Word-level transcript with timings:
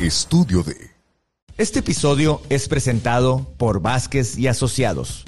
Estudio 0.00 0.62
de. 0.62 0.92
Este 1.58 1.80
episodio 1.80 2.40
es 2.48 2.70
presentado 2.70 3.52
por 3.58 3.82
Vázquez 3.82 4.38
y 4.38 4.48
Asociados. 4.48 5.26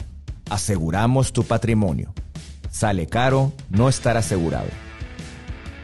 Aseguramos 0.49 1.35
tu 1.35 1.45
patrimonio. 1.45 2.15
Sale 2.71 3.07
caro 3.07 3.53
no 3.69 3.91
estar 3.91 4.17
asegurado. 4.17 4.69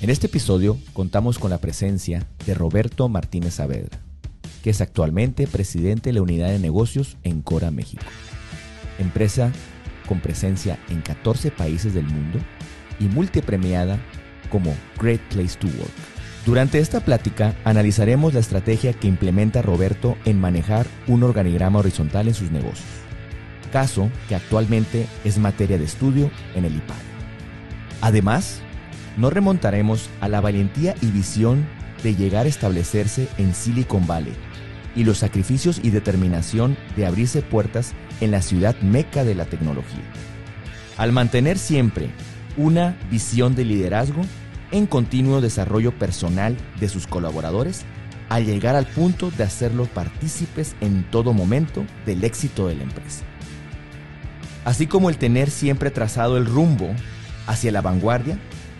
En 0.00 0.10
este 0.10 0.26
episodio 0.26 0.78
contamos 0.92 1.38
con 1.38 1.50
la 1.50 1.58
presencia 1.58 2.26
de 2.44 2.54
Roberto 2.54 3.08
Martínez 3.08 3.54
Saavedra, 3.54 4.00
que 4.62 4.70
es 4.70 4.80
actualmente 4.80 5.46
presidente 5.46 6.10
de 6.10 6.14
la 6.14 6.22
unidad 6.22 6.48
de 6.48 6.58
negocios 6.58 7.16
en 7.22 7.40
Cora, 7.40 7.70
México, 7.70 8.04
empresa 8.98 9.52
con 10.06 10.20
presencia 10.20 10.78
en 10.88 11.02
14 11.02 11.50
países 11.50 11.92
del 11.94 12.06
mundo 12.06 12.38
y 12.98 13.04
multipremiada 13.04 13.98
como 14.50 14.74
Great 14.98 15.20
Place 15.28 15.58
to 15.58 15.66
Work. 15.66 15.92
Durante 16.46 16.78
esta 16.78 17.00
plática 17.00 17.54
analizaremos 17.64 18.32
la 18.32 18.40
estrategia 18.40 18.92
que 18.92 19.08
implementa 19.08 19.62
Roberto 19.62 20.16
en 20.24 20.40
manejar 20.40 20.86
un 21.08 21.24
organigrama 21.24 21.80
horizontal 21.80 22.28
en 22.28 22.34
sus 22.34 22.52
negocios, 22.52 22.86
caso 23.72 24.10
que 24.28 24.36
actualmente 24.36 25.06
es 25.24 25.38
materia 25.38 25.76
de 25.76 25.84
estudio 25.84 26.30
en 26.54 26.64
el 26.64 26.76
IPAD. 26.76 26.94
Además, 28.00 28.60
nos 29.16 29.32
remontaremos 29.32 30.08
a 30.20 30.28
la 30.28 30.40
valentía 30.40 30.94
y 31.00 31.06
visión 31.06 31.66
de 32.02 32.14
llegar 32.14 32.46
a 32.46 32.48
establecerse 32.48 33.28
en 33.38 33.54
Silicon 33.54 34.06
Valley 34.06 34.34
y 34.94 35.04
los 35.04 35.18
sacrificios 35.18 35.80
y 35.82 35.90
determinación 35.90 36.76
de 36.94 37.06
abrirse 37.06 37.42
puertas 37.42 37.92
en 38.20 38.30
la 38.30 38.42
ciudad 38.42 38.76
meca 38.80 39.24
de 39.24 39.34
la 39.34 39.44
tecnología. 39.44 40.04
Al 40.96 41.12
mantener 41.12 41.58
siempre 41.58 42.10
una 42.56 42.96
visión 43.10 43.54
de 43.54 43.64
liderazgo 43.64 44.22
en 44.72 44.86
continuo 44.86 45.40
desarrollo 45.40 45.96
personal 45.96 46.56
de 46.80 46.88
sus 46.88 47.06
colaboradores, 47.06 47.84
al 48.28 48.44
llegar 48.44 48.74
al 48.74 48.86
punto 48.86 49.30
de 49.30 49.44
hacerlos 49.44 49.88
partícipes 49.88 50.74
en 50.80 51.04
todo 51.10 51.32
momento 51.32 51.84
del 52.04 52.24
éxito 52.24 52.66
de 52.66 52.76
la 52.76 52.82
empresa. 52.82 53.24
Así 54.64 54.86
como 54.86 55.10
el 55.10 55.16
tener 55.16 55.50
siempre 55.50 55.90
trazado 55.90 56.36
el 56.36 56.46
rumbo 56.46 56.88
hacia 57.46 57.70
la 57.70 57.82
vanguardia 57.82 58.38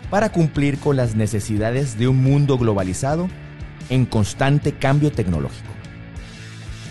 para 0.09 0.31
cumplir 0.31 0.79
con 0.79 0.97
las 0.97 1.15
necesidades 1.15 1.97
de 1.97 2.07
un 2.07 2.21
mundo 2.21 2.57
globalizado 2.57 3.29
en 3.89 4.05
constante 4.05 4.73
cambio 4.73 5.11
tecnológico. 5.11 5.69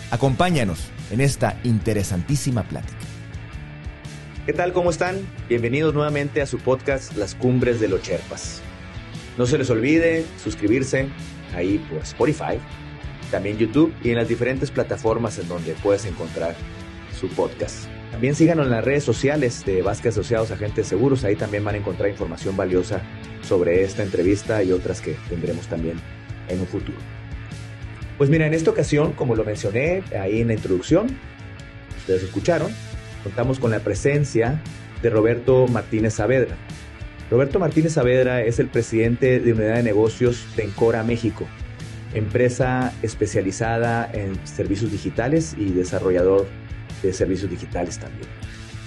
Acompáñanos 0.09 0.89
en 1.11 1.21
esta 1.21 1.59
interesantísima 1.63 2.63
plática. 2.63 2.97
¿Qué 4.45 4.53
tal? 4.53 4.71
¿Cómo 4.71 4.89
están? 4.89 5.17
Bienvenidos 5.49 5.93
nuevamente 5.93 6.41
a 6.41 6.45
su 6.45 6.57
podcast 6.59 7.15
Las 7.17 7.35
Cumbres 7.35 7.79
de 7.79 7.89
los 7.89 8.01
Cherpas. 8.01 8.61
No 9.37 9.45
se 9.45 9.57
les 9.57 9.69
olvide 9.69 10.25
suscribirse 10.41 11.09
ahí 11.53 11.79
por 11.89 12.01
Spotify, 12.03 12.59
también 13.29 13.57
YouTube 13.57 13.93
y 14.03 14.11
en 14.11 14.15
las 14.15 14.27
diferentes 14.27 14.71
plataformas 14.71 15.37
en 15.37 15.47
donde 15.47 15.73
puedes 15.83 16.05
encontrar 16.05 16.55
su 17.19 17.27
podcast. 17.29 17.87
También 18.11 18.35
síganos 18.35 18.67
en 18.67 18.71
las 18.71 18.85
redes 18.85 19.03
sociales 19.03 19.65
de 19.65 19.81
Vázquez 19.81 20.13
Asociados 20.13 20.51
Agentes 20.51 20.87
Seguros, 20.87 21.23
ahí 21.25 21.35
también 21.35 21.63
van 21.63 21.75
a 21.75 21.79
encontrar 21.79 22.09
información 22.09 22.55
valiosa 22.55 23.01
sobre 23.41 23.83
esta 23.83 24.01
entrevista 24.01 24.63
y 24.63 24.71
otras 24.71 25.01
que 25.01 25.17
tendremos 25.29 25.67
también 25.67 25.99
en 26.47 26.61
un 26.61 26.67
futuro. 26.67 27.16
Pues 28.17 28.29
mira, 28.29 28.47
en 28.47 28.53
esta 28.53 28.71
ocasión, 28.71 29.13
como 29.13 29.35
lo 29.35 29.43
mencioné 29.43 30.03
ahí 30.19 30.41
en 30.41 30.47
la 30.47 30.53
introducción, 30.53 31.07
ustedes 31.99 32.23
escucharon, 32.23 32.71
contamos 33.23 33.59
con 33.59 33.69
la 33.69 33.79
presencia 33.79 34.61
de 35.01 35.09
Roberto 35.09 35.67
Martínez 35.67 36.15
Saavedra. 36.15 36.55
Roberto 37.29 37.59
Martínez 37.59 37.93
Saavedra 37.93 38.41
es 38.41 38.59
el 38.59 38.69
presidente 38.69 39.39
de 39.39 39.53
Unidad 39.53 39.75
de 39.75 39.83
Negocios 39.83 40.47
de 40.55 40.63
Encora 40.63 41.03
México, 41.03 41.45
empresa 42.13 42.93
especializada 43.03 44.09
en 44.11 44.35
servicios 44.47 44.91
digitales 44.91 45.55
y 45.57 45.65
desarrollador 45.71 46.47
de 47.03 47.13
servicios 47.13 47.51
digitales 47.51 47.99
también. 47.99 48.27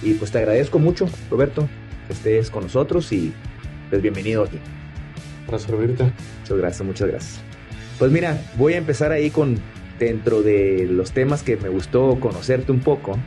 Y 0.03 0.15
pues 0.15 0.33
te 0.33 0.39
agradezco 0.39 0.79
mucho, 0.79 1.09
Roberto, 1.31 1.69
que 2.07 2.15
estés 2.15 2.51
con 2.51 2.65
nosotros 2.65 3.13
y 3.13 3.33
pues 3.91 4.03
bienvenido 4.03 4.45
aquí. 4.45 4.59
Para 5.47 5.59
servirte. 5.59 6.05
Muchas 6.41 6.59
gracias, 6.59 6.87
muchas 6.87 7.09
gracias. 7.09 7.50
Pues 8.01 8.11
mira, 8.11 8.43
voy 8.57 8.73
a 8.73 8.79
empezar 8.79 9.13
ahí 9.13 9.29
con 9.29 9.61
dentro 9.99 10.41
de 10.41 10.89
los 10.91 11.13
temas 11.13 11.43
que 11.43 11.59
me 11.59 11.69
gustó 11.69 12.19
conocerte 12.19 12.73
un 12.73 12.81
poco, 12.81 13.19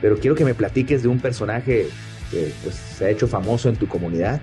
pero 0.00 0.18
quiero 0.18 0.34
que 0.34 0.44
me 0.44 0.54
platiques 0.54 1.04
de 1.04 1.08
un 1.08 1.20
personaje 1.20 1.86
que 2.32 2.52
pues, 2.64 2.74
se 2.74 3.04
ha 3.04 3.10
hecho 3.10 3.28
famoso 3.28 3.68
en 3.68 3.76
tu 3.76 3.86
comunidad, 3.86 4.40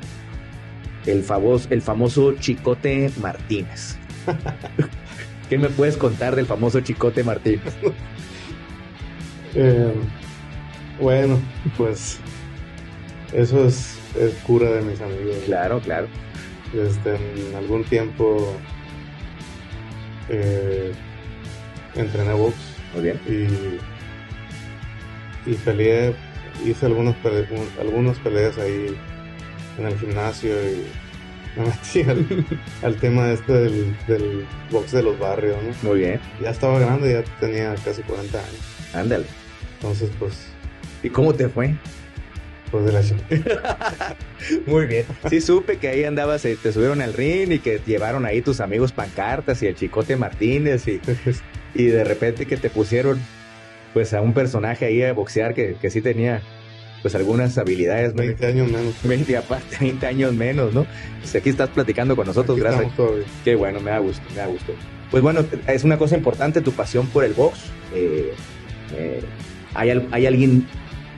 el 1.06 1.24
famoso, 1.24 1.68
el 1.72 1.82
famoso 1.82 2.36
Chicote 2.40 3.12
Martínez. 3.22 3.98
¿Qué 5.50 5.58
me 5.58 5.68
puedes 5.68 5.98
contar 5.98 6.38
del 6.38 6.46
famoso 6.46 6.80
Chicote 6.80 7.24
Martínez? 7.24 7.76
Eh, 9.56 9.92
bueno, 11.02 11.40
pues 11.76 12.20
eso 13.34 13.66
es, 13.66 13.98
es, 14.16 14.32
cura 14.44 14.70
de 14.70 14.84
mis 14.84 15.02
amigos. 15.02 15.38
Claro, 15.48 15.80
claro. 15.80 16.08
Este, 16.72 17.16
en 17.16 17.56
algún 17.56 17.84
tiempo 17.84 18.56
eh, 20.30 20.92
entrené 21.96 22.34
box. 22.34 22.56
Muy 22.94 23.04
bien. 23.04 23.20
Y, 23.28 23.48
y 25.50 25.56
peleé, 25.56 26.14
hice 26.66 26.86
algunos 26.86 27.16
pele, 27.18 27.48
algunas 27.80 28.18
peleas 28.20 28.58
ahí 28.58 28.98
en 29.78 29.86
el 29.86 29.98
gimnasio 29.98 30.54
y 30.70 30.86
me 31.56 31.66
metí 31.66 32.02
al, 32.10 32.26
al 32.84 32.96
tema 32.98 33.32
este 33.32 33.54
del, 33.54 33.96
del, 34.08 34.46
box 34.72 34.92
de 34.92 35.04
los 35.04 35.18
barrios, 35.20 35.58
¿no? 35.64 35.90
Muy 35.90 36.00
bien. 36.00 36.20
Ya 36.42 36.50
estaba 36.52 36.80
grande, 36.80 37.14
ya 37.14 37.24
tenía 37.40 37.76
casi 37.84 38.02
40 38.04 38.38
años. 38.38 38.62
Ándale. 38.94 39.26
Entonces, 39.76 40.12
pues... 40.20 40.48
¿Y 41.04 41.10
cómo 41.10 41.34
te 41.34 41.48
fue? 41.48 41.76
Muy 44.66 44.86
bien. 44.86 45.06
Sí 45.30 45.42
supe 45.42 45.78
que 45.78 45.88
ahí 45.88 46.04
andabas, 46.04 46.46
eh, 46.46 46.58
te 46.62 46.72
subieron 46.72 47.02
al 47.02 47.14
ring 47.14 47.52
y 47.52 47.60
que 47.60 47.82
llevaron 47.86 48.26
ahí 48.26 48.42
tus 48.42 48.60
amigos 48.60 48.92
pancartas 48.92 49.62
y 49.64 49.68
el 49.68 49.76
Chicote 49.76 50.16
Martínez 50.16 50.88
y, 50.88 51.02
y 51.74 51.86
de 51.86 52.04
repente 52.04 52.46
que 52.46 52.58
te 52.58 52.70
pusieron 52.70 53.20
pues 53.94 54.14
a 54.14 54.22
un 54.22 54.34
personaje 54.34 54.86
ahí 54.86 55.02
a 55.02 55.14
boxear 55.14 55.54
que, 55.54 55.76
que 55.82 55.90
sí 55.90 56.02
tenía 56.02 56.42
pues 57.02 57.16
algunas 57.16 57.58
habilidades. 57.58 58.14
20 58.14 58.46
años 58.46 58.72
menos. 58.72 58.96
20 59.04 59.38
aparte, 59.38 59.78
20 59.80 60.06
años 60.06 60.34
menos, 60.34 60.74
¿no? 60.74 60.86
Pues 61.20 61.36
aquí 61.36 61.50
estás 61.50 61.70
platicando 61.70 62.16
con 62.16 62.28
nosotros, 62.28 62.58
aquí 62.58 62.68
gracias. 62.68 62.92
Qué 63.44 63.56
bueno, 63.56 63.80
me 63.80 63.92
da 63.92 64.00
gusto, 64.00 64.24
me 64.30 64.38
da 64.38 64.48
gusto. 64.48 64.74
Pues 65.12 65.24
bueno, 65.24 65.44
es 65.68 65.84
una 65.84 65.98
cosa 65.98 66.16
importante 66.16 66.62
tu 66.62 66.72
pasión 66.72 67.08
por 67.08 67.24
el 67.24 67.34
box. 67.34 67.60
Eh, 67.96 68.34
eh, 68.96 69.22
hay, 69.74 70.08
hay 70.12 70.26
alguien 70.26 70.68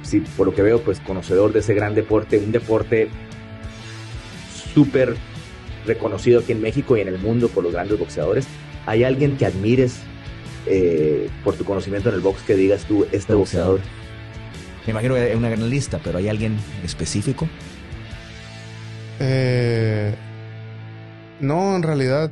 sí, 0.04 0.22
por 0.38 0.48
lo 0.48 0.54
que 0.54 0.62
veo, 0.62 0.82
pues 0.82 1.00
conocedor 1.00 1.54
de 1.54 1.60
ese 1.60 1.74
gran 1.74 1.96
deporte, 1.96 2.38
un 2.38 2.52
deporte 2.52 3.10
súper 4.74 5.16
reconocido 5.86 6.42
aquí 6.42 6.52
en 6.52 6.62
México 6.62 6.98
y 6.98 7.02
en 7.02 7.08
el 7.08 7.18
mundo 7.18 7.50
por 7.50 7.64
los 7.64 7.74
grandes 7.74 7.98
boxeadores. 7.98 8.48
¿Hay 8.86 9.04
alguien 9.04 9.38
que 9.38 9.46
admires 9.46 10.00
eh, 10.66 11.30
por 11.44 11.56
tu 11.56 11.66
conocimiento 11.66 12.10
en 12.10 12.16
el 12.16 12.22
box 12.22 12.42
que 12.44 12.56
digas 12.56 12.86
tú, 12.86 13.06
este 13.12 13.34
boxeador? 13.34 13.80
Me 14.86 14.92
imagino 14.92 15.14
que 15.14 15.22
hay 15.22 15.36
una 15.36 15.50
gran 15.50 15.70
lista, 15.70 16.00
pero 16.04 16.18
¿hay 16.18 16.28
alguien 16.28 16.58
específico? 16.84 17.48
Eh, 19.20 20.16
no, 21.40 21.76
en 21.76 21.84
realidad, 21.84 22.32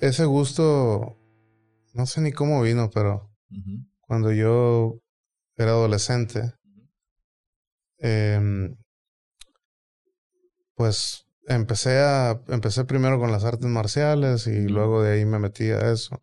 ese 0.00 0.26
gusto, 0.26 1.16
no 1.94 2.06
sé 2.06 2.20
ni 2.20 2.32
cómo 2.32 2.60
vino, 2.60 2.90
pero 2.92 3.30
uh 3.50 3.54
-huh. 3.54 3.86
cuando 4.00 4.32
yo 4.32 4.98
era 5.56 5.70
adolescente, 5.70 6.52
eh, 8.02 8.74
pues 10.74 11.26
empecé 11.46 11.98
a 12.00 12.40
empecé 12.48 12.84
primero 12.84 13.18
con 13.18 13.32
las 13.32 13.44
artes 13.44 13.66
marciales 13.66 14.46
y 14.46 14.68
luego 14.68 15.02
de 15.02 15.14
ahí 15.14 15.24
me 15.24 15.38
metí 15.38 15.70
a 15.70 15.92
eso 15.92 16.22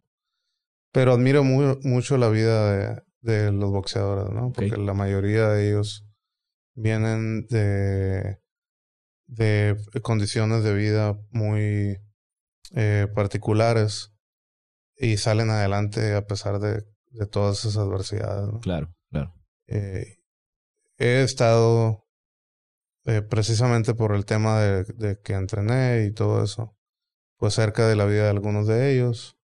pero 0.92 1.14
admiro 1.14 1.44
muy, 1.44 1.78
mucho 1.84 2.18
la 2.18 2.30
vida 2.30 2.72
de, 2.72 3.02
de, 3.22 3.52
los 3.52 3.72
boxeadores 3.72 4.34
no 4.34 4.52
porque 4.52 4.74
okay. 4.74 4.86
la 4.86 4.94
mayoría 4.94 5.50
de 5.50 5.70
ellos 5.70 6.06
vienen 6.74 7.48
de, 7.48 8.40
de 9.28 9.78
condiciones 10.02 10.64
de 10.64 10.74
vida 10.74 11.18
muy 11.32 11.98
eh, 12.76 13.08
particulares 13.14 14.12
y 14.96 15.18
salen 15.18 15.50
adelante 15.50 16.16
a 16.16 16.26
pesar 16.26 16.60
de, 16.60 16.86
de 17.12 17.26
todas 17.26 17.60
esas 17.60 17.78
adversidades. 17.78 18.50
Claro, 18.62 18.94
claro. 19.10 19.34
Eh, 19.68 20.19
he 21.00 21.24
estado 21.24 22.06
eh, 23.06 23.24
precisamente 23.24 23.96
por 23.96 24.14
el 24.14 24.26
tema 24.26 24.60
de, 24.60 24.84
de, 24.84 25.20
que 25.20 25.34
entrené 25.34 26.06
y 26.06 26.14
todo 26.14 26.44
eso, 26.44 26.78
pues 27.38 27.56
cerca 27.56 27.88
de 27.88 27.96
la 27.96 28.06
vida 28.06 28.26
de 28.26 28.30
algunos 28.30 28.68
de 28.68 28.94
ellos, 28.94 29.40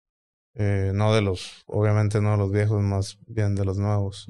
eh, 0.55 0.93
no 0.95 1.15
de 1.15 1.23
los, 1.23 1.63
obviamente 1.67 2.21
no 2.21 2.33
de 2.33 2.37
los 2.39 2.53
viejos, 2.53 2.83
más 2.83 3.19
bien 3.27 3.55
de 3.55 3.65
los 3.65 3.79
nuevos. 3.79 4.27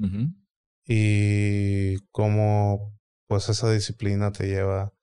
Y 0.85 1.97
cómo 2.11 2.99
pues 3.27 3.47
esa 3.49 3.71
disciplina 3.71 4.31
te 4.31 4.47
lleva 4.47 4.93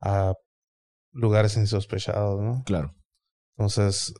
a 0.00 0.34
lugares 1.10 1.56
insospechados, 1.56 2.40
¿no? 2.40 2.62
Claro. 2.64 2.94
Entonces, 3.56 4.14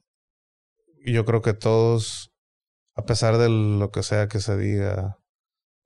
yo 1.04 1.24
creo 1.24 1.42
que 1.42 1.54
todos, 1.54 2.32
a 2.94 3.04
pesar 3.04 3.38
de 3.38 3.48
lo 3.48 3.90
que 3.90 4.02
sea 4.02 4.28
que 4.28 4.40
se 4.40 4.56
diga, 4.56 5.18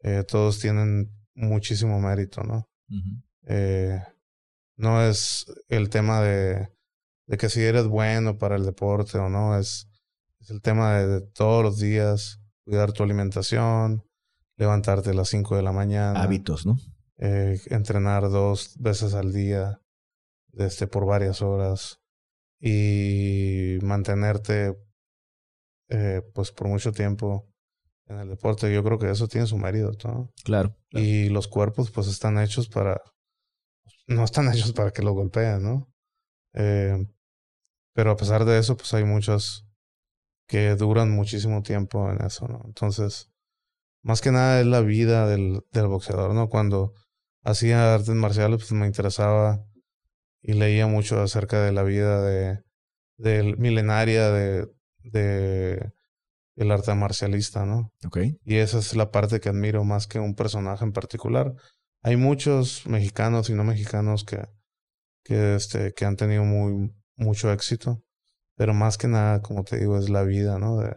eh, 0.03 0.25
todos 0.27 0.61
tienen 0.61 1.11
muchísimo 1.35 2.01
mérito, 2.01 2.43
¿no? 2.43 2.69
eh, 3.47 4.03
no 4.77 5.03
es 5.03 5.47
el 5.69 5.91
tema 5.91 6.21
de, 6.21 6.69
de 7.27 7.37
que 7.37 7.49
si 7.49 7.61
eres 7.63 7.87
bueno 7.87 8.39
para 8.39 8.57
el 8.57 8.65
deporte 8.65 9.19
o 9.19 9.29
no, 9.29 9.59
es, 9.59 9.89
es 10.41 10.51
el 10.51 10.61
tema 10.61 10.99
de, 10.99 11.21
todos 11.21 11.63
los 11.63 11.79
días 11.79 12.41
cuidar 12.65 12.93
tu 12.93 13.03
alimentación, 13.03 14.05
levantarte 14.57 15.11
a 15.11 15.15
las 15.15 15.29
5 15.29 15.57
de 15.57 15.63
la 15.63 15.73
mañana. 15.73 16.23
Hábitos, 16.23 16.67
¿no? 16.67 16.77
Eh, 17.19 17.61
entrenar 17.67 18.31
dos 18.31 18.77
veces 18.79 19.15
al 19.15 19.33
día, 19.33 19.81
este, 20.55 20.87
por 20.87 21.05
varias 21.05 21.43
horas 21.43 22.01
y 22.61 23.79
mantenerte 23.83 24.77
eh, 25.89 26.23
pues 26.35 26.53
por 26.53 26.69
mucho 26.69 26.93
tiempo 26.93 27.50
en 28.11 28.19
el 28.19 28.29
deporte. 28.29 28.73
Yo 28.73 28.83
creo 28.83 28.99
que 28.99 29.11
eso 29.11 29.29
tiene 29.29 29.47
su 29.47 29.57
mérito, 29.57 30.09
¿no? 30.09 30.33
Claro, 30.45 30.77
Y 30.91 31.29
los 31.29 31.49
cuerpos 31.49 31.91
pues 31.91 32.09
están 32.09 32.39
hechos 32.39 32.69
para, 32.69 33.01
no 34.07 34.25
están 34.25 34.49
hechos 34.53 34.73
para 34.73 34.91
que 34.91 35.03
lo 35.03 35.13
golpeen, 35.13 35.63
¿no? 35.63 35.89
Eh, 36.55 37.07
pero 37.95 38.11
a 38.11 38.17
pesar 38.17 38.45
de 38.45 38.59
eso, 38.59 38.77
pues 38.77 38.93
hay 38.95 39.05
muchos 39.05 39.67
que 40.47 40.75
duran 40.75 41.11
muchísimo 41.11 41.63
tiempo 41.63 42.11
en 42.11 42.25
eso, 42.25 42.49
¿no? 42.49 42.63
Entonces, 42.65 43.31
más 44.03 44.21
que 44.21 44.33
nada 44.33 44.61
es 44.61 44.67
la 44.67 44.81
vida 44.81 45.27
del, 45.27 45.61
del 45.71 45.87
boxeador, 45.87 46.35
¿no? 46.35 46.49
Cuando 46.49 46.95
hacía 47.45 47.95
artes 47.95 48.15
marciales, 48.15 48.59
pues 48.59 48.73
me 48.73 48.87
interesaba 48.87 49.65
y 50.43 50.55
leía 50.55 50.87
mucho 50.87 51.21
acerca 51.21 51.63
de 51.63 51.73
la 51.73 51.83
vida 51.83 52.23
de, 52.23 52.63
de 53.19 53.55
milenaria 53.59 54.31
de, 54.31 54.67
de 55.03 55.93
el 56.57 56.71
arte 56.71 56.95
marcialista, 56.95 57.65
¿no? 57.65 57.93
Okay. 58.05 58.37
Y 58.45 58.57
esa 58.57 58.79
es 58.79 58.95
la 58.97 59.11
parte 59.11 59.41
que 59.41 59.49
admiro 59.49 59.85
más 59.85 60.07
que 60.07 60.19
un 60.19 60.35
personaje 60.35 60.85
en 60.85 60.93
particular. 60.93 61.55
Hay 62.03 62.17
muchos 62.17 62.87
mexicanos 62.87 63.51
y 63.51 63.55
no 63.55 63.65
mexicanos 63.65 64.25
que, 64.25 64.43
que, 65.25 65.55
este, 65.55 65.93
que 65.93 66.05
han 66.05 66.17
tenido 66.17 66.45
muy, 66.45 66.91
mucho 67.17 67.53
éxito, 67.53 68.03
pero 68.57 68.75
más 68.75 68.99
que 68.99 69.09
nada, 69.09 69.43
como 69.43 69.65
te 69.65 69.79
digo, 69.79 69.99
es 69.99 70.11
la 70.11 70.23
vida, 70.23 70.59
¿no? 70.59 70.79
De, 70.79 70.95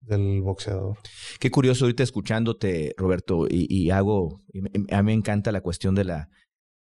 del 0.00 0.42
boxeador. 0.42 0.98
Qué 1.38 1.50
curioso 1.50 1.84
ahorita 1.84 2.02
escuchándote, 2.02 2.94
Roberto, 2.96 3.46
y, 3.48 3.66
y 3.68 3.90
hago, 3.90 4.40
y 4.52 4.60
a 4.92 5.02
mí 5.02 5.06
me 5.06 5.12
encanta 5.12 5.52
la 5.52 5.60
cuestión 5.60 5.94
de 5.94 6.04
la, 6.04 6.28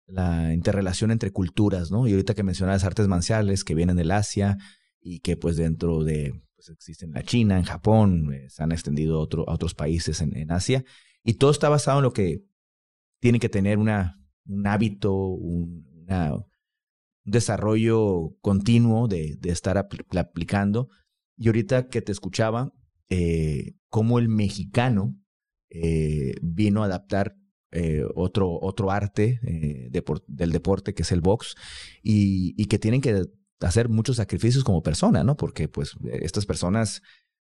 la 0.07 0.53
interrelación 0.53 1.11
entre 1.11 1.31
culturas, 1.31 1.91
¿no? 1.91 2.07
Y 2.07 2.11
ahorita 2.11 2.33
que 2.33 2.43
mencionabas 2.43 2.83
artes 2.83 3.07
marciales 3.07 3.63
que 3.63 3.75
vienen 3.75 3.97
del 3.97 4.11
Asia 4.11 4.57
y 5.01 5.19
que 5.19 5.37
pues 5.37 5.55
dentro 5.57 6.03
de, 6.03 6.33
pues 6.59 6.69
existen 6.71 7.11
en 7.11 7.15
la 7.15 7.23
China, 7.23 7.57
en 7.57 7.63
Japón, 7.63 8.33
eh, 8.33 8.49
se 8.49 8.61
han 8.61 8.73
extendido 8.73 9.15
a, 9.17 9.21
otro, 9.21 9.49
a 9.49 9.53
otros 9.53 9.73
países 9.75 10.19
en, 10.19 10.51
Asia, 10.51 10.83
y 11.23 11.35
todo 11.35 11.51
está 11.51 11.69
basado 11.69 11.99
en 11.99 12.03
lo 12.03 12.11
que 12.11 12.43
tiene 13.21 13.39
que 13.39 13.47
tener 13.47 13.77
una, 13.77 14.21
un 14.45 14.67
hábito, 14.67 15.15
un, 15.15 15.87
desarrollo 17.23 18.35
continuo 18.41 19.07
de, 19.07 19.37
estar 19.43 19.77
apl 19.77 20.17
aplicando. 20.17 20.89
Y 21.37 21.47
ahorita 21.47 21.87
que 21.87 22.01
te 22.01 22.11
escuchaba, 22.11 22.73
eh, 23.09 23.75
cómo 23.89 24.17
el 24.17 24.27
mexicano 24.27 25.15
eh, 25.69 26.33
vino 26.41 26.81
a 26.81 26.87
adaptar 26.87 27.35
otro, 28.15 28.59
otro 28.59 28.89
arte 28.89 29.39
del 30.27 30.51
deporte 30.51 30.95
que 30.95 31.03
es 31.03 31.11
el 31.11 31.21
box 31.21 31.53
y, 32.01 32.65
que 32.65 32.79
tienen 32.79 32.99
que 32.99 33.27
hacer 33.61 33.89
muchos 33.89 34.17
sacrificios 34.17 34.63
como 34.63 34.81
persona, 34.81 35.23
¿no? 35.23 35.35
Porque 35.35 35.67
pues 35.67 35.95
estas 36.03 36.45
personas, 36.45 37.01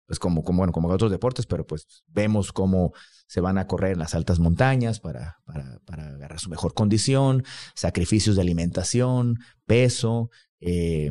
pues 0.07 0.19
como, 0.19 0.43
bueno, 0.43 0.73
como 0.73 0.89
otros 0.89 1.11
deportes, 1.11 1.47
pero 1.47 1.67
pues 1.67 1.87
vemos 2.09 2.53
cómo 2.53 2.93
se 3.27 3.41
van 3.41 3.59
a 3.59 3.67
correr 3.67 3.93
en 3.93 4.01
las 4.01 4.15
altas 4.15 4.39
montañas 4.39 5.01
para, 5.01 5.39
para, 5.45 5.81
para 5.85 6.09
agarrar 6.09 6.41
su 6.41 6.51
mejor 6.51 6.75
condición, 6.75 7.45
sacrificios 7.75 8.37
de 8.37 8.43
alimentación, 8.43 9.37
peso, 9.67 10.31
eh, 10.61 11.11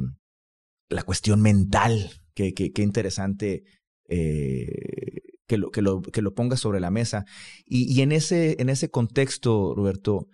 la 0.89 1.03
cuestión 1.03 1.41
mental, 1.41 2.11
qué 2.33 2.71
interesante 2.77 3.63
eh, 4.09 5.21
que 5.47 5.57
lo, 5.57 5.71
que 5.71 5.81
lo, 5.81 6.01
que 6.01 6.21
lo 6.21 6.33
pongas 6.33 6.59
sobre 6.59 6.79
la 6.79 6.91
mesa. 6.91 7.25
Y, 7.65 8.01
en, 8.01 8.11
ese, 8.11 8.55
en 8.59 8.69
ese 8.69 8.89
contexto, 8.89 9.73
Roberto, 9.75 10.27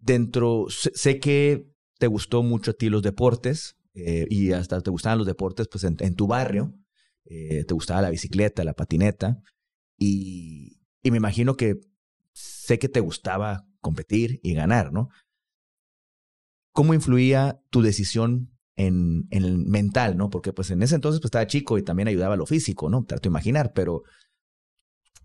dentro, 0.00 0.66
sé, 0.68 1.20
que 1.20 1.66
te 2.02 2.08
gustó 2.08 2.42
mucho 2.42 2.72
a 2.72 2.74
ti 2.74 2.88
los 2.88 3.00
deportes 3.00 3.76
eh, 3.94 4.26
y 4.28 4.50
hasta 4.50 4.80
te 4.80 4.90
gustaban 4.90 5.18
los 5.18 5.26
deportes 5.28 5.68
pues 5.68 5.84
en, 5.84 6.16
tu 6.16 6.26
barrio, 6.26 6.74
eh, 7.26 7.62
te 7.62 7.74
gustaba 7.74 8.02
la 8.02 8.10
bicicleta, 8.10 8.64
la 8.64 8.72
patineta 8.72 9.40
y, 9.96 10.80
y 11.00 11.12
me 11.12 11.18
imagino 11.18 11.56
que 11.56 11.76
sé 12.32 12.80
que 12.80 12.88
te 12.88 12.98
gustaba 12.98 13.68
competir 13.80 14.40
y 14.42 14.52
ganar, 14.52 14.92
¿no? 14.92 15.10
¿Cómo 16.72 16.92
influía 16.92 17.62
tu 17.70 17.82
decisión 17.82 18.50
en, 18.74 19.28
en, 19.30 19.44
el 19.44 19.58
mental, 19.58 20.16
¿no? 20.16 20.28
Porque 20.28 20.52
pues 20.52 20.72
en 20.72 20.82
ese 20.82 20.96
entonces 20.96 21.20
pues 21.20 21.28
estaba 21.28 21.46
chico 21.46 21.78
y 21.78 21.84
también 21.84 22.08
ayudaba 22.08 22.34
a 22.34 22.38
lo 22.38 22.46
físico, 22.46 22.90
¿no? 22.90 23.04
Trato 23.04 23.28
de 23.28 23.32
imaginar, 23.32 23.74
pero 23.76 24.02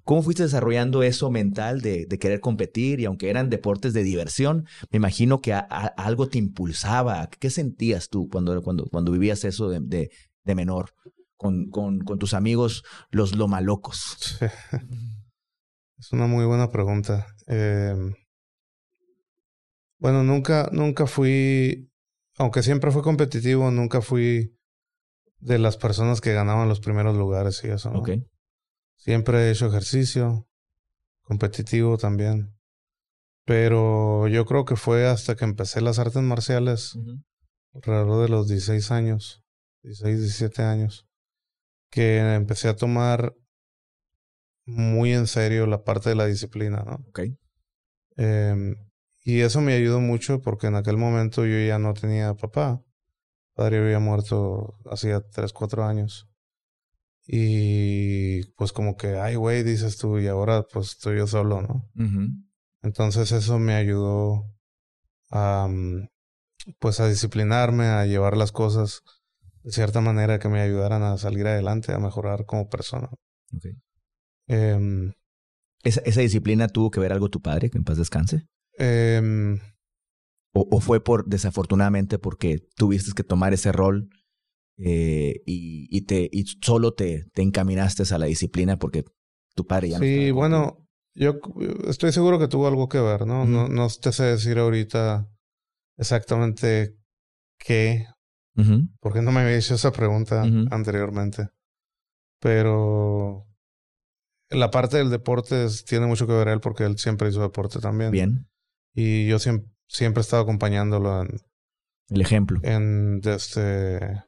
¿cómo 0.08 0.24
fuiste 0.24 0.42
desarrollando 0.42 1.04
eso 1.04 1.30
mental 1.30 1.82
de, 1.82 2.08
de, 2.08 2.18
querer 2.18 2.40
competir? 2.40 3.00
Y 3.00 3.06
aunque 3.06 3.30
eran 3.30 3.52
deportes 3.52 3.94
de 3.94 4.02
diversión, 4.04 4.66
me 4.90 4.98
imagino 4.98 5.42
que 5.42 5.54
a, 5.54 5.60
a, 5.70 5.86
algo 5.86 6.28
te 6.28 6.40
impulsaba. 6.40 7.30
¿Qué 7.30 7.52
sentías 7.52 8.10
tú 8.10 8.28
cuando, 8.28 8.64
cuando, 8.64 8.86
cuando 8.88 9.12
vivías 9.12 9.44
eso 9.44 9.70
de, 9.70 9.80
de, 9.82 10.10
de 10.44 10.56
menor 10.56 10.96
con, 11.36 11.70
con, 11.70 12.00
con, 12.00 12.18
tus 12.18 12.34
amigos 12.34 12.84
los 13.12 13.36
lomalocos? 13.36 14.40
Es 16.00 16.14
una 16.14 16.28
muy 16.28 16.46
buena 16.46 16.70
pregunta. 16.70 17.26
Eh, 17.48 17.96
bueno, 19.98 20.22
nunca, 20.24 20.70
nunca 20.72 21.08
fui 21.08 21.90
aunque 22.38 22.62
siempre 22.62 22.92
fui 22.92 23.02
competitivo, 23.02 23.72
nunca 23.72 24.02
fui 24.02 24.56
de 25.40 25.58
las 25.58 25.76
personas 25.78 26.22
que 26.22 26.34
ganaban 26.34 26.70
los 26.70 26.80
primeros 26.80 27.18
lugares 27.18 27.64
y 27.64 27.70
eso. 27.70 27.90
¿no? 27.90 28.00
Okay. 28.00 28.24
Siempre 28.98 29.38
he 29.40 29.52
hecho 29.52 29.68
ejercicio, 29.68 30.48
competitivo 31.22 31.98
también. 31.98 32.54
Pero 33.46 34.28
yo 34.28 34.46
creo 34.46 34.66
que 34.66 34.76
fue 34.76 35.08
hasta 35.08 35.36
que 35.36 35.46
empecé 35.46 35.80
las 35.82 36.00
artes 36.00 36.22
marciales, 36.22 36.96
uh 36.96 37.00
-huh. 37.00 37.24
alrededor 37.76 38.24
de 38.24 38.30
los 38.30 38.48
16 38.48 38.92
años, 38.92 39.44
16, 39.84 40.20
17 40.20 40.64
años, 40.64 41.08
que 41.90 42.18
empecé 42.36 42.68
a 42.68 42.76
tomar 42.76 43.34
muy 44.66 45.14
en 45.14 45.28
serio 45.28 45.66
la 45.66 45.84
parte 45.84 46.10
de 46.10 46.16
la 46.16 46.26
disciplina, 46.26 46.84
¿no? 46.86 47.06
Okay. 47.08 47.38
Eh, 48.18 48.76
y 49.24 49.42
eso 49.42 49.62
me 49.62 49.74
ayudó 49.74 50.00
mucho 50.00 50.42
porque 50.42 50.68
en 50.68 50.76
aquel 50.76 50.98
momento 50.98 51.46
yo 51.46 51.58
ya 51.60 51.80
no 51.80 51.94
tenía 51.94 52.34
papá. 52.34 52.82
Padre 53.54 53.80
había 53.80 54.00
muerto 54.00 54.78
hacía 54.90 55.22
3, 55.22 55.52
4 55.54 55.84
años. 55.86 56.27
Y 57.30 58.46
pues 58.54 58.72
como 58.72 58.96
que, 58.96 59.18
ay, 59.18 59.36
güey, 59.36 59.64
dices 59.64 59.98
tú, 59.98 60.18
y 60.18 60.28
ahora 60.28 60.64
pues 60.72 60.92
estoy 60.92 61.18
yo 61.18 61.28
solo, 61.28 61.62
¿no? 61.62 61.90
Uh 61.96 62.08
-huh. 62.08 62.46
Entonces 62.84 63.34
eso 63.34 63.60
me 63.60 63.74
ayudó 63.76 64.46
a, 65.30 65.68
pues 66.80 67.02
a 67.02 67.10
disciplinarme, 67.10 67.88
a 67.88 68.06
llevar 68.06 68.38
las 68.38 68.54
cosas 68.54 69.02
de 69.64 69.74
cierta 69.74 70.00
manera 70.00 70.40
que 70.40 70.48
me 70.48 70.62
ayudaran 70.62 71.04
a 71.04 71.18
salir 71.18 71.46
adelante, 71.48 71.92
a 71.92 72.00
mejorar 72.00 72.46
como 72.46 72.70
persona. 72.70 73.10
Okay. 73.54 73.74
Eh, 74.48 75.12
¿Esa, 75.84 76.02
¿Esa 76.02 76.22
disciplina 76.22 76.70
tuvo 76.70 76.92
que 76.92 77.02
ver 77.02 77.12
algo 77.12 77.30
tu 77.30 77.42
padre, 77.42 77.70
que 77.70 77.78
en 77.78 77.84
paz 77.84 77.98
descanse? 77.98 78.48
Eh, 78.80 79.60
o, 80.54 80.68
o, 80.72 80.80
fue 80.80 81.04
por 81.04 81.26
desafortunadamente 81.26 82.20
porque 82.20 82.60
tuviste 82.76 83.12
que 83.14 83.24
tomar 83.24 83.54
ese 83.54 83.72
rol 83.74 84.10
eh, 84.78 85.42
y, 85.46 85.88
y, 85.90 86.02
te 86.02 86.30
y 86.32 86.46
solo 86.62 86.94
te, 86.94 87.26
te, 87.34 87.42
encaminaste 87.42 88.04
a 88.14 88.18
la 88.18 88.28
disciplina 88.28 88.78
porque 88.78 89.04
tu 89.56 89.66
padre 89.66 89.90
ya 89.90 90.00
sí, 90.00 90.28
no 90.30 90.36
bueno, 90.36 90.88
yo 91.16 91.40
estoy 91.88 92.12
seguro 92.12 92.38
que 92.38 92.48
tuvo 92.48 92.68
algo 92.68 92.88
que 92.88 93.00
ver, 93.00 93.26
¿no? 93.26 93.46
no, 93.46 93.68
no 93.68 93.88
te 93.90 94.12
sé 94.12 94.24
decir 94.26 94.60
ahorita 94.60 95.28
exactamente 95.98 96.96
qué, 97.58 98.06
porque 99.00 99.22
no 99.22 99.32
me 99.32 99.42
había 99.42 99.58
hecho 99.58 99.76
esa 99.76 99.92
pregunta 99.92 100.44
anteriormente. 100.72 101.50
Pero 102.40 103.48
la 104.50 104.72
parte 104.72 104.98
del 104.98 105.10
deporte 105.10 105.68
tiene 105.88 106.06
mucho 106.06 106.28
que 106.28 106.34
ver 106.34 106.48
él 106.48 106.60
porque 106.60 106.84
él 106.84 106.98
siempre 106.98 107.30
hizo 107.30 107.42
deporte 107.42 107.80
también. 107.80 108.12
Bien. 108.12 108.48
Y 108.94 109.28
yo 109.28 109.40
siempre, 109.40 109.72
siempre 109.88 110.22
he 110.22 110.24
estado 110.24 110.44
acompañándolo 110.44 111.22
en... 111.22 111.40
El 112.10 112.22
ejemplo. 112.22 112.60
En, 112.64 113.22
este, 113.26 114.24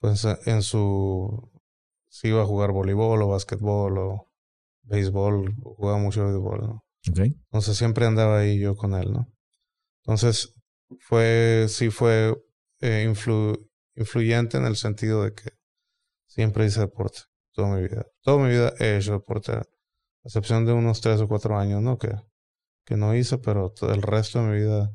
pues 0.00 0.26
en 0.46 0.62
su... 0.62 1.50
Si 2.08 2.28
iba 2.28 2.42
a 2.42 2.46
jugar 2.46 2.72
voleibol 2.72 3.22
o 3.22 3.28
básquetbol 3.28 3.98
o 3.98 4.32
béisbol, 4.82 5.54
jugaba 5.62 5.98
mucho 5.98 6.24
béisbol, 6.24 6.60
¿no? 6.60 6.84
Okay. 7.08 7.36
Entonces 7.44 7.76
siempre 7.76 8.04
andaba 8.04 8.40
ahí 8.40 8.58
yo 8.58 8.76
con 8.76 8.94
él, 8.94 9.12
¿no? 9.12 9.32
Entonces 10.02 10.54
fue, 10.98 11.66
sí 11.68 11.90
fue 11.90 12.36
eh, 12.80 13.04
influyente 13.94 14.56
en 14.56 14.64
el 14.64 14.74
sentido 14.74 15.22
de 15.22 15.34
que 15.34 15.52
siempre 16.26 16.66
hice 16.66 16.80
deporte 16.80 17.20
toda 17.52 17.76
mi 17.76 17.82
vida. 17.82 18.06
Toda 18.22 18.42
mi 18.42 18.50
vida 18.50 18.72
he 18.78 18.96
hecho 18.96 19.12
deporte, 19.12 19.52
a 19.52 19.62
excepción 20.24 20.66
de 20.66 20.72
unos 20.72 21.00
tres 21.00 21.20
o 21.20 21.28
cuatro 21.28 21.58
años, 21.58 21.82
¿no? 21.82 21.98
Que, 21.98 22.12
que 22.84 22.96
no 22.96 23.14
hice, 23.14 23.38
pero 23.38 23.70
todo 23.70 23.92
el 23.92 24.02
resto 24.02 24.40
de 24.40 24.46
mi 24.46 24.60
vida 24.60 24.92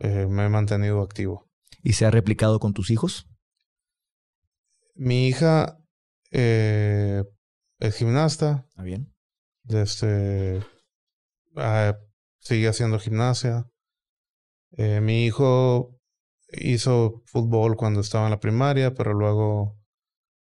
eh, 0.00 0.26
me 0.26 0.46
he 0.46 0.48
mantenido 0.48 1.02
activo. 1.02 1.48
¿Y 1.82 1.92
se 1.94 2.06
ha 2.06 2.10
replicado 2.10 2.58
con 2.58 2.72
tus 2.72 2.90
hijos? 2.90 3.29
Mi 4.94 5.28
hija 5.28 5.78
eh, 6.30 7.24
es 7.78 7.96
gimnasta. 7.96 8.66
Ah, 8.76 8.82
bien. 8.82 9.12
Desde, 9.62 10.62
ah, 11.56 11.96
sigue 12.40 12.68
haciendo 12.68 12.98
gimnasia. 12.98 13.66
Eh, 14.76 15.00
mi 15.00 15.24
hijo 15.24 16.00
hizo 16.52 17.22
fútbol 17.26 17.76
cuando 17.76 18.00
estaba 18.00 18.26
en 18.26 18.30
la 18.30 18.40
primaria, 18.40 18.94
pero 18.94 19.14
luego 19.14 19.78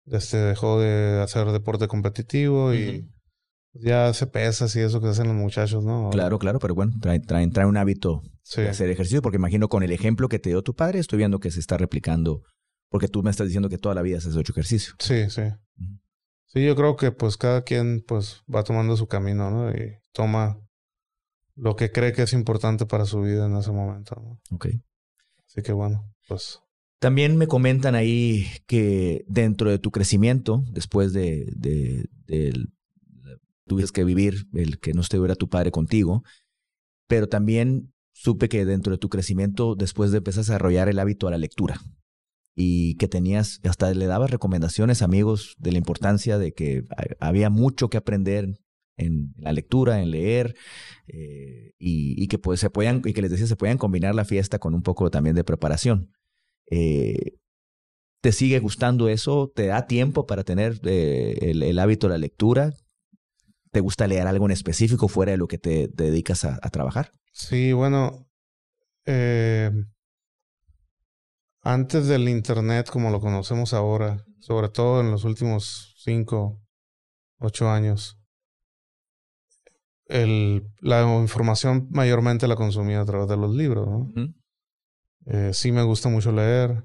este, 0.05 0.37
dejó 0.37 0.79
de 0.79 1.21
hacer 1.21 1.47
deporte 1.51 1.87
competitivo 1.87 2.73
y 2.73 3.09
ya 3.73 4.07
hace 4.07 4.27
pesas 4.27 4.75
y 4.75 4.81
eso 4.81 5.01
que 5.01 5.07
hacen 5.07 5.27
los 5.27 5.35
muchachos, 5.35 5.83
¿no? 5.83 6.09
Claro, 6.11 6.37
claro, 6.39 6.59
pero 6.59 6.75
bueno, 6.75 6.93
trae, 7.01 7.19
trae, 7.19 7.65
un 7.65 7.77
hábito 7.77 8.21
de 8.55 8.69
hacer 8.69 8.89
ejercicio, 8.89 9.21
porque 9.21 9.37
imagino 9.37 9.67
con 9.67 9.83
el 9.83 9.91
ejemplo 9.91 10.29
que 10.29 10.39
te 10.39 10.49
dio 10.49 10.61
tu 10.61 10.75
padre, 10.75 10.99
estoy 10.99 11.17
viendo 11.17 11.39
que 11.39 11.51
se 11.51 11.59
está 11.59 11.77
replicando, 11.77 12.43
porque 12.93 13.07
tú 13.07 13.23
me 13.23 13.31
estás 13.31 13.47
diciendo 13.47 13.69
que 13.69 13.79
toda 13.79 13.95
la 13.95 14.03
vida 14.03 14.19
has 14.19 14.27
hecho 14.27 14.51
ejercicio. 14.51 14.93
Sí, 14.99 15.27
sí. 15.31 15.41
Sí, 16.45 16.63
yo 16.63 16.75
creo 16.75 16.95
que 16.95 17.11
pues 17.11 17.37
cada 17.37 17.63
quien 17.63 18.03
pues 18.07 18.43
va 18.47 18.63
tomando 18.63 18.95
su 18.95 19.07
camino, 19.07 19.49
¿no? 19.49 19.71
Y 19.71 19.97
toma 20.11 20.59
lo 21.55 21.75
que 21.75 21.91
cree 21.91 22.13
que 22.13 22.21
es 22.21 22.33
importante 22.33 22.85
para 22.85 23.05
su 23.05 23.21
vida 23.21 23.47
en 23.47 23.57
ese 23.57 23.71
momento, 23.71 24.15
¿no? 24.23 24.39
Ok. 24.55 24.67
Así 25.47 25.63
que 25.63 25.71
bueno, 25.71 26.13
pues 26.27 26.59
también 26.99 27.35
me 27.35 27.47
comentan 27.47 27.95
ahí 27.95 28.45
que 28.67 29.25
dentro 29.27 29.71
de 29.71 29.79
tu 29.79 29.89
crecimiento, 29.89 30.63
después 30.69 31.13
de, 31.13 31.51
de, 31.55 32.67
tuviste 33.65 33.91
que 33.91 34.03
vivir 34.03 34.45
el 34.53 34.79
que 34.79 34.93
no 34.93 35.01
estuviera 35.01 35.33
tu 35.33 35.49
padre 35.49 35.71
contigo, 35.71 36.21
pero 37.07 37.27
también 37.27 37.91
supe 38.11 38.49
que 38.49 38.65
dentro 38.65 38.91
de 38.91 38.99
tu 38.99 39.09
crecimiento, 39.09 39.73
después 39.73 40.11
de 40.11 40.19
empezar 40.19 40.41
a 40.41 40.43
desarrollar 40.43 40.89
el 40.89 40.99
hábito 40.99 41.27
a 41.27 41.31
la 41.31 41.39
lectura 41.39 41.81
y 42.55 42.95
que 42.95 43.07
tenías, 43.07 43.59
hasta 43.63 43.93
le 43.93 44.05
dabas 44.05 44.31
recomendaciones 44.31 45.01
amigos 45.01 45.55
de 45.57 45.71
la 45.71 45.77
importancia 45.79 46.37
de 46.37 46.53
que 46.53 46.83
había 47.19 47.49
mucho 47.49 47.89
que 47.89 47.97
aprender 47.97 48.59
en 48.97 49.33
la 49.37 49.51
lectura, 49.51 50.01
en 50.01 50.11
leer, 50.11 50.55
eh, 51.07 51.73
y, 51.79 52.27
que 52.27 52.37
pues 52.37 52.59
se 52.59 52.69
puedan, 52.69 53.01
y 53.05 53.13
que 53.13 53.21
les 53.21 53.31
decía, 53.31 53.47
se 53.47 53.55
puedan 53.55 53.77
combinar 53.77 54.13
la 54.15 54.25
fiesta 54.25 54.59
con 54.59 54.73
un 54.73 54.83
poco 54.83 55.09
también 55.09 55.35
de 55.35 55.43
preparación. 55.43 56.11
Eh, 56.69 57.37
¿Te 58.21 58.31
sigue 58.31 58.59
gustando 58.59 59.09
eso? 59.09 59.51
¿Te 59.53 59.67
da 59.67 59.85
tiempo 59.85 60.25
para 60.25 60.43
tener 60.43 60.79
eh, 60.85 61.37
el, 61.41 61.79
hábito 61.79 62.07
de 62.07 62.13
la 62.13 62.17
lectura? 62.17 62.73
¿Te 63.71 63.81
gusta 63.81 64.07
leer 64.07 64.27
algo 64.27 64.45
en 64.45 64.51
específico 64.51 65.07
fuera 65.07 65.31
de 65.33 65.37
lo 65.37 65.47
que 65.47 65.57
te, 65.57 65.89
dedicas 65.89 66.45
a, 66.45 66.59
trabajar? 66.69 67.11
Sí, 67.33 67.73
bueno, 67.73 68.29
eh, 69.05 69.71
antes 71.63 72.07
del 72.07 72.27
Internet 72.27 72.89
como 72.89 73.09
lo 73.09 73.19
conocemos 73.19 73.73
ahora, 73.73 74.23
sobre 74.39 74.69
todo 74.69 75.01
en 75.01 75.11
los 75.11 75.23
últimos 75.23 75.95
cinco, 75.97 76.61
ocho 77.39 77.69
años, 77.69 78.19
el, 80.07 80.67
la 80.81 81.01
información 81.21 81.87
mayormente 81.89 82.47
la 82.47 82.57
consumía 82.57 83.01
a 83.01 83.05
través 83.05 83.29
de 83.29 83.37
los 83.37 83.55
libros. 83.55 83.87
¿no? 83.87 84.11
Eh, 85.25 85.51
sí 85.53 85.71
me 85.71 85.83
gusta 85.83 86.09
mucho 86.09 86.33
leer, 86.33 86.83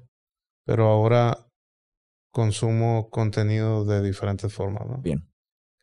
pero 0.65 0.87
ahora 0.87 1.45
consumo 2.31 3.09
contenido 3.09 3.83
de 3.83 4.01
diferentes 4.01 4.53
formas, 4.53 4.87
¿no? 4.87 5.01
Bien. 5.01 5.29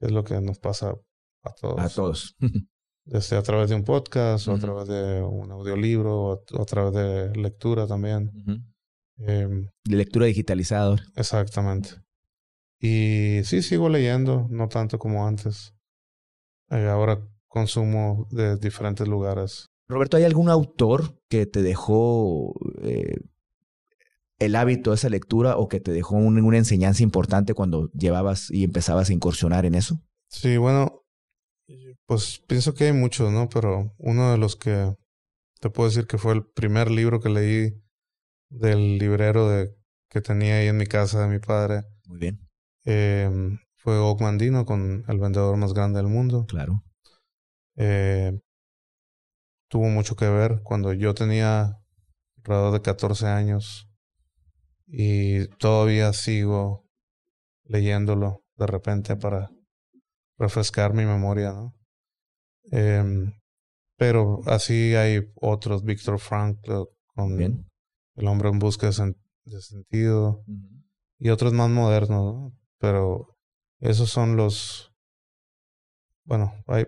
es 0.01 0.11
lo 0.11 0.25
que 0.25 0.41
nos 0.41 0.59
pasa 0.59 0.95
a 1.43 1.53
todos. 1.53 1.79
A 1.79 1.89
todos. 1.89 2.37
Desde 3.05 3.37
a 3.37 3.43
través 3.43 3.69
de 3.69 3.77
un 3.77 3.85
podcast, 3.85 4.49
o 4.49 4.55
a 4.55 4.59
través 4.59 4.89
de 4.89 5.23
un 5.23 5.53
audiolibro, 5.53 6.23
o 6.23 6.61
a, 6.61 6.65
través 6.65 6.93
de 6.93 7.41
lectura 7.41 7.87
también. 7.87 8.33
Em, 9.19 9.69
de 9.85 9.97
lectura 9.97 10.27
digitalizada. 10.27 10.97
Exactamente. 11.17 11.91
Y 12.79 13.41
sí, 13.45 13.63
sigo 13.63 13.89
leyendo, 13.89 14.47
no 14.51 14.69
tanto 14.69 14.99
como 14.99 15.27
antes. 15.27 15.75
Eh, 16.71 16.87
ahora 16.87 17.27
consumo 17.49 18.29
de 18.31 18.57
diferentes 18.57 19.09
lugares. 19.09 19.67
Roberto, 19.89 20.17
¿hay 20.17 20.25
algún 20.25 20.51
autor 20.51 21.19
que 21.29 21.47
te 21.47 21.63
dejó 21.63 22.55
eh, 22.83 23.17
el 24.39 24.57
hábito 24.57 24.91
de 24.91 24.97
esa 24.97 25.09
lectura 25.09 25.57
o 25.57 25.69
que 25.69 25.81
te 25.81 25.93
dejó 25.93 26.17
una 26.17 26.59
enseñanza 26.59 27.03
importante 27.03 27.55
cuando 27.55 27.91
llevabas 27.93 28.51
y 28.51 28.65
empezabas 28.65 29.09
a 29.09 29.13
incursionar 29.13 29.65
en 29.65 29.75
eso? 29.75 30.03
Sí, 30.29 30.57
bueno, 30.57 31.05
pues 32.05 32.43
pienso 32.47 32.75
que 32.75 32.85
hay 32.85 32.93
muchos, 32.93 33.33
¿no? 33.33 33.49
Pero 33.49 33.95
uno 33.99 34.33
de 34.33 34.39
los 34.39 34.57
que 34.57 34.95
te 35.61 35.71
puedo 35.71 35.89
decir 35.89 36.07
que 36.07 36.19
fue 36.19 36.35
el 36.35 36.45
primer 36.45 36.91
libro 36.91 37.21
que 37.21 37.31
leí 37.31 37.86
del 38.49 38.99
librero 38.99 39.49
de, 39.49 39.75
que 40.09 40.21
tenía 40.21 40.57
ahí 40.57 40.69
en 40.69 40.77
mi 40.77 40.87
casa 40.87 41.23
de 41.23 41.29
mi 41.29 41.39
padre. 41.39 41.83
Muy 42.07 42.19
bien. 42.19 42.41
Eh, 42.85 43.31
fue 43.77 43.99
Ogmandino 43.99 44.65
con 44.65 45.05
El 45.09 45.19
vendedor 45.19 45.57
más 45.57 45.73
grande 45.73 45.99
del 45.99 46.09
mundo. 46.09 46.47
Claro. 46.47 46.83
Eh, 47.77 48.33
tuvo 49.69 49.87
mucho 49.89 50.17
que 50.17 50.29
ver 50.29 50.61
cuando 50.63 50.93
yo 50.93 51.15
tenía 51.15 51.79
alrededor 52.39 52.73
de 52.73 52.83
14 52.83 53.27
años 53.27 53.89
y 54.87 55.49
todavía 55.59 56.13
sigo 56.13 56.87
leyéndolo 57.65 58.45
de 58.57 58.67
repente 58.67 59.17
para 59.17 59.51
refrescar 60.39 60.95
mi 60.95 61.05
memoria, 61.05 61.53
¿no? 61.53 61.75
Em, 62.71 63.33
pero 63.97 64.41
así 64.47 64.95
hay 64.95 65.21
otros, 65.35 65.85
Víctor 65.85 66.19
Frank 66.19 66.59
con 67.15 67.37
El 68.17 68.29
hombre 68.29 68.49
en 68.49 68.59
busca 68.59 68.87
de, 68.87 69.61
sentido 69.61 70.45
y 71.19 71.29
otros 71.29 71.53
más 71.53 71.71
modernos, 71.71 72.35
¿no? 72.35 72.59
Pero 72.79 73.39
esos 73.81 74.11
son 74.11 74.37
los, 74.37 74.93
bueno, 76.25 76.53
hay, 76.67 76.87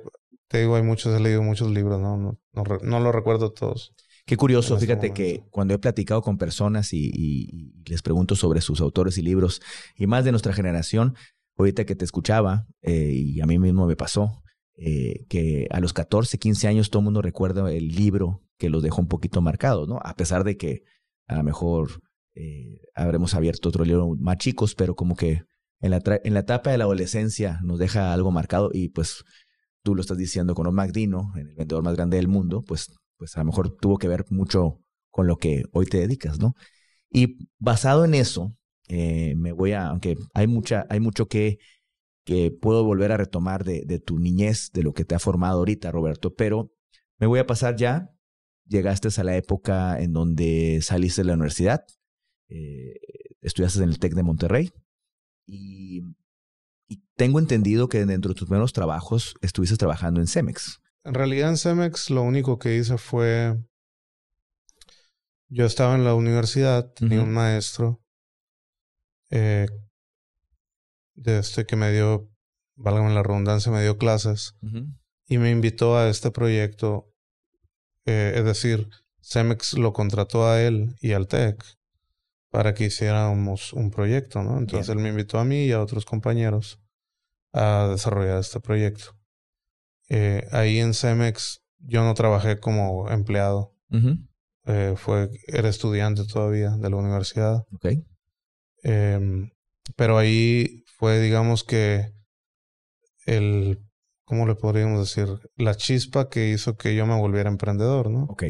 te 0.49 0.61
digo, 0.61 0.76
hay 0.76 0.82
muchos, 0.82 1.14
he 1.14 1.23
leído 1.23 1.42
muchos 1.42 1.70
libros, 1.70 2.00
no, 2.00 2.16
no, 2.16 2.38
no, 2.54 3.00
lo 3.00 3.12
recuerdo 3.12 3.52
todos. 3.52 3.94
Qué 4.25 4.37
curioso, 4.37 4.75
este 4.75 4.87
fíjate 4.87 5.12
que 5.12 5.44
cuando 5.50 5.75
he 5.75 5.78
platicado 5.78 6.23
con 6.23 6.37
personas 6.37 6.92
y, 6.92 7.73
les 7.87 8.02
pregunto 8.02 8.35
sobre 8.35 8.61
sus 8.61 8.80
autores 8.80 9.16
y 9.18 9.23
libros, 9.23 9.62
y 9.94 10.06
más 10.06 10.25
de 10.25 10.32
nuestra 10.32 10.52
generación, 10.52 11.14
ahorita 11.56 11.85
que 11.85 11.94
te 11.94 12.04
escuchaba, 12.04 12.66
eh, 12.82 13.12
y 13.12 13.40
a 13.40 13.47
mí 13.47 13.58
mismo 13.58 13.87
me 13.87 13.97
pasó, 13.97 14.42
eh, 14.75 15.26
que 15.28 15.66
a 15.70 15.80
los 15.80 15.92
14, 15.92 16.38
15 16.38 16.68
años 16.68 16.90
todo 16.90 17.00
el 17.00 17.04
mundo 17.04 17.20
recuerda 17.20 17.73
el 17.73 17.88
libro 17.88 18.44
que 18.58 18.70
los 18.70 18.82
dejó 18.82 19.00
un 19.00 19.08
poquito 19.08 19.40
marcados, 19.40 19.88
¿no? 19.88 19.99
A 20.02 20.14
pesar 20.14 20.44
de 20.44 20.56
que 20.56 20.85
a 21.28 21.37
lo 21.37 21.44
mejor 21.44 22.00
eh, 22.35 22.80
habremos 22.94 23.35
abierto 23.35 23.68
otro 23.68 23.85
libro 23.85 24.14
más 24.18 24.38
chicos, 24.38 24.75
pero 24.75 24.94
como 24.97 25.14
que 25.14 25.42
en 25.80 25.90
la, 25.92 26.02
en 26.25 26.35
la 26.35 26.40
etapa 26.40 26.70
de 26.70 26.78
la 26.78 26.85
adolescencia 26.85 27.61
nos 27.62 27.78
deja 27.78 28.12
algo 28.12 28.30
marcado 28.30 28.70
y 28.73 28.88
pues 28.88 29.25
tú 29.82 29.94
lo 29.94 30.00
estás 30.00 30.18
diciendo 30.18 30.54
con 30.54 30.73
Mac 30.75 30.92
Dino, 30.92 31.32
el 31.37 31.54
vendedor 31.54 31.82
más 31.82 31.94
grande 31.94 32.16
del 32.16 32.28
mundo, 32.28 32.62
pues, 32.62 32.92
pues 33.16 33.37
a 33.37 33.40
lo 33.40 33.47
mejor 33.47 33.76
tuvo 33.76 33.99
que 33.99 34.08
ver 34.08 34.25
mucho 34.30 34.80
con 35.11 35.26
lo 35.26 35.37
que 35.37 35.64
hoy 35.73 35.87
te 35.87 35.99
dedicas, 35.99 36.38
¿no? 36.38 36.54
Y 37.11 37.49
basado 37.58 38.04
en 38.04 38.14
eso, 38.14 38.54
eh, 38.88 39.35
me 39.37 39.52
voy 39.52 39.73
a, 39.73 39.87
aunque 39.87 40.16
hay 40.35 40.47
mucha, 40.47 40.87
hay 40.90 41.00
mucho 41.00 41.26
que, 41.26 41.58
que 42.25 42.50
puedo 42.50 42.85
volver 42.85 43.12
a 43.12 43.16
retomar 43.16 43.64
de, 43.64 43.85
de, 43.87 43.99
tu 43.99 44.18
niñez, 44.18 44.70
de 44.73 44.82
lo 44.82 44.92
que 44.92 45.04
te 45.04 45.14
ha 45.14 45.18
formado 45.18 45.58
ahorita, 45.58 45.90
Roberto, 45.90 46.35
pero 46.35 46.70
me 47.18 47.26
voy 47.26 47.38
a 47.38 47.47
pasar 47.47 47.76
ya. 47.76 48.11
Llegaste 48.69 49.09
a 49.21 49.25
la 49.25 49.37
época 49.37 49.99
en 50.01 50.13
donde 50.13 50.81
saliste 50.83 51.23
de 51.23 51.29
la 51.29 51.35
universidad, 51.35 51.85
eh, 52.49 53.01
estudiaste 53.41 53.83
en 53.83 53.89
el 53.89 53.99
TEC 53.99 54.15
de 54.15 54.23
Monterrey 54.23 54.73
y 55.47 56.03
Y 56.91 57.03
tengo 57.17 57.39
entendido 57.39 57.89
que 57.89 58.07
dentro 58.07 58.31
de 58.31 58.35
tus 58.35 58.49
primeros 58.49 58.73
trabajos 58.73 59.35
estuviste 59.43 59.77
trabajando 59.77 60.21
en 60.21 60.27
Cemex. 60.27 60.81
En 61.05 61.15
realidad 61.15 61.51
en 61.51 61.57
Cemex 61.57 62.11
lo 62.11 62.23
único 62.23 62.59
que 62.59 62.77
hice 62.77 62.97
fue... 62.99 63.57
Yo 65.51 65.65
estaba 65.65 65.95
en 65.95 66.05
la 66.05 66.15
universidad, 66.15 66.93
tenía 66.93 67.23
un 67.23 67.33
maestro 67.33 68.03
eh, 69.31 69.67
de 71.15 71.39
este 71.39 71.65
que 71.67 71.77
me 71.77 71.93
dio, 71.93 72.31
válgame 72.77 73.15
la 73.15 73.23
redundancia, 73.23 73.73
me 73.73 73.83
dio 73.83 73.97
clases 73.97 74.55
y 75.27 75.39
me 75.39 75.51
invitó 75.51 75.97
a 75.97 76.09
este 76.09 76.31
proyecto. 76.31 77.08
Eh, 78.11 78.33
es 78.37 78.45
decir, 78.45 78.88
Cemex 79.21 79.75
lo 79.75 79.93
contrató 79.93 80.49
a 80.49 80.62
él 80.62 80.97
y 81.03 81.12
al 81.12 81.29
TEC 81.29 81.62
para 82.50 82.73
que 82.73 82.87
hiciéramos 82.87 83.75
un 83.75 83.91
proyecto, 83.91 84.43
¿no? 84.43 84.57
Entonces 84.57 84.88
él 84.88 84.97
me 84.97 85.11
invitó 85.11 85.38
a 85.38 85.45
mí 85.45 85.67
y 85.67 85.73
a 85.73 85.83
otros 85.83 86.07
compañeros 86.07 86.81
a 87.53 87.88
desarrollar 87.91 88.38
este 88.38 88.61
proyecto. 88.61 89.15
Eh, 90.09 90.49
ahí 90.53 90.79
en 90.79 90.95
Cemex 90.95 91.62
yo 91.81 92.03
no 92.03 92.15
trabajé 92.15 92.59
como 92.59 93.11
empleado. 93.11 93.75
eh, 94.65 94.95
fue, 94.97 95.31
era 95.47 95.69
estudiante 95.69 96.25
todavía 96.25 96.71
de 96.71 96.88
la 96.88 96.97
universidad. 96.97 97.67
Okay. 97.73 98.07
Eh, 98.85 99.50
pero 99.97 100.17
ahí 100.17 100.83
fue, 100.97 101.21
digamos 101.21 101.62
que, 101.62 102.15
el, 103.27 103.79
¿cómo 104.28 104.47
le 104.47 104.54
podríamos 104.54 105.00
decir? 105.00 105.40
La 105.56 105.75
chispa 105.75 106.28
que 106.28 106.50
hizo 106.50 106.76
que 106.76 106.94
yo 106.94 107.06
me 107.06 107.18
volviera 107.18 107.49
emprendedor, 107.49 108.11
¿no? 108.11 108.25
Ok. 108.25 108.44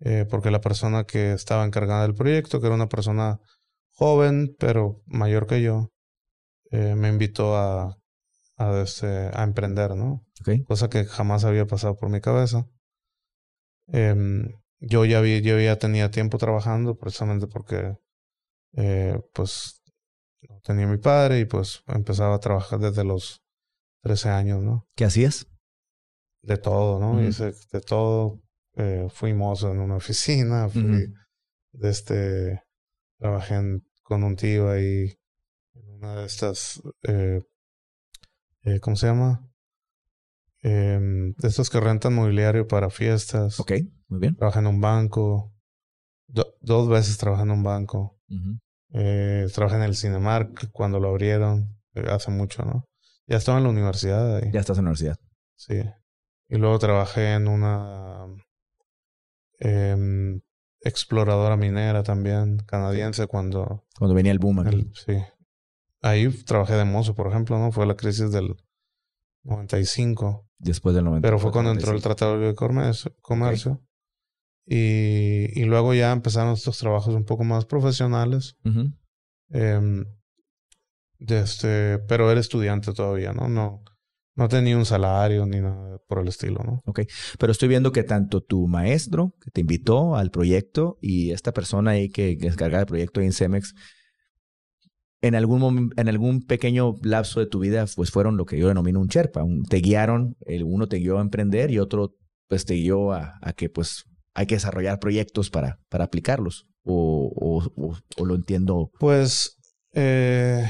Eh, 0.00 0.26
porque 0.28 0.50
la 0.50 0.60
persona 0.60 1.04
que 1.04 1.32
estaba 1.32 1.64
encargada 1.64 2.02
del 2.02 2.14
proyecto, 2.14 2.60
que 2.60 2.66
era 2.66 2.74
una 2.74 2.88
persona 2.88 3.38
joven, 3.92 4.56
pero 4.58 5.00
mayor 5.06 5.46
que 5.46 5.62
yo, 5.62 5.90
eh, 6.72 6.96
me 6.96 7.08
invitó 7.08 7.56
a, 7.56 7.96
a, 8.56 8.80
este, 8.82 9.06
a 9.06 9.44
emprender, 9.44 9.94
¿no? 9.94 10.24
Okay. 10.40 10.64
Cosa 10.64 10.88
que 10.88 11.04
jamás 11.04 11.44
había 11.44 11.66
pasado 11.66 11.94
por 11.94 12.10
mi 12.10 12.20
cabeza. 12.20 12.66
Eh, 13.92 14.16
yo 14.80 15.04
ya 15.04 15.18
había, 15.18 15.38
yo 15.38 15.60
ya 15.60 15.78
tenía 15.78 16.10
tiempo 16.10 16.38
trabajando 16.38 16.96
precisamente 16.96 17.46
porque 17.46 17.94
eh, 18.76 19.18
pues 19.32 19.80
tenía 20.64 20.88
mi 20.88 20.98
padre 20.98 21.38
y 21.38 21.44
pues 21.44 21.82
empezaba 21.86 22.34
a 22.34 22.40
trabajar 22.40 22.80
desde 22.80 23.04
los 23.04 23.42
13 24.02 24.28
años, 24.30 24.62
¿no? 24.62 24.86
¿Qué 24.94 25.04
hacías? 25.04 25.46
De 26.42 26.56
todo, 26.56 26.98
¿no? 27.00 27.22
Hice 27.22 27.52
de 27.72 27.80
todo. 27.80 28.40
Eh, 28.76 29.08
fui 29.10 29.34
mozo 29.34 29.72
en 29.72 29.80
una 29.80 29.96
oficina, 29.96 30.68
fui 30.68 31.12
de 31.72 31.90
este, 31.90 32.62
trabajé 33.18 33.54
en, 33.56 33.84
con 34.02 34.22
un 34.22 34.36
tío 34.36 34.70
ahí 34.70 35.18
en 35.74 35.88
una 35.90 36.16
de 36.16 36.26
estas, 36.26 36.80
eh, 37.02 37.40
eh, 38.62 38.80
¿cómo 38.80 38.96
se 38.96 39.08
llama? 39.08 39.44
Em, 40.62 41.34
de 41.34 41.48
estos 41.48 41.70
que 41.70 41.80
rentan 41.80 42.14
mobiliario 42.14 42.66
para 42.66 42.90
fiestas. 42.90 43.60
Ok, 43.60 43.72
muy 44.08 44.20
bien. 44.20 44.36
Trabajé 44.36 44.58
en 44.60 44.66
un 44.66 44.80
banco. 44.80 45.52
dos 46.26 46.88
veces 46.88 47.16
trabajé 47.18 47.42
en 47.44 47.50
un 47.50 47.62
banco. 47.62 48.18
eh, 48.92 49.46
trabajé 49.54 49.76
en 49.76 49.82
el 49.82 49.96
Cinemark 49.96 50.70
cuando 50.72 50.98
lo 51.00 51.08
abrieron. 51.08 51.78
Eh, 51.94 52.06
hace 52.08 52.30
mucho, 52.30 52.64
¿no? 52.64 52.84
Ya 53.28 53.36
estaba 53.36 53.58
en 53.58 53.64
la 53.64 53.70
universidad 53.70 54.36
ahí. 54.36 54.50
Ya 54.52 54.60
estás 54.60 54.78
en 54.78 54.84
la 54.84 54.90
universidad. 54.90 55.20
Sí. 55.56 55.82
Y 56.48 56.56
luego 56.56 56.78
trabajé 56.78 57.34
en 57.34 57.46
una 57.46 58.26
eh, 59.60 60.40
exploradora 60.80 61.56
minera 61.56 62.02
también, 62.02 62.58
canadiense, 62.66 63.26
cuando... 63.26 63.84
Cuando 63.98 64.14
venía 64.14 64.32
el 64.32 64.38
boom 64.38 64.60
aquí. 64.60 64.90
sí. 64.94 65.18
Ahí 66.00 66.28
trabajé 66.44 66.74
de 66.74 66.84
mozo, 66.84 67.14
por 67.14 67.26
ejemplo, 67.26 67.58
¿no? 67.58 67.72
Fue 67.72 67.84
la 67.84 67.96
crisis 67.96 68.30
del 68.30 68.54
95. 69.42 70.48
Después 70.58 70.94
del 70.94 71.04
90. 71.04 71.26
Pero 71.26 71.38
fue 71.38 71.50
cuando 71.50 71.72
entró 71.72 71.92
el 71.92 72.00
Tratado 72.00 72.38
de 72.38 72.54
Comercio. 72.54 73.14
comercio. 73.20 73.82
Y, 74.64 75.60
y, 75.60 75.64
luego 75.64 75.94
ya 75.94 76.12
empezaron 76.12 76.52
estos 76.52 76.78
trabajos 76.78 77.14
un 77.14 77.24
poco 77.24 77.42
más 77.42 77.64
profesionales. 77.64 78.56
eh, 79.50 79.80
de 79.80 80.17
este, 81.18 81.98
pero 82.00 82.30
era 82.30 82.40
estudiante 82.40 82.92
todavía, 82.92 83.32
¿no? 83.32 83.48
No, 83.48 83.82
no 84.34 84.48
tenía 84.48 84.76
un 84.76 84.86
salario 84.86 85.46
ni 85.46 85.60
nada 85.60 85.98
por 86.06 86.20
el 86.20 86.28
estilo, 86.28 86.62
¿no? 86.64 86.82
Ok, 86.86 87.00
pero 87.38 87.52
estoy 87.52 87.68
viendo 87.68 87.92
que 87.92 88.04
tanto 88.04 88.40
tu 88.40 88.68
maestro 88.68 89.34
que 89.40 89.50
te 89.50 89.60
invitó 89.62 90.16
al 90.16 90.30
proyecto 90.30 90.98
y 91.00 91.32
esta 91.32 91.52
persona 91.52 91.92
ahí 91.92 92.08
que, 92.08 92.38
que 92.38 92.46
es 92.46 92.56
cargada 92.56 92.80
del 92.80 92.88
proyecto 92.88 93.20
en 93.20 93.32
Cemex, 93.32 93.74
en 95.20 95.34
algún, 95.34 95.90
en 95.96 96.08
algún 96.08 96.46
pequeño 96.46 96.94
lapso 97.02 97.40
de 97.40 97.46
tu 97.46 97.58
vida, 97.58 97.84
pues 97.96 98.10
fueron 98.10 98.36
lo 98.36 98.46
que 98.46 98.58
yo 98.58 98.68
denomino 98.68 99.00
un 99.00 99.08
Sherpa. 99.08 99.42
Un, 99.42 99.64
te 99.64 99.78
guiaron, 99.78 100.36
el 100.46 100.62
uno 100.62 100.86
te 100.86 100.98
guió 100.98 101.18
a 101.18 101.22
emprender 101.22 101.70
y 101.70 101.78
otro 101.78 102.14
pues 102.46 102.64
te 102.64 102.74
guió 102.74 103.12
a, 103.12 103.38
a 103.42 103.52
que 103.52 103.68
pues 103.68 104.04
hay 104.34 104.46
que 104.46 104.54
desarrollar 104.54 105.00
proyectos 105.00 105.50
para, 105.50 105.80
para 105.88 106.04
aplicarlos. 106.04 106.66
O, 106.84 107.32
o, 107.34 107.64
o, 107.76 107.96
o 108.16 108.24
lo 108.24 108.34
entiendo. 108.36 108.90
Pues, 108.98 109.58
eh, 109.92 110.64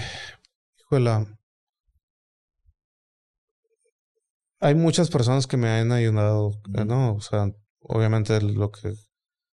Hay 4.60 4.74
muchas 4.74 5.10
personas 5.10 5.46
que 5.46 5.56
me 5.56 5.68
han 5.68 5.92
ayudado. 5.92 6.60
¿no? 6.86 7.14
O 7.14 7.20
sea, 7.20 7.50
obviamente 7.80 8.40
lo 8.40 8.70
que, 8.70 8.92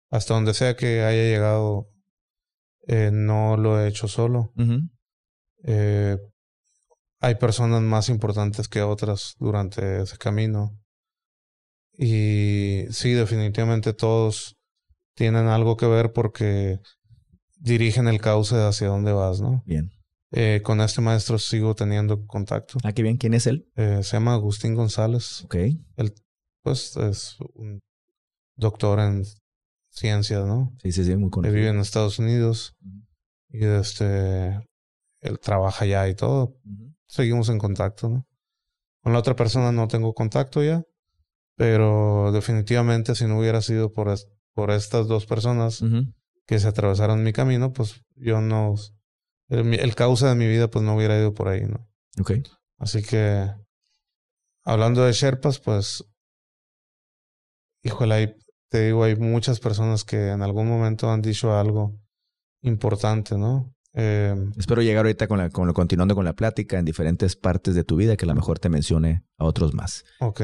hasta 0.10 0.34
donde 0.34 0.54
sea 0.54 0.76
que 0.76 1.04
haya 1.04 1.24
llegado, 1.24 1.88
eh, 2.88 3.12
no 3.13 3.56
lo 3.58 3.80
he 3.80 3.88
hecho 3.88 4.08
solo. 4.08 4.52
Uh 4.56 4.62
-huh. 4.63 4.89
eh, 5.63 6.18
hay 7.22 7.36
personas 7.36 7.82
más 7.82 8.10
importantes 8.10 8.68
que 8.68 8.82
otras 8.82 9.36
durante 9.39 10.02
ese 10.02 10.18
camino. 10.18 10.80
Y 11.98 12.86
sí, 12.92 13.12
definitivamente 13.12 13.94
todos 13.94 14.56
tienen 15.15 15.48
algo 15.48 15.76
que 15.76 15.86
ver 15.86 16.13
porque 16.13 16.80
dirigen 17.58 18.08
el 18.08 18.22
cauce 18.22 18.56
hacia 18.56 18.88
dónde 18.88 19.12
vas, 19.12 19.42
¿no? 19.42 19.63
Bien. 19.65 19.92
Eh, 20.32 20.62
con 20.63 20.80
este 20.82 21.02
maestro 21.02 21.39
sigo 21.39 21.74
teniendo 21.74 22.28
contacto. 22.28 22.78
Ah, 22.84 22.94
qué 22.94 23.02
bien. 23.02 23.18
¿Quién 23.18 23.34
es 23.34 23.48
él? 23.48 23.68
Eh, 23.76 24.02
se 24.04 24.18
llama 24.18 24.34
Agustín 24.34 24.76
González. 24.76 25.44
Ok. 25.46 25.56
Él, 25.96 26.13
pues, 26.62 26.96
es 26.98 27.38
un 27.56 27.80
doctor 28.56 29.00
en 29.00 29.24
ciencias, 29.89 30.46
¿no? 30.46 30.72
Sí, 30.84 30.92
sí, 30.92 31.04
sí, 31.04 31.15
muy 31.15 31.30
conocido. 31.30 31.56
Él 31.56 31.62
vive 31.62 31.74
en 31.74 31.80
Estados 31.80 32.20
Unidos. 32.20 32.76
Y 33.52 33.65
este, 33.65 34.62
él 35.22 35.39
trabaja 35.42 35.86
allá 35.86 36.08
y 36.08 36.15
todo. 36.15 36.60
Uh 36.63 36.70
-huh. 36.70 36.96
Seguimos 37.08 37.50
en 37.50 37.58
contacto, 37.58 38.10
¿no? 38.10 38.28
Con 39.02 39.13
la 39.13 39.20
otra 39.20 39.36
persona 39.36 39.72
no 39.72 39.88
tengo 39.88 40.13
contacto 40.13 40.63
ya. 40.63 40.84
Pero 41.56 42.32
definitivamente 42.32 43.15
si 43.15 43.26
no 43.26 43.39
hubiera 43.39 43.62
sido 43.62 43.92
por, 43.92 44.15
por 44.54 44.70
estas 44.72 45.08
dos 45.08 45.26
personas 45.26 45.82
uh 45.82 45.88
-huh. 45.88 46.13
que 46.46 46.60
se 46.60 46.68
atravesaron 46.68 47.24
mi 47.24 47.34
camino, 47.34 47.74
pues 47.74 48.02
yo 48.15 48.42
no... 48.42 48.76
El, 49.49 49.73
el, 49.73 49.95
cauce 49.95 50.25
de 50.25 50.35
mi 50.35 50.47
vida 50.47 50.69
pues 50.69 50.83
no 50.85 50.95
hubiera 50.95 51.17
ido 51.17 51.33
por 51.33 51.47
ahí, 51.47 51.65
¿no? 51.65 51.88
Ok. 52.19 52.31
Así 52.77 53.01
que, 53.03 53.51
hablando 54.63 55.03
de 55.03 55.12
Sherpas, 55.12 55.59
pues, 55.59 56.05
híjole, 57.83 58.15
hay, 58.15 58.35
te 58.69 58.85
digo, 58.85 59.03
hay 59.03 59.15
muchas 59.15 59.59
personas 59.59 60.05
que 60.05 60.29
en 60.29 60.41
algún 60.41 60.67
momento 60.67 61.09
han 61.09 61.21
dicho 61.21 61.57
algo 61.57 61.99
importante, 62.62 63.38
¿no? 63.38 63.75
Eh, 63.93 64.35
Espero 64.57 64.81
llegar 64.81 65.05
ahorita 65.05 65.27
con 65.27 65.39
la, 65.39 65.49
con 65.49 65.67
lo, 65.67 65.73
continuando 65.73 66.15
con 66.15 66.25
la 66.25 66.35
plática 66.35 66.77
en 66.77 66.85
diferentes 66.85 67.35
partes 67.35 67.73
de 67.73 67.83
tu 67.83 67.95
vida 67.95 68.15
que 68.15 68.25
a 68.25 68.27
lo 68.27 68.35
mejor 68.35 68.59
te 68.59 68.69
mencione 68.69 69.25
a 69.38 69.45
otros 69.45 69.73
más. 69.73 70.05
Ok. 70.19 70.41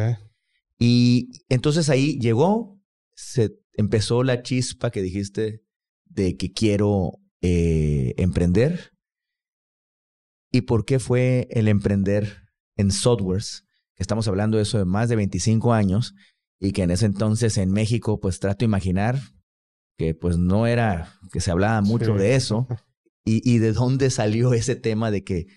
Y 0.79 1.43
entonces 1.47 1.89
ahí 1.89 2.19
llegó, 2.19 2.81
se 3.13 3.57
empezó 3.73 4.23
la 4.23 4.41
chispa 4.41 4.89
que 4.89 5.01
dijiste 5.01 5.63
de 6.05 6.37
que 6.37 6.51
quiero 6.51 7.19
eh, 7.41 8.13
emprender. 8.17 8.91
¿Y 10.55 10.61
por 10.61 10.85
qué 10.85 10.99
fue 10.99 11.49
el 11.51 11.67
emprender 11.67 12.43
en 12.77 12.89
softwares? 12.89 13.65
Que 13.93 14.03
estamos 14.03 14.25
hablando 14.29 14.55
de 14.55 14.63
eso 14.63 14.77
de 14.77 14.85
más 14.85 15.09
de 15.09 15.17
25 15.17 15.73
años 15.73 16.15
y 16.61 16.71
que 16.71 16.83
en 16.83 16.91
ese 16.91 17.07
entonces 17.07 17.57
en 17.57 17.71
México, 17.71 18.21
pues 18.21 18.39
trato 18.39 18.59
de 18.59 18.67
imaginar 18.67 19.19
que 19.97 20.15
pues 20.15 20.37
no 20.37 20.65
era, 20.65 21.19
que 21.33 21.41
se 21.41 21.51
hablaba 21.51 21.81
mucho 21.81 22.13
sí. 22.13 22.19
de 22.19 22.35
eso. 22.35 22.67
Y, 23.27 23.41
y, 23.43 23.57
de 23.57 23.73
dónde 23.73 24.11
salió 24.11 24.53
ese 24.53 24.75
tema 24.75 25.09
de 25.09 25.23
que 25.23 25.47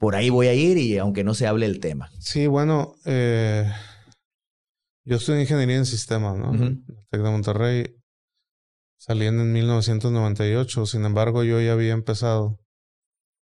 por 0.00 0.16
ahí 0.16 0.28
voy 0.28 0.48
a 0.48 0.54
ir 0.54 0.76
y 0.76 0.98
aunque 0.98 1.22
no 1.22 1.34
se 1.34 1.46
hable 1.46 1.66
el 1.66 1.78
tema. 1.78 2.10
Sí, 2.18 2.48
bueno, 2.48 2.96
eh, 3.04 3.70
yo 5.04 5.18
estudié 5.18 5.42
ingeniería 5.42 5.76
en 5.76 5.86
sistemas, 5.86 6.36
¿no? 6.36 6.50
Uh 6.50 6.54
-huh. 6.54 6.84
Tec 7.10 7.22
de 7.22 7.30
Monterrey, 7.30 7.94
saliendo 8.96 9.44
en 9.44 9.52
1998. 9.52 10.84
Sin 10.86 11.04
embargo, 11.04 11.44
yo 11.44 11.60
ya 11.60 11.74
había 11.74 11.92
empezado 11.92 12.58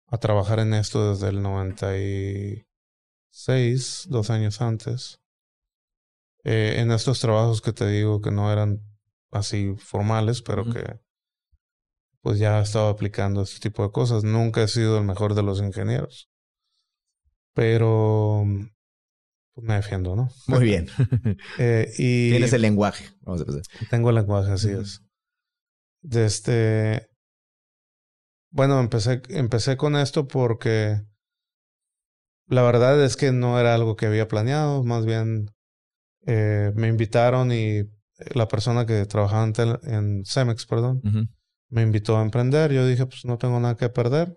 a 0.07 0.17
trabajar 0.17 0.59
en 0.59 0.73
esto 0.73 1.13
desde 1.13 1.29
el 1.29 1.41
96, 1.41 4.07
dos 4.09 4.29
años 4.29 4.61
antes. 4.61 5.21
Eh, 6.43 6.75
en 6.79 6.91
estos 6.91 7.19
trabajos 7.19 7.61
que 7.61 7.73
te 7.73 7.87
digo 7.87 8.21
que 8.21 8.31
no 8.31 8.51
eran 8.51 8.81
así 9.31 9.75
formales, 9.77 10.41
pero 10.41 10.63
uh 10.63 10.65
-huh. 10.65 10.73
que 10.73 10.99
pues 12.21 12.39
ya 12.39 12.59
estaba 12.61 12.89
aplicando 12.89 13.41
este 13.41 13.59
tipo 13.59 13.83
de 13.83 13.91
cosas. 13.91 14.23
Nunca 14.23 14.63
he 14.63 14.67
sido 14.67 14.97
el 14.97 15.03
mejor 15.03 15.33
de 15.33 15.43
los 15.43 15.61
ingenieros. 15.61 16.29
pero 17.53 18.45
pues, 19.53 19.67
me 19.67 19.73
defiendo, 19.73 20.15
¿no? 20.15 20.29
Muy 20.47 20.63
bien. 20.63 20.87
Eh, 21.57 21.91
y 21.97 22.29
Tienes 22.29 22.53
el 22.53 22.61
lenguaje. 22.61 23.05
Vamos 23.21 23.41
a 23.41 23.45
empezar. 23.45 23.63
Tengo 23.89 24.09
el 24.09 24.15
lenguaje, 24.15 24.51
así 24.51 24.69
es. 24.69 25.01
De 26.01 26.25
este. 26.25 27.09
Bueno, 28.57 28.79
empecé, 28.79 29.21
empecé 29.29 29.77
con 29.77 29.95
esto 29.95 30.27
porque 30.27 30.99
la 32.47 32.63
verdad 32.63 33.05
es 33.05 33.15
que 33.15 33.31
no 33.31 33.59
era 33.59 33.75
algo 33.75 33.95
que 33.95 34.07
había 34.07 34.27
planeado, 34.27 34.83
más 34.83 35.05
bien 35.05 35.51
eh, 36.25 36.71
me 36.73 36.87
invitaron 36.87 37.51
y 37.51 37.83
la 38.33 38.47
persona 38.47 38.87
que 38.87 39.05
trabajaba 39.05 39.43
en, 39.43 39.53
en 39.83 40.25
Cemex, 40.25 40.65
perdón, 40.65 41.03
me 41.69 41.83
invitó 41.83 42.17
a 42.17 42.23
emprender. 42.23 42.73
Yo 42.73 42.87
dije, 42.87 43.05
pues 43.05 43.25
no 43.25 43.37
tengo 43.37 43.59
nada 43.59 43.77
que 43.77 43.89
perder. 43.89 44.35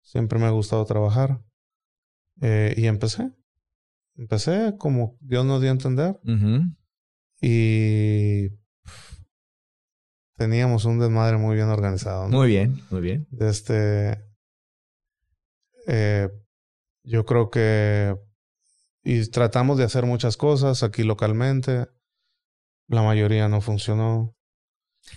Siempre 0.00 0.38
me 0.38 0.46
ha 0.46 0.50
gustado 0.50 0.86
trabajar. 0.86 1.42
Eh, 2.40 2.72
y 2.74 2.86
empecé. 2.86 3.32
Empecé 4.16 4.76
como 4.78 5.18
Dios 5.20 5.44
nos 5.44 5.60
dio 5.60 5.68
a 5.68 5.74
entender. 5.74 6.18
Y 7.42 8.48
teníamos 10.38 10.84
un 10.84 10.98
desmadre 10.98 11.36
muy 11.36 11.56
bien 11.56 11.68
organizado. 11.68 12.28
Muy 12.28 12.48
bien, 12.48 12.80
muy 12.90 13.00
bien. 13.02 13.26
Este, 13.38 14.24
eh, 15.86 16.28
yo 17.02 17.26
creo 17.26 17.50
que 17.50 18.16
y 19.04 19.26
tratamos 19.30 19.78
de 19.78 19.84
hacer 19.84 20.06
muchas 20.06 20.36
cosas 20.36 20.82
aquí 20.82 21.02
localmente. 21.02 21.88
La 22.88 23.02
mayoría 23.02 23.48
no 23.48 23.60
funcionó. 23.60 24.36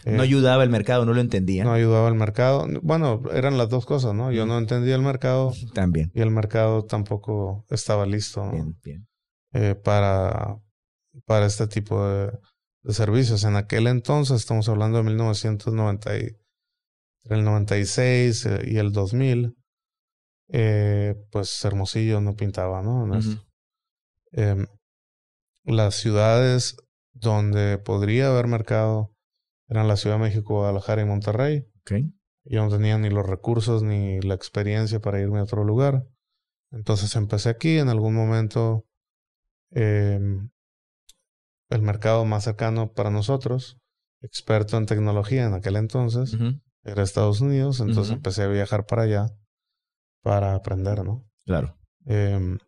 no 0.05 0.11
eh, 0.11 0.19
ayudaba 0.21 0.63
el 0.63 0.69
mercado, 0.69 1.05
no 1.05 1.13
lo 1.13 1.21
entendía. 1.21 1.63
No 1.63 1.73
ayudaba 1.73 2.07
el 2.07 2.15
mercado. 2.15 2.67
Bueno, 2.81 3.21
eran 3.33 3.57
las 3.57 3.69
dos 3.69 3.85
cosas, 3.85 4.13
¿no? 4.13 4.31
Yo 4.31 4.45
no 4.45 4.57
entendía 4.57 4.95
el 4.95 5.01
mercado. 5.01 5.53
También. 5.73 6.11
Y 6.15 6.21
el 6.21 6.31
mercado 6.31 6.85
tampoco 6.85 7.65
estaba 7.69 8.05
listo. 8.05 8.49
Bien, 8.51 8.77
bien. 8.83 9.07
Eh, 9.53 9.75
para, 9.75 10.57
para 11.25 11.45
este 11.45 11.67
tipo 11.67 12.07
de, 12.07 12.31
servicios. 12.87 13.43
En 13.43 13.55
aquel 13.55 13.87
entonces, 13.87 14.37
estamos 14.37 14.67
hablando 14.69 14.97
de 14.97 15.03
1990, 15.05 16.11
el 16.15 17.43
96 17.43 18.45
eh, 18.45 18.59
y 18.67 18.77
el 18.77 18.91
2000, 18.91 19.55
eh, 20.49 21.15
pues 21.31 21.63
Hermosillo 21.63 22.21
no 22.21 22.35
pintaba, 22.35 22.81
¿no? 22.81 23.07
Em, 24.33 24.65
las 25.63 25.95
ciudades 25.95 26.77
donde 27.13 27.77
podría 27.77 28.29
haber 28.29 28.47
mercado 28.47 29.13
eran 29.67 29.87
la 29.87 29.97
Ciudad 29.97 30.17
de 30.17 30.23
México, 30.23 30.55
Guadalajara 30.55 31.01
y 31.01 31.05
Monterrey. 31.05 31.67
Okay. 31.81 32.13
Yo 32.43 32.63
no 32.63 32.69
tenía 32.69 32.97
ni 32.97 33.09
los 33.09 33.25
recursos 33.25 33.83
ni 33.83 34.19
la 34.21 34.33
experiencia 34.33 34.99
para 34.99 35.21
irme 35.21 35.39
a 35.39 35.43
otro 35.43 35.63
lugar. 35.63 36.07
Entonces 36.71 37.15
empecé 37.15 37.49
aquí. 37.49 37.77
En 37.77 37.89
algún 37.89 38.15
momento 38.15 38.85
Em, 39.71 40.49
el 41.71 41.81
mercado 41.81 42.25
más 42.25 42.43
cercano 42.43 42.93
para 42.93 43.09
nosotros, 43.09 43.77
experto 44.21 44.77
en 44.77 44.85
tecnología 44.85 45.45
en 45.45 45.53
aquel 45.53 45.77
entonces, 45.77 46.37
era 46.83 47.01
Estados 47.01 47.41
Unidos, 47.41 47.79
entonces 47.79 48.13
empecé 48.13 48.43
a 48.43 48.47
viajar 48.47 48.85
para 48.85 49.03
allá 49.03 49.27
para 50.21 50.53
aprender, 50.53 51.03
¿no? 51.03 51.25
Claro. 51.45 51.77
Em, 52.05 52.59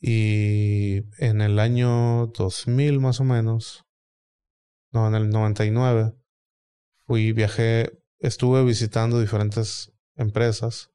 y 0.00 1.02
en 1.18 1.40
el 1.40 1.58
año 1.58 2.28
2000 2.28 3.00
más 3.00 3.20
o 3.20 3.24
menos, 3.24 3.84
no, 4.92 5.08
en 5.08 5.14
el 5.14 5.28
99, 5.28 6.14
fui, 7.06 7.32
viajé, 7.32 7.98
estuve 8.18 8.64
visitando 8.64 9.20
diferentes 9.20 9.92
empresas 10.14 10.90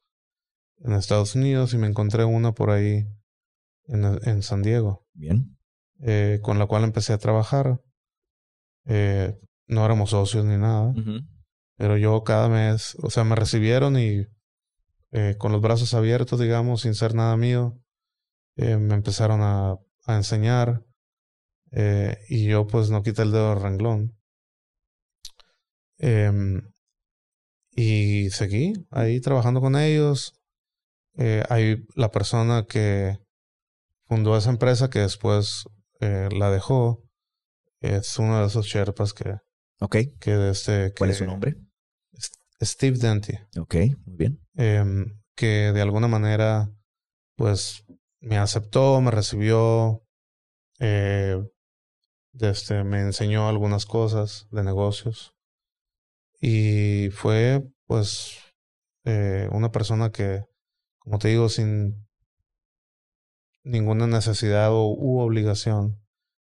en 0.77 0.93
Estados 0.93 1.35
Unidos 1.35 1.73
y 1.73 1.77
me 1.77 1.87
encontré 1.87 2.23
una 2.23 2.53
por 2.53 2.71
ahí 2.71 3.05
en, 3.87 4.41
San 4.41 4.61
Diego. 4.61 5.05
Bien. 5.13 5.57
Eh, 6.03 6.39
con 6.41 6.57
la 6.57 6.65
cual 6.65 6.83
empecé 6.83 7.13
a 7.13 7.19
trabajar. 7.19 7.79
Eh, 8.85 9.37
no 9.67 9.85
éramos 9.85 10.09
socios 10.11 10.45
ni 10.45 10.57
nada. 10.57 10.93
Pero 11.77 11.97
yo 11.97 12.23
cada 12.23 12.49
mes, 12.49 12.95
o 13.01 13.09
sea, 13.09 13.23
me 13.23 13.35
recibieron 13.35 13.97
y 13.97 14.25
eh, 15.11 15.35
con 15.37 15.51
los 15.51 15.61
brazos 15.61 15.93
abiertos, 15.93 16.39
digamos, 16.39 16.81
sin 16.81 16.95
ser 16.95 17.13
nada 17.13 17.37
mío, 17.37 17.77
me 18.55 18.93
empezaron 18.93 19.41
a, 19.41 19.77
a 20.05 20.15
enseñar. 20.15 20.83
y 22.29 22.47
yo 22.47 22.67
pues 22.67 22.89
no 22.89 23.01
quité 23.03 23.21
el 23.23 23.31
dedo 23.31 23.51
del 23.51 23.61
renglón. 23.61 24.17
Em, 25.97 26.61
y 27.71 28.29
seguí 28.31 28.73
ahí 28.89 29.21
trabajando 29.21 29.61
con 29.61 29.75
ellos. 29.75 30.33
hay 31.49 31.77
la 31.95 32.11
persona 32.11 32.65
que 32.67 33.17
fundó 34.05 34.35
esa 34.37 34.49
empresa 34.49 34.89
que 34.89 34.99
después 34.99 35.65
eh, 36.01 36.29
la 36.31 36.49
dejó. 36.51 37.03
Es 37.79 38.19
uno 38.19 38.41
de 38.41 38.47
esos 38.47 38.65
Sherpas 38.65 39.13
que. 39.13 39.37
Ok. 39.79 39.97
Que 40.19 40.49
este, 40.49 40.93
¿Cuál 40.97 41.11
es 41.11 41.17
su 41.17 41.25
nombre? 41.25 41.55
Steve 42.61 42.97
Denty. 42.97 43.33
Ok, 43.59 43.75
muy 44.05 44.17
bien. 44.17 44.39
Em, 44.55 45.19
que 45.35 45.71
de 45.71 45.81
alguna 45.81 46.07
manera, 46.07 46.69
pues, 47.35 47.83
me 48.19 48.37
aceptó, 48.37 49.01
me 49.01 49.11
recibió. 49.11 50.03
Eh, 50.79 51.41
este, 52.39 52.83
me 52.83 53.01
enseñó 53.01 53.47
algunas 53.47 53.85
cosas 53.85 54.47
de 54.51 54.63
negocios. 54.63 55.33
Y 56.39 57.09
fue, 57.11 57.63
pues, 57.85 58.37
eh, 59.05 59.47
una 59.51 59.71
persona 59.71 60.11
que, 60.11 60.43
como 60.99 61.19
te 61.19 61.29
digo, 61.29 61.49
sin 61.49 62.07
ninguna 63.63 64.07
necesidad 64.07 64.71
o, 64.71 64.93
u 64.93 65.19
obligación 65.19 66.01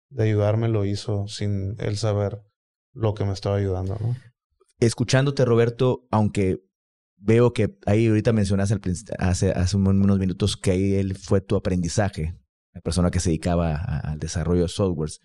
de 0.10 0.24
ayudarme 0.24 0.70
lo 0.70 0.86
hizo 0.86 1.28
sin 1.28 1.76
él 1.80 1.98
saber 1.98 2.42
lo 2.94 3.14
que 3.14 3.26
me 3.26 3.34
estaba 3.34 3.58
ayudando. 3.58 3.98
Escuchándote, 4.80 5.46
Roberto, 5.46 6.08
aunque 6.12 6.64
veo 7.18 7.54
que 7.54 7.78
ahí 7.86 8.08
ahorita 8.08 8.34
mencionaste 8.34 8.80
hace, 9.18 9.52
hace 9.52 9.78
unos 9.78 10.20
minutos 10.20 10.58
que 10.58 10.72
ahí 10.72 10.94
él 10.96 11.16
fue 11.16 11.42
tu 11.42 11.56
aprendizaje, 11.56 12.40
la 12.74 12.82
persona 12.82 13.12
que 13.12 13.20
se 13.20 13.30
dedicaba 13.30 13.76
al 13.76 14.20
desarrollo 14.20 14.64
de 14.64 14.70
softwares, 14.70 15.20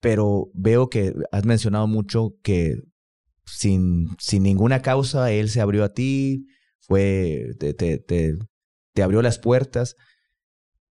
pero 0.00 0.50
veo 0.54 0.90
que 0.90 1.14
has 1.30 1.44
mencionado 1.44 1.86
mucho 1.86 2.34
que 2.42 2.82
sin, 3.44 4.08
sin 4.18 4.42
ninguna 4.42 4.82
causa 4.82 5.30
él 5.30 5.48
se 5.48 5.60
abrió 5.60 5.84
a 5.84 5.92
ti, 5.92 6.46
fue, 6.80 7.54
te, 7.60 7.74
te, 7.74 7.98
te, 7.98 8.36
te 8.92 9.02
abrió 9.02 9.22
las 9.22 9.38
puertas 9.38 9.96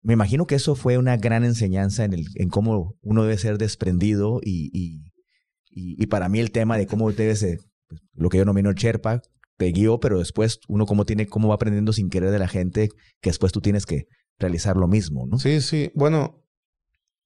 me 0.02 0.12
imagino 0.14 0.46
que 0.46 0.54
eso 0.54 0.74
fue 0.74 0.98
una 0.98 1.16
gran 1.16 1.44
enseñanza 1.44 2.04
en, 2.04 2.12
el, 2.12 2.26
en 2.34 2.48
cómo 2.48 2.96
uno 3.02 3.22
debe 3.22 3.38
ser 3.38 3.58
desprendido 3.58 4.40
y, 4.42 4.70
y, 4.72 5.12
y, 5.70 6.06
para 6.06 6.28
mí 6.28 6.40
el 6.40 6.50
tema 6.50 6.76
de 6.76 6.86
cómo 6.86 7.12
debe 7.12 7.36
ser, 7.36 7.58
pues, 7.88 8.00
lo 8.14 8.28
que 8.28 8.38
yo 8.38 8.44
nomino 8.44 8.70
el 8.70 8.76
Sherpa, 8.76 9.22
te 9.56 9.72
guió, 9.72 9.98
pero 10.00 10.18
después 10.18 10.60
uno 10.68 10.86
cómo 10.86 11.04
tiene, 11.04 11.26
cómo 11.26 11.48
va 11.48 11.56
aprendiendo 11.56 11.92
sin 11.92 12.10
querer 12.10 12.30
de 12.30 12.38
la 12.38 12.48
gente, 12.48 12.88
que 13.20 13.30
después 13.30 13.52
tú 13.52 13.60
tienes 13.60 13.86
que 13.86 14.06
realizar 14.38 14.76
lo 14.76 14.86
mismo, 14.86 15.26
¿no? 15.26 15.38
Sí, 15.38 15.60
sí. 15.60 15.90
Bueno, 15.94 16.44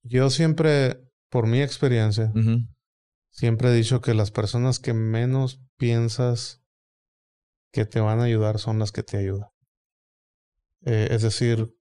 yo 0.01 0.29
siempre, 0.29 0.99
por 1.29 1.47
mi 1.47 1.61
experiencia, 1.61 2.33
siempre 3.29 3.69
he 3.69 3.73
dicho 3.73 4.01
que 4.01 4.13
las 4.13 4.31
personas 4.31 4.79
que 4.79 4.93
menos 4.93 5.61
piensas 5.77 6.61
que 7.71 7.85
te 7.85 7.99
van 7.99 8.19
a 8.19 8.23
ayudar 8.23 8.59
son 8.59 8.79
las 8.79 8.91
que 8.91 9.03
te 9.03 9.17
ayudan. 9.17 9.49
Eh, 10.85 11.09
es 11.11 11.21
decir, 11.21 11.73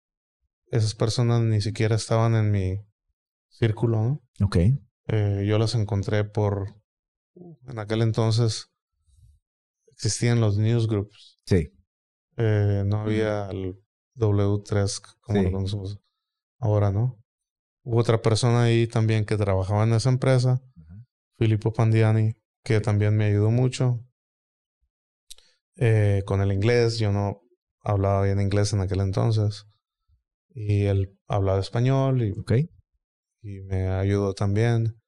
esas 0.72 0.94
personas 0.94 1.42
ni 1.42 1.60
siquiera 1.60 1.94
estaban 1.94 2.34
en 2.34 2.50
mi 2.50 2.80
círculo, 3.50 4.02
¿no? 4.02 4.22
Ok. 4.44 4.56
Eh, 5.08 5.44
yo 5.46 5.58
las 5.58 5.74
encontré 5.74 6.24
por... 6.24 6.74
En 7.68 7.78
aquel 7.78 8.02
entonces 8.02 8.70
existían 9.90 10.40
los 10.40 10.58
newsgroups. 10.58 11.38
Sí. 11.46 11.70
Eh, 12.36 12.82
no 12.86 13.02
había 13.02 13.48
el 13.50 13.78
W3 14.16 15.00
como 15.20 15.42
lo 15.42 15.52
conocemos 15.52 15.98
ahora, 16.58 16.90
¿no? 16.90 17.22
Hubo 17.84 17.98
otra 17.98 18.22
persona 18.22 18.62
ahí 18.62 18.86
también 18.86 19.24
que 19.24 19.36
trabajaba 19.36 19.84
en 19.84 19.92
esa 19.92 20.08
empresa, 20.08 20.62
Filippo 21.36 21.72
Pandiani, 21.72 22.34
que 22.64 22.80
también 22.80 23.16
me 23.16 23.26
ayudó 23.26 23.50
mucho 23.50 24.00
eh, 25.76 26.22
con 26.24 26.40
el 26.40 26.52
inglés. 26.52 26.98
Yo 26.98 27.12
no 27.12 27.42
hablaba 27.80 28.22
bien 28.22 28.40
inglés 28.40 28.72
en 28.72 28.80
aquel 28.80 29.00
entonces. 29.00 29.66
Y 30.54 30.84
él 30.84 31.18
hablaba 31.28 31.60
español 31.60 32.22
y, 32.22 32.34
y 33.42 33.60
me 33.62 33.88
ayudó 33.88 34.34
también. 34.34 35.00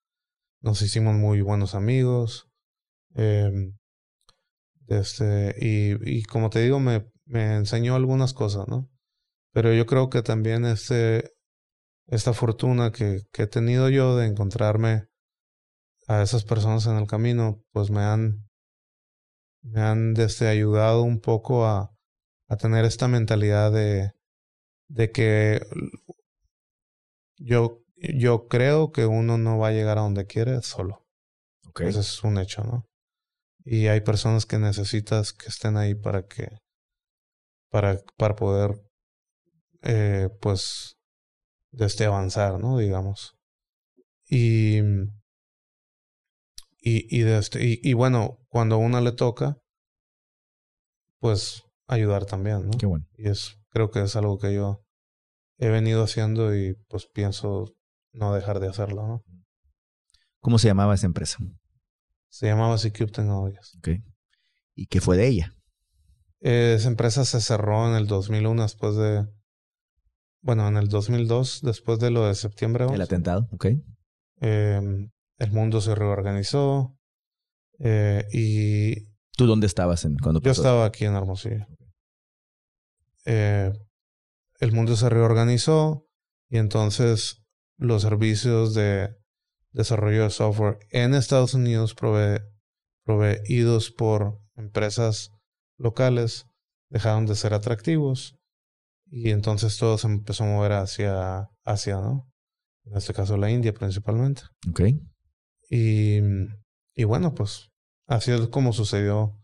Nos 0.60 0.82
hicimos 0.82 1.14
muy 1.14 1.42
buenos 1.42 1.74
amigos. 1.74 2.48
Eh, 3.14 3.50
este, 4.88 5.54
y, 5.58 6.18
y 6.18 6.22
como 6.24 6.50
te 6.50 6.60
digo, 6.60 6.80
me, 6.80 7.06
me 7.26 7.56
enseñó 7.56 7.94
algunas 7.94 8.32
cosas, 8.32 8.68
¿no? 8.68 8.90
Pero 9.52 9.72
yo 9.72 9.86
creo 9.86 10.10
que 10.10 10.22
también 10.22 10.64
este, 10.64 11.32
esta 12.06 12.32
fortuna 12.32 12.90
que, 12.92 13.20
que 13.32 13.42
he 13.44 13.46
tenido 13.46 13.88
yo 13.88 14.16
de 14.16 14.26
encontrarme 14.26 15.06
a 16.06 16.22
esas 16.22 16.44
personas 16.44 16.86
en 16.86 16.96
el 16.96 17.06
camino, 17.06 17.62
pues 17.72 17.90
me 17.90 18.00
han, 18.00 18.48
me 19.62 19.80
han 19.80 20.14
desde 20.14 20.48
ayudado 20.48 21.02
un 21.02 21.20
poco 21.20 21.66
a, 21.66 21.90
a 22.48 22.56
tener 22.56 22.84
esta 22.84 23.08
mentalidad 23.08 23.72
de, 23.72 24.13
de 24.94 25.10
que 25.10 25.60
yo, 27.36 27.82
yo 27.96 28.46
creo 28.46 28.92
que 28.92 29.06
uno 29.06 29.38
no 29.38 29.58
va 29.58 29.68
a 29.68 29.72
llegar 29.72 29.98
a 29.98 30.02
donde 30.02 30.26
quiere 30.26 30.62
solo. 30.62 31.04
Okay. 31.70 31.88
Ese 31.88 32.00
es 32.00 32.22
un 32.22 32.38
hecho, 32.38 32.62
¿no? 32.62 32.86
Y 33.64 33.88
hay 33.88 34.02
personas 34.02 34.46
que 34.46 34.58
necesitas 34.58 35.32
que 35.32 35.48
estén 35.48 35.76
ahí 35.76 35.96
para 35.96 36.28
que, 36.28 36.48
para, 37.70 37.98
para 38.16 38.36
poder, 38.36 38.80
eh, 39.82 40.28
pues, 40.40 40.96
este 41.72 42.04
avanzar, 42.04 42.60
¿no? 42.60 42.78
Digamos. 42.78 43.34
Y, 44.28 44.78
y, 46.78 47.18
y, 47.18 47.20
de 47.22 47.38
este, 47.38 47.64
y, 47.64 47.80
y 47.82 47.94
bueno, 47.94 48.38
cuando 48.48 48.76
a 48.76 48.78
uno 48.78 49.00
le 49.00 49.10
toca, 49.10 49.58
pues 51.18 51.64
ayudar 51.88 52.26
también, 52.26 52.66
¿no? 52.70 52.78
Qué 52.78 52.86
bueno. 52.86 53.06
Y 53.16 53.28
es, 53.28 53.56
creo 53.70 53.90
que 53.90 54.02
es 54.02 54.14
algo 54.14 54.38
que 54.38 54.54
yo 54.54 54.83
he 55.58 55.68
venido 55.68 56.02
haciendo 56.02 56.54
y 56.56 56.74
pues 56.88 57.06
pienso 57.06 57.74
no 58.12 58.34
dejar 58.34 58.60
de 58.60 58.68
hacerlo, 58.68 59.06
¿no? 59.06 59.24
¿Cómo 60.40 60.58
se 60.58 60.68
llamaba 60.68 60.94
esa 60.94 61.06
empresa? 61.06 61.38
Se 62.28 62.46
llamaba 62.46 62.76
C-Cube 62.76 63.10
Technologies. 63.10 63.76
Ok. 63.78 63.88
¿Y 64.74 64.86
qué 64.86 65.00
fue 65.00 65.16
de 65.16 65.28
ella? 65.28 65.54
esa 66.40 66.88
empresa 66.88 67.24
se 67.24 67.40
cerró 67.40 67.88
en 67.88 67.96
el 67.96 68.06
2001 68.06 68.62
después 68.62 68.96
de... 68.96 69.26
Bueno, 70.42 70.68
en 70.68 70.76
el 70.76 70.88
2002, 70.88 71.62
después 71.62 71.98
de 71.98 72.10
lo 72.10 72.26
de 72.26 72.34
septiembre 72.34 72.84
11. 72.84 72.96
El 72.96 73.00
atentado, 73.00 73.48
ok. 73.50 73.66
Em, 74.40 75.10
el 75.38 75.52
mundo 75.52 75.80
se 75.80 75.94
reorganizó 75.94 76.98
eh, 77.78 78.26
y... 78.30 79.06
¿Tú 79.38 79.46
dónde 79.46 79.66
estabas 79.66 80.04
en, 80.04 80.16
cuando 80.18 80.42
Yo 80.42 80.50
estaba 80.50 80.84
aquí 80.84 81.06
en 81.06 81.14
Hermosillo. 81.14 81.66
Eh, 83.24 83.72
el 84.60 84.72
mundo 84.72 84.96
se 84.96 85.08
reorganizó 85.08 86.06
y 86.48 86.58
entonces 86.58 87.42
los 87.76 88.02
servicios 88.02 88.74
de 88.74 89.16
desarrollo 89.72 90.24
de 90.24 90.30
software 90.30 90.78
en 90.90 91.14
Estados 91.14 91.54
Unidos 91.54 91.94
proveídos 93.04 93.90
por 93.90 94.40
empresas 94.56 95.30
locales 95.78 96.46
dejaron 96.90 97.26
de 97.26 97.34
ser 97.34 97.54
atractivos 97.54 98.36
y 99.06 99.30
entonces 99.30 99.76
todo 99.76 99.98
se 99.98 100.06
empezó 100.06 100.44
a 100.44 100.48
mover 100.48 100.72
hacia 100.72 101.48
Asia, 101.64 101.96
¿no? 101.96 102.30
En 102.84 102.96
este 102.96 103.12
caso 103.12 103.36
la 103.36 103.50
India 103.50 103.72
principalmente. 103.72 104.42
Ok. 104.70 104.82
Y, 105.70 106.18
y 106.94 107.04
bueno, 107.04 107.34
pues 107.34 107.70
así 108.06 108.30
es 108.30 108.48
como 108.48 108.72
sucedió 108.72 109.40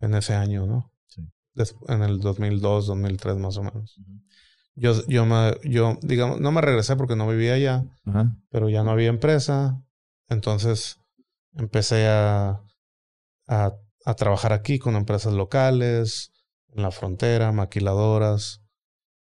en 0.00 0.14
ese 0.14 0.34
año, 0.34 0.66
¿no? 0.66 0.92
Sí. 1.06 1.22
en 1.88 2.02
el 2.02 2.20
2002, 2.20 2.86
2003 2.86 3.36
más 3.36 3.56
o 3.56 3.62
menos. 3.62 3.96
Yo, 4.80 4.94
yo, 5.08 5.26
me, 5.26 5.56
yo, 5.64 5.98
digamos, 6.02 6.40
no 6.40 6.52
me 6.52 6.60
regresé 6.60 6.94
porque 6.94 7.16
no 7.16 7.26
vivía 7.26 7.54
allá, 7.54 7.84
pero 8.50 8.68
ya 8.68 8.84
no 8.84 8.92
había 8.92 9.08
empresa. 9.08 9.82
Entonces 10.28 11.00
empecé 11.54 12.06
a, 12.06 12.62
a, 13.48 13.72
a, 14.04 14.14
trabajar 14.14 14.52
aquí 14.52 14.78
con 14.78 14.94
empresas 14.94 15.32
locales, 15.32 16.32
en 16.68 16.82
la 16.82 16.92
frontera, 16.92 17.50
maquiladoras. 17.50 18.62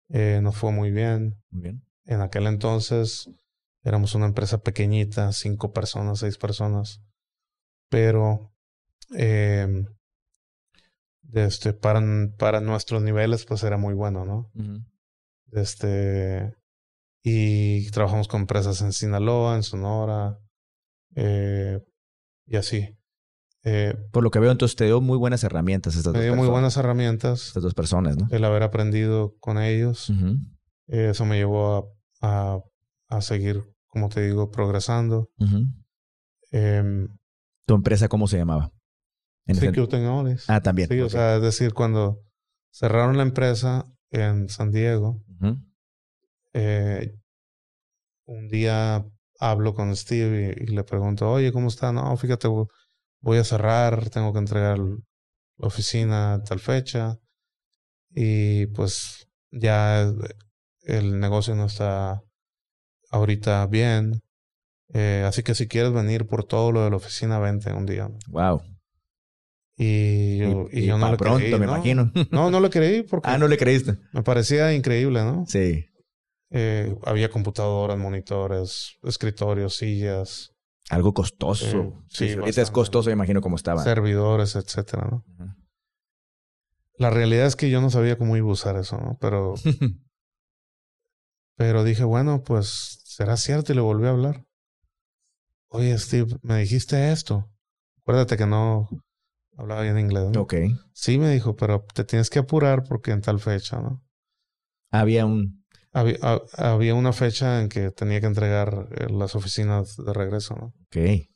Eh, 0.08 0.40
nos 0.42 0.56
fue 0.56 0.72
muy 0.72 0.90
bien. 0.90 1.40
Muy 1.50 1.62
bien. 1.62 1.82
En 2.06 2.22
aquel 2.22 2.46
entonces 2.48 3.30
éramos 3.84 4.16
una 4.16 4.26
empresa 4.26 4.58
pequeñita, 4.58 5.32
cinco 5.32 5.72
personas, 5.72 6.18
seis 6.18 6.38
personas. 6.38 7.00
Pero 7.88 8.52
eh, 9.14 9.84
este, 11.32 11.72
para, 11.72 12.00
para 12.36 12.60
nuestros 12.60 13.02
niveles, 13.02 13.44
pues 13.44 13.62
era 13.62 13.76
muy 13.76 13.94
bueno, 13.94 14.24
¿no? 14.24 14.50
Este, 15.56 16.54
y 17.22 17.90
trabajamos 17.90 18.28
con 18.28 18.42
empresas 18.42 18.82
en 18.82 18.92
Sinaloa, 18.92 19.56
en 19.56 19.62
Sonora, 19.62 20.38
eh, 21.14 21.80
y 22.46 22.56
así. 22.56 22.96
Eh, 23.64 23.96
Por 24.12 24.22
lo 24.22 24.30
que 24.30 24.38
veo, 24.38 24.52
entonces 24.52 24.76
te 24.76 24.84
dio 24.84 25.00
muy 25.00 25.18
buenas 25.18 25.42
herramientas 25.42 25.96
estas 25.96 26.12
me 26.12 26.22
dio 26.22 26.36
muy 26.36 26.46
buenas 26.46 26.76
herramientas. 26.76 27.48
Estas 27.48 27.62
dos 27.62 27.74
personas, 27.74 28.16
¿no? 28.16 28.28
El 28.30 28.44
haber 28.44 28.62
aprendido 28.62 29.34
con 29.40 29.58
ellos. 29.58 30.12
eso 30.86 31.24
me 31.24 31.36
llevó 31.36 31.96
a, 32.20 32.60
a, 33.08 33.20
seguir, 33.22 33.64
como 33.88 34.08
te 34.08 34.20
digo, 34.20 34.50
progresando. 34.50 35.30
Em, 36.52 37.08
¿Tu 37.66 37.74
empresa 37.74 38.08
cómo 38.08 38.28
se 38.28 38.36
llamaba? 38.36 38.70
Sí, 39.48 39.72
que 39.72 39.80
Ah, 40.48 40.60
también. 40.60 40.88
Sí, 40.88 41.00
o 41.00 41.08
sea, 41.08 41.36
es 41.36 41.42
decir, 41.42 41.72
cuando 41.72 42.20
cerraron 42.70 43.16
la 43.16 43.22
empresa 43.22 43.86
en 44.10 44.48
San 44.48 44.70
Diego, 44.70 45.22
eh, 46.52 47.14
un 48.26 48.48
día 48.48 49.04
hablo 49.38 49.74
con 49.74 49.94
Steve 49.94 50.56
y, 50.58 50.66
le 50.66 50.84
pregunto, 50.84 51.30
oye, 51.30 51.52
¿cómo 51.52 51.68
está? 51.68 51.92
No, 51.92 52.16
fíjate, 52.16 52.48
voy 53.20 53.38
a 53.38 53.44
cerrar, 53.44 54.10
tengo 54.10 54.32
que 54.32 54.38
entregar 54.38 54.78
la 54.78 55.66
oficina 55.66 56.42
tal 56.44 56.60
fecha 56.60 57.18
y 58.10 58.66
pues 58.66 59.28
ya 59.50 60.12
el 60.82 61.20
negocio 61.20 61.54
no 61.54 61.66
está 61.66 62.22
ahorita 63.10 63.66
bien. 63.66 64.22
Eh, 64.94 65.24
así 65.26 65.42
que 65.42 65.54
si 65.54 65.66
quieres 65.68 65.92
venir 65.92 66.26
por 66.26 66.44
todo 66.44 66.72
lo 66.72 66.84
de 66.84 66.90
la 66.90 66.96
oficina, 66.96 67.38
vente 67.38 67.72
un 67.72 67.86
día. 67.86 68.08
Wow. 68.28 68.62
Y 69.78 70.38
yo, 70.38 70.68
y, 70.72 70.86
yo 70.86 70.96
no 70.96 71.10
le 71.10 71.16
pronto, 71.18 71.38
creí. 71.38 71.58
me 71.58 71.66
imagino. 71.66 72.10
No, 72.30 72.50
no 72.50 72.60
le 72.60 72.70
creí 72.70 73.02
porque. 73.02 73.28
ah, 73.28 73.36
no 73.36 73.46
le 73.46 73.58
creíste. 73.58 73.98
Me 74.12 74.22
parecía 74.22 74.72
increíble, 74.72 75.22
¿no? 75.22 75.44
Sí. 75.46 75.86
Eh, 76.50 76.96
había 77.04 77.28
computadoras, 77.28 77.98
monitores, 77.98 78.96
escritorios, 79.02 79.76
sillas. 79.76 80.52
Algo 80.88 81.12
costoso. 81.12 81.66
Eh, 81.66 81.92
sí, 82.08 82.28
sí 82.52 82.60
es 82.60 82.70
costoso, 82.70 83.10
me 83.10 83.14
imagino 83.14 83.42
cómo 83.42 83.56
estaba. 83.56 83.82
Servidores, 83.82 84.56
etcétera, 84.56 85.08
¿no? 85.10 85.24
La 86.98 87.10
realidad 87.10 87.46
es 87.46 87.56
que 87.56 87.68
yo 87.68 87.82
no 87.82 87.90
sabía 87.90 88.16
cómo 88.16 88.36
iba 88.38 88.48
a 88.48 88.52
usar 88.52 88.76
eso, 88.76 88.96
¿no? 88.96 89.18
Pero. 89.20 89.54
pero 91.56 91.84
dije, 91.84 92.04
bueno, 92.04 92.42
pues 92.44 93.00
será 93.04 93.36
cierto 93.36 93.72
y 93.72 93.74
le 93.74 93.82
volví 93.82 94.06
a 94.06 94.10
hablar. 94.10 94.46
Oye, 95.68 95.98
Steve, 95.98 96.38
me 96.40 96.58
dijiste 96.60 97.12
esto. 97.12 97.50
Acuérdate 97.98 98.38
que 98.38 98.46
no 98.46 98.88
Hablaba 99.56 99.82
bien 99.82 99.98
inglés, 99.98 100.30
¿no? 100.32 100.42
Ok. 100.42 100.54
Sí, 100.92 101.18
me 101.18 101.30
dijo, 101.30 101.56
pero 101.56 101.84
te 101.94 102.04
tienes 102.04 102.28
que 102.28 102.40
apurar 102.40 102.84
porque 102.84 103.12
en 103.12 103.22
tal 103.22 103.40
fecha, 103.40 103.80
¿no? 103.80 104.04
Había 104.90 105.26
un... 105.26 105.64
Había, 105.92 106.16
había 106.58 106.94
una 106.94 107.14
fecha 107.14 107.62
en 107.62 107.70
que 107.70 107.90
tenía 107.90 108.20
que 108.20 108.26
entregar 108.26 108.88
eh, 108.92 109.06
las 109.10 109.34
oficinas 109.34 109.96
de 109.96 110.12
regreso, 110.12 110.54
¿no? 110.54 110.74
Ok. 110.86 111.26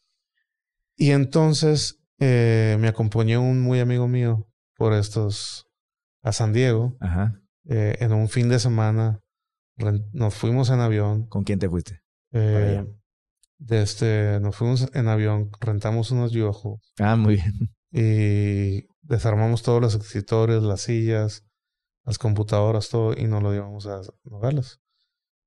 Y 0.97 1.13
entonces 1.13 1.99
eh, 2.19 2.77
me 2.79 2.89
acompañó 2.89 3.41
un 3.41 3.61
muy 3.61 3.81
amigo 3.81 4.07
mío 4.07 4.47
por 4.77 4.93
estos... 4.93 5.67
a 6.23 6.33
San 6.33 6.53
Diego. 6.53 6.97
Ajá. 7.01 7.41
Eh, 7.65 7.97
en 8.01 8.13
un 8.13 8.29
fin 8.29 8.51
de 8.51 8.59
semana 8.59 9.21
nos 10.13 10.35
fuimos 10.35 10.69
en 10.69 10.81
avión. 10.81 11.27
¿Con 11.27 11.45
quién 11.45 11.59
te 11.59 11.71
fuiste? 11.71 12.03
Eh, 12.33 12.85
de 13.59 13.83
este, 13.83 14.41
nos 14.41 14.57
fuimos 14.57 14.91
en 14.95 15.09
avión, 15.09 15.51
rentamos 15.59 16.11
unos 16.11 16.33
yojos. 16.33 16.93
Ah, 16.99 17.17
muy 17.17 17.37
bien 17.37 17.71
y 17.93 18.87
desarmamos 19.03 19.63
todos 19.63 19.81
los 19.81 19.95
escritorios, 19.95 20.63
las 20.63 20.83
sillas, 20.83 21.45
las 22.05 22.19
computadoras, 22.19 22.89
todo 22.89 23.13
y 23.17 23.25
nos 23.25 23.43
lo 23.43 23.53
llevamos 23.53 23.87
a 23.87 24.01
Nogales. 24.25 24.81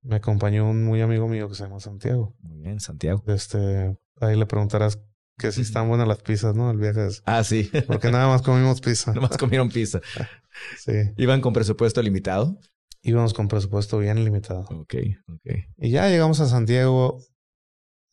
Me 0.02 0.16
acompañó 0.16 0.68
un 0.68 0.84
muy 0.84 1.00
amigo 1.00 1.28
mío 1.28 1.48
que 1.48 1.54
se 1.54 1.64
llama 1.64 1.80
Santiago. 1.80 2.36
Muy 2.40 2.58
bien, 2.58 2.78
Santiago. 2.78 3.24
Este, 3.26 3.96
ahí 4.20 4.36
le 4.36 4.46
preguntarás 4.46 5.00
que 5.38 5.50
si 5.50 5.60
están 5.62 5.88
buenas 5.88 6.06
las 6.06 6.22
pizzas, 6.22 6.54
¿no? 6.54 6.70
El 6.70 6.76
viaje 6.76 7.06
es. 7.06 7.22
Ah, 7.24 7.42
sí. 7.42 7.70
Porque 7.86 8.10
nada 8.10 8.28
más 8.28 8.42
comimos 8.42 8.80
pizza. 8.80 9.12
nada 9.14 9.28
más 9.28 9.38
comieron 9.38 9.70
pizza. 9.70 10.00
sí. 10.78 10.92
¿Iban 11.16 11.40
con 11.40 11.54
presupuesto 11.54 12.02
limitado? 12.02 12.58
Íbamos 13.02 13.34
con 13.34 13.48
presupuesto 13.48 13.98
bien 13.98 14.24
limitado. 14.24 14.60
Ok, 14.70 14.94
ok. 15.28 15.54
Y 15.78 15.90
ya 15.90 16.08
llegamos 16.08 16.40
a 16.40 16.46
Santiago, 16.46 17.18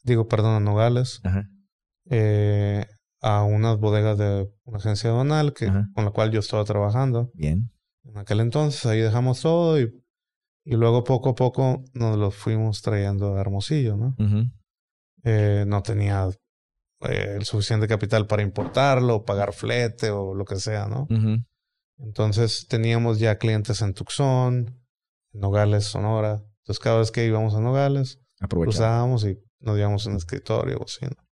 digo, 0.03 0.27
perdón, 0.27 0.55
a 0.55 0.59
Nogales. 0.59 1.21
Ajá. 1.23 1.45
Eh, 2.09 2.85
a 3.21 3.43
unas 3.43 3.77
bodegas 3.79 4.17
de 4.17 4.51
una 4.63 4.77
agencia 4.77 5.11
donal 5.11 5.53
que, 5.53 5.67
con 5.93 6.05
la 6.05 6.11
cual 6.11 6.31
yo 6.31 6.39
estaba 6.39 6.63
trabajando. 6.65 7.31
Bien. 7.33 7.71
En 8.03 8.17
aquel 8.17 8.39
entonces 8.39 8.85
ahí 8.87 8.99
dejamos 8.99 9.41
todo 9.41 9.79
y, 9.79 10.03
y 10.65 10.75
luego 10.75 11.03
poco 11.03 11.29
a 11.29 11.35
poco 11.35 11.83
nos 11.93 12.17
lo 12.17 12.31
fuimos 12.31 12.81
trayendo 12.81 13.35
a 13.35 13.41
Hermosillo, 13.41 13.95
¿no? 13.95 14.15
eh, 15.23 15.65
no 15.67 15.83
tenía 15.83 16.29
eh, 17.01 17.35
el 17.37 17.45
suficiente 17.45 17.87
capital 17.87 18.25
para 18.25 18.41
importarlo, 18.41 19.23
pagar 19.23 19.53
flete 19.53 20.09
o 20.09 20.33
lo 20.33 20.45
que 20.45 20.55
sea, 20.55 20.87
¿no? 20.87 21.07
Entonces 21.99 22.65
teníamos 22.67 23.19
ya 23.19 23.37
clientes 23.37 23.83
en 23.83 23.93
Tucson, 23.93 24.81
en 25.33 25.39
Nogales, 25.39 25.85
Sonora. 25.85 26.43
Entonces 26.61 26.79
cada 26.79 26.97
vez 26.97 27.11
que 27.11 27.25
íbamos 27.25 27.53
a 27.53 27.59
Nogales, 27.61 28.19
usábamos 28.69 29.23
y 29.25 29.37
nos 29.59 29.77
íbamos 29.77 30.07
en 30.07 30.15
escritorio 30.15 30.79
o 30.79 30.85
así, 30.85 31.05
¿no? 31.05 31.23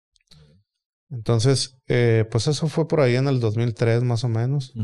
Entonces, 1.10 1.78
eh, 1.86 2.26
pues 2.30 2.46
eso 2.46 2.68
fue 2.68 2.86
por 2.86 3.00
ahí 3.00 3.16
en 3.16 3.28
el 3.28 3.40
2003 3.40 4.02
más 4.02 4.24
o 4.24 4.28
menos. 4.28 4.74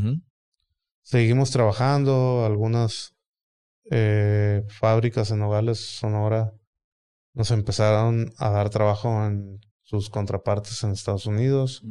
Seguimos 1.03 1.51
trabajando, 1.51 2.45
algunas 2.47 3.15
eh, 3.91 4.63
fábricas 4.69 5.31
en 5.31 5.41
Nogales, 5.41 5.99
Sonora, 5.99 6.55
nos 7.35 7.51
empezaron 7.51 8.33
a 8.39 8.51
dar 8.51 8.71
trabajo 8.71 9.27
en 9.27 9.61
sus 9.83 10.09
contrapartes 10.09 10.83
en 10.83 10.93
Estados 10.93 11.27
Unidos. 11.27 11.83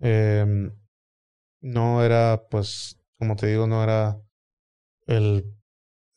Em, 0.00 0.72
no 1.60 2.02
era, 2.02 2.46
pues, 2.50 2.98
como 3.18 3.36
te 3.36 3.48
digo, 3.48 3.66
no 3.66 3.82
era 3.82 4.18
el... 5.06 5.44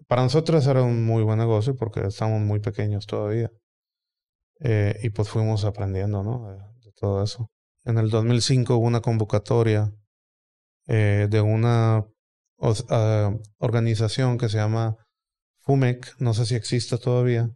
Para 0.08 0.24
nosotros 0.24 0.66
era 0.68 0.84
un 0.84 1.06
muy 1.06 1.24
buen 1.24 1.40
negocio 1.40 1.76
porque 1.76 2.06
estamos 2.06 2.42
muy 2.42 2.60
pequeños 2.60 3.06
todavía. 3.06 3.52
Eh, 4.60 5.00
y 5.04 5.10
pues 5.10 5.30
fuimos 5.30 5.66
aprendiendo, 5.66 6.22
¿no? 6.24 6.71
Todo 7.02 7.24
eso. 7.24 7.50
En 7.84 7.98
el 7.98 8.12
2005 8.12 8.78
hubo 8.78 8.86
una 8.86 9.02
convocatoria 9.02 9.92
eh, 10.88 11.28
de 11.30 11.42
una 11.42 12.06
ah, 12.90 13.36
organización 13.58 14.38
que 14.38 14.50
se 14.50 14.58
llama 14.58 14.98
FUMEC, 15.62 16.16
no 16.20 16.36
sé 16.36 16.46
si 16.46 16.54
existe 16.54 17.00
todavía, 17.00 17.50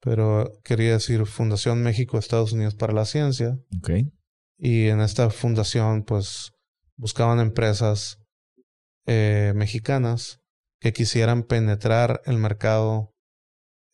pero 0.00 0.50
quería 0.64 0.92
decir 0.92 1.26
Fundación 1.26 1.82
México 1.82 2.16
Estados 2.16 2.52
Unidos 2.52 2.76
para 2.76 2.94
la 2.94 3.04
Ciencia. 3.04 3.58
Okay. 3.78 4.10
Y 4.56 4.88
en 4.88 5.02
esta 5.02 5.28
fundación, 5.28 6.02
pues, 6.04 6.52
buscaban 6.96 7.40
empresas 7.40 8.16
eh, 9.06 9.52
mexicanas 9.54 10.40
que 10.80 10.94
quisieran 10.94 11.42
penetrar 11.42 12.22
el 12.24 12.38
mercado 12.38 13.12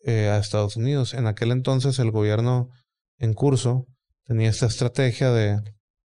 eh, 0.04 0.28
a 0.28 0.38
Estados 0.38 0.76
Unidos. 0.76 1.14
En 1.14 1.26
aquel 1.26 1.50
entonces 1.50 1.98
el 1.98 2.12
gobierno 2.12 2.70
en 3.18 3.34
curso 3.34 3.88
tenía 4.26 4.48
esta 4.48 4.66
estrategia 4.66 5.30
de, 5.30 5.60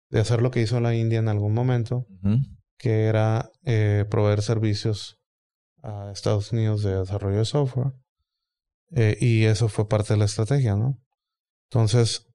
de 0.10 0.19
hacer 0.19 0.41
lo 0.41 0.51
que 0.51 0.62
hizo 0.62 0.79
la 0.79 0.95
India 0.95 1.19
en 1.19 1.27
algún 1.27 1.53
momento, 1.53 2.05
que 2.77 3.05
era 3.05 3.49
eh, 3.63 4.05
proveer 4.10 4.41
servicios 4.41 5.19
a 5.82 6.12
Estados 6.12 6.51
Unidos 6.51 6.84
de 6.84 6.99
desarrollo 6.99 7.38
de 7.38 7.45
software. 7.45 7.93
Eh, 8.91 9.17
y 9.19 9.45
eso 9.45 9.69
fue 9.69 9.88
parte 9.88 10.13
de 10.13 10.19
la 10.19 10.25
estrategia, 10.25 10.75
¿no? 10.75 10.99
Entonces, 11.69 12.25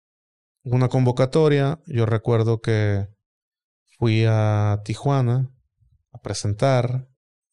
una 0.62 0.88
convocatoria, 0.88 1.80
yo 1.86 2.06
recuerdo 2.06 2.60
que 2.60 3.08
fui 3.98 4.24
a 4.26 4.80
Tijuana 4.84 5.50
a 6.12 6.18
presentar, 6.18 7.08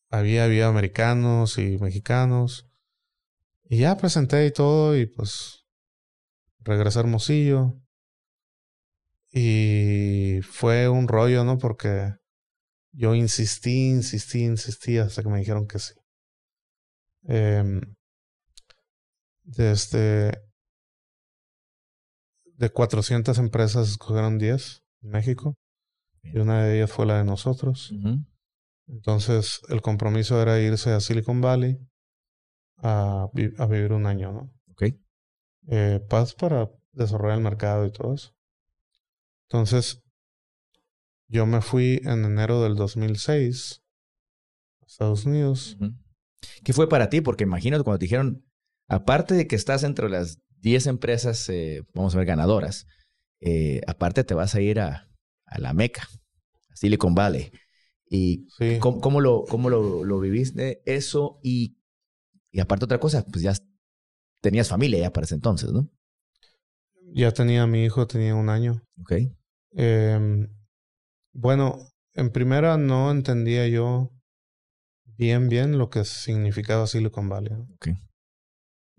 había, 0.09 0.43
había 0.43 0.67
americanos 0.67 1.57
y 1.57 1.77
mexicanos, 1.79 2.67
y 3.63 3.79
ya 3.79 3.97
presenté 3.97 4.45
y 4.45 4.51
todo, 4.51 4.95
y 4.95 5.07
pues 5.07 5.65
regresé 6.59 6.99
a 6.99 7.01
Hermosillo. 7.01 7.81
Y 9.31 10.41
fue 10.43 10.89
un 10.89 11.07
rollo, 11.07 11.43
¿no? 11.43 11.57
Porque 11.57 12.13
yo 12.91 13.15
insistí, 13.15 13.89
insistí, 13.89 14.43
insistí 14.43 14.97
hasta 14.97 15.23
que 15.23 15.29
me 15.29 15.39
dijeron 15.39 15.67
que 15.67 15.79
sí. 15.79 15.93
Eh, 17.27 17.81
desde 19.43 20.31
de 22.61 22.69
400 22.69 23.37
empresas 23.39 23.89
escogieron 23.89 24.37
10 24.37 24.83
en 25.01 25.09
México 25.09 25.57
y 26.23 26.37
una 26.37 26.63
de 26.63 26.77
ellas 26.77 26.91
fue 26.91 27.05
la 27.05 27.17
de 27.17 27.23
nosotros. 27.23 27.91
Entonces 28.87 29.61
el 29.69 29.81
compromiso 29.81 30.41
era 30.41 30.59
irse 30.59 30.91
a 30.91 30.99
Silicon 30.99 31.41
Valley 31.41 31.79
a, 32.77 33.29
a 33.57 33.65
vivir 33.65 33.93
un 33.93 34.05
año, 34.05 34.31
¿no? 34.31 34.53
Ok. 34.71 34.83
Eh, 35.67 35.99
paz 36.09 36.33
para 36.33 36.69
desarrollar 36.91 37.37
el 37.37 37.43
mercado 37.43 37.85
y 37.85 37.91
todo 37.91 38.13
eso. 38.13 38.31
Entonces, 39.51 40.01
yo 41.27 41.45
me 41.45 41.61
fui 41.61 41.99
en 42.05 42.23
enero 42.23 42.63
del 42.63 42.75
2006 42.75 43.81
a 44.81 44.85
Estados 44.85 45.25
Unidos. 45.25 45.77
¿Qué 46.63 46.71
fue 46.71 46.87
para 46.87 47.09
ti? 47.09 47.19
Porque 47.19 47.43
imagino 47.43 47.83
cuando 47.83 47.99
te 47.99 48.05
dijeron, 48.05 48.45
aparte 48.87 49.33
de 49.33 49.47
que 49.47 49.57
estás 49.57 49.83
entre 49.83 50.09
las 50.09 50.39
10 50.61 50.87
empresas, 50.87 51.49
eh, 51.49 51.83
vamos 51.93 52.15
a 52.15 52.19
ver, 52.19 52.27
ganadoras, 52.27 52.87
eh, 53.41 53.81
aparte 53.87 54.23
te 54.23 54.33
vas 54.33 54.55
a 54.55 54.61
ir 54.61 54.79
a, 54.79 55.09
a 55.45 55.59
la 55.59 55.73
Meca, 55.73 56.07
a 56.69 56.75
Silicon 56.77 57.13
Valley. 57.13 57.51
¿Y 58.09 58.47
cómo, 58.79 59.19
lo, 59.19 59.43
cómo 59.43 59.69
lo, 59.69 60.05
lo, 60.05 60.19
viviste 60.21 60.81
eso? 60.85 61.39
Y 61.43 61.77
y 62.51 62.59
aparte 62.59 62.85
otra 62.85 62.99
cosa, 62.99 63.25
pues 63.25 63.43
ya 63.43 63.53
tenías 64.41 64.69
familia 64.69 64.99
ya 64.99 65.13
para 65.13 65.25
ese 65.25 65.35
entonces, 65.35 65.71
¿no? 65.71 65.89
Ya 67.13 67.31
tenía 67.31 67.67
mi 67.67 67.83
hijo, 67.83 68.07
tenía 68.07 68.35
un 68.35 68.49
año. 68.49 68.81
Ok. 68.99 69.13
Em, 69.71 70.47
bueno, 71.33 71.91
en 72.13 72.31
primera 72.31 72.77
no 72.77 73.11
entendía 73.11 73.67
yo 73.67 74.11
bien, 75.05 75.49
bien 75.49 75.77
lo 75.77 75.89
que 75.89 76.03
significaba 76.03 76.87
Silicon 76.87 77.29
Valley. 77.29 77.53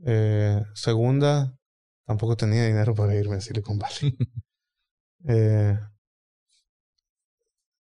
Eh, 0.04 0.62
segunda, 0.74 1.58
tampoco 2.06 2.36
tenía 2.36 2.66
dinero 2.66 2.94
para 2.94 3.14
irme 3.14 3.36
a 3.36 3.40
Silicon 3.40 3.78
Valley. 3.78 4.16
eh, 5.28 5.78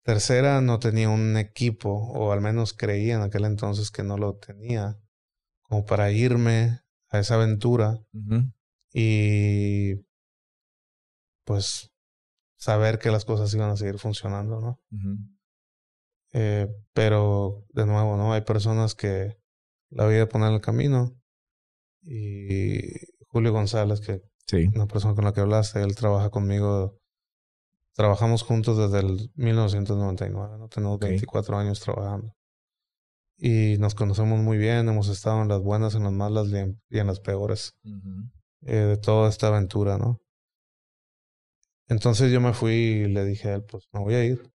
tercera, 0.02 0.60
no 0.60 0.78
tenía 0.78 1.08
un 1.08 1.36
equipo, 1.36 1.90
o 1.90 2.32
al 2.32 2.40
menos 2.40 2.74
creía 2.74 3.16
en 3.16 3.22
aquel 3.22 3.44
entonces 3.44 3.90
que 3.90 4.02
no 4.02 4.18
lo 4.18 4.36
tenía 4.36 4.98
como 5.62 5.86
para 5.86 6.10
irme 6.10 6.80
a 7.08 7.18
esa 7.18 7.36
aventura 7.36 7.98
y 8.92 9.94
pues 11.44 11.93
saber 12.64 12.98
que 12.98 13.10
las 13.10 13.26
cosas 13.26 13.52
iban 13.52 13.68
a 13.68 13.76
seguir 13.76 13.98
funcionando, 13.98 14.58
¿no? 14.58 14.80
eh, 16.32 16.66
pero 16.94 17.66
de 17.74 17.84
nuevo, 17.84 18.16
¿no? 18.16 18.32
Hay 18.32 18.40
personas 18.40 18.94
que 18.94 19.36
la 19.90 20.06
vida 20.06 20.26
poner 20.26 20.48
en 20.48 20.54
el 20.54 20.60
camino 20.62 21.14
y 22.00 22.80
Julio 23.28 23.52
González, 23.52 24.00
que 24.00 24.22
sí. 24.46 24.66
una 24.74 24.86
persona 24.86 25.14
con 25.14 25.26
la 25.26 25.34
que 25.34 25.42
hablaste, 25.42 25.82
él 25.82 25.94
trabaja 25.94 26.30
conmigo, 26.30 26.98
trabajamos 27.92 28.42
juntos 28.42 28.78
desde 28.78 29.06
el 29.06 29.30
1999, 29.34 30.56
¿no? 30.58 30.68
Tenemos 30.68 30.98
24 30.98 31.58
años 31.58 31.80
trabajando 31.80 32.34
y 33.36 33.76
nos 33.78 33.94
conocemos 33.94 34.40
muy 34.40 34.56
bien, 34.56 34.88
hemos 34.88 35.08
estado 35.08 35.42
en 35.42 35.48
las 35.48 35.60
buenas, 35.60 35.94
en 35.94 36.04
las 36.04 36.12
malas 36.12 36.48
y 36.88 36.98
en, 36.98 37.06
las 37.06 37.20
peores 37.20 37.76
eh, 38.62 38.74
de 38.74 38.96
toda 38.96 39.28
esta 39.28 39.48
aventura, 39.48 39.98
¿no? 39.98 40.23
Entonces 41.88 42.32
yo 42.32 42.40
me 42.40 42.54
fui 42.54 42.72
y 42.72 43.08
le 43.08 43.24
dije 43.24 43.48
a 43.48 43.54
él, 43.56 43.64
pues 43.64 43.88
me 43.92 44.00
voy 44.00 44.14
a 44.14 44.24
ir. 44.24 44.50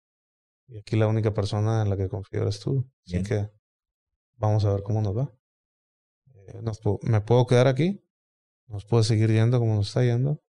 Y 0.67 0.77
aquí 0.77 0.95
la 0.95 1.07
única 1.07 1.33
persona 1.33 1.81
en 1.81 1.89
la 1.89 1.97
que 1.97 2.09
confío 2.09 2.41
eres 2.41 2.59
tú. 2.59 2.89
Así 3.05 3.23
que 3.23 3.49
vamos 4.37 4.65
a 4.65 4.73
ver 4.73 4.83
cómo 4.83 5.01
nos 5.01 5.17
va. 5.17 5.33
Eh, 6.47 6.61
me 7.03 7.21
puedo 7.21 7.45
quedar 7.45 7.67
aquí, 7.67 8.03
nos 8.67 8.85
puede 8.85 9.03
seguir 9.03 9.31
yendo 9.31 9.59
como 9.59 9.75
nos 9.75 9.87
está 9.87 10.03
yendo, 10.03 10.43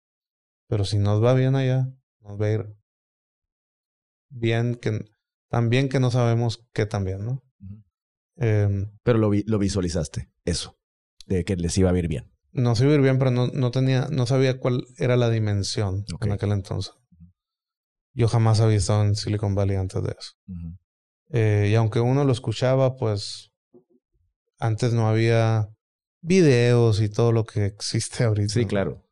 pero 0.68 0.84
si 0.84 0.98
nos 0.98 1.22
va 1.22 1.34
bien 1.34 1.54
allá, 1.54 1.92
nos 2.20 2.40
va 2.40 2.46
a 2.46 2.52
ir 2.52 2.76
bien, 4.28 4.74
que, 4.74 5.04
tan 5.48 5.70
bien 5.70 5.88
que 5.88 6.00
no 6.00 6.10
sabemos 6.10 6.66
qué 6.72 6.86
tan 6.86 7.04
bien, 7.04 7.24
¿no? 7.24 7.42
Em, 8.36 8.90
pero 9.02 9.18
lo, 9.18 9.30
lo 9.32 9.58
visualizaste, 9.58 10.30
eso, 10.44 10.78
de 11.26 11.44
que 11.44 11.56
les 11.56 11.76
iba 11.78 11.90
a 11.90 11.98
ir 11.98 12.08
bien. 12.08 12.35
No 12.56 12.72
ir 12.72 13.00
bien, 13.02 13.18
pero 13.18 13.30
no, 13.30 13.48
no 13.48 13.70
tenía, 13.70 14.08
no 14.10 14.24
sabía 14.26 14.58
cuál 14.58 14.86
era 14.96 15.16
la 15.18 15.28
dimensión 15.28 16.06
en 16.22 16.32
aquel 16.32 16.52
entonces. 16.52 16.94
Yo 18.14 18.28
jamás 18.28 18.60
había 18.60 18.78
estado 18.78 19.02
en 19.02 19.14
Silicon 19.14 19.54
Valley 19.54 19.76
antes 19.76 20.02
de 20.02 20.16
eso. 20.18 20.32
Eh, 21.28 21.68
y 21.70 21.74
aunque 21.74 22.00
uno 22.00 22.24
lo 22.24 22.32
escuchaba, 22.32 22.96
pues 22.96 23.50
antes 24.58 24.94
no 24.94 25.06
había 25.06 25.68
videos 26.22 27.02
y 27.02 27.10
todo 27.10 27.30
lo 27.30 27.44
que 27.44 27.66
existe 27.66 28.24
ahorita. 28.24 28.54
Sí, 28.54 28.64
claro. 28.64 29.06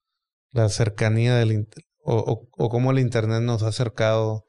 La 0.52 0.70
cercanía 0.70 1.34
del 1.34 1.68
o, 2.02 2.16
o, 2.16 2.48
o, 2.50 2.68
cómo 2.70 2.92
el 2.92 2.98
internet 2.98 3.42
nos 3.42 3.62
ha 3.62 3.68
acercado 3.68 4.46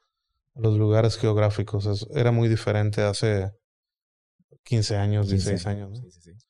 a 0.56 0.62
los 0.62 0.78
lugares 0.78 1.18
geográficos. 1.18 2.08
era 2.16 2.32
muy 2.32 2.48
diferente 2.48 3.02
hace 3.02 3.52
15 4.64 4.96
años, 4.96 5.28
16 5.28 5.68
años. 5.68 6.00
Sí, 6.00 6.12
sí, 6.12 6.22
sí. 6.22 6.46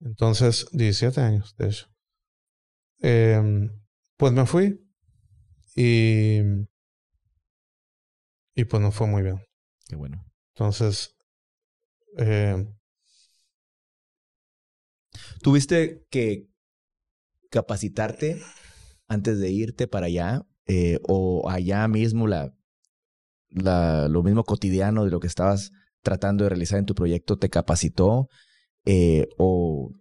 Entonces, 0.00 0.66
17 0.72 1.22
años, 1.22 1.56
de 1.56 1.68
hecho. 1.68 1.86
Eh, 3.00 3.68
pues 4.16 4.32
me 4.32 4.46
fui 4.46 4.80
y, 5.76 6.40
y 8.54 8.64
pues 8.64 8.82
no 8.82 8.90
fue 8.90 9.06
muy 9.06 9.22
bien. 9.22 9.40
Qué 9.88 9.96
bueno. 9.96 10.24
Entonces, 10.54 11.14
eh, 12.18 12.66
¿tuviste 15.42 16.04
que 16.10 16.48
capacitarte 17.50 18.40
antes 19.08 19.38
de 19.38 19.50
irte 19.50 19.86
para 19.88 20.06
allá? 20.06 20.46
Eh, 20.66 20.98
¿O 21.08 21.48
allá 21.48 21.86
mismo 21.88 22.26
la, 22.26 22.54
la, 23.50 24.08
lo 24.08 24.22
mismo 24.22 24.44
cotidiano 24.44 25.04
de 25.04 25.10
lo 25.10 25.20
que 25.20 25.26
estabas 25.26 25.72
tratando 26.02 26.44
de 26.44 26.50
realizar 26.50 26.78
en 26.78 26.86
tu 26.86 26.94
proyecto 26.94 27.38
te 27.38 27.50
capacitó? 27.50 28.28
Eh, 28.86 29.28
o 29.38 29.92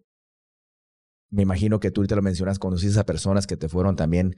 me 1.36 1.44
imagino 1.44 1.80
que 1.80 1.92
tú 1.92 2.02
ahorita 2.02 2.16
lo 2.16 2.22
mencionas, 2.22 2.60
conociste 2.60 3.00
a 3.00 3.06
personas 3.06 3.46
que 3.46 3.58
te 3.58 3.68
fueron 3.68 3.98
también 3.98 4.36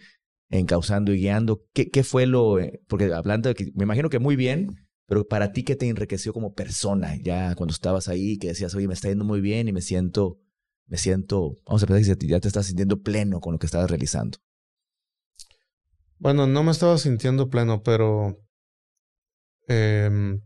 encauzando 0.49 1.13
y 1.13 1.19
guiando. 1.19 1.63
¿Qué, 1.73 2.03
fue 2.03 2.25
lo...? 2.25 2.59
Eh, 2.59 2.81
porque 2.87 3.13
hablando 3.13 3.53
de 3.53 3.71
me 3.75 3.83
imagino 3.83 4.09
que 4.09 4.17
muy 4.17 4.35
bien, 4.35 4.87
pero 5.05 5.27
para 5.27 5.51
ti, 5.51 5.63
¿qué 5.63 5.75
te 5.75 5.87
enriqueció 5.87 6.33
como 6.33 6.53
persona? 6.55 7.15
Ya 7.21 7.53
cuando 7.55 7.71
estabas 7.71 8.07
ahí, 8.07 8.39
que 8.39 8.47
decías, 8.47 8.73
oye, 8.73 8.87
me 8.87 8.95
está 8.95 9.09
yendo 9.09 9.25
muy 9.25 9.41
bien 9.41 9.67
y 9.67 9.73
me 9.73 9.81
siento, 9.81 10.39
me 10.87 10.97
siento, 10.97 11.55
vamos 11.67 11.83
a 11.83 11.87
pensar 11.87 12.17
que 12.17 12.27
ya 12.27 12.39
te 12.39 12.47
estás 12.47 12.65
sintiendo 12.65 13.01
pleno 13.03 13.39
con 13.41 13.53
lo 13.53 13.59
que 13.59 13.67
estabas 13.67 13.91
realizando. 13.91 14.39
Bueno, 16.17 16.47
no 16.47 16.63
me 16.63 16.71
estaba 16.71 16.97
sintiendo 16.97 17.47
pleno, 17.49 17.83
pero 17.83 18.39
em, 19.67 20.41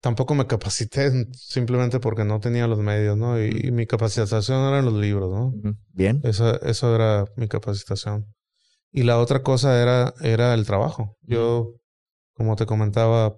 tampoco 0.00 0.34
me 0.34 0.46
capacité 0.46 1.10
simplemente 1.32 2.00
porque 2.00 2.24
no 2.24 2.40
tenía 2.40 2.66
los 2.66 2.78
medios, 2.78 3.16
¿no? 3.16 3.42
Y, 3.42 3.70
mi 3.70 3.86
capacitación 3.86 4.68
eran 4.68 4.84
los 4.84 4.94
libros, 4.94 5.30
¿no? 5.30 5.74
Bien. 5.92 6.20
Eso, 6.24 6.60
eso 6.62 6.94
era 6.94 7.26
mi 7.36 7.48
capacitación. 7.48 8.26
Y 8.92 9.04
la 9.04 9.18
otra 9.18 9.42
cosa 9.42 9.80
era, 9.80 10.14
era 10.20 10.54
el 10.54 10.66
trabajo. 10.66 11.16
Yo 11.22 11.74
como 12.40 12.56
te 12.56 12.64
comentaba, 12.64 13.36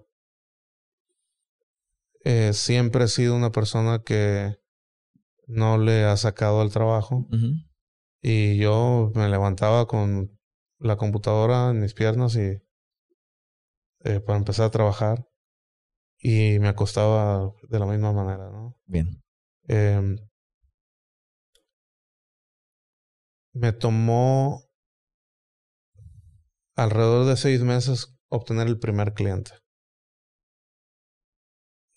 eh, 2.24 2.52
siempre 2.52 3.04
he 3.04 3.08
sido 3.08 3.34
una 3.34 3.50
persona 3.50 3.98
que 3.98 4.56
no 5.48 5.76
le 5.76 6.04
ha 6.04 6.16
sacado 6.16 6.60
al 6.60 6.70
trabajo. 6.70 7.26
Y 8.20 8.58
yo 8.58 9.10
me 9.16 9.28
levantaba 9.28 9.86
con 9.86 10.38
la 10.78 10.96
computadora 10.96 11.70
en 11.70 11.80
mis 11.80 11.94
piernas 11.94 12.36
y 12.36 12.62
eh, 14.04 14.20
para 14.20 14.38
empezar 14.38 14.66
a 14.66 14.70
trabajar. 14.70 15.26
Y 16.22 16.60
me 16.60 16.68
acostaba 16.68 17.52
de 17.68 17.78
la 17.80 17.86
misma 17.86 18.12
manera, 18.12 18.48
¿no? 18.48 18.76
Bien. 18.86 19.20
Em, 19.66 20.16
me 23.52 23.72
tomó 23.72 24.62
alrededor 26.76 27.26
de 27.26 27.36
seis 27.36 27.62
meses 27.62 28.14
obtener 28.28 28.68
el 28.68 28.78
primer 28.78 29.14
cliente. 29.14 29.50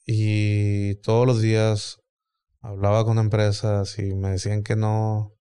Y 0.07 0.95
todos 1.01 1.27
los 1.27 1.39
días 1.41 1.99
hablaba 2.61 3.05
con 3.05 3.19
empresas 3.19 3.99
y 3.99 4.15
me 4.15 4.31
decían 4.31 4.63
que 4.63 4.75
no. 4.75 5.33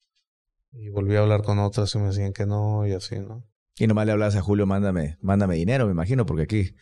Y 0.73 0.91
volví 0.91 1.17
a 1.17 1.21
hablar 1.21 1.43
con 1.43 1.59
otras 1.59 1.95
y 1.95 1.99
me 1.99 2.09
decían 2.09 2.35
que 2.35 2.45
no 2.45 2.87
y 2.87 2.93
así, 2.93 3.19
¿no? 3.19 3.45
Y 3.77 3.87
nomás 3.87 4.05
le 4.05 4.13
hablabas 4.13 4.37
a 4.37 4.43
Julio, 4.43 4.67
mándame, 4.67 5.17
mándame 5.23 5.57
dinero, 5.57 5.87
me 5.87 5.93
imagino, 5.93 6.27
porque 6.27 6.43
aquí 6.43 6.75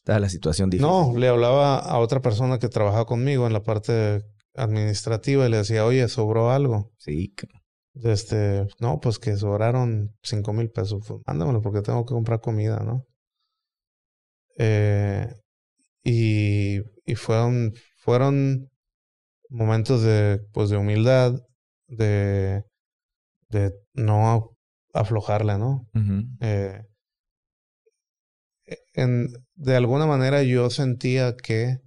está 0.00 0.18
la 0.18 0.28
situación 0.28 0.70
difícil. 0.70 0.90
No, 0.90 1.16
le 1.16 1.28
hablaba 1.28 1.78
a 1.78 1.98
otra 1.98 2.20
persona 2.20 2.58
que 2.58 2.68
trabajaba 2.68 3.04
conmigo 3.04 3.46
en 3.46 3.52
la 3.52 3.62
parte 3.62 4.22
administrativa 4.54 5.46
y 5.46 5.50
le 5.50 5.58
decía, 5.58 5.84
oye, 5.84 6.08
sobró 6.08 6.50
algo. 6.50 6.90
Sí. 6.98 7.34
Este, 7.94 8.66
no, 8.78 8.98
pues 9.00 9.18
que 9.18 9.36
sobraron 9.36 10.16
cinco 10.22 10.52
mil 10.52 10.70
pesos. 10.70 11.04
Pues 11.06 11.20
mándamelo 11.26 11.60
porque 11.60 11.82
tengo 11.82 12.04
que 12.04 12.14
comprar 12.14 12.40
comida, 12.40 12.80
¿no? 12.80 13.04
Eh, 14.56 15.26
y, 16.02 16.78
y 17.04 17.14
fueron, 17.14 17.72
fueron 17.96 18.70
momentos 19.50 20.02
de, 20.02 20.40
pues, 20.52 20.70
de 20.70 20.78
humildad, 20.78 21.34
de, 21.88 22.64
de 23.48 23.72
no 23.94 24.56
aflojarla, 24.94 25.58
¿no? 25.58 25.86
eh, 26.40 26.82
en, 29.02 29.28
de 29.54 29.76
alguna 29.76 30.06
manera 30.06 30.42
yo 30.42 30.70
sentía 30.70 31.36
que 31.36 31.80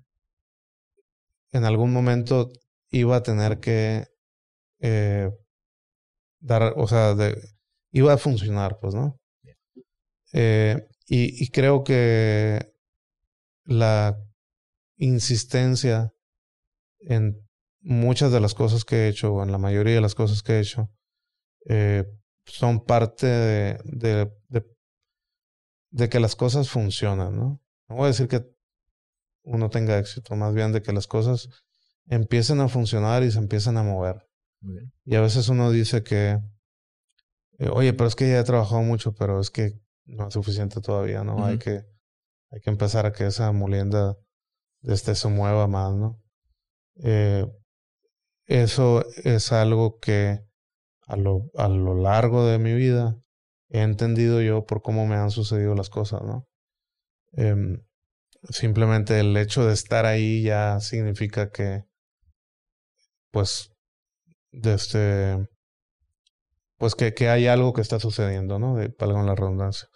en 1.52 1.66
algún 1.66 1.94
momento 1.94 2.50
iba 2.90 3.18
a 3.18 3.24
tener 3.24 3.60
que 3.60 4.06
eh, 4.80 5.30
dar, 6.40 6.74
o 6.76 6.88
sea, 6.88 7.14
de, 7.14 7.36
iba 7.92 8.14
a 8.14 8.18
funcionar, 8.18 8.80
pues, 8.82 8.96
¿no? 8.96 9.20
Eh, 10.34 10.88
y, 11.08 11.48
creo 11.50 11.84
que 11.84 12.74
la 13.66 14.18
insistencia 14.98 16.12
en 17.02 17.38
muchas 17.82 18.32
de 18.32 18.40
las 18.40 18.56
cosas 18.56 18.84
que 18.84 18.96
he 18.96 19.08
hecho, 19.10 19.34
o 19.34 19.44
en 19.44 19.52
la 19.52 19.60
mayoría 19.60 19.94
de 19.96 20.02
las 20.02 20.16
cosas 20.16 20.42
que 20.42 20.54
he 20.54 20.60
hecho, 20.62 20.90
eh, 21.70 22.06
son 22.46 22.84
parte 22.84 23.28
de, 23.28 23.80
de, 23.84 24.32
de, 25.94 26.10
que 26.10 26.20
las 26.20 26.36
cosas 26.36 26.70
funcionan, 26.70 27.36
¿no? 27.36 27.62
No 27.88 27.96
voy 27.96 28.06
a 28.06 28.08
decir 28.08 28.28
que 28.28 28.46
uno 29.44 29.70
tenga 29.70 29.98
éxito, 29.98 30.36
más 30.36 30.54
bien 30.54 30.72
de 30.72 30.82
que 30.82 30.94
las 30.94 31.08
cosas 31.08 31.50
empiecen 32.08 32.60
a 32.60 32.68
funcionar 32.68 33.24
y 33.24 33.32
se 33.32 33.40
empiecen 33.40 33.78
a 33.78 33.84
mover. 33.84 34.28
Y 35.06 35.16
a 35.16 35.22
veces 35.22 35.50
uno 35.50 35.72
dice 35.72 36.04
que, 36.04 36.40
eh, 37.60 37.70
oye, 37.72 37.94
pero 37.94 38.08
es 38.08 38.16
que 38.16 38.30
ya 38.30 38.40
he 38.40 38.44
trabajado 38.44 38.82
mucho, 38.82 39.14
pero 39.14 39.40
es 39.40 39.50
que 39.50 39.74
no 40.06 40.28
es 40.28 40.34
suficiente 40.34 40.82
todavía, 40.82 41.24
¿no? 41.24 41.46
Hay 41.46 41.58
que 41.58 41.86
hay 42.54 42.62
que 42.62 42.70
empezar 42.70 43.08
a 43.08 43.12
que 43.12 43.26
esa 43.26 43.52
molienda 43.52 44.16
este 44.84 45.16
se 45.16 45.28
mueva 45.28 45.68
más, 45.68 45.94
¿no? 45.96 46.22
Eh, 47.04 47.48
eso 48.46 49.04
es 49.24 49.52
algo 49.52 49.98
que 50.00 50.46
a 51.08 51.16
lo, 51.16 51.50
a 51.56 51.68
lo 51.68 51.96
largo 51.96 52.46
de 52.46 52.60
mi 52.60 52.76
vida 52.76 53.23
he 53.74 53.82
entendido 53.82 54.42
yo 54.42 54.66
por 54.66 54.82
cómo 54.82 55.06
me 55.08 55.16
han 55.16 55.32
sucedido 55.32 55.76
las 55.76 55.90
cosas, 55.90 56.22
¿no? 56.22 56.48
Em, 57.34 57.84
simplemente 58.50 59.20
el 59.20 59.36
hecho 59.36 59.66
de 59.66 59.74
estar 59.74 60.06
ahí 60.06 60.44
ya 60.44 60.80
significa 60.80 61.52
que, 61.52 61.84
pues, 63.32 63.72
de 64.52 64.74
este, 64.76 65.50
pues 66.78 66.96
que, 66.96 67.14
que 67.14 67.30
hay 67.30 67.48
algo 67.48 67.74
que 67.74 67.82
está 67.82 68.00
sucediendo, 68.00 68.60
¿no? 68.60 68.76
De, 68.76 68.94
en 69.00 69.26
la 69.26 69.36
redundancia. 69.36 69.88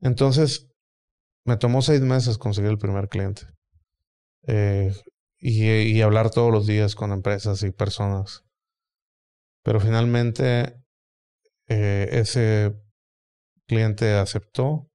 Entonces, 0.00 0.68
me 1.44 1.56
tomó 1.56 1.82
seis 1.82 2.00
meses 2.02 2.38
conseguir 2.38 2.70
el 2.70 2.78
primer 2.78 3.08
cliente. 3.08 3.42
Eh, 4.46 4.92
y, 5.40 6.00
hablar 6.02 6.30
todos 6.30 6.52
los 6.52 6.66
días 6.66 6.94
con 6.94 7.12
empresas 7.12 7.62
y 7.64 7.72
personas. 7.72 8.44
Pero 9.64 9.80
finalmente 9.80 10.76
eh, 11.68 12.08
ese 12.12 12.74
cliente 13.68 14.14
aceptó 14.14 14.90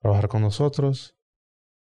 trabajar 0.00 0.28
con 0.28 0.42
nosotros. 0.42 1.16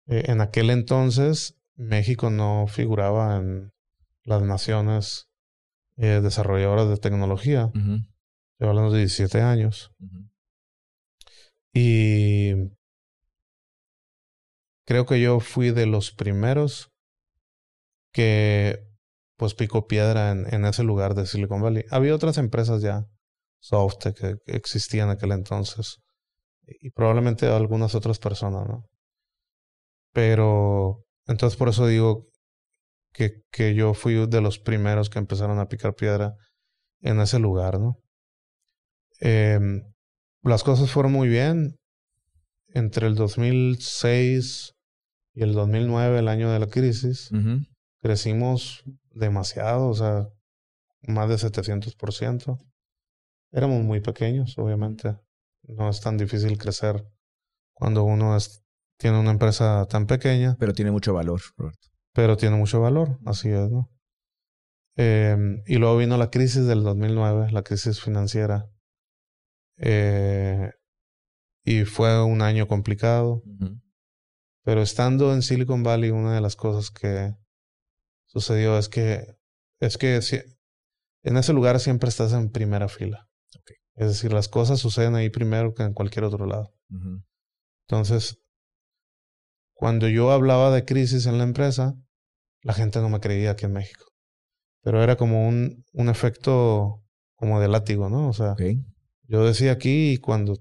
Eh, 0.07 0.24
en 0.26 0.40
aquel 0.40 0.70
entonces 0.70 1.59
México 1.74 2.30
no 2.30 2.66
figuraba 2.68 3.36
en 3.36 3.72
las 4.22 4.42
naciones 4.42 5.28
desarrolladoras 5.97 6.90
de 6.90 6.99
tecnología. 6.99 7.72
Yo 8.59 8.68
hablando 8.68 8.92
de 8.92 8.99
17 8.99 9.40
años. 9.40 9.92
Y 11.72 12.53
creo 14.86 15.07
que 15.07 15.20
yo 15.20 15.40
fui 15.40 15.70
de 15.70 15.86
los 15.86 16.11
primeros 16.11 16.90
que 18.12 18.86
pues 19.36 19.55
picó 19.55 19.86
piedra 19.86 20.30
en, 20.30 20.53
en 20.53 20.64
ese 20.64 20.82
lugar 20.82 21.14
de 21.14 21.26
Silicon 21.26 21.61
Valley. 21.61 21.84
Había 21.90 22.14
otras 22.14 22.38
empresas 22.38 22.80
ya, 22.80 23.07
software 23.61 24.14
que, 24.14 24.36
existían 24.46 25.09
en 25.09 25.16
aquel 25.16 25.32
entonces. 25.32 25.98
Y 26.66 26.90
probablemente 26.90 27.46
algunas 27.46 27.94
otras 27.94 28.18
personas, 28.18 28.66
¿no? 28.68 28.84
Pero 30.12 31.04
entonces 31.26 31.57
por 31.57 31.68
eso 31.68 31.86
digo 31.86 32.26
que, 33.12 33.42
que 33.50 33.74
yo 33.74 33.94
fui 33.94 34.26
de 34.26 34.40
los 34.40 34.59
primeros 34.59 35.11
que 35.11 35.18
empezaron 35.18 35.59
a 35.59 35.68
picar 35.68 35.94
piedra 35.94 36.34
en 37.00 37.20
ese 37.20 37.38
lugar, 37.38 37.78
¿no? 37.78 37.98
Eh, 39.20 39.59
las 40.42 40.62
cosas 40.62 40.90
fueron 40.90 41.12
muy 41.12 41.28
bien. 41.28 41.76
Entre 42.68 43.07
el 43.07 43.14
2006 43.14 44.74
y 45.34 45.42
el 45.42 45.54
2009, 45.54 46.18
el 46.18 46.28
año 46.28 46.52
de 46.52 46.59
la 46.59 46.66
crisis, 46.66 47.30
crecimos 48.00 48.84
demasiado, 49.11 49.88
o 49.88 49.94
sea, 49.94 50.26
más 51.02 51.28
de 51.28 51.36
700%. 51.36 52.59
Éramos 53.57 53.82
muy 53.82 54.00
pequeños, 54.00 54.59
obviamente. 54.59 55.16
No 55.62 55.88
es 55.88 56.02
tan 56.02 56.18
difícil 56.18 56.59
crecer 56.59 57.07
cuando 57.72 58.04
uno 58.04 58.36
tiene 58.98 59.18
una 59.18 59.30
empresa 59.30 59.86
tan 59.88 60.07
pequeña. 60.07 60.57
Pero 60.59 60.74
tiene 60.74 60.90
mucho 60.90 61.14
valor, 61.14 61.40
Roberto. 61.57 61.88
Pero 62.12 62.36
tiene 62.36 62.57
mucho 62.57 62.82
valor, 62.82 63.18
así 63.24 63.48
es, 63.48 63.70
¿no? 63.70 63.90
Em, 64.94 65.62
y 65.66 65.76
luego 65.76 65.96
vino 65.96 66.18
la 66.18 66.30
crisis 66.30 66.66
del 66.66 66.82
2009, 66.82 67.50
la 67.50 67.62
crisis 67.62 67.98
financiera. 67.98 68.68
Eh, 69.78 70.70
y 71.64 71.86
fue 71.86 72.22
un 72.22 72.42
año 72.42 72.68
complicado. 72.68 73.42
Pero 74.64 74.82
estando 74.82 75.32
en 75.32 75.40
Silicon 75.40 75.82
Valley, 75.82 76.11
una 76.11 76.34
de 76.34 76.42
las 76.42 76.57
cosas 76.57 76.90
que 76.90 77.34
sucedió 78.26 78.76
es 78.76 78.90
que, 78.90 79.38
es 79.80 79.96
que 79.96 80.20
en 81.22 81.36
ese 81.38 81.54
lugar 81.54 81.80
siempre 81.80 82.11
estás 82.11 82.34
en 82.34 82.50
primera 82.50 82.88
fila. 82.88 83.25
Es 83.94 84.09
decir, 84.09 84.32
las 84.32 84.49
cosas 84.49 84.78
suceden 84.78 85.14
ahí 85.14 85.30
primero 85.30 85.74
que 85.74 85.82
en 85.82 85.94
cualquier 85.94 86.24
otro 86.24 86.47
lado. 86.47 86.74
Entonces, 87.88 88.38
cuando 89.74 90.09
yo 90.09 90.30
hablaba 90.32 90.70
de 90.70 90.84
crisis 90.84 91.26
en 91.26 91.38
la 91.38 91.44
empresa, 91.44 91.94
la 92.62 92.74
gente 92.74 93.01
no 93.01 93.09
me 93.09 93.20
creía 93.20 93.53
aquí 93.53 93.64
en 93.64 93.72
México. 93.72 94.05
Pero 94.82 95.03
era 95.03 95.16
como 95.16 95.49
un, 95.49 95.84
un 95.92 96.09
efecto 96.09 97.03
como 97.36 97.61
de 97.61 97.68
látigo, 97.68 98.09
¿no? 98.09 98.28
O 98.28 98.32
sea, 98.32 98.55
yo 99.28 99.44
decía 99.44 99.72
aquí 99.72 100.12
y 100.12 100.18
cuando, 100.18 100.57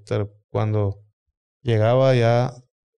cuando 0.50 1.02
llegaba 1.62 2.16
ya 2.16 2.54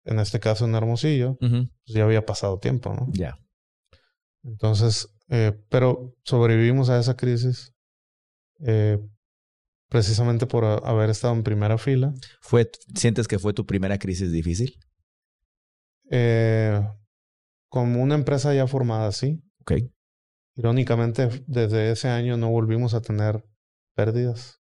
en 0.04 0.20
este 0.20 0.40
caso 0.40 0.64
en 0.64 0.74
Hermosillo, 0.74 1.36
pues 1.38 1.68
ya 1.86 2.04
había 2.04 2.24
pasado 2.24 2.58
tiempo, 2.58 2.94
¿no? 2.94 3.08
Ya. 3.12 3.38
Entonces, 4.44 5.08
eh, 5.28 5.52
pero 5.68 6.14
sobrevivimos 6.22 6.88
a 6.88 6.98
esa 6.98 7.16
crisis 7.16 7.74
eh, 8.60 8.98
precisamente 9.88 10.46
por 10.46 10.64
haber 10.64 11.10
estado 11.10 11.34
en 11.34 11.42
primera 11.42 11.78
fila. 11.78 12.12
¿Fue, 12.40 12.70
¿Sientes 12.94 13.28
que 13.28 13.38
fue 13.38 13.52
tu 13.52 13.66
primera 13.66 13.98
crisis 13.98 14.32
difícil? 14.32 14.78
Eh, 16.10 16.80
como 17.68 18.02
una 18.02 18.14
empresa 18.14 18.54
ya 18.54 18.66
formada, 18.66 19.12
sí. 19.12 19.42
Ok. 19.60 19.72
Irónicamente, 20.54 21.44
desde 21.46 21.90
ese 21.90 22.08
año 22.08 22.36
no 22.36 22.50
volvimos 22.50 22.94
a 22.94 23.02
tener 23.02 23.44
pérdidas. 23.94 24.58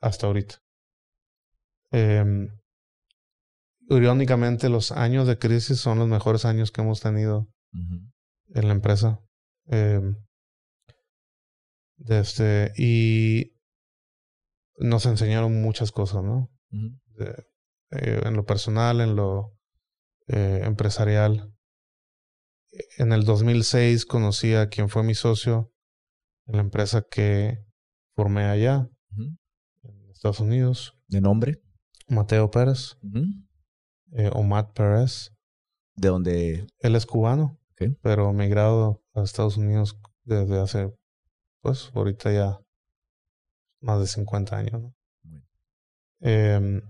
Hasta 0.00 0.26
ahorita. 0.26 0.58
Eh, 1.92 2.48
irónicamente, 3.88 4.68
los 4.68 4.92
años 4.92 5.26
de 5.26 5.38
crisis 5.38 5.78
son 5.78 5.98
los 5.98 6.08
mejores 6.08 6.44
años 6.44 6.70
que 6.70 6.80
hemos 6.80 7.00
tenido 7.00 7.48
en 7.72 8.68
la 8.68 8.72
empresa. 8.72 9.20
Eh, 9.68 10.00
este, 12.08 12.72
y 12.76 13.54
nos 14.78 15.06
enseñaron 15.06 15.62
muchas 15.62 15.92
cosas, 15.92 16.22
¿no? 16.22 16.50
eh, 17.90 18.20
en 18.24 18.34
lo 18.34 18.44
personal, 18.44 19.00
en 19.00 19.16
lo 19.16 19.56
eh, 20.26 20.60
empresarial. 20.64 21.52
En 22.98 23.12
el 23.12 23.24
2006 23.24 24.04
conocí 24.04 24.54
a 24.54 24.68
quien 24.68 24.88
fue 24.88 25.04
mi 25.04 25.14
socio 25.14 25.72
en 26.46 26.56
la 26.56 26.62
empresa 26.62 27.06
que 27.08 27.64
formé 28.14 28.44
allá, 28.44 28.90
en 29.16 30.10
Estados 30.10 30.40
Unidos. 30.40 30.98
¿De 31.06 31.20
nombre? 31.20 31.62
Mateo 32.08 32.50
Pérez. 32.50 32.96
Eh, 34.12 34.30
o 34.32 34.42
Matt 34.42 34.74
Pérez. 34.74 35.32
¿De 35.96 36.08
dónde? 36.08 36.66
Él 36.80 36.96
es 36.96 37.06
cubano, 37.06 37.60
pero 38.02 38.32
migrado 38.32 39.04
a 39.14 39.22
Estados 39.22 39.56
Unidos 39.56 39.98
desde 40.24 40.60
hace, 40.60 40.92
pues, 41.64 41.90
ahorita 41.94 42.30
ya 42.30 42.60
más 43.80 43.98
de 43.98 44.06
50 44.06 44.56
años. 44.56 44.82
¿no? 44.82 44.94
Em, 46.20 46.82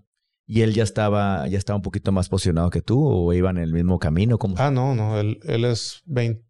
¿Y 0.47 0.63
él 0.63 0.75
ya 0.75 0.83
estaba, 0.83 1.47
ya 1.47 1.59
estaba 1.59 1.77
un 1.77 1.83
poquito 1.83 2.11
más 2.11 2.29
posicionado 2.29 2.71
que 2.71 2.83
tú 2.83 3.07
o 3.07 3.33
iban 3.33 3.57
en 3.57 3.63
el 3.63 3.73
mismo 3.73 4.01
camino? 4.01 4.37
¿Cómo? 4.37 4.57
Ah, 4.59 4.73
no, 4.73 4.97
no. 4.97 5.21
Él, 5.21 5.39
él 5.45 5.65
es 5.65 6.03
20 6.07 6.43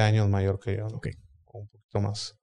años 0.00 0.30
mayor 0.30 0.60
que 0.60 0.78
yo. 0.78 0.88
¿no? 0.88 0.96
Ok. 0.96 1.08
Un 1.52 1.68
poquito 1.68 2.00
más. 2.00 2.38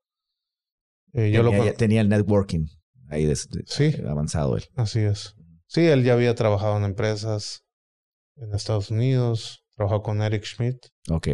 Eh, 1.14 1.32
yo 1.32 1.44
tenía, 1.44 1.66
lo... 1.66 1.74
tenía 1.74 2.02
el 2.02 2.10
networking 2.10 2.68
ahí 3.10 3.26
de, 3.26 3.36
sí, 3.36 3.96
avanzado 4.08 4.58
él. 4.58 4.66
Así 4.76 5.00
es. 5.00 5.36
Sí, 5.66 5.88
él 5.88 6.04
ya 6.04 6.14
había 6.14 6.36
trabajado 6.36 6.78
en 6.78 6.84
empresas 6.84 7.64
en 8.36 8.54
Estados 8.54 8.92
Unidos. 8.92 9.66
Trabajó 9.76 10.04
con 10.04 10.22
Eric 10.22 10.44
Schmidt. 10.46 10.78
Ok. 11.10 11.30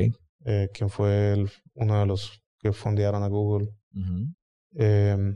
Eh, 0.45 0.69
quien 0.73 0.89
fue 0.89 1.34
el, 1.34 1.51
uno 1.73 1.99
de 1.99 2.05
los 2.05 2.41
que 2.66 2.74
fundaron 2.74 3.22
a 3.22 3.28
Google. 3.28 3.70
eh, 4.78 5.36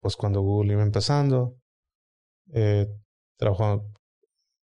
pues 0.00 0.16
cuando 0.16 0.40
Google 0.40 0.72
iba 0.72 0.82
empezando. 0.82 1.56
Eh, 2.54 2.86
trabajó, 3.38 3.84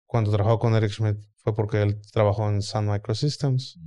cuando 0.07 0.33
trabajó 0.33 0.59
con 0.59 0.75
Eric 0.75 0.91
Schmidt 0.91 1.19
fue 1.37 1.55
porque 1.55 1.83
él 1.83 2.01
trabajó 2.13 2.49
en 2.49 2.63
Sun 2.63 2.89
Microsystems. 2.89 3.79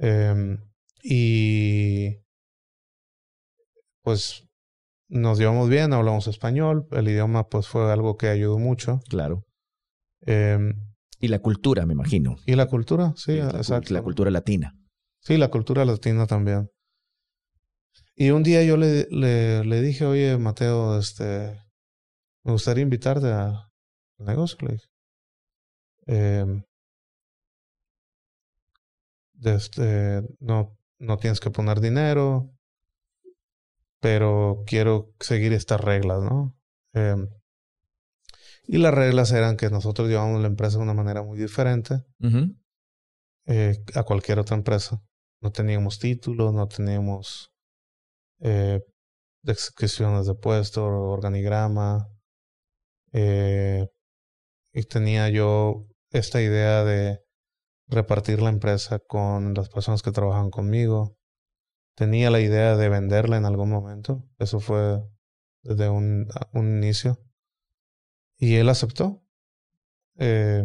eh, 0.00 0.56
y 1.02 2.16
pues 4.02 4.44
nos 5.08 5.38
llevamos 5.38 5.68
bien, 5.68 5.92
hablamos 5.92 6.28
español, 6.28 6.86
el 6.92 7.08
idioma 7.08 7.46
pues 7.48 7.68
fue 7.68 7.92
algo 7.92 8.16
que 8.16 8.28
ayudó 8.28 8.58
mucho. 8.58 9.00
Claro. 9.08 9.44
Eh, 10.26 10.58
y 11.20 11.28
la 11.28 11.40
cultura, 11.40 11.84
me 11.84 11.92
imagino. 11.92 12.36
Y 12.46 12.54
la 12.54 12.66
cultura, 12.66 13.12
sí, 13.16 13.36
la, 13.36 13.50
exacto. 13.50 13.92
La 13.92 14.02
cultura 14.02 14.30
latina. 14.30 14.74
Sí, 15.20 15.36
la 15.36 15.50
cultura 15.50 15.84
latina 15.84 16.26
también. 16.26 16.70
Y 18.14 18.30
un 18.30 18.42
día 18.42 18.64
yo 18.64 18.76
le, 18.76 19.06
le, 19.10 19.64
le 19.64 19.80
dije, 19.80 20.04
oye, 20.04 20.38
Mateo, 20.38 20.98
este, 20.98 21.60
me 22.44 22.52
gustaría 22.52 22.82
invitarte 22.82 23.28
a, 23.28 23.70
al 24.18 24.26
negocio. 24.26 24.58
Le. 24.66 24.80
Eh, 26.06 26.62
este, 29.44 30.22
no, 30.40 30.76
no 30.98 31.16
tienes 31.18 31.40
que 31.40 31.50
poner 31.50 31.80
dinero, 31.80 32.50
pero 34.00 34.64
quiero 34.66 35.12
seguir 35.20 35.52
estas 35.52 35.80
reglas, 35.80 36.22
¿no? 36.22 36.56
Eh, 36.94 37.28
y 38.66 38.78
las 38.78 38.92
reglas 38.94 39.32
eran 39.32 39.56
que 39.56 39.70
nosotros 39.70 40.08
llevamos 40.08 40.40
la 40.40 40.48
empresa 40.48 40.76
de 40.78 40.82
una 40.82 40.94
manera 40.94 41.22
muy 41.22 41.38
diferente 41.38 42.04
eh, 43.48 43.82
a 43.94 44.02
cualquier 44.04 44.38
otra 44.38 44.56
empresa. 44.56 45.02
No 45.40 45.50
teníamos 45.50 45.98
títulos, 45.98 46.52
no 46.52 46.68
teníamos 46.68 47.50
eh, 48.40 48.80
descripciones 49.42 50.26
de 50.26 50.34
puesto, 50.34 50.84
organigrama. 50.84 52.08
Eh, 53.12 53.88
y 54.72 54.82
tenía 54.82 55.30
yo 55.30 55.86
esta 56.10 56.42
idea 56.42 56.84
de 56.84 57.20
repartir 57.86 58.42
la 58.42 58.50
empresa 58.50 58.98
con 58.98 59.54
las 59.54 59.70
personas 59.70 60.02
que 60.02 60.12
trabajan 60.12 60.50
conmigo. 60.50 61.16
Tenía 61.96 62.30
la 62.30 62.40
idea 62.40 62.76
de 62.76 62.88
venderla 62.90 63.38
en 63.38 63.46
algún 63.46 63.70
momento. 63.70 64.28
Eso 64.38 64.60
fue 64.60 65.02
desde 65.62 65.88
un, 65.88 66.28
un 66.52 66.76
inicio. 66.76 67.18
Y 68.36 68.56
él 68.56 68.68
aceptó. 68.68 69.22
Eh, 70.18 70.64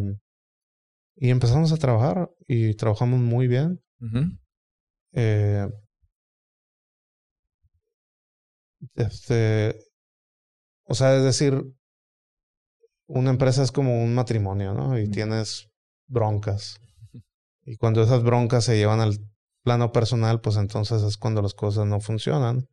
y 1.16 1.30
empezamos 1.30 1.72
a 1.72 1.76
trabajar 1.76 2.30
y 2.46 2.74
trabajamos 2.74 3.20
muy 3.20 3.46
bien. 3.46 3.80
eh, 5.12 5.68
este, 8.96 9.76
o 10.84 10.94
sea, 10.94 11.16
es 11.16 11.24
decir, 11.24 11.64
una 13.06 13.30
empresa 13.30 13.62
es 13.62 13.72
como 13.72 14.02
un 14.02 14.14
matrimonio, 14.14 14.74
¿no? 14.74 14.98
Y 14.98 15.08
tienes 15.08 15.68
broncas. 16.06 16.78
Y 17.64 17.76
cuando 17.76 18.02
esas 18.02 18.22
broncas 18.22 18.64
se 18.64 18.76
llevan 18.76 19.00
al 19.00 19.18
plano 19.62 19.92
personal, 19.92 20.40
pues 20.40 20.56
entonces 20.56 21.02
es 21.02 21.16
cuando 21.16 21.42
las 21.42 21.54
cosas 21.54 21.86
no 21.86 22.00
funcionan. 22.00 22.68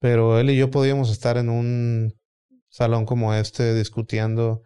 Pero 0.00 0.38
él 0.38 0.50
y 0.50 0.56
yo 0.56 0.70
podíamos 0.70 1.10
estar 1.10 1.38
en 1.38 1.48
un 1.48 2.14
salón 2.68 3.06
como 3.06 3.34
este 3.34 3.74
discutiendo 3.74 4.62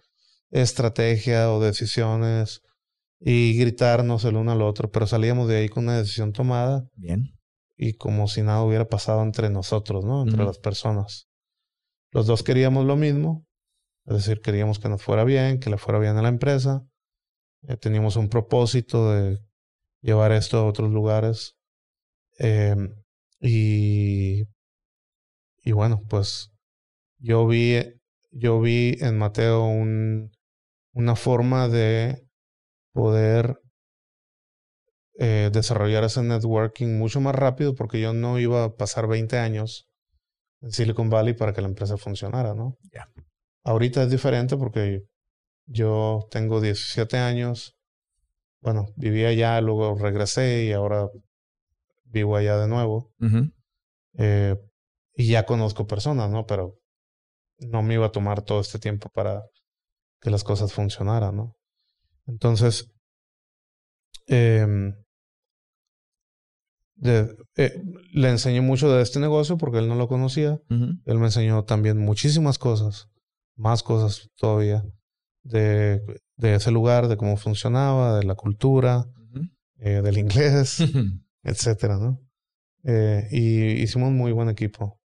estrategia 0.50 1.52
o 1.52 1.60
decisiones 1.60 2.62
y 3.28 3.58
gritarnos 3.58 4.24
el 4.24 4.36
uno 4.36 4.52
al 4.52 4.62
otro, 4.62 4.88
pero 4.92 5.08
salíamos 5.08 5.48
de 5.48 5.56
ahí 5.56 5.68
con 5.68 5.82
una 5.82 5.98
decisión 5.98 6.32
tomada. 6.32 6.88
Bien. 6.94 7.36
Y 7.76 7.94
como 7.94 8.28
si 8.28 8.42
nada 8.42 8.62
hubiera 8.62 8.88
pasado 8.88 9.20
entre 9.24 9.50
nosotros, 9.50 10.04
¿no? 10.04 10.22
Entre 10.22 10.44
las 10.44 10.60
personas. 10.60 11.26
Los 12.12 12.28
dos 12.28 12.44
queríamos 12.44 12.86
lo 12.86 12.94
mismo, 12.94 13.44
es 14.04 14.14
decir, 14.14 14.40
queríamos 14.40 14.78
que 14.78 14.88
nos 14.88 15.02
fuera 15.02 15.24
bien, 15.24 15.58
que 15.58 15.70
le 15.70 15.76
fuera 15.76 15.98
bien 15.98 16.16
a 16.16 16.22
la 16.22 16.28
empresa. 16.28 16.86
Eh, 17.62 17.76
teníamos 17.76 18.14
un 18.14 18.28
propósito 18.28 19.10
de 19.10 19.40
llevar 20.02 20.30
esto 20.30 20.58
a 20.58 20.64
otros 20.64 20.92
lugares. 20.92 21.56
Eh, 22.38 22.76
y, 23.40 24.44
y 25.64 25.72
bueno, 25.72 26.00
pues 26.08 26.52
yo 27.18 27.44
vi, 27.44 27.74
yo 28.30 28.60
vi 28.60 28.96
en 29.00 29.18
Mateo 29.18 29.66
un, 29.66 30.30
una 30.92 31.16
forma 31.16 31.66
de 31.66 32.25
poder 32.96 33.60
eh, 35.18 35.50
desarrollar 35.52 36.04
ese 36.04 36.22
networking 36.22 36.96
mucho 36.96 37.20
más 37.20 37.34
rápido 37.34 37.74
porque 37.74 38.00
yo 38.00 38.14
no 38.14 38.38
iba 38.38 38.64
a 38.64 38.74
pasar 38.74 39.06
20 39.06 39.36
años 39.36 39.86
en 40.62 40.72
Silicon 40.72 41.10
Valley 41.10 41.34
para 41.34 41.52
que 41.52 41.60
la 41.60 41.68
empresa 41.68 41.98
funcionara, 41.98 42.54
¿no? 42.54 42.78
Ya. 42.94 43.06
Ahorita 43.64 44.02
es 44.02 44.10
diferente 44.10 44.56
porque 44.56 45.02
yo 45.66 46.26
tengo 46.30 46.62
17 46.62 47.18
años. 47.18 47.76
Bueno, 48.62 48.86
vivía 48.96 49.28
allá, 49.28 49.60
luego 49.60 49.94
regresé 49.98 50.64
y 50.64 50.72
ahora 50.72 51.06
vivo 52.04 52.34
allá 52.34 52.56
de 52.56 52.68
nuevo. 52.68 53.12
eh, 54.16 54.56
y 55.14 55.28
ya 55.28 55.44
conozco 55.44 55.86
personas, 55.86 56.30
¿no? 56.30 56.46
Pero 56.46 56.78
no 57.58 57.82
me 57.82 57.92
iba 57.94 58.06
a 58.06 58.12
tomar 58.12 58.40
todo 58.40 58.60
este 58.60 58.78
tiempo 58.78 59.10
para 59.10 59.42
que 60.22 60.30
las 60.30 60.44
cosas 60.44 60.72
funcionaran, 60.72 61.36
¿no? 61.36 61.55
Entonces, 62.26 62.90
eh, 64.28 64.92
de, 66.96 67.36
eh, 67.56 67.82
le 68.12 68.30
enseñé 68.30 68.60
mucho 68.60 68.90
de 68.90 69.02
este 69.02 69.20
negocio 69.20 69.58
porque 69.58 69.78
él 69.78 69.88
no 69.88 69.94
lo 69.96 70.08
conocía. 70.08 70.52
Uh 70.70 70.74
-huh. 70.74 71.02
Él 71.04 71.18
me 71.18 71.26
enseñó 71.26 71.64
también 71.64 71.98
muchísimas 71.98 72.58
cosas, 72.58 73.08
más 73.56 73.82
cosas 73.82 74.30
todavía, 74.36 74.82
de, 75.42 76.00
de 76.36 76.54
ese 76.54 76.70
lugar, 76.70 77.08
de 77.08 77.16
cómo 77.16 77.36
funcionaba, 77.36 78.18
de 78.18 78.24
la 78.24 78.34
cultura, 78.34 79.06
Uh 79.32 79.38
-huh. 79.38 79.50
eh, 79.78 80.02
del 80.02 80.18
inglés, 80.18 80.78
etcétera, 81.42 81.98
¿no? 81.98 82.18
Eh, 82.84 83.28
y 83.30 83.82
hicimos 83.82 84.10
muy 84.12 84.32
buen 84.32 84.48
equipo. 84.48 84.98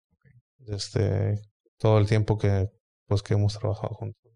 Este, 0.66 1.40
todo 1.78 1.98
el 1.98 2.06
tiempo 2.06 2.36
que, 2.36 2.68
pues, 3.06 3.22
que 3.22 3.34
hemos 3.34 3.56
trabajado 3.58 3.94
juntos. 3.94 4.27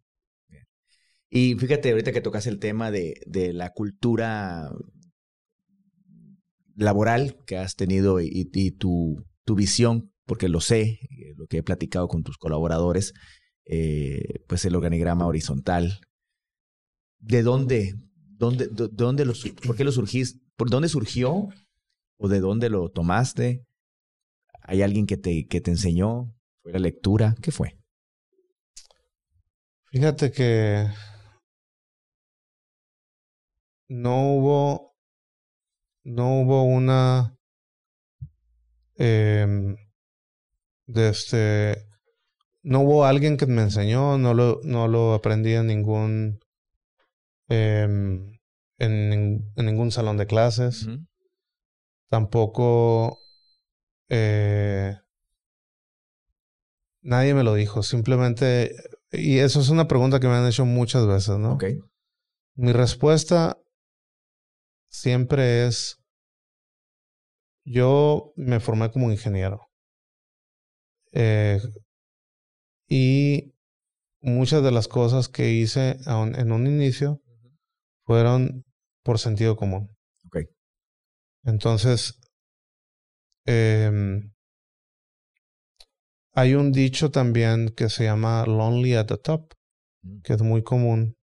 Y 1.35 1.55
fíjate, 1.55 1.91
ahorita 1.91 2.12
que 2.12 2.20
tocas 2.20 2.47
el 2.47 2.59
tema 2.59 2.91
de, 2.91 3.14
de 3.24 3.55
la 3.55 3.70
cultura 3.70 4.70
laboral 6.76 7.39
que 7.47 7.57
has 7.57 7.74
tenido 7.74 8.20
y, 8.20 8.45
tu, 8.72 9.24
tu, 9.47 9.55
visión, 9.55 10.12
porque 10.26 10.51
lo 10.51 10.61
sé, 10.61 10.83
eh, 10.83 11.33
lo 11.39 11.47
que 11.47 11.57
he 11.57 11.62
platicado 11.62 12.07
con 12.07 12.22
tus 12.22 12.37
colaboradores, 12.37 13.14
eh, 13.64 14.45
pues 14.47 14.66
el 14.66 14.76
organigrama 14.76 15.26
horizontal. 15.26 16.01
¿De 17.18 17.43
dónde? 17.43 17.95
¿Dónde, 18.37 18.68
dónde 18.70 19.24
lo, 19.24 19.33
¿Por 19.64 19.74
qué 19.74 19.85
lo 19.85 19.93
surgiste? 19.93 20.39
¿Por 20.55 20.68
dónde 20.68 20.91
surgió? 20.91 21.49
¿O 22.18 22.28
de 22.28 22.41
dónde 22.41 22.68
lo 22.68 22.91
tomaste? 22.91 23.64
¿Hay 24.61 24.83
alguien 24.83 25.07
que 25.07 25.16
te, 25.16 25.47
que 25.47 25.62
te 25.62 25.70
enseñó? 25.70 26.35
¿Fue 26.61 26.72
la 26.72 26.78
lectura? 26.78 27.37
¿Qué 27.41 27.53
fue? 27.53 27.78
Fíjate 29.93 30.30
que 30.30 30.89
no 33.93 34.32
hubo, 34.32 34.97
no 36.05 36.40
hubo 36.40 36.64
una, 36.64 37.36
eh, 38.97 39.76
de 40.86 41.09
este, 41.09 41.86
no 42.62 42.80
hubo 42.80 43.05
alguien 43.05 43.36
que 43.36 43.47
me 43.47 43.61
enseñó, 43.61 44.16
no 44.16 44.32
lo, 44.32 44.61
no 44.64 44.88
lo 44.88 45.12
aprendí 45.12 45.53
en 45.53 45.66
ningún, 45.66 46.40
eh, 47.51 47.82
en, 47.82 48.32
en, 48.78 49.66
ningún 49.66 49.90
salón 49.90 50.16
de 50.16 50.26
clases. 50.26 50.88
Tampoco 52.09 53.18
eh, 54.09 54.97
nadie 57.03 57.34
me 57.34 57.45
lo 57.45 57.55
dijo. 57.55 57.82
Simplemente, 57.82 58.74
y 59.11 59.38
eso 59.38 59.61
es 59.61 59.68
una 59.68 59.86
pregunta 59.86 60.18
que 60.18 60.28
me 60.28 60.34
han 60.34 60.47
hecho 60.47 60.64
muchas 60.64 61.07
veces, 61.07 61.38
¿no? 61.38 61.59
Mi 62.55 62.72
respuesta 62.72 63.62
siempre 64.93 65.66
es, 65.66 65.99
yo 67.64 68.32
me 68.36 68.61
formé 68.61 68.90
como 68.90 69.11
ingeniero. 69.11 69.68
Eh, 71.12 71.61
y 72.88 73.55
muchas 74.20 74.62
de 74.62 74.70
las 74.70 74.88
cosas 74.88 75.28
que 75.28 75.51
hice 75.51 75.99
en 76.07 76.53
un 76.53 76.66
inicio 76.66 77.20
fueron 78.05 78.64
por 79.03 79.18
sentido 79.18 79.57
común. 79.57 79.97
Okay. 80.26 80.45
Entonces, 81.45 82.18
eh, 83.47 84.22
hay 86.34 86.55
un 86.55 86.72
dicho 86.72 87.11
también 87.11 87.74
que 87.76 87.88
se 87.88 88.05
llama 88.05 88.47
lonely 88.47 88.95
at 88.95 89.07
the 89.07 89.18
top, 89.18 89.53
mm. 90.03 90.20
que 90.22 90.34
es 90.34 90.43
muy 90.43 90.62
común, 90.62 91.16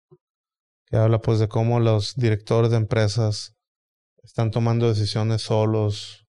que 0.86 0.96
habla 0.96 1.20
pues 1.20 1.38
de 1.38 1.48
cómo 1.48 1.80
los 1.80 2.14
directores 2.16 2.70
de 2.70 2.78
empresas 2.78 3.57
están 4.28 4.50
tomando 4.50 4.90
decisiones 4.90 5.40
solos 5.40 6.26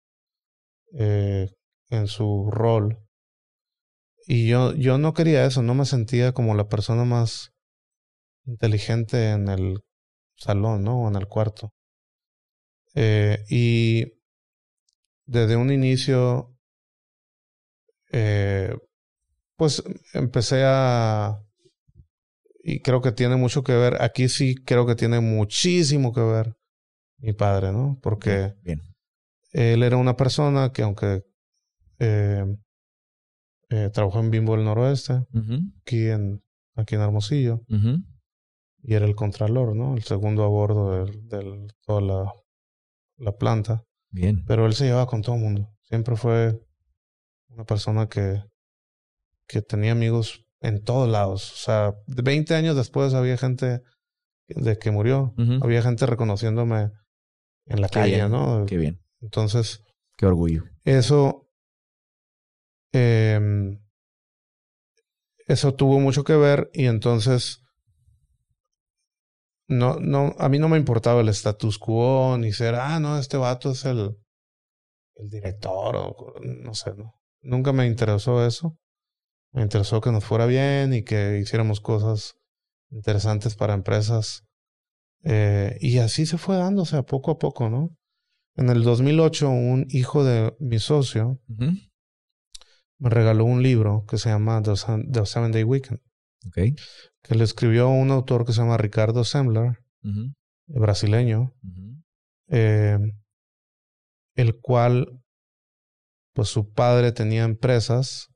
eh, 0.96 1.48
en 1.90 2.06
su 2.06 2.48
rol. 2.48 2.96
Y 4.24 4.46
yo, 4.46 4.72
yo 4.74 4.98
no 4.98 5.14
quería 5.14 5.44
eso, 5.44 5.62
no 5.62 5.74
me 5.74 5.84
sentía 5.84 6.30
como 6.32 6.54
la 6.54 6.68
persona 6.68 7.04
más 7.04 7.50
inteligente 8.46 9.30
en 9.30 9.48
el 9.48 9.80
salón, 10.36 10.84
¿no? 10.84 11.02
O 11.02 11.08
en 11.08 11.16
el 11.16 11.26
cuarto. 11.26 11.72
Eh, 12.94 13.44
y 13.50 14.04
desde 15.26 15.56
un 15.56 15.72
inicio, 15.72 16.56
eh, 18.12 18.76
pues 19.56 19.82
empecé 20.14 20.62
a... 20.64 21.42
Y 22.62 22.80
creo 22.80 23.00
que 23.02 23.10
tiene 23.10 23.34
mucho 23.34 23.64
que 23.64 23.72
ver, 23.72 24.00
aquí 24.00 24.28
sí 24.28 24.54
creo 24.54 24.86
que 24.86 24.94
tiene 24.94 25.18
muchísimo 25.18 26.12
que 26.12 26.20
ver 26.20 26.57
mi 27.18 27.32
padre, 27.32 27.72
¿no? 27.72 27.98
Porque 28.02 28.54
Bien. 28.62 28.80
él 29.52 29.82
era 29.82 29.96
una 29.96 30.16
persona 30.16 30.72
que 30.72 30.82
aunque 30.82 31.24
eh, 31.98 32.44
eh, 33.70 33.90
trabajó 33.92 34.20
en 34.20 34.30
Bimbo 34.30 34.56
del 34.56 34.64
Noroeste, 34.64 35.24
aquí, 35.82 36.08
en, 36.08 36.42
aquí 36.74 36.94
en 36.94 37.00
Hermosillo, 37.02 37.62
y 38.82 38.94
era 38.94 39.06
el 39.06 39.14
contralor, 39.14 39.74
¿no? 39.74 39.94
El 39.94 40.04
segundo 40.04 40.44
a 40.44 40.48
bordo 40.48 41.04
de, 41.04 41.68
toda 41.84 42.00
la, 42.00 42.32
la, 43.16 43.36
planta. 43.36 43.84
Bien. 44.10 44.44
Pero 44.46 44.66
él 44.66 44.72
se 44.74 44.86
llevaba 44.86 45.06
con 45.06 45.22
todo 45.22 45.34
el 45.34 45.42
mundo. 45.42 45.70
Siempre 45.82 46.16
fue 46.16 46.58
una 47.48 47.64
persona 47.64 48.08
que, 48.08 48.42
que 49.46 49.60
tenía 49.60 49.92
amigos 49.92 50.46
en 50.60 50.82
todos 50.82 51.08
lados. 51.08 51.52
O 51.52 51.56
sea, 51.56 51.94
20 52.06 52.54
años 52.54 52.76
después 52.76 53.14
había 53.14 53.36
gente 53.36 53.82
de 54.48 54.78
que 54.78 54.90
murió, 54.90 55.34
había 55.60 55.82
gente 55.82 56.06
reconociéndome 56.06 56.90
en 57.68 57.80
la 57.80 57.88
calle, 57.88 58.28
¿no? 58.28 58.64
Qué 58.66 58.76
bien. 58.76 59.00
Entonces. 59.20 59.82
Qué 60.16 60.26
orgullo. 60.26 60.64
Eso. 60.84 61.48
Eh, 62.92 63.78
eso 65.46 65.74
tuvo 65.74 65.98
mucho 65.98 66.24
que 66.24 66.36
ver 66.36 66.70
y 66.72 66.86
entonces. 66.86 67.62
No, 69.66 69.98
no, 70.00 70.34
a 70.38 70.48
mí 70.48 70.58
no 70.58 70.68
me 70.68 70.78
importaba 70.78 71.20
el 71.20 71.28
status 71.28 71.78
quo 71.78 72.38
ni 72.38 72.52
ser, 72.52 72.74
ah, 72.74 72.98
no, 73.00 73.18
este 73.18 73.36
vato 73.36 73.72
es 73.72 73.84
el, 73.84 74.16
el 75.16 75.28
director 75.28 75.94
o 75.96 76.34
no 76.40 76.72
sé, 76.72 76.94
no. 76.96 77.20
Nunca 77.42 77.74
me 77.74 77.86
interesó 77.86 78.46
eso. 78.46 78.78
Me 79.52 79.62
interesó 79.62 80.00
que 80.00 80.10
nos 80.10 80.24
fuera 80.24 80.46
bien 80.46 80.94
y 80.94 81.02
que 81.02 81.38
hiciéramos 81.38 81.80
cosas 81.80 82.36
interesantes 82.90 83.56
para 83.56 83.74
empresas 83.74 84.47
eh, 85.24 85.76
y 85.80 85.98
así 85.98 86.26
se 86.26 86.38
fue 86.38 86.56
dándose 86.56 87.02
poco 87.02 87.32
a 87.32 87.38
poco, 87.38 87.68
¿no? 87.68 87.90
En 88.56 88.70
el 88.70 88.82
2008, 88.82 89.48
un 89.50 89.86
hijo 89.88 90.24
de 90.24 90.54
mi 90.58 90.78
socio 90.78 91.40
me 92.98 93.10
regaló 93.10 93.44
un 93.44 93.62
libro 93.62 94.04
que 94.08 94.18
se 94.18 94.28
llama 94.28 94.60
The, 94.62 94.74
Seven 95.26 95.52
Day 95.52 95.62
Weekend. 95.62 96.00
Okay. 96.48 96.74
Que 97.22 97.34
le 97.34 97.44
escribió 97.44 97.88
un 97.88 98.10
autor 98.10 98.44
que 98.44 98.52
se 98.52 98.60
llama 98.60 98.76
Ricardo 98.76 99.24
Sembler, 99.24 99.78
brasileño, 100.66 101.54
eh, 102.48 102.98
el 104.34 104.60
cual, 104.60 105.20
pues 106.32 106.48
su 106.48 106.72
padre 106.72 107.12
tenía 107.12 107.44
empresas, 107.44 108.28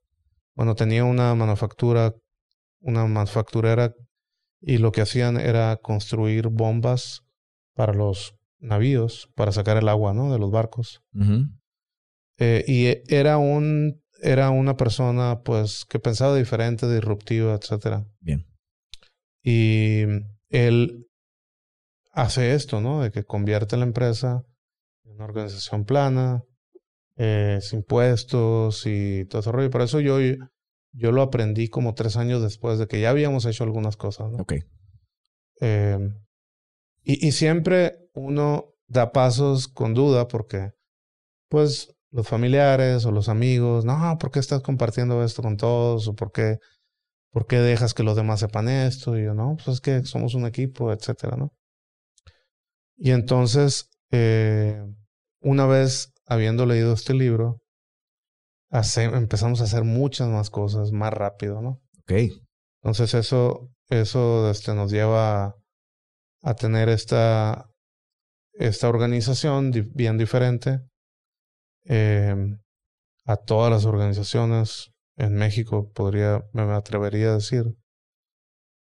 bueno, 0.54 0.74
tenía 0.74 1.04
una 1.04 1.34
manufactura, 1.34 2.14
una 2.80 3.06
manufacturera 3.06 3.94
y 4.62 4.78
lo 4.78 4.92
que 4.92 5.02
hacían 5.02 5.36
era 5.36 5.76
construir 5.76 6.48
bombas 6.48 7.24
para 7.74 7.92
los 7.92 8.36
navíos, 8.60 9.28
para 9.34 9.52
sacar 9.52 9.76
el 9.76 9.88
agua, 9.88 10.14
¿no? 10.14 10.32
De 10.32 10.38
los 10.38 10.50
barcos. 10.50 11.02
Eh, 12.38 12.64
y 12.66 13.14
era 13.14 13.38
un 13.38 14.00
era 14.22 14.50
una 14.50 14.76
persona, 14.76 15.42
pues, 15.42 15.84
que 15.84 15.98
pensaba 15.98 16.36
diferente, 16.36 16.88
disruptiva, 16.88 17.54
etcétera. 17.54 18.06
Bien. 18.20 18.46
Y 19.42 20.04
él 20.48 21.08
hace 22.12 22.54
esto, 22.54 22.80
¿no? 22.80 23.02
De 23.02 23.10
que 23.10 23.24
convierte 23.24 23.76
la 23.76 23.82
empresa 23.82 24.44
en 25.04 25.14
una 25.14 25.24
organización 25.24 25.84
plana, 25.84 26.44
eh, 27.16 27.58
sin 27.62 27.80
impuestos 27.80 28.86
y 28.86 29.24
todo 29.24 29.40
ese 29.40 29.50
rollo. 29.50 29.70
Por 29.70 29.82
eso 29.82 29.98
yo 29.98 30.20
yo 30.20 30.36
lo 30.92 31.22
aprendí 31.22 31.68
como 31.68 31.94
tres 31.94 32.16
años 32.16 32.42
después 32.42 32.78
de 32.78 32.86
que 32.86 33.00
ya 33.00 33.10
habíamos 33.10 33.44
hecho 33.46 33.64
algunas 33.64 33.96
cosas. 33.96 34.30
¿no? 34.30 34.38
Ok. 34.38 34.54
Eh, 35.60 35.98
y, 37.02 37.26
y, 37.26 37.32
siempre 37.32 38.08
uno 38.14 38.74
da 38.86 39.12
pasos 39.12 39.68
con 39.68 39.94
duda 39.94 40.28
porque, 40.28 40.72
pues, 41.48 41.94
los 42.12 42.28
familiares 42.28 43.04
o 43.06 43.10
los 43.10 43.28
amigos, 43.28 43.84
no, 43.84 44.18
¿por 44.18 44.30
qué 44.30 44.38
estás 44.38 44.60
compartiendo 44.60 45.24
esto 45.24 45.42
con 45.42 45.56
todos? 45.56 46.06
¿O 46.08 46.14
por 46.14 46.30
qué, 46.30 46.58
por 47.30 47.46
qué 47.46 47.56
dejas 47.56 47.94
que 47.94 48.02
los 48.02 48.16
demás 48.16 48.40
sepan 48.40 48.68
esto? 48.68 49.18
Y 49.18 49.24
yo, 49.24 49.34
no, 49.34 49.56
pues 49.56 49.68
es 49.68 49.80
que 49.80 50.04
somos 50.04 50.34
un 50.34 50.46
equipo, 50.46 50.92
etcétera, 50.92 51.36
¿no? 51.36 51.52
Y 52.96 53.10
entonces, 53.12 53.88
eh, 54.10 54.84
una 55.40 55.66
vez 55.66 56.12
habiendo 56.26 56.66
leído 56.66 56.92
este 56.92 57.14
libro, 57.14 57.61
empezamos 58.96 59.60
a 59.60 59.64
hacer 59.64 59.84
muchas 59.84 60.28
más 60.28 60.50
cosas 60.50 60.92
más 60.92 61.12
rápido, 61.12 61.60
¿no? 61.60 61.82
Ok. 62.00 62.12
Entonces 62.82 63.14
eso, 63.14 63.70
eso 63.88 64.50
este, 64.50 64.74
nos 64.74 64.90
lleva 64.90 65.56
a, 66.42 66.54
tener 66.54 66.88
esta, 66.88 67.70
esta 68.54 68.88
organización 68.88 69.70
bien 69.94 70.18
diferente 70.18 70.80
em, 71.84 72.58
a 73.24 73.36
todas 73.36 73.70
las 73.70 73.84
organizaciones 73.84 74.90
en 75.16 75.34
México, 75.34 75.92
podría, 75.92 76.42
me 76.52 76.62
atrevería 76.62 77.28
a 77.28 77.34
decir, 77.34 77.76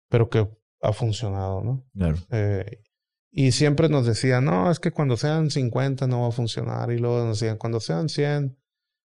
pero 0.09 0.29
que 0.29 0.49
ha 0.83 0.93
funcionado, 0.93 1.63
¿no? 1.63 1.85
Claro. 1.95 2.19
Eh, 2.31 2.83
y 3.31 3.53
siempre 3.53 3.89
nos 3.89 4.05
decían, 4.05 4.45
no, 4.45 4.71
es 4.71 4.79
que 4.79 4.91
cuando 4.91 5.17
sean 5.17 5.51
50 5.51 6.07
no 6.07 6.23
va 6.23 6.29
a 6.29 6.33
funcionar. 6.33 6.93
Y 6.93 6.99
luego 6.99 7.25
nos 7.25 7.41
decían, 7.41 7.57
cuando 7.57 7.81
sean 7.81 8.11
100 8.11 8.62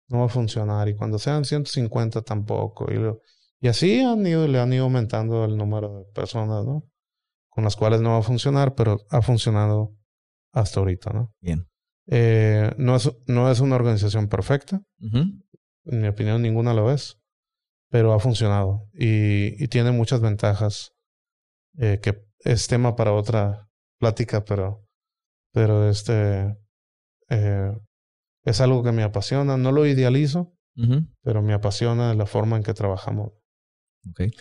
no 0.09 0.19
va 0.19 0.25
a 0.25 0.29
funcionar. 0.29 0.87
Y 0.89 0.95
cuando 0.95 1.19
sean 1.19 1.45
150 1.45 2.21
tampoco. 2.21 2.91
Y, 2.91 3.65
y 3.65 3.67
así 3.67 4.01
han 4.01 4.25
ido, 4.25 4.47
le 4.47 4.59
han 4.59 4.73
ido 4.73 4.83
aumentando 4.85 5.45
el 5.45 5.57
número 5.57 5.99
de 5.99 6.05
personas, 6.13 6.65
¿no? 6.65 6.89
con 7.59 7.65
las 7.65 7.75
cuales 7.75 7.99
no 7.99 8.11
va 8.11 8.19
a 8.19 8.23
funcionar, 8.23 8.73
pero 8.73 9.05
ha 9.09 9.21
funcionado 9.21 9.93
hasta 10.53 10.79
ahorita, 10.79 11.11
¿no? 11.11 11.33
Bien. 11.41 11.67
Eh, 12.07 12.71
no, 12.77 12.95
es, 12.95 13.11
no 13.27 13.51
es 13.51 13.59
una 13.59 13.75
organización 13.75 14.29
perfecta. 14.29 14.81
En 15.01 15.43
mi 16.01 16.07
opinión, 16.07 16.41
ninguna 16.41 16.73
lo 16.73 16.89
es. 16.89 17.19
Pero 17.89 18.13
ha 18.13 18.19
funcionado. 18.19 18.87
Y, 18.93 19.61
y 19.61 19.67
tiene 19.67 19.91
muchas 19.91 20.21
ventajas. 20.21 20.93
Eh, 21.77 21.99
que 22.01 22.23
es 22.39 22.67
tema 22.67 22.95
para 22.95 23.11
otra 23.11 23.67
plática, 23.99 24.45
pero, 24.45 24.85
pero 25.51 25.89
este 25.89 26.55
eh, 27.29 27.77
es 28.49 28.61
algo 28.61 28.83
que 28.83 28.91
me 28.91 29.03
apasiona. 29.03 29.57
No 29.57 29.71
lo 29.71 29.85
idealizo, 29.85 30.53
pero 31.21 31.41
me 31.41 31.53
apasiona 31.53 32.13
la 32.13 32.25
forma 32.25 32.57
en 32.57 32.63
que 32.63 32.73
trabajamos. 32.73 33.33
Okay. 34.11 34.31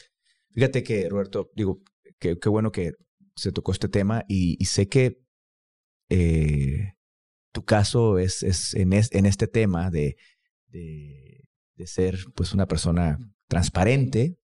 Fíjate 0.52 0.82
que, 0.82 1.08
Roberto, 1.08 1.50
digo, 1.54 1.82
qué 2.18 2.48
bueno 2.48 2.70
que 2.72 2.92
se 3.38 3.52
tocó 3.52 3.72
este 3.72 3.88
tema 3.88 4.24
y, 4.28 4.64
sé 4.64 4.88
que 4.88 5.20
eh, 6.10 6.94
tu 7.52 7.64
caso 7.64 8.18
es, 8.18 8.42
es, 8.42 8.74
en, 8.74 8.92
en, 8.92 9.26
este 9.26 9.46
tema 9.46 9.90
de, 9.90 10.16
de, 10.68 11.46
ser 11.86 12.18
pues 12.34 12.52
una 12.52 12.66
persona 12.66 13.18
transparente 13.46 14.38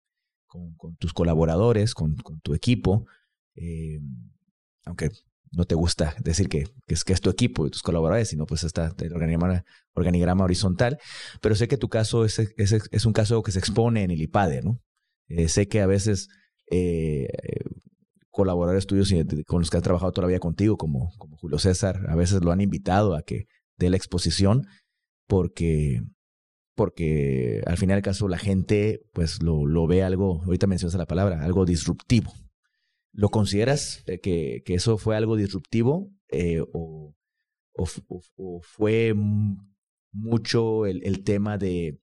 con, 0.46 0.74
con 0.76 0.96
tus 0.96 1.12
colaboradores, 1.12 1.94
con, 1.94 2.16
con 2.16 2.40
tu 2.40 2.54
equipo, 2.54 3.06
eh, 3.56 4.00
aunque 4.84 5.10
no 5.57 5.64
te 5.64 5.74
gusta 5.74 6.14
decir 6.20 6.48
que, 6.48 6.64
es, 6.86 7.05
que 7.05 7.12
es 7.12 7.20
tu 7.20 7.30
equipo 7.30 7.66
y 7.66 7.70
tus 7.70 7.82
colaboradores, 7.82 8.28
sino 8.28 8.46
pues 8.46 8.64
está 8.64 8.92
el 8.98 9.12
organigrama, 9.12 10.44
horizontal, 10.44 10.98
pero 11.40 11.55
sé 11.55 11.68
que 11.68 11.76
tu 11.76 11.88
caso 11.88 12.24
es, 12.24 12.38
es, 12.38 12.72
es, 12.72 13.07
un 13.07 13.12
caso 13.12 13.42
que 13.42 13.52
se 13.52 13.59
expone 13.59 14.02
en 14.02 14.11
el 14.11 14.20
IPADE, 14.20 14.62
¿no? 14.62 14.80
Eh, 15.28 15.48
sé 15.48 15.68
que 15.68 15.80
a 15.80 15.86
veces 15.86 16.28
eh, 16.70 17.28
colaboradores 18.30 18.86
tuyos 18.86 19.12
con 19.46 19.61
los 19.61 19.70
que 19.70 19.76
has 19.76 19.82
trabajado 19.82 20.12
todavía 20.12 20.40
contigo, 20.40 20.76
como, 20.76 21.11
Julio 21.38 21.59
César, 21.59 22.00
a 22.09 22.16
veces 22.16 22.42
lo 22.42 22.50
han 22.50 22.61
invitado 22.61 23.14
a 23.14 23.22
que 23.22 23.44
dé 23.78 23.90
la 23.90 23.96
exposición 23.96 24.66
porque, 25.26 26.00
porque 26.74 27.62
al 27.66 27.78
final 27.78 27.96
del 27.96 28.02
caso 28.02 28.28
la 28.28 28.38
gente 28.38 29.00
pues 29.12 29.42
lo, 29.42 29.66
lo 29.66 29.86
ve 29.86 30.02
algo, 30.02 30.42
ahorita 30.44 30.66
mencionas 30.66 30.94
la 30.96 31.07
palabra, 31.07 31.42
algo 31.44 31.64
disruptivo. 31.64 32.32
¿Lo 33.14 33.28
consideras 33.30 34.02
eh, 34.06 34.20
que, 34.20 34.62
que 34.66 34.74
eso 34.74 34.98
fue 34.98 35.16
algo 35.16 35.36
disruptivo 35.36 36.10
eh, 36.30 36.60
o, 36.72 37.14
o, 37.76 38.60
fue 38.60 39.14
mucho 40.12 40.86
el, 40.86 41.00
el 41.04 41.22
tema 41.22 41.56
de, 41.56 42.00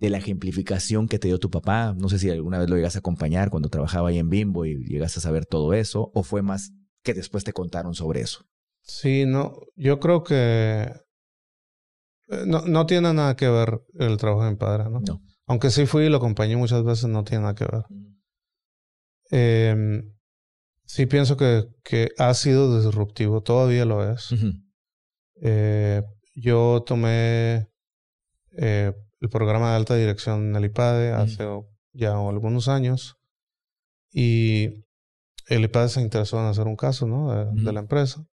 de 0.00 0.10
la 0.10 0.18
ejemplificación 0.18 1.08
que 1.08 1.18
te 1.18 1.28
dio 1.28 1.38
tu 1.38 1.50
papá. 1.50 1.94
No 1.96 2.08
sé 2.08 2.18
si 2.18 2.30
alguna 2.30 2.58
vez 2.58 2.68
lo 2.68 2.76
llegas 2.76 2.96
a 2.96 3.00
acompañar 3.00 3.50
cuando 3.50 3.68
trabajaba 3.68 4.08
ahí 4.08 4.18
en 4.18 4.30
Bimbo 4.30 4.64
y 4.64 4.84
llegaste 4.84 5.20
a 5.20 5.22
saber 5.22 5.46
todo 5.46 5.74
eso, 5.74 6.10
o 6.14 6.22
fue 6.22 6.42
más 6.42 6.72
que 7.02 7.14
después 7.14 7.44
te 7.44 7.52
contaron 7.52 7.94
sobre 7.94 8.20
eso. 8.20 8.46
Sí, 8.82 9.24
no, 9.26 9.54
yo 9.76 10.00
creo 10.00 10.22
que 10.22 10.90
eh, 12.28 12.44
no, 12.46 12.62
no 12.62 12.86
tiene 12.86 13.12
nada 13.12 13.36
que 13.36 13.48
ver 13.48 13.82
el 13.98 14.16
trabajo 14.16 14.44
de 14.44 14.50
mi 14.50 14.56
padre, 14.56 14.84
¿no? 14.84 15.00
no. 15.00 15.22
Aunque 15.46 15.70
sí 15.70 15.84
fui 15.84 16.04
y 16.04 16.08
lo 16.08 16.16
acompañé 16.16 16.56
muchas 16.56 16.82
veces, 16.84 17.08
no 17.08 17.24
tiene 17.24 17.42
nada 17.42 17.54
que 17.54 17.64
ver. 17.64 17.84
Eh, 19.30 20.02
sí 20.84 21.06
pienso 21.06 21.36
que, 21.36 21.66
que, 21.84 22.10
ha 22.18 22.34
sido 22.34 22.82
disruptivo, 22.82 23.42
todavía 23.42 23.84
lo 23.84 24.10
es. 24.10 24.34
eh, 25.42 26.02
yo 26.34 26.82
tomé 26.84 27.68
eh, 28.56 28.92
el 29.20 29.28
programa 29.28 29.70
de 29.70 29.76
alta 29.76 29.94
dirección 29.94 30.48
en 30.48 30.56
el 30.56 30.64
IPADE 30.64 31.12
hace 31.12 31.44
ya 31.92 32.12
algunos 32.12 32.68
años. 32.68 33.16
Y 34.12 34.84
el 35.46 35.64
IPADE 35.64 35.88
se 35.88 36.00
interesó 36.00 36.40
en 36.40 36.46
hacer 36.46 36.66
un 36.66 36.76
caso 36.76 37.06
¿no? 37.06 37.52
de, 37.52 37.72
la 37.72 37.80
empresa. 37.80 38.24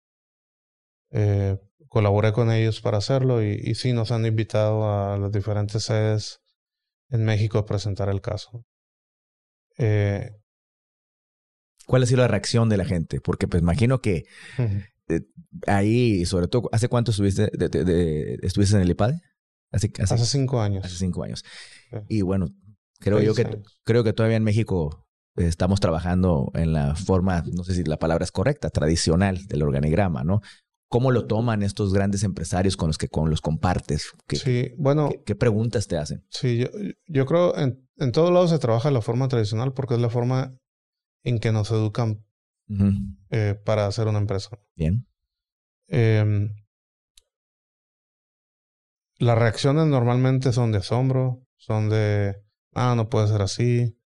Eh, 1.10 1.58
colaboré 1.88 2.32
con 2.32 2.50
ellos 2.50 2.80
para 2.80 2.98
hacerlo 2.98 3.42
y, 3.42 3.60
y, 3.62 3.74
sí 3.74 3.92
nos 3.92 4.10
han 4.10 4.26
invitado 4.26 4.90
a 4.90 5.16
las 5.18 5.30
diferentes 5.32 5.84
sedes 5.84 6.40
en 7.10 7.24
México 7.24 7.58
a 7.58 7.66
presentar 7.66 8.08
el 8.08 8.20
caso. 8.20 8.64
Eh, 9.78 10.30
¿Cuál 11.86 12.02
ha 12.02 12.06
sido 12.06 12.20
la 12.20 12.28
reacción 12.28 12.68
de 12.68 12.76
la 12.76 12.84
gente? 12.84 13.20
Porque 13.20 13.46
pues 13.48 13.62
imagino 13.62 14.00
que 14.00 14.24
eh, 15.08 15.20
ahí, 15.66 16.26
sobre 16.26 16.48
todo, 16.48 16.68
¿hace 16.72 16.88
cuánto 16.88 17.12
estuviste, 17.12 17.50
estuviste 18.42 18.76
en 18.76 18.82
el 18.82 18.90
IPADE? 18.90 19.20
Hace, 19.70 19.90
cinco 20.24 20.60
años. 20.60 20.84
Hace 20.84 20.96
cinco 20.96 21.22
años. 21.22 21.44
Y 22.08 22.22
bueno, 22.22 22.48
creo 22.98 23.20
yo 23.20 23.34
que, 23.34 23.62
creo 23.84 24.04
que 24.04 24.12
todavía 24.12 24.36
en 24.36 24.44
México 24.44 25.06
estamos 25.36 25.80
trabajando 25.80 26.50
en 26.54 26.72
la 26.72 26.94
forma, 26.94 27.44
no 27.52 27.62
sé 27.62 27.74
si 27.74 27.84
la 27.84 27.98
palabra 27.98 28.24
es 28.24 28.32
correcta, 28.32 28.70
tradicional 28.70 29.46
del 29.46 29.62
organigrama, 29.62 30.24
¿no? 30.24 30.40
¿Cómo 30.88 31.10
lo 31.10 31.26
toman 31.26 31.62
estos 31.62 31.92
grandes 31.92 32.22
empresarios 32.22 32.76
con 32.76 32.88
los 32.88 32.96
que 32.96 33.08
con 33.08 33.28
los 33.28 33.40
compartes? 33.40 34.12
¿Qué, 34.26 34.36
sí, 34.36 34.72
bueno. 34.78 35.10
¿qué, 35.24 35.34
preguntas 35.34 35.88
te 35.88 35.98
hacen? 35.98 36.24
Sí, 36.30 36.58
yo, 36.58 36.68
yo 37.08 37.26
creo 37.26 37.56
en, 37.58 37.86
en 37.96 38.12
todos 38.12 38.32
lados 38.32 38.50
se 38.50 38.58
trabaja 38.58 38.90
la 38.90 39.02
forma 39.02 39.28
tradicional 39.28 39.72
porque 39.72 39.94
es 39.94 40.00
la 40.00 40.10
forma 40.10 40.56
en 41.26 41.38
que 41.38 41.52
nos 41.52 41.70
educan 41.70 42.24
eh, 43.30 43.54
para 43.64 43.86
hacer 43.86 44.06
una 44.06 44.18
empresa. 44.18 44.58
Bien. 44.74 45.06
Eh, 45.88 46.48
las 49.18 49.38
reacciones 49.38 49.86
normalmente 49.86 50.52
son 50.52 50.72
de 50.72 50.78
asombro, 50.78 51.42
son 51.56 51.88
de, 51.88 52.36
ah, 52.74 52.94
no 52.96 53.08
puede 53.08 53.28
ser 53.28 53.42
así, 53.42 53.98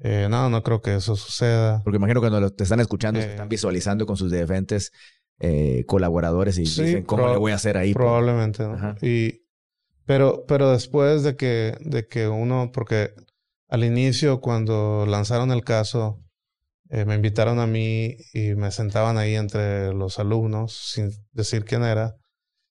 eh, 0.00 0.28
no, 0.30 0.48
no 0.48 0.62
creo 0.62 0.80
que 0.80 0.96
eso 0.96 1.16
suceda. 1.16 1.82
Porque 1.84 1.96
imagino 1.96 2.20
que 2.20 2.28
cuando 2.28 2.50
te 2.50 2.64
están 2.64 2.80
escuchando, 2.80 3.20
se 3.20 3.30
están 3.30 3.46
eh, 3.46 3.50
visualizando 3.50 4.06
con 4.06 4.16
sus 4.16 4.30
diferentes 4.30 4.92
eh, 5.38 5.84
colaboradores 5.86 6.58
y 6.58 6.62
dicen, 6.62 7.04
¿cómo 7.04 7.28
le 7.28 7.36
voy 7.36 7.52
a 7.52 7.56
hacer 7.56 7.76
ahí? 7.76 7.92
Probablemente, 7.94 8.66
¿no? 8.66 8.96
Y, 9.02 9.44
pero, 10.06 10.44
pero 10.46 10.72
después 10.72 11.22
de 11.22 11.36
que, 11.36 11.76
de 11.80 12.06
que 12.06 12.28
uno, 12.28 12.70
porque 12.72 13.12
al 13.68 13.84
inicio, 13.84 14.40
cuando 14.40 15.04
lanzaron 15.06 15.50
el 15.52 15.62
caso, 15.62 16.24
eh, 16.90 17.04
me 17.04 17.14
invitaron 17.14 17.58
a 17.58 17.66
mí 17.66 18.16
y 18.32 18.54
me 18.54 18.70
sentaban 18.70 19.18
ahí 19.18 19.34
entre 19.34 19.92
los 19.92 20.18
alumnos 20.18 20.92
sin 20.92 21.10
decir 21.32 21.64
quién 21.64 21.82
era 21.82 22.16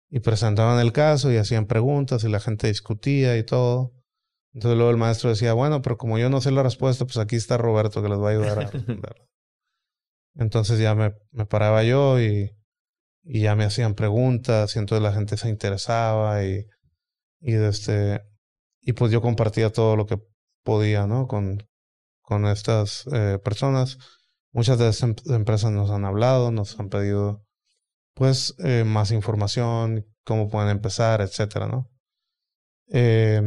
y 0.09 0.22
presentaban 0.22 0.80
el 0.80 0.91
caso 0.91 1.32
y 1.32 1.38
hacían 1.38 1.68
preguntas 1.68 2.24
y 2.24 2.30
la 2.30 2.39
gente 2.39 2.68
discutía 2.68 3.38
y 3.38 3.43
todo. 3.43 3.93
Entonces 4.53 4.78
luego 4.78 4.89
el 4.89 4.97
maestro 4.97 5.30
decía, 5.30 5.53
bueno, 5.53 5.82
pero 5.84 5.97
como 5.97 6.18
yo 6.18 6.30
no 6.30 6.41
sé 6.41 6.49
la 6.51 6.63
respuesta, 6.63 7.05
pues 7.05 7.18
aquí 7.18 7.36
está 7.36 7.57
Roberto 7.57 8.01
que 8.01 8.09
les 8.09 8.20
va 8.20 8.30
a 8.30 8.32
ayudar 8.32 8.59
a 8.59 8.72
entonces 10.36 10.80
ya 10.80 10.95
me, 10.95 11.13
me 11.32 11.45
paraba 11.45 11.84
yo 11.84 12.20
y, 12.20 12.55
y, 13.24 13.41
ya 13.41 13.55
me 13.55 13.65
hacían 13.65 13.93
preguntas 13.93 14.76
y 14.76 14.80
entonces 14.80 15.03
la 15.03 15.13
gente 15.13 15.38
se 15.38 15.49
interesaba 15.49 16.43
y, 16.43 16.65
y, 17.39 17.53
este, 17.53 18.24
y 18.82 18.93
pues 18.93 19.11
yo 19.11 19.22
compartía 19.22 19.72
todo 19.72 19.95
lo 19.95 20.05
que 20.05 20.20
podía, 20.63 21.05
¿no? 21.07 21.28
Con, 21.28 21.68
con 22.28 22.45
estas 22.45 23.05
eh, 23.13 23.39
personas. 23.41 23.97
Muchas 24.51 24.78
de 24.78 24.89
estas 24.89 25.09
em-, 25.09 25.34
empresas 25.34 25.71
nos 25.71 25.89
han 25.91 26.03
hablado, 26.03 26.51
nos 26.51 26.78
han 26.78 26.89
pedido 26.89 27.45
pues 28.15 28.53
eh, 28.59 28.84
más 28.84 29.11
información, 29.11 30.05
cómo 30.25 30.49
pueden 30.49 30.69
empezar, 30.69 31.21
etcétera, 31.21 31.67
¿no? 31.67 31.89
Eh, 32.91 33.41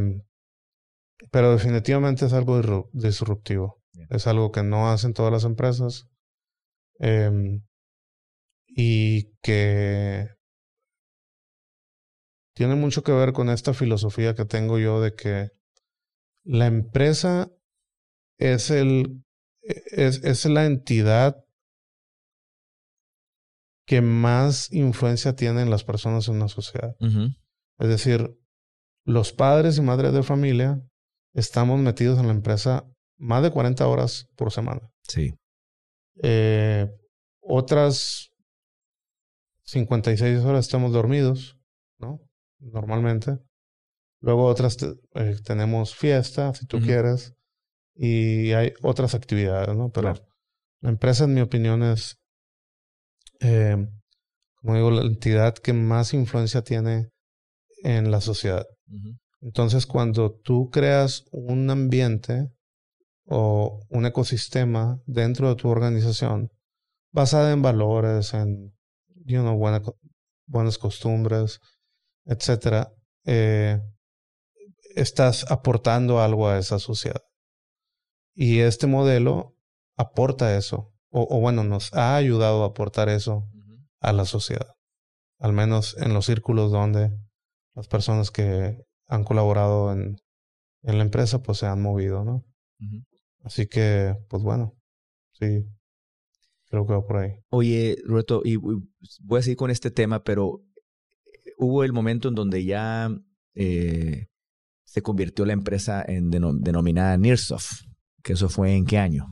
pero 1.31 1.53
definitivamente 1.53 2.25
es 2.25 2.33
algo 2.33 2.89
disruptivo. 2.95 3.83
Es 4.09 4.27
algo 4.27 4.51
que 4.51 4.63
no 4.63 4.91
hacen 4.91 5.13
todas 5.13 5.31
las 5.31 5.45
empresas. 5.45 6.07
Eh, 7.01 7.61
y 8.67 9.35
que 9.43 10.27
tiene 12.55 12.77
mucho 12.77 13.03
que 13.03 13.13
ver 13.13 13.35
con 13.35 13.51
esta 13.51 13.75
filosofía 13.75 14.35
que 14.35 14.47
tengo 14.47 14.79
yo 14.79 15.03
de 15.03 15.15
que 15.15 15.51
la 16.45 16.67
empresa 16.67 17.51
es 18.41 18.71
el 18.71 19.23
es, 19.63 20.25
es 20.25 20.45
la 20.47 20.67
entidad 20.67 21.37
que 23.87 24.01
más 24.01 24.73
influencia 24.73 25.35
tienen 25.35 25.71
las 25.71 25.85
personas 25.85 26.29
en 26.29 26.37
una 26.37 26.49
sociedad. 26.49 26.95
Es 27.79 27.89
decir, 27.89 28.37
los 29.05 29.33
padres 29.33 29.79
y 29.79 29.83
madres 29.83 30.13
de 30.13 30.23
familia 30.23 30.81
estamos 31.35 31.81
metidos 31.81 32.19
en 32.19 32.27
la 32.27 32.33
empresa 32.33 32.85
más 33.19 33.43
de 33.43 33.51
40 33.51 33.87
horas 33.87 34.29
por 34.37 34.53
semana. 34.53 34.81
Sí. 35.09 35.35
Eh, 36.23 36.89
otras 37.41 38.31
56 39.65 40.45
horas 40.45 40.67
estamos 40.67 40.93
dormidos, 40.93 41.59
¿no? 41.99 42.21
Normalmente. 42.61 43.39
Luego 44.21 44.45
otras 44.47 44.77
eh, 45.15 45.37
tenemos 45.45 45.95
fiesta, 45.95 46.55
si 46.55 46.67
tú 46.67 46.79
quieres, 46.81 47.35
y 48.03 48.53
hay 48.53 48.73
otras 48.83 49.15
actividades, 49.15 49.77
¿no? 49.77 49.91
Pero 49.91 50.15
la 50.81 50.89
empresa, 50.89 51.25
en 51.25 51.35
mi 51.35 51.43
opinión, 51.43 51.83
es 51.83 52.17
eh, 53.41 53.77
como 54.61 54.75
digo, 54.75 54.91
la 54.91 55.03
entidad 55.03 55.55
que 55.55 55.73
más 55.73 56.13
influencia 56.13 56.63
tiene 56.63 57.11
en 57.83 58.11
la 58.11 58.21
sociedad. 58.21 58.67
Entonces, 59.41 59.87
cuando 59.87 60.33
tú 60.33 60.69
creas 60.71 61.25
un 61.33 61.71
ambiente 61.71 62.51
o 63.27 63.81
un 63.89 64.07
ecosistema 64.07 65.01
dentro 65.07 65.49
de 65.49 65.55
tu 65.55 65.69
organización 65.69 66.51
basada 67.13 67.53
en 67.53 67.63
valores, 67.63 68.35
en 68.35 68.75
you 69.25 69.41
know, 69.41 69.59
buenas 70.47 70.79
costumbres, 70.79 71.61
etcétera, 72.27 72.93
eh, 73.25 73.81
estás 74.95 75.51
aportando 75.51 76.21
algo 76.21 76.49
a 76.49 76.59
esa 76.59 76.79
sociedad. 76.79 77.23
Y 78.35 78.61
este 78.61 78.87
modelo 78.87 79.57
aporta 79.97 80.57
eso, 80.57 80.93
o, 81.11 81.41
bueno, 81.41 81.65
nos 81.65 81.93
ha 81.93 82.17
ayudado 82.17 82.63
a 82.63 82.69
aportar 82.69 83.09
eso 83.09 83.49
a 84.01 84.13
la 84.13 84.25
sociedad, 84.25 84.75
al 85.39 85.53
menos 85.53 85.97
en 85.99 86.15
los 86.15 86.27
círculos 86.27 86.71
donde 86.71 87.11
las 87.75 87.89
personas 87.89 88.31
que 88.31 88.79
han 89.07 89.25
colaborado 89.25 89.93
en, 89.93 90.17
en 90.83 90.99
la 90.99 91.05
empresa 91.05 91.43
pues 91.43 91.59
se 91.59 91.67
han 91.67 91.83
movido, 91.83 92.25
¿no? 92.25 92.45
Así 93.43 93.67
que, 93.67 94.15
pues 94.29 94.43
bueno, 94.43 94.75
sí, 95.33 95.67
creo 96.67 96.87
que 96.87 96.93
va 96.93 97.07
por 97.07 97.17
ahí. 97.19 97.33
Oye, 97.51 97.99
Roberto, 98.05 98.43
y 98.45 98.57
voy 98.57 99.39
a 99.39 99.43
seguir 99.43 99.57
con 99.57 99.71
este 99.71 99.91
tema, 99.91 100.23
pero 100.23 100.63
eh, 101.27 101.53
hubo 101.59 101.85
el 101.85 101.93
momento 101.93 102.29
en 102.29 102.35
donde 102.35 102.65
ya 102.65 103.11
eh, 103.55 104.29
se 104.85 105.03
convirtió 105.03 105.45
la 105.45 105.53
empresa 105.53 106.03
en 106.07 106.31
denominada 106.31 107.17
Nearsoft, 107.17 107.90
que 108.23 108.35
eso 108.35 108.49
fue 108.49 108.75
en 108.75 108.87
qué 108.87 108.99
año? 108.99 109.27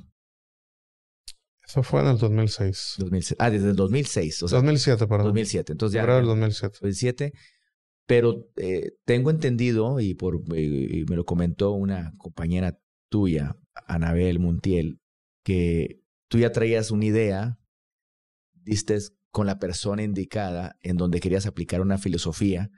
Eso 1.67 1.83
fue 1.83 2.01
en 2.01 2.09
el 2.09 2.19
2006. 2.19 2.97
Ah, 3.39 3.51
desde 3.51 3.71
el 3.71 3.77
2006. 3.77 4.43
O 4.43 4.49
sea, 4.49 4.59
2007, 4.59 5.07
perdón. 5.07 5.27
2007. 5.27 5.73
Entonces 5.73 5.95
ya. 5.95 6.03
Era 6.03 6.19
el 6.19 6.25
2007. 6.25 6.79
2007. 6.81 7.33
Pero 8.07 8.47
eh, 8.57 8.93
tengo 9.05 9.31
entendido, 9.31 10.01
y, 10.01 10.15
por, 10.15 10.41
y 10.57 11.05
me 11.07 11.17
lo 11.17 11.27
comentó 11.27 11.73
una 11.73 12.15
compañera 12.17 12.79
tuya, 13.11 13.55
Anabel 13.87 14.39
Montiel, 14.39 14.99
que 15.45 16.01
tú 16.29 16.39
ya 16.39 16.53
traías 16.53 16.91
una 16.91 17.05
idea, 17.05 17.59
diste 18.55 18.99
con 19.31 19.47
la 19.47 19.59
persona 19.59 20.03
indicada 20.03 20.77
en 20.81 20.97
donde 20.97 21.21
querías 21.21 21.45
aplicar 21.45 21.83
una 21.83 21.99
filosofía, 21.99 22.71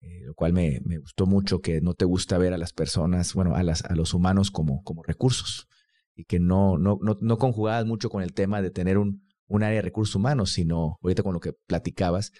eh, 0.00 0.20
lo 0.24 0.34
cual 0.34 0.52
me, 0.52 0.80
me, 0.84 0.98
gustó 0.98 1.26
mucho, 1.26 1.60
que 1.60 1.80
no 1.80 1.94
te 1.94 2.04
gusta 2.04 2.38
ver 2.38 2.52
a 2.52 2.58
las 2.58 2.72
personas, 2.72 3.34
bueno, 3.34 3.56
a, 3.56 3.62
las, 3.62 3.84
a 3.84 3.94
los 3.96 4.14
humanos 4.14 4.50
como, 4.50 4.82
como 4.82 5.02
recursos 5.02 5.66
y 6.14 6.24
que 6.24 6.38
no, 6.38 6.78
no, 6.78 6.98
no, 7.00 7.16
no 7.20 7.38
conjugabas 7.38 7.84
mucho 7.86 8.08
con 8.08 8.22
el 8.22 8.32
tema 8.32 8.62
de 8.62 8.70
tener 8.70 8.98
un, 8.98 9.26
un 9.48 9.62
área 9.62 9.76
de 9.76 9.82
recursos 9.82 10.14
humanos, 10.14 10.52
sino 10.52 10.98
ahorita 11.02 11.22
con 11.22 11.32
lo 11.32 11.40
que 11.40 11.52
platicabas, 11.66 12.32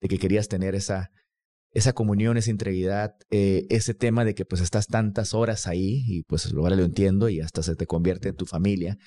de 0.00 0.08
que 0.08 0.18
querías 0.18 0.48
tener 0.48 0.74
esa, 0.74 1.10
esa 1.70 1.94
comunión, 1.94 2.36
esa 2.36 2.50
integridad, 2.50 3.14
eh, 3.30 3.66
ese 3.70 3.94
tema 3.94 4.24
de 4.24 4.34
que 4.34 4.44
pues 4.44 4.60
estás 4.60 4.86
tantas 4.86 5.34
horas 5.34 5.66
ahí 5.66 6.02
y 6.06 6.22
pues 6.24 6.52
ahora 6.52 6.76
lo 6.76 6.84
entiendo 6.84 7.28
y 7.28 7.40
hasta 7.40 7.62
se 7.62 7.74
te 7.74 7.86
convierte 7.86 8.28
en 8.28 8.36
tu 8.36 8.46
familia. 8.46 8.98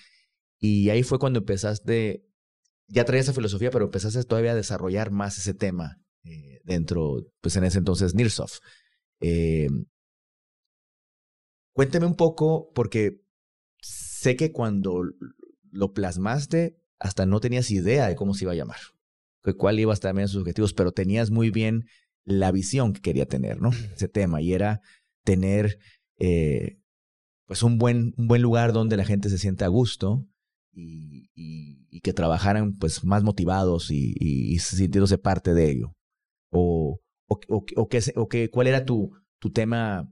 Y 0.59 0.89
ahí 0.89 1.03
fue 1.03 1.19
cuando 1.19 1.39
empezaste, 1.39 2.25
ya 2.87 3.05
traías 3.05 3.25
esa 3.25 3.33
filosofía, 3.33 3.71
pero 3.71 3.85
empezaste 3.85 4.23
todavía 4.23 4.51
a 4.51 4.55
desarrollar 4.55 5.11
más 5.11 5.37
ese 5.37 5.53
tema 5.53 6.00
eh, 6.23 6.61
dentro, 6.63 7.31
pues 7.41 7.55
en 7.55 7.63
ese 7.63 7.79
entonces, 7.79 8.15
Nearsoft. 8.15 8.59
Eh, 9.19 9.69
cuénteme 11.73 12.05
un 12.05 12.15
poco, 12.15 12.71
porque 12.73 13.21
sé 13.81 14.35
que 14.35 14.51
cuando 14.51 15.03
lo 15.71 15.93
plasmaste, 15.93 16.77
hasta 16.99 17.25
no 17.25 17.39
tenías 17.39 17.71
idea 17.71 18.07
de 18.07 18.15
cómo 18.15 18.33
se 18.33 18.45
iba 18.45 18.51
a 18.51 18.55
llamar, 18.55 18.79
cuál 19.57 19.79
iba 19.79 19.91
a 19.91 19.95
estar 19.95 20.09
también 20.09 20.27
sus 20.27 20.41
objetivos, 20.41 20.73
pero 20.73 20.91
tenías 20.91 21.31
muy 21.31 21.49
bien 21.49 21.85
la 22.23 22.51
visión 22.51 22.93
que 22.93 23.01
quería 23.01 23.25
tener, 23.25 23.59
¿no? 23.59 23.71
Ese 23.95 24.07
tema, 24.07 24.41
y 24.41 24.53
era 24.53 24.81
tener 25.23 25.79
eh, 26.17 26.79
pues 27.45 27.63
un 27.63 27.77
buen, 27.77 28.13
un 28.17 28.27
buen 28.27 28.41
lugar 28.41 28.73
donde 28.73 28.97
la 28.97 29.05
gente 29.05 29.29
se 29.29 29.37
sienta 29.37 29.65
a 29.65 29.69
gusto 29.69 30.27
y, 30.71 31.29
y, 31.35 32.01
que 32.01 32.13
trabajaran 32.13 32.73
pues 32.77 33.03
más 33.03 33.23
motivados 33.23 33.91
y, 33.91 34.15
y, 34.17 34.57
sintiéndose 34.59 35.17
parte 35.17 35.53
de 35.53 35.69
ello. 35.69 35.95
O, 36.51 36.99
o, 37.27 37.39
o, 37.47 37.65
o, 37.75 37.87
qué, 37.87 37.99
o 38.15 38.27
qué, 38.27 38.49
cuál 38.49 38.67
era 38.67 38.85
tu, 38.85 39.11
tu 39.39 39.51
tema 39.51 40.11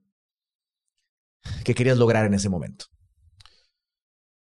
que 1.63 1.73
querías 1.73 1.97
lograr 1.97 2.25
en 2.25 2.33
ese 2.33 2.49
momento. 2.49 2.85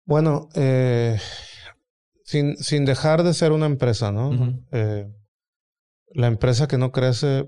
Bueno, 0.04 0.48
eh, 0.54 1.18
sin, 2.24 2.56
sin 2.56 2.84
dejar 2.84 3.22
de 3.22 3.34
ser 3.34 3.52
una 3.52 3.66
empresa, 3.66 4.10
¿no? 4.10 4.58
eh, 4.72 5.06
la 6.14 6.26
empresa 6.26 6.66
que 6.66 6.78
no 6.78 6.92
crece 6.92 7.46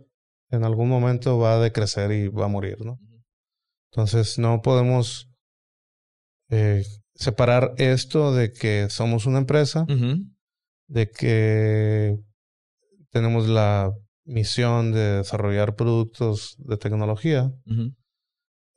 en 0.51 0.65
algún 0.65 0.89
momento 0.89 1.39
va 1.39 1.55
a 1.55 1.61
decrecer 1.61 2.13
y 2.13 2.29
va 2.29 2.47
a 2.47 2.49
morir, 2.49 2.85
¿no? 2.85 2.99
Entonces 3.91 4.39
no 4.39 4.63
podemos 4.63 5.29
eh, 6.51 6.85
separar 7.15 7.75
esto 7.77 8.35
de 8.35 8.53
que 8.53 8.89
somos 8.91 9.27
una 9.27 9.39
empresa, 9.39 9.87
de 10.89 11.11
que 11.11 12.17
tenemos 13.11 13.49
la 13.49 13.93
misión 14.25 14.93
de 14.93 15.19
desarrollar 15.19 15.77
productos 15.77 16.57
de 16.59 16.77
tecnología 16.77 17.53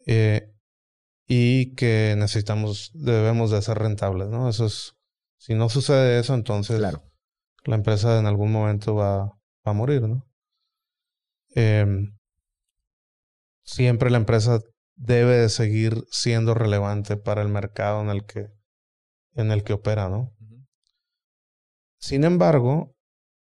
eh, 0.06 0.52
y 1.28 1.76
que 1.76 2.16
necesitamos, 2.18 2.92
debemos 2.94 3.52
de 3.52 3.62
ser 3.62 3.80
rentables, 3.80 4.30
¿no? 4.30 4.50
Eso 4.50 4.66
es, 4.66 4.94
si 5.38 5.54
no 5.54 5.70
sucede 5.70 6.20
eso, 6.20 6.34
entonces 6.34 6.80
la 6.80 7.76
empresa 7.76 8.20
en 8.20 8.26
algún 8.26 8.52
momento 8.52 8.96
va, 8.96 9.34
a 9.64 9.74
morir, 9.74 10.02
¿no? 10.04 10.26
Em, 11.54 12.18
siempre 13.64 14.10
la 14.10 14.18
empresa 14.18 14.62
debe 14.96 15.38
de 15.38 15.50
seguir 15.50 16.06
siendo 16.10 16.54
relevante 16.54 17.18
para 17.18 17.42
el 17.42 17.50
mercado 17.50 18.02
en 18.02 18.10
el 18.10 18.26
que, 18.26 18.48
en 19.36 19.52
el 19.52 19.64
que 19.66 19.74
opera, 19.74 20.08
¿no? 20.08 20.34
Sin 22.00 22.24
embargo, 22.24 22.96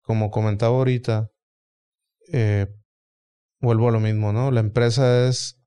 como 0.01 0.31
comentaba 0.31 0.77
ahorita, 0.77 1.32
eh, 2.31 2.67
vuelvo 3.59 3.89
a 3.89 3.91
lo 3.91 3.99
mismo, 3.99 4.33
¿no? 4.33 4.51
La 4.51 4.59
empresa 4.59 5.27
es 5.27 5.59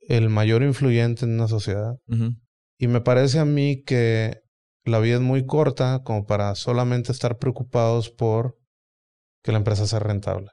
el 0.00 0.28
mayor 0.28 0.62
influyente 0.62 1.24
en 1.24 1.34
una 1.34 1.48
sociedad. 1.48 1.96
Y 2.78 2.88
me 2.88 3.00
parece 3.00 3.38
a 3.38 3.44
mí 3.44 3.82
que 3.82 4.42
la 4.84 4.98
vida 4.98 5.16
es 5.16 5.20
muy 5.20 5.46
corta 5.46 6.02
como 6.04 6.26
para 6.26 6.54
solamente 6.54 7.12
estar 7.12 7.38
preocupados 7.38 8.10
por 8.10 8.58
que 9.42 9.52
la 9.52 9.58
empresa 9.58 9.86
sea 9.86 9.98
rentable, 9.98 10.50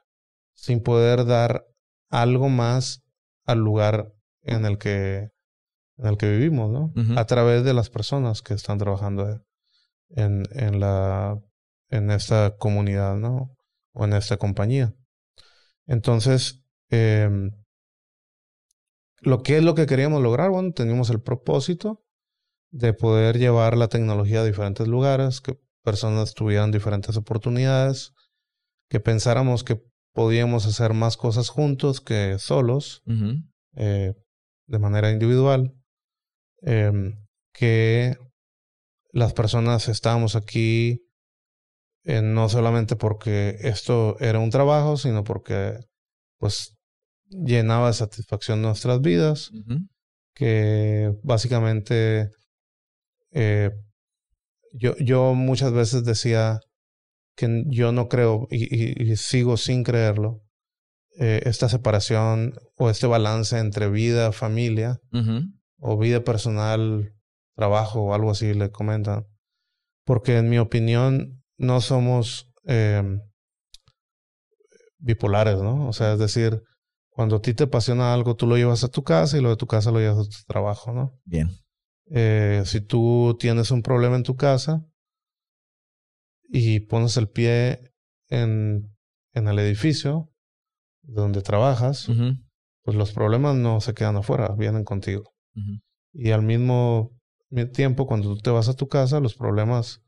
sin 0.54 0.82
poder 0.82 1.24
dar 1.24 1.64
algo 2.10 2.48
más 2.48 3.02
al 3.44 3.58
lugar 3.58 4.12
en 4.42 4.64
el 4.64 4.78
que, 4.78 5.30
en 5.98 6.06
el 6.06 6.16
que 6.16 6.30
vivimos, 6.30 6.70
¿no? 6.70 6.92
A 7.18 7.26
través 7.26 7.64
de 7.64 7.74
las 7.74 7.90
personas 7.90 8.42
que 8.42 8.54
están 8.54 8.78
trabajando 8.78 9.42
en, 10.10 10.44
en, 10.52 10.80
la, 10.80 11.38
en 11.88 12.10
esta 12.10 12.56
comunidad, 12.58 13.16
¿no? 13.16 13.54
O 13.92 14.04
en 14.04 14.12
esta 14.12 14.36
compañía. 14.36 14.94
Entonces, 15.86 16.62
em, 16.90 17.50
lo 19.20 19.42
que 19.42 19.58
es 19.58 19.62
lo 19.64 19.74
que 19.74 19.86
queríamos 19.86 20.22
lograr, 20.22 20.50
bueno, 20.50 20.72
teníamos 20.72 21.10
el 21.10 21.20
propósito 21.20 22.04
de 22.72 22.92
poder 22.92 23.38
llevar 23.38 23.76
la 23.76 23.88
tecnología 23.88 24.40
a 24.40 24.44
diferentes 24.44 24.88
lugares, 24.88 25.40
que 25.40 25.58
personas 25.84 26.34
tuvieran 26.34 26.70
diferentes 26.70 27.16
oportunidades, 27.16 28.12
que 28.88 29.00
pensáramos 29.00 29.64
que 29.64 29.82
podíamos 30.14 30.66
hacer 30.66 30.94
más 30.94 31.16
cosas 31.16 31.48
juntos 31.48 32.00
que 32.00 32.38
solos, 32.38 33.02
eh, 33.76 34.14
de 34.66 34.78
manera 34.78 35.10
individual, 35.10 35.74
em, 36.62 37.16
que 37.52 38.16
las 39.12 39.34
personas 39.34 39.88
estábamos 39.88 40.36
aquí 40.36 41.01
eh, 42.04 42.22
no 42.22 42.48
solamente 42.48 42.96
porque 42.96 43.56
esto 43.60 44.16
era 44.20 44.38
un 44.38 44.50
trabajo, 44.50 44.96
sino 44.96 45.24
porque 45.24 45.78
pues 46.38 46.76
llenaba 47.28 47.88
de 47.88 47.94
satisfacción 47.94 48.62
nuestras 48.62 49.00
vidas, 49.00 49.50
que 50.34 51.12
básicamente 51.22 52.30
eh, 53.30 53.70
yo, 54.72 54.96
yo 54.98 55.34
muchas 55.34 55.72
veces 55.72 56.04
decía, 56.04 56.60
que 57.36 57.64
yo 57.66 57.92
no 57.92 58.08
creo 58.08 58.46
y, 58.50 59.16
sigo 59.16 59.56
sin 59.56 59.84
creerlo, 59.84 60.42
eh, 61.18 61.42
esta 61.44 61.68
separación 61.68 62.54
o 62.76 62.90
este 62.90 63.06
balance 63.06 63.58
entre 63.58 63.88
vida, 63.88 64.32
familia 64.32 64.98
o 65.78 65.98
vida 65.98 66.24
personal, 66.24 67.12
trabajo 67.54 68.02
o 68.02 68.14
algo 68.14 68.30
así 68.30 68.54
le 68.54 68.70
comentan. 68.70 69.24
Porque 70.04 70.38
en 70.38 70.48
mi 70.48 70.58
opinión 70.58 71.41
no 71.58 71.80
somos 71.80 72.50
em, 72.64 73.20
bipolares, 74.98 75.60
¿no? 75.60 75.88
O 75.88 75.92
sea, 75.92 76.14
es 76.14 76.18
decir, 76.18 76.62
cuando 77.10 77.36
a 77.36 77.42
ti 77.42 77.54
te 77.54 77.64
apasiona 77.64 78.14
algo, 78.14 78.36
tú 78.36 78.46
lo 78.46 78.56
llevas 78.56 78.84
a 78.84 78.88
tu 78.88 79.02
casa 79.02 79.36
y 79.36 79.40
lo 79.40 79.50
de 79.50 79.56
tu 79.56 79.66
casa 79.66 79.90
lo 79.90 79.98
llevas 79.98 80.26
a 80.26 80.30
tu 80.30 80.36
trabajo, 80.46 80.92
¿no? 80.92 81.18
Bien. 81.24 81.50
Eh, 82.10 82.62
si 82.66 82.80
tú 82.80 83.36
tienes 83.38 83.70
un 83.70 83.82
problema 83.82 84.16
en 84.16 84.22
tu 84.22 84.36
casa, 84.36 84.84
y 86.52 86.80
pones 86.80 87.16
el 87.16 87.28
pie 87.28 87.94
en, 88.28 88.94
en 89.32 89.48
el 89.48 89.58
edificio 89.58 90.30
donde 91.00 91.40
trabajas, 91.40 92.08
pues 92.82 92.96
los 92.96 93.12
problemas 93.12 93.56
no 93.56 93.80
se 93.80 93.94
quedan 93.94 94.16
afuera, 94.16 94.54
vienen 94.56 94.84
contigo. 94.84 95.32
Y 96.12 96.30
al 96.30 96.42
mismo, 96.42 97.18
tiempo, 97.72 98.06
cuando 98.06 98.34
tú 98.34 98.42
te 98.42 98.50
vas 98.50 98.68
a 98.68 98.74
tu 98.74 98.86
casa, 98.86 99.18
los 99.18 99.34
problemas 99.34 100.02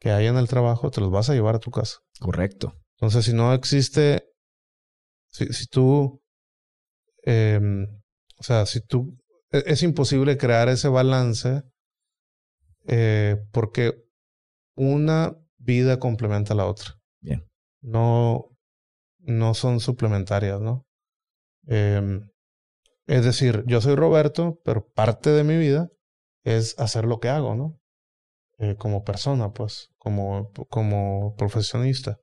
que 0.00 0.10
hay 0.10 0.26
en 0.26 0.36
el 0.36 0.48
trabajo 0.48 0.90
te 0.90 1.00
los 1.00 1.10
vas 1.10 1.30
a 1.30 1.34
llevar 1.34 1.56
a 1.56 1.60
tu 1.60 1.70
casa. 1.70 1.98
Correcto. 2.20 2.74
Entonces, 2.96 3.24
si 3.24 3.32
no 3.32 3.52
existe, 3.52 4.24
si, 5.28 5.46
si 5.52 5.66
tú, 5.66 6.22
em, 7.22 7.86
o 8.38 8.42
sea, 8.42 8.66
si 8.66 8.80
tú, 8.80 9.18
e, 9.50 9.64
es, 9.66 9.82
imposible 9.82 10.38
crear 10.38 10.68
ese 10.68 10.88
balance 10.88 11.62
eh, 12.86 13.36
porque 13.52 13.94
una 14.76 15.36
vida 15.58 15.98
complementa 15.98 16.54
a 16.54 16.56
la 16.56 16.66
otra. 16.66 16.98
Bien. 17.20 17.46
No, 17.82 18.56
no 19.18 19.54
son 19.54 19.80
suplementarias, 19.80 20.60
¿no? 20.60 20.86
Em, 21.66 22.28
es 23.06 23.24
decir, 23.24 23.64
yo 23.66 23.80
soy 23.80 23.94
Roberto, 23.94 24.60
pero 24.64 24.86
parte 24.88 25.30
de 25.30 25.44
mi 25.44 25.56
vida 25.56 25.90
es 26.44 26.78
hacer 26.78 27.04
lo 27.04 27.20
que 27.20 27.28
hago, 27.28 27.54
¿no? 27.54 27.78
Eh, 28.58 28.76
como 28.76 29.04
persona, 29.04 29.52
pues, 29.52 29.90
como, 29.98 30.50
como 30.70 31.34
profesionista. 31.36 32.18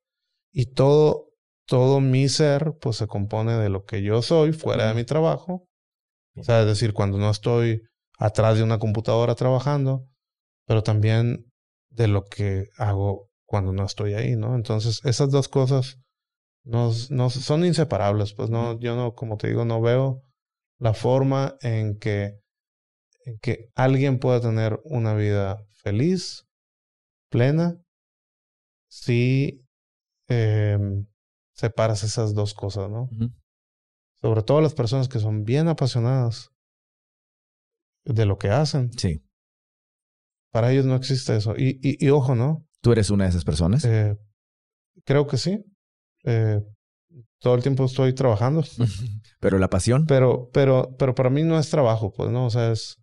Y 0.52 0.74
todo, 0.74 1.30
todo 1.68 2.00
mi 2.00 2.28
ser, 2.28 2.74
pues, 2.82 2.98
se 2.98 3.08
compone 3.08 3.54
de 3.54 3.70
lo 3.70 3.86
que 3.86 4.02
yo 4.02 4.22
soy 4.22 4.52
fuera 4.52 4.88
de 4.88 4.96
mi 4.96 5.04
trabajo. 5.04 5.68
O 6.36 6.44
sea, 6.44 6.62
es 6.62 6.68
decir, 6.68 6.94
cuando 6.94 7.20
no 7.20 7.30
estoy 7.30 7.84
atrás 8.18 8.58
de 8.58 8.64
una 8.64 8.80
computadora 8.80 9.36
trabajando, 9.36 10.08
pero 10.66 10.82
también 10.82 11.46
de 11.92 12.08
lo 12.08 12.26
que 12.26 12.66
hago 12.78 13.30
cuando 13.46 13.72
no 13.72 13.86
estoy 13.86 14.16
ahí, 14.16 14.36
¿no? 14.36 14.56
Entonces, 14.56 15.02
esas 15.06 15.30
dos 15.30 15.48
cosas 15.48 16.00
no, 16.64 16.92
no 17.10 17.30
son 17.30 17.66
inseparables, 17.66 18.34
pues 18.34 18.50
no, 18.50 18.80
yo 18.80 18.96
no, 18.96 19.14
como 19.14 19.38
te 19.38 19.50
digo, 19.50 19.66
no 19.66 19.82
veo 19.82 20.24
la 20.80 20.94
forma 20.94 21.58
en 21.62 22.00
que, 22.00 22.40
en 23.26 23.38
que 23.40 23.70
alguien 23.76 24.18
pueda 24.18 24.42
tener 24.42 24.80
una 24.86 25.14
vida 25.14 25.64
feliz, 25.84 26.46
plena, 27.30 27.78
si 28.90 29.66
eh, 30.30 30.78
separas 31.54 32.04
esas 32.04 32.34
dos 32.34 32.54
cosas, 32.54 32.90
¿no? 32.90 33.10
Sobre 34.22 34.44
todo 34.44 34.62
las 34.62 34.74
personas 34.74 35.08
que 35.08 35.20
son 35.20 35.44
bien 35.44 35.68
apasionadas 35.68 36.50
de 38.06 38.26
lo 38.26 38.38
que 38.38 38.50
hacen. 38.50 38.92
Sí. 38.94 39.22
Para 40.52 40.72
ellos 40.72 40.86
no 40.86 40.96
existe 40.96 41.36
eso. 41.36 41.56
Y, 41.58 41.80
y, 41.82 42.10
ojo, 42.10 42.36
¿no? 42.36 42.66
¿Tú 42.82 42.92
eres 42.92 43.10
una 43.10 43.26
de 43.26 43.32
esas 43.32 43.44
personas? 43.44 43.84
Eh, 43.86 44.16
creo 45.04 45.26
que 45.28 45.38
sí. 45.38 45.64
Eh, 46.26 46.62
todo 47.40 47.56
el 47.56 47.64
tiempo 47.64 47.86
estoy 47.86 48.14
trabajando. 48.14 48.64
pero 49.40 49.58
la 49.58 49.70
pasión. 49.70 50.06
Pero, 50.06 50.50
pero, 50.54 50.96
pero 50.98 51.16
para 51.16 51.30
mí 51.30 51.44
no 51.44 51.58
es 51.58 51.70
trabajo, 51.70 52.14
pues, 52.14 52.30
¿no? 52.30 52.46
O 52.46 52.50
sea, 52.50 52.72
es 52.72 52.98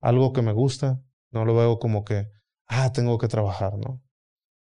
algo 0.00 0.32
que 0.32 0.42
me 0.42 0.52
gusta. 0.52 1.00
No 1.30 1.44
lo 1.44 1.54
veo 1.54 1.78
como 1.78 2.04
que, 2.04 2.26
ah, 2.66 2.92
tengo 2.92 3.18
que 3.18 3.28
trabajar, 3.28 3.76
¿no? 3.76 4.02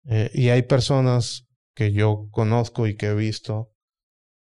Eh, 0.06 0.30
y 0.34 0.49
hay 0.49 0.64
personas 0.64 1.47
que 1.76 1.91
yo 1.91 2.28
conozco 2.32 2.88
y 2.88 2.95
que 2.95 3.08
he 3.08 3.16
visto 3.16 3.72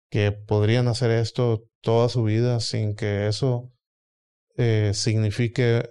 que 0.10 0.32
podrían 0.32 0.88
hacer 0.88 1.12
esto 1.12 1.66
toda 1.82 2.10
su 2.10 2.24
vida 2.24 2.60
sin 2.60 2.95
que 2.95 3.28
eso 3.28 3.72
signifique 4.93 5.89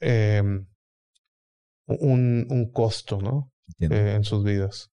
eh, 0.00 0.42
un, 1.86 2.46
un, 2.50 2.72
costo, 2.72 3.20
¿no? 3.20 3.50
Eh, 3.80 4.14
en 4.16 4.24
sus 4.24 4.44
vidas. 4.44 4.90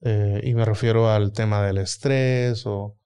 Eh, 0.00 0.40
y 0.44 0.54
me 0.54 0.64
refiero 0.64 1.08
al 1.08 1.32
tema 1.32 1.62
del 1.64 1.78
estrés 1.78 2.66
o... 2.66 2.96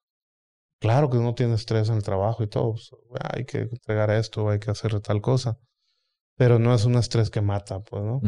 Claro 0.79 1.09
que 1.09 1.17
uno 1.17 1.35
tiene 1.35 1.55
estrés 1.55 1.89
en 1.89 1.97
el 1.97 2.03
trabajo 2.03 2.43
y 2.43 2.49
todo. 2.49 2.73
Pues, 2.73 2.91
hay 3.35 3.47
que 3.47 3.59
entregar 3.61 4.11
esto, 4.11 4.51
hay 4.51 4.59
que 4.59 4.71
hacer 4.71 5.01
tal 5.01 5.23
cosa. 5.23 5.59
Pero 6.37 6.59
no 6.59 6.75
es 6.75 6.85
un 6.85 6.95
estrés 6.97 7.31
que 7.31 7.41
mata, 7.41 7.81
pues, 7.81 8.03
¿no? 8.05 8.21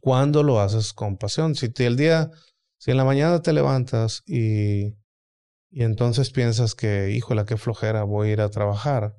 Cuando 0.00 0.42
lo 0.42 0.60
haces 0.60 0.92
con 0.92 1.16
pasión. 1.16 1.54
Si 1.54 1.70
el 1.78 1.96
día, 1.96 2.30
si 2.78 2.90
en 2.90 2.96
la 2.96 3.04
mañana 3.04 3.40
te 3.40 3.52
levantas 3.52 4.22
y, 4.26 4.96
y 5.70 5.82
entonces 5.82 6.30
piensas 6.30 6.74
que, 6.74 7.10
híjole, 7.10 7.44
qué 7.44 7.56
flojera, 7.56 8.02
voy 8.02 8.28
a 8.28 8.32
ir 8.32 8.40
a 8.40 8.48
trabajar, 8.50 9.14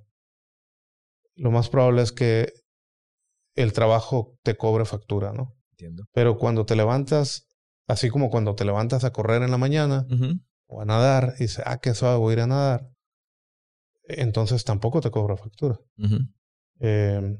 lo 1.35 1.51
más 1.51 1.69
probable 1.69 2.01
es 2.01 2.11
que 2.11 2.51
el 3.55 3.71
trabajo 3.73 4.37
te 4.43 4.55
cobre 4.55 4.85
factura, 4.85 5.31
¿no? 5.31 5.53
Entiendo. 5.71 6.03
Pero 6.13 6.37
cuando 6.37 6.65
te 6.65 6.75
levantas, 6.75 7.47
así 7.87 8.09
como 8.09 8.29
cuando 8.29 8.55
te 8.55 8.65
levantas 8.65 9.03
a 9.05 9.11
correr 9.11 9.41
en 9.43 9.51
la 9.51 9.57
mañana 9.57 10.05
o 10.67 10.81
a 10.81 10.85
nadar 10.85 11.35
y 11.37 11.43
dices, 11.43 11.63
ah, 11.65 11.77
qué 11.77 11.93
suave, 11.93 12.17
voy 12.17 12.31
a 12.31 12.33
ir 12.33 12.41
a 12.41 12.47
nadar, 12.47 12.89
entonces 14.07 14.63
tampoco 14.63 15.01
te 15.01 15.11
cobra 15.11 15.37
factura. 15.37 15.79
eh, 16.79 17.37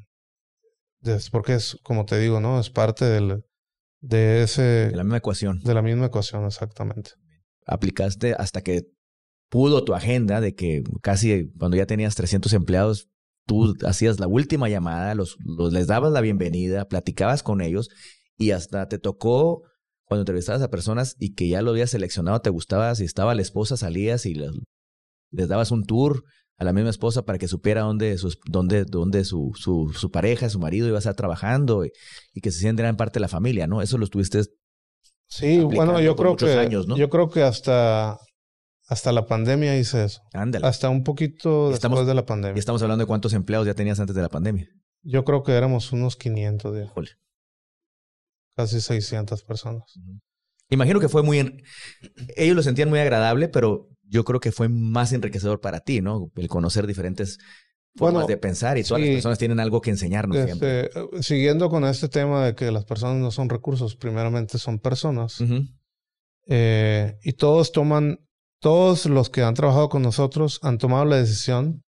porque 1.32 1.56
es, 1.56 1.78
como 1.84 2.06
te 2.06 2.20
digo, 2.20 2.39
¿no? 2.39 2.60
Es 2.60 2.70
parte 2.70 3.06
del, 3.06 3.43
de 4.01 4.43
ese... 4.43 4.62
De 4.62 4.95
la 4.95 5.03
misma 5.03 5.18
ecuación. 5.18 5.60
De 5.62 5.74
la 5.74 5.82
misma 5.82 6.08
ecuación, 6.08 6.45
exactamente. 6.45 7.12
Aplicaste 7.66 8.34
hasta 8.34 8.62
que 8.62 8.84
pudo 9.49 9.84
tu 9.84 9.93
agenda 9.93 10.41
de 10.41 10.56
que 10.56 10.84
casi 11.01 11.51
cuando 11.58 11.78
ya 11.78 11.86
tenías 11.86 12.16
300 12.16 12.53
empleados, 12.53 13.10
tú 13.45 13.76
hacías 13.86 14.20
la 14.20 14.28
última 14.28 14.70
llamada, 14.70 15.16
los, 15.16 15.38
los, 15.45 15.72
les 15.72 15.88
dabas 15.88 16.12
la 16.12 16.22
bienvenida, 16.22 16.88
platicabas 16.88 17.43
con 17.43 17.62
ellos 17.62 17.89
y 18.38 18.51
hasta 18.51 18.88
te 18.88 18.99
tocó 18.99 19.64
cuando 20.03 20.22
entrevistabas 20.22 20.62
a 20.62 20.70
personas 20.70 21.16
y 21.20 21.34
que 21.34 21.47
ya 21.47 21.62
lo 21.62 21.72
habías 21.72 21.91
seleccionado, 21.91 22.41
te 22.41 22.49
gustaba, 22.49 22.93
si 22.95 23.06
estaba 23.06 23.36
la 23.36 23.41
esposa, 23.41 23.78
salías 23.78 24.26
y 24.26 24.36
les, 24.36 24.51
les 25.32 25.47
dabas 25.47 25.72
un 25.72 25.84
tour 25.86 26.24
a 26.58 26.64
la 26.64 26.74
misma 26.74 26.89
esposa 26.89 27.26
para 27.26 27.38
que 27.38 27.47
supiera 27.47 27.82
dónde, 27.82 28.18
sus, 28.18 28.39
dónde, 28.45 28.86
dónde 28.86 29.26
su, 29.26 29.51
su, 29.56 29.93
su, 29.93 30.12
pareja, 30.12 30.49
su 30.49 30.60
marido 30.60 30.88
iba 30.88 30.97
a 30.97 30.99
estar 30.99 31.16
trabajando 31.16 31.86
y, 31.86 31.91
que 32.41 32.51
se 32.51 32.60
sientan 32.60 32.95
parte 32.95 33.16
de 33.16 33.22
la 33.22 33.28
familia, 33.28 33.68
¿no? 33.68 33.82
Eso 33.82 33.97
lo 33.97 34.06
estuviste. 34.06 34.43
Sí, 35.28 35.60
bueno, 35.60 35.99
yo 35.99 36.16
creo 36.16 36.36
que 36.36 36.53
años, 36.53 36.88
¿no? 36.88 36.95
yo 36.97 37.10
creo 37.10 37.30
que 37.30 37.41
hasta 37.41 38.20
hasta 38.88 39.12
la 39.12 39.26
pandemia 39.26 39.78
hice 39.78 40.06
eso. 40.06 40.22
Ándale. 40.34 40.68
Hasta 40.68 40.89
un 40.89 41.03
poquito 41.03 41.72
después 41.72 42.06
de 42.06 42.14
la 42.14 42.26
pandemia. 42.26 42.56
Y 42.56 42.60
estamos 42.60 42.82
hablando 42.84 43.03
de 43.03 43.08
cuántos 43.08 43.34
empleados 43.34 43.66
ya 43.66 43.74
tenías 43.74 43.99
antes 43.99 44.16
de 44.16 44.22
la 44.22 44.30
pandemia. 44.30 44.68
Yo 45.01 45.24
creo 45.24 45.43
que 45.43 45.53
éramos 45.53 45.91
unos 45.91 46.16
500 46.16 46.78
ya. 46.78 46.93
Casi 48.56 48.82
600 48.82 49.43
personas. 49.43 49.84
Imagino 50.70 50.99
que 50.99 51.10
fue 51.10 51.24
muy... 51.24 51.64
Ellos 52.36 52.56
lo 52.56 52.64
sentían 52.64 52.89
muy 52.89 52.99
agradable, 52.99 53.49
pero 53.49 53.89
yo 54.08 54.24
creo 54.24 54.39
que 54.39 54.51
fue 54.51 54.70
más 54.70 55.14
enriquecedor 55.14 55.62
para 55.62 55.80
ti, 55.80 56.01
¿no? 56.01 56.32
El 56.36 56.47
conocer 56.47 56.88
diferentes 56.88 57.38
formas 57.95 58.28
de 58.28 58.38
pensar 58.38 58.78
y 58.78 58.84
todas 58.84 59.01
las 59.01 59.10
personas 59.10 59.39
tienen 59.39 59.60
algo 59.60 59.82
que 59.82 59.89
enseñarnos 59.89 60.38
este, 60.38 60.89
Siguiendo 61.22 61.70
con 61.70 61.86
este 61.86 62.10
tema 62.10 62.45
de 62.45 62.56
que 62.56 62.72
las 62.72 62.86
personas 62.86 63.18
no 63.18 63.32
son 63.32 63.49
recursos, 63.49 63.95
primeramente 63.95 64.58
son 64.58 64.80
personas. 64.80 65.38
Eh, 66.47 67.18
y 67.24 67.34
todos 67.34 67.72
toman 67.72 68.20
todos 68.60 69.06
los 69.06 69.30
que 69.30 69.43
han 69.43 69.53
trabajado 69.53 69.89
con 69.89 70.01
nosotros 70.01 70.60
han 70.62 70.78
tomado 70.78 71.06
la 71.06 71.18
decisión 71.18 71.84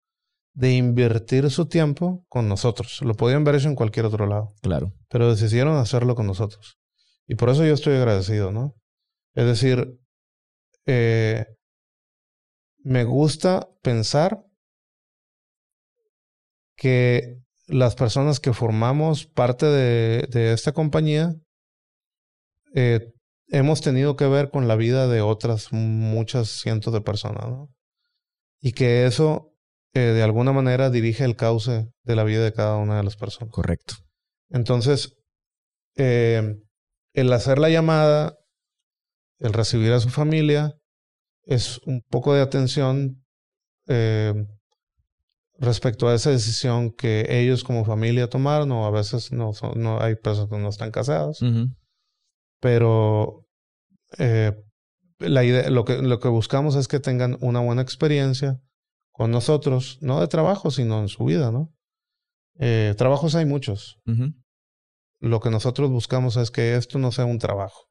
de 0.55 0.73
invertir 0.73 1.51
su 1.51 1.67
tiempo 1.67 2.25
con 2.29 2.49
nosotros. 2.49 3.01
Lo 3.03 3.15
podían 3.15 3.45
ver 3.45 3.55
eso 3.55 3.69
en 3.69 3.75
cualquier 3.75 4.07
otro 4.07 4.27
lado. 4.27 4.55
Claro. 4.61 4.93
Pero 5.09 5.35
decidieron 5.35 5.77
hacerlo 5.77 6.15
con 6.15 6.27
nosotros. 6.27 6.79
Y 7.27 7.37
por 7.37 7.49
eso 7.51 7.65
yo 7.65 7.73
estoy 7.73 7.97
agradecido, 7.97 8.53
¿no? 8.53 8.75
Es 9.35 9.47
decir, 9.47 9.99
eh, 10.87 11.47
me 12.85 13.05
gusta 13.05 13.69
pensar 13.83 14.45
que 16.77 17.39
las 17.67 17.95
personas 17.95 18.41
que 18.41 18.53
formamos 18.53 19.27
parte 19.27 19.67
de, 19.67 20.27
de 20.31 20.53
esta 20.53 20.73
compañía 20.73 21.35
eh, 22.75 23.13
hemos 23.49 23.81
tenido 23.83 24.17
que 24.17 24.27
ver 24.27 24.51
con 24.51 24.67
la 24.67 24.77
vida 24.77 25.07
de 25.07 25.21
otras 25.21 25.73
muchas 25.73 26.49
cientos 26.49 26.93
de 26.93 27.03
personas, 27.03 27.47
¿no? 27.49 27.69
Y 28.61 28.73
que 28.73 29.07
eso 29.07 29.53
eh, 29.95 30.01
de 30.01 30.23
alguna 30.23 30.53
manera 30.53 30.89
dirige 30.89 31.25
el 31.25 31.37
cauce 31.37 31.89
de 32.03 32.17
la 32.17 32.25
vida 32.25 32.43
de 32.43 32.53
cada 32.53 32.77
una 32.77 32.97
de 32.97 33.03
las 33.03 33.17
personas. 33.17 33.53
Correcto. 33.53 33.95
Entonces, 34.49 35.19
eh, 35.97 36.57
el 37.13 37.33
hacer 37.33 37.59
la 37.59 37.69
llamada, 37.69 38.39
el 39.39 39.53
recibir 39.53 39.93
a 39.93 40.01
su 40.01 40.09
familia, 40.09 40.79
es 41.45 41.79
un 41.87 42.03
poco 42.03 42.35
de 42.35 42.43
atención 42.43 43.25
eh, 43.89 44.47
respecto 45.59 46.09
a 46.09 46.15
esa 46.15 46.31
decisión 46.31 46.91
que 46.91 47.27
ellos 47.29 47.65
como 47.65 47.85
familia 47.85 48.29
tomaron, 48.29 48.73
o 48.73 48.87
a 48.87 48.91
veces 48.91 49.33
no, 49.33 49.53
no 49.77 50.01
hay 50.01 50.17
personas 50.17 50.51
que 50.51 50.59
no 50.59 50.69
están 50.69 50.91
casadas. 50.91 51.41
Pero 52.61 53.47
eh, 54.19 54.53
la 55.19 55.45
idea, 55.45 55.71
lo, 55.71 55.85
que, 55.85 55.99
lo 55.99 56.19
que 56.21 56.29
buscamos 56.29 56.77
es 56.77 56.89
que 56.89 57.01
tengan 57.01 57.37
una 57.41 57.61
buena 57.61 57.83
experiencia 57.83 58.61
con 59.13 59.31
nosotros, 59.31 59.99
no 60.01 60.21
de 60.21 60.29
trabajo, 60.29 60.71
sino 60.71 61.01
en 61.01 61.09
su 61.09 61.25
vida, 61.25 61.51
¿no? 61.53 61.73
Eh, 62.59 62.95
trabajos 62.97 63.35
hay 63.35 63.47
muchos. 63.47 63.99
Lo 65.21 65.41
que 65.41 65.51
nosotros 65.51 65.91
buscamos 65.91 66.37
es 66.37 66.51
que 66.51 66.75
esto 66.75 66.99
no 66.99 67.13
sea 67.13 67.25
un 67.25 67.39
trabajo, 67.39 67.87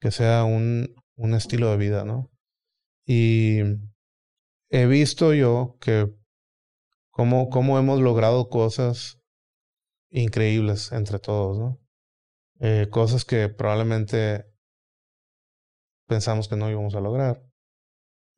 que 0.00 0.10
sea 0.10 0.44
un, 0.44 0.94
un 1.16 1.34
estilo 1.34 1.70
de 1.70 1.76
vida, 1.76 2.04
¿no? 2.04 2.30
Y 3.06 3.60
he 4.70 4.86
visto 4.86 5.34
yo 5.34 5.76
que 5.80 6.08
cómo, 7.10 7.50
cómo 7.50 7.78
hemos 7.78 8.00
logrado 8.00 8.48
cosas 8.48 9.18
increíbles 10.10 10.92
entre 10.92 11.18
todos, 11.18 11.58
¿no? 11.58 11.80
Eh, 12.60 12.88
cosas 12.90 13.24
que 13.24 13.48
probablemente 13.48 14.44
pensamos 16.06 16.48
que 16.48 16.56
no 16.56 16.70
íbamos 16.70 16.94
a 16.94 17.00
lograr, 17.00 17.42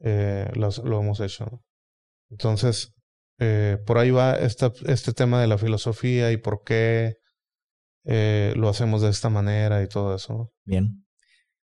eh, 0.01 0.49
lo 0.55 1.01
hemos 1.01 1.21
hecho. 1.21 1.65
Entonces, 2.31 2.95
eh, 3.39 3.79
por 3.85 3.99
ahí 3.99 4.11
va 4.11 4.37
esta, 4.37 4.73
este 4.87 5.13
tema 5.13 5.41
de 5.41 5.49
la 5.49 5.59
filosofía 5.59 6.31
y 6.31 6.37
por 6.37 6.63
qué 6.63 7.17
lo 8.05 8.69
hacemos 8.69 9.03
de 9.03 9.11
esta 9.11 9.29
manera 9.29 9.83
y 9.83 9.89
todo 9.89 10.15
eso. 10.15 10.53
Bien. 10.65 11.02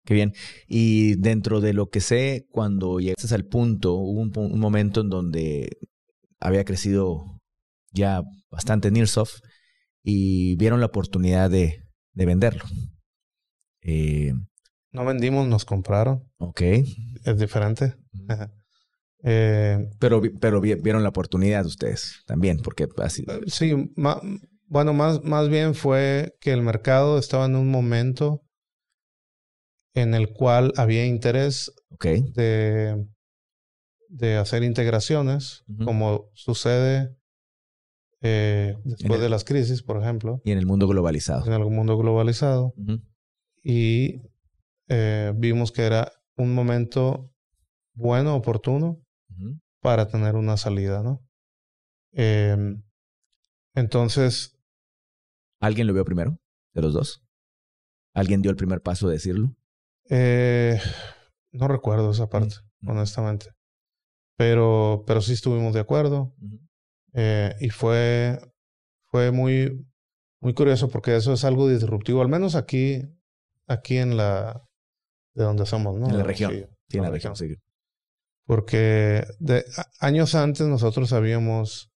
Qué 0.05 0.15
bien. 0.15 0.35
Y 0.69 1.15
dentro 1.17 1.61
de 1.61 1.73
lo 1.73 1.89
que 1.89 2.01
sé, 2.01 2.47
cuando 2.51 3.01
llegaste 3.01 3.35
al 3.35 3.47
punto, 3.47 3.95
hubo 3.95 4.21
un, 4.21 4.61
momento 4.61 5.01
en 5.01 5.09
donde 5.09 5.79
había 6.41 6.65
crecido 6.65 7.41
ya 7.91 8.23
bastante 8.51 8.91
Nearsoft 8.91 9.41
y 10.03 10.57
vieron 10.57 10.81
la 10.81 10.87
oportunidad 10.87 11.51
de, 11.51 11.85
de 12.13 12.27
venderlo. 12.27 12.65
Eh, 13.81 14.35
no 14.93 15.05
vendimos, 15.05 15.49
nos 15.49 15.65
compraron. 15.65 16.31
Ok. 16.39 16.61
Es 16.61 17.39
diferente. 17.39 17.95
Eh, 19.27 19.91
pero, 19.99 20.21
pero 20.39 20.61
vieron 20.61 21.03
la 21.03 21.09
oportunidad 21.09 21.65
ustedes 21.65 22.23
también, 22.27 22.59
porque 22.59 22.87
así. 22.99 23.25
Eh, 23.27 23.41
sí, 23.47 23.73
bueno, 24.67 24.93
más, 24.93 25.25
más 25.25 25.49
bien 25.49 25.75
fue 25.75 26.37
que 26.41 26.53
el 26.53 26.61
mercado 26.61 27.19
estaba 27.19 27.47
en 27.47 27.57
un 27.57 27.71
momento 27.71 28.44
en 29.95 30.15
el 30.15 30.33
cual 30.33 30.73
había 30.77 31.07
interés 31.07 31.73
de, 32.01 33.07
de 34.09 34.37
hacer 34.37 34.63
integraciones, 34.63 35.65
como 35.85 36.31
sucede 36.35 37.17
eh, 38.21 38.77
después 38.85 39.21
de 39.21 39.29
las 39.29 39.45
crisis, 39.45 39.83
por 39.83 40.03
ejemplo. 40.03 40.41
Y 40.45 40.51
en 40.51 40.59
el 40.59 40.67
mundo 40.67 40.89
globalizado. 40.89 41.47
En 41.47 41.53
el 41.53 41.71
mundo 41.71 41.97
globalizado. 41.97 42.75
Y 43.63 44.21
vimos 45.37 45.73
que 45.73 45.83
era 45.83 46.13
un 46.37 46.55
momento 46.55 47.31
bueno, 47.95 48.35
oportuno, 48.35 49.01
para 49.81 50.09
tener 50.09 50.35
una 50.35 50.57
salida, 50.57 51.03
¿no? 51.03 51.25
Em, 52.13 52.83
entonces. 53.75 54.59
¿Alguien 55.61 55.87
lo 55.87 55.95
vio 55.95 56.05
primero 56.05 56.39
de 56.75 56.83
los 56.83 56.95
dos? 56.95 57.25
¿Alguien 58.15 58.43
dio 58.43 58.51
el 58.51 58.57
primer 58.57 58.81
paso 58.83 59.09
de 59.09 59.15
decirlo? 59.15 59.55
Eh, 60.11 60.79
no 61.53 61.69
recuerdo 61.69 62.11
esa 62.11 62.29
parte, 62.29 62.57
honestamente. 62.87 63.47
Pero, 64.37 65.05
pero 65.07 65.21
sí 65.21 65.33
estuvimos 65.33 65.75
de 65.75 65.81
acuerdo. 65.81 66.35
Eh, 67.13 67.55
y 67.61 67.71
fue, 67.71 68.39
fue 69.07 69.31
muy, 69.31 69.87
muy 70.41 70.55
curioso 70.55 70.89
porque 70.89 71.17
eso 71.17 71.33
es 71.33 71.45
algo 71.45 71.69
disruptivo, 71.69 72.21
al 72.21 72.29
menos 72.29 72.57
aquí, 72.57 73.03
aquí 73.67 73.99
en 73.99 74.17
la, 74.17 74.63
de 75.35 75.45
donde 75.45 75.67
somos, 75.67 75.99
¿no? 75.99 76.09
En 76.09 76.19
la 76.19 76.25
región. 76.25 76.53
Sí, 76.89 76.99
en 76.99 77.03
la, 77.05 77.11
región, 77.11 77.37
sí. 77.37 77.55
Porque 78.47 79.25
de, 79.39 79.65
años 80.01 80.35
antes 80.35 80.67
nosotros 80.67 81.13
habíamos 81.13 81.91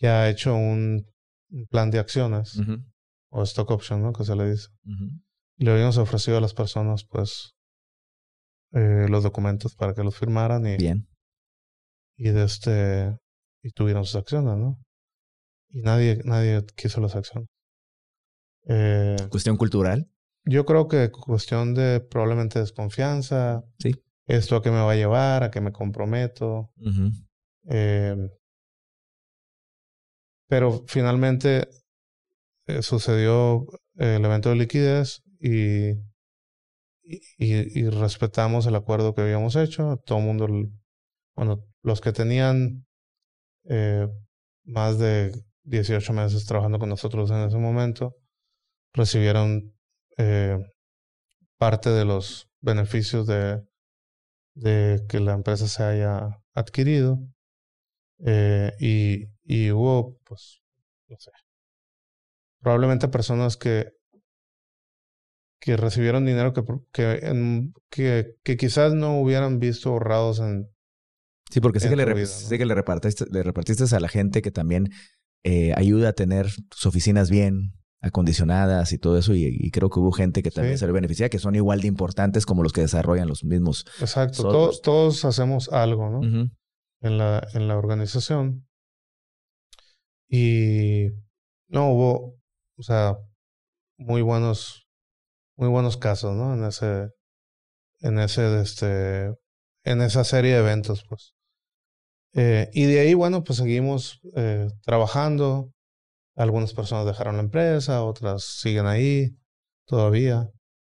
ya 0.00 0.28
hecho 0.28 0.54
un, 0.54 1.06
plan 1.68 1.90
de 1.90 1.98
acciones 1.98 2.58
o 3.28 3.42
stock 3.42 3.70
option, 3.72 4.02
¿no? 4.02 4.14
Que 4.14 4.24
se 4.24 4.34
le 4.34 4.50
dice. 4.52 4.68
Y 5.62 5.64
le 5.64 5.72
habíamos 5.72 5.96
ofrecido 5.96 6.38
a 6.38 6.40
las 6.40 6.54
personas, 6.54 7.04
pues, 7.04 7.54
eh, 8.72 9.06
los 9.08 9.22
documentos 9.22 9.76
para 9.76 9.94
que 9.94 10.02
los 10.02 10.18
firmaran 10.18 10.66
y. 10.66 10.76
Bien. 10.76 11.06
Y 12.16 12.30
de 12.30 12.44
este. 12.44 13.16
Y 13.62 13.70
tuvieron 13.70 14.04
sus 14.04 14.16
acciones, 14.16 14.56
¿no? 14.58 14.76
Y 15.68 15.82
nadie, 15.82 16.20
nadie 16.24 16.64
quiso 16.74 17.00
las 17.00 17.14
acciones. 17.14 17.48
Eh, 18.66 19.14
¿Cuestión 19.30 19.56
cultural? 19.56 20.10
Yo 20.44 20.64
creo 20.64 20.88
que 20.88 21.12
cuestión 21.12 21.74
de 21.74 22.00
probablemente 22.00 22.58
desconfianza. 22.58 23.62
Sí 23.78 23.94
esto 24.26 24.56
a 24.56 24.62
qué 24.62 24.70
me 24.70 24.80
va 24.80 24.92
a 24.92 24.96
llevar, 24.96 25.42
a 25.42 25.50
qué 25.50 25.60
me 25.60 25.72
comprometo. 25.72 26.70
Em, 27.64 28.30
pero 30.48 30.84
finalmente 30.86 31.68
eh, 32.66 32.82
sucedió 32.82 33.66
el 33.96 34.24
evento 34.24 34.50
de 34.50 34.56
liquidez 34.56 35.22
y, 35.42 35.98
y, 37.36 37.88
respetamos 37.88 38.66
el 38.66 38.76
acuerdo 38.76 39.12
que 39.14 39.22
habíamos 39.22 39.56
hecho. 39.56 39.96
Todo 40.06 40.18
el 40.18 40.24
mundo, 40.24 40.46
bueno, 41.34 41.64
los 41.82 42.00
que 42.00 42.12
tenían 42.12 42.86
eh, 43.64 44.08
más 44.64 44.98
de 44.98 45.32
18 45.64 46.12
meses 46.12 46.46
trabajando 46.46 46.78
con 46.78 46.88
nosotros 46.88 47.30
en 47.32 47.38
ese 47.38 47.58
momento, 47.58 48.14
recibieron 48.92 49.74
eh, 50.16 50.58
parte 51.58 51.90
de 51.90 52.04
los 52.04 52.48
beneficios 52.60 53.26
de, 53.26 53.62
de 54.54 55.04
que 55.08 55.18
la 55.18 55.32
empresa 55.32 55.66
se 55.66 55.82
haya 55.82 56.40
adquirido 56.54 57.18
eh, 58.24 58.72
y, 58.78 59.26
y 59.42 59.72
hubo, 59.72 60.18
pues, 60.24 60.62
no 61.08 61.16
sé, 61.18 61.32
probablemente 62.60 63.08
personas 63.08 63.56
que 63.56 63.90
que 65.62 65.76
recibieron 65.76 66.26
dinero 66.26 66.52
que, 66.52 66.64
que, 66.92 67.72
que, 67.88 68.34
que, 68.42 68.56
quizás 68.56 68.94
no 68.94 69.20
hubieran 69.20 69.60
visto 69.60 69.90
ahorrados 69.90 70.40
en... 70.40 70.68
Sí, 71.50 71.60
porque 71.60 71.78
sé, 71.78 71.88
que 71.88 71.94
le, 71.94 72.04
que 72.04 72.66
le 72.66 72.74
repartiste, 72.74 73.26
le 73.30 73.44
repartiste 73.44 73.84
a 73.94 74.00
la 74.00 74.08
gente 74.08 74.42
que 74.42 74.50
también 74.50 74.88
eh, 75.44 75.72
ayuda 75.76 76.08
a 76.08 76.12
tener 76.14 76.48
sus 76.72 76.86
oficinas 76.86 77.30
bien, 77.30 77.74
acondicionadas 78.00 78.92
y 78.92 78.98
todo 78.98 79.16
eso, 79.16 79.34
y, 79.36 79.70
creo 79.70 79.88
que 79.88 80.00
hubo 80.00 80.10
gente 80.10 80.42
que 80.42 80.50
también 80.50 80.78
se 80.78 80.86
le 80.86 80.92
beneficia, 80.92 81.28
que 81.28 81.38
son 81.38 81.54
igual 81.54 81.80
de 81.80 81.86
importantes 81.86 82.44
como 82.44 82.64
los 82.64 82.72
que 82.72 82.80
desarrollan 82.80 83.28
los 83.28 83.44
mismos. 83.44 83.86
Exacto, 84.00 84.42
todos, 84.42 84.82
todos 84.82 85.24
hacemos 85.24 85.68
algo, 85.68 86.10
¿no? 86.10 86.50
en, 87.02 87.18
la, 87.18 87.46
en 87.54 87.68
la 87.68 87.78
organización. 87.78 88.66
Y 90.28 91.10
no 91.68 91.92
hubo, 91.92 92.40
o 92.76 92.82
sea, 92.82 93.16
muy 93.96 94.22
buenos, 94.22 94.81
muy 95.56 95.68
buenos 95.68 95.96
casos, 95.96 96.34
¿no? 96.34 96.54
En 96.54 96.64
ese, 96.64 97.10
en 98.00 98.18
ese, 98.18 98.60
este, 98.60 99.34
en 99.84 100.02
esa 100.02 100.24
serie 100.24 100.52
de 100.52 100.58
eventos, 100.58 101.04
pues. 101.08 101.34
Eh, 102.34 102.70
y 102.72 102.84
de 102.84 103.00
ahí, 103.00 103.14
bueno, 103.14 103.44
pues 103.44 103.58
seguimos 103.58 104.20
eh, 104.36 104.68
trabajando, 104.82 105.72
algunas 106.34 106.72
personas 106.72 107.06
dejaron 107.06 107.36
la 107.36 107.42
empresa, 107.42 108.04
otras 108.04 108.44
siguen 108.44 108.86
ahí 108.86 109.36
todavía. 109.86 110.48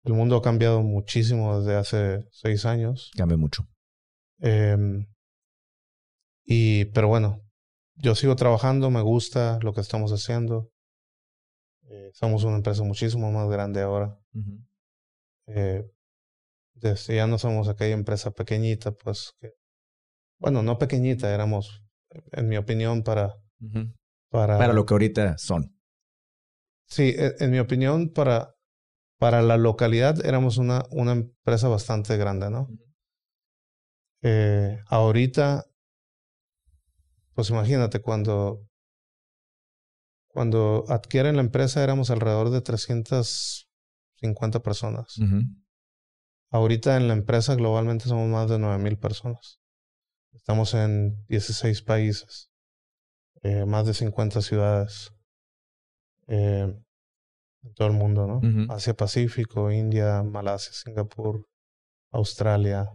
El 0.03 0.13
mundo 0.13 0.37
ha 0.37 0.41
cambiado 0.41 0.81
muchísimo 0.81 1.59
desde 1.59 1.75
hace 1.75 2.25
seis 2.31 2.65
años. 2.65 3.11
Cambia 3.17 3.37
mucho. 3.37 3.63
Em, 4.39 5.07
y, 6.45 6.85
pero 6.85 7.07
bueno, 7.07 7.41
yo 7.95 8.15
sigo 8.15 8.35
trabajando, 8.35 8.89
me 8.91 9.01
gusta 9.01 9.59
lo 9.61 9.73
que 9.73 9.81
estamos 9.81 10.11
haciendo. 10.11 10.69
Eh, 11.89 12.11
somos 12.13 12.43
una 12.43 12.57
empresa 12.57 12.83
muchísimo 12.83 13.31
más 13.31 13.49
grande 13.49 13.81
ahora. 13.81 14.15
Eh, 15.47 15.83
desde 16.73 17.15
ya 17.15 17.27
no 17.27 17.37
somos 17.37 17.67
aquella 17.67 17.93
empresa 17.93 18.31
pequeñita, 18.31 18.91
pues 18.91 19.33
que, 19.39 19.53
bueno, 20.39 20.63
no 20.63 20.77
pequeñita, 20.77 21.33
éramos, 21.33 21.83
en 22.31 22.49
mi 22.49 22.57
opinión, 22.57 23.03
para 23.03 23.37
para, 24.35 24.73
lo 24.73 24.85
que 24.85 24.93
ahorita 24.93 25.37
son. 25.37 25.73
Sí, 26.87 27.13
e, 27.17 27.35
en, 27.39 27.51
mi 27.51 27.59
opinión, 27.59 28.09
para, 28.09 28.55
para 29.17 29.41
la 29.41 29.57
localidad 29.57 30.25
éramos 30.25 30.57
una, 30.57 30.83
una 30.91 31.13
empresa 31.13 31.67
bastante 31.67 32.17
grande, 32.17 32.49
¿no? 32.49 32.67
Eh, 34.21 34.79
ahorita, 34.87 35.65
pues 37.33 37.49
imagínate, 37.49 38.01
cuando, 38.01 38.67
cuando 40.27 40.83
adquieren 40.89 41.37
la 41.37 41.41
empresa 41.41 41.83
éramos 41.83 42.09
alrededor 42.09 42.49
de 42.49 42.61
350 44.33 44.59
personas. 44.61 45.19
Ahorita 46.51 46.97
en 46.97 47.07
la 47.07 47.13
empresa 47.13 47.55
globalmente 47.55 48.05
somos 48.05 48.29
más 48.29 48.49
de 48.49 48.57
9.000 48.57 48.99
personas. 48.99 49.59
Estamos 50.33 50.73
en 50.73 51.25
16 51.27 51.81
países. 51.81 52.49
Eh, 53.41 53.65
más 53.65 53.85
de 53.85 53.93
50 53.93 54.41
ciudades 54.41 55.11
eh, 56.27 56.73
en 57.63 57.73
todo 57.73 57.87
el 57.87 57.93
mundo, 57.93 58.25
¿no? 58.25 58.73
Asia 58.73 58.93
Pacífico, 58.93 59.71
India, 59.71 60.23
Malasia, 60.23 60.73
Singapur, 60.73 61.47
Australia. 62.11 62.89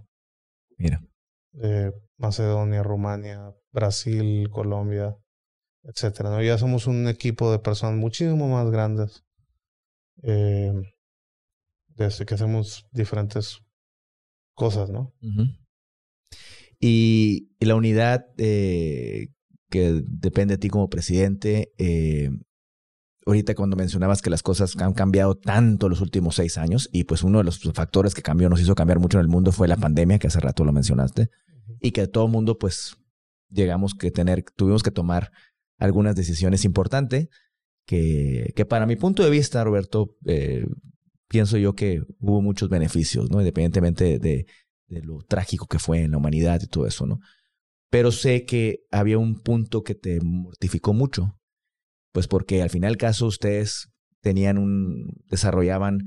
Mira. 0.77 1.03
Eh, 1.63 1.93
Macedonia, 2.17 2.83
Rumania, 2.83 3.55
Brasil, 3.73 4.49
Colombia, 4.51 5.17
etcétera. 5.83 6.31
¿no? 6.31 6.43
Ya 6.43 6.59
somos 6.59 6.87
un 6.87 7.09
equipo 7.09 7.51
de 7.51 7.59
personas 7.59 7.97
muchísimo 7.97 8.49
más 8.49 8.71
grandes. 8.71 9.25
Desde 12.05 12.25
que 12.25 12.35
hacemos 12.35 12.87
diferentes 12.93 13.61
cosas, 14.55 14.91
¿no? 14.91 15.15
y, 16.81 17.49
la 17.61 17.75
unidad 17.75 18.25
que 18.37 20.03
depende 20.07 20.55
de 20.55 20.59
ti 20.59 20.69
como 20.69 20.89
presidente, 20.89 21.73
eh, 21.79 22.31
ahorita 23.27 23.55
cuando 23.55 23.77
mencionabas 23.77 24.23
que 24.23 24.31
las 24.31 24.43
cosas 24.43 24.77
han 24.79 24.95
cambiado 24.95 25.37
tanto 25.37 25.89
los 25.89 26.01
últimos 26.01 26.37
seis 26.37 26.57
años 26.57 26.89
y 26.91 27.05
pues 27.05 27.23
uno 27.23 27.39
de 27.39 27.45
los 27.45 27.61
factores 27.75 28.15
que 28.15 28.23
cambió, 28.23 28.49
nos 28.49 28.61
hizo 28.61 28.75
cambiar 28.75 28.99
mucho 28.99 29.19
en 29.19 29.23
el 29.23 29.29
mundo 29.29 29.53
fue 29.53 29.69
la 29.69 29.77
pandemia, 29.77 30.19
que 30.19 30.27
hace 30.27 30.41
rato 30.41 30.65
lo 30.65 30.73
mencionaste, 30.73 31.29
y 31.81 31.93
que 31.93 32.07
todo 32.09 32.25
el 32.27 32.33
mundo 32.33 32.59
pues 32.59 32.97
llegamos 33.51 33.95
que 33.95 34.11
tener, 34.11 34.43
tuvimos 34.57 34.83
que 34.83 34.91
tomar 34.91 35.31
algunas 35.79 36.17
decisiones 36.17 36.65
importantes 36.65 37.29
que, 37.87 38.53
que 38.57 38.65
para 38.65 38.87
mi 38.87 38.97
punto 38.97 39.23
de 39.23 39.31
vista, 39.31 39.63
Roberto, 39.65 40.17
eh, 40.25 40.65
pienso 41.31 41.57
yo 41.57 41.75
que 41.75 42.03
hubo 42.19 42.43
muchos 42.43 42.69
beneficios, 42.69 43.31
¿no? 43.31 43.41
Independientemente 43.41 44.19
de, 44.19 44.47
de 44.89 45.03
lo 45.03 45.23
trágico 45.23 45.67
que 45.67 45.79
fue 45.79 46.03
en 46.03 46.11
la 46.11 46.19
humanidad 46.19 46.61
y 46.61 46.67
todo 46.67 46.89
eso, 46.89 47.07
¿no? 47.07 47.21
Pero 47.89 48.11
sé 48.11 48.45
que 48.45 48.81
había 48.91 49.17
un 49.17 49.41
punto 49.41 49.85
que 49.85 49.95
te 49.95 50.21
mortificó 50.21 50.93
mucho, 50.93 51.39
pues 52.13 52.27
porque 52.27 52.63
al 52.63 52.71
final 52.71 52.97
caso 52.97 53.27
ustedes 53.27 53.91
tenían 54.21 54.59
un, 54.59 55.23
desarrollaban 55.29 56.01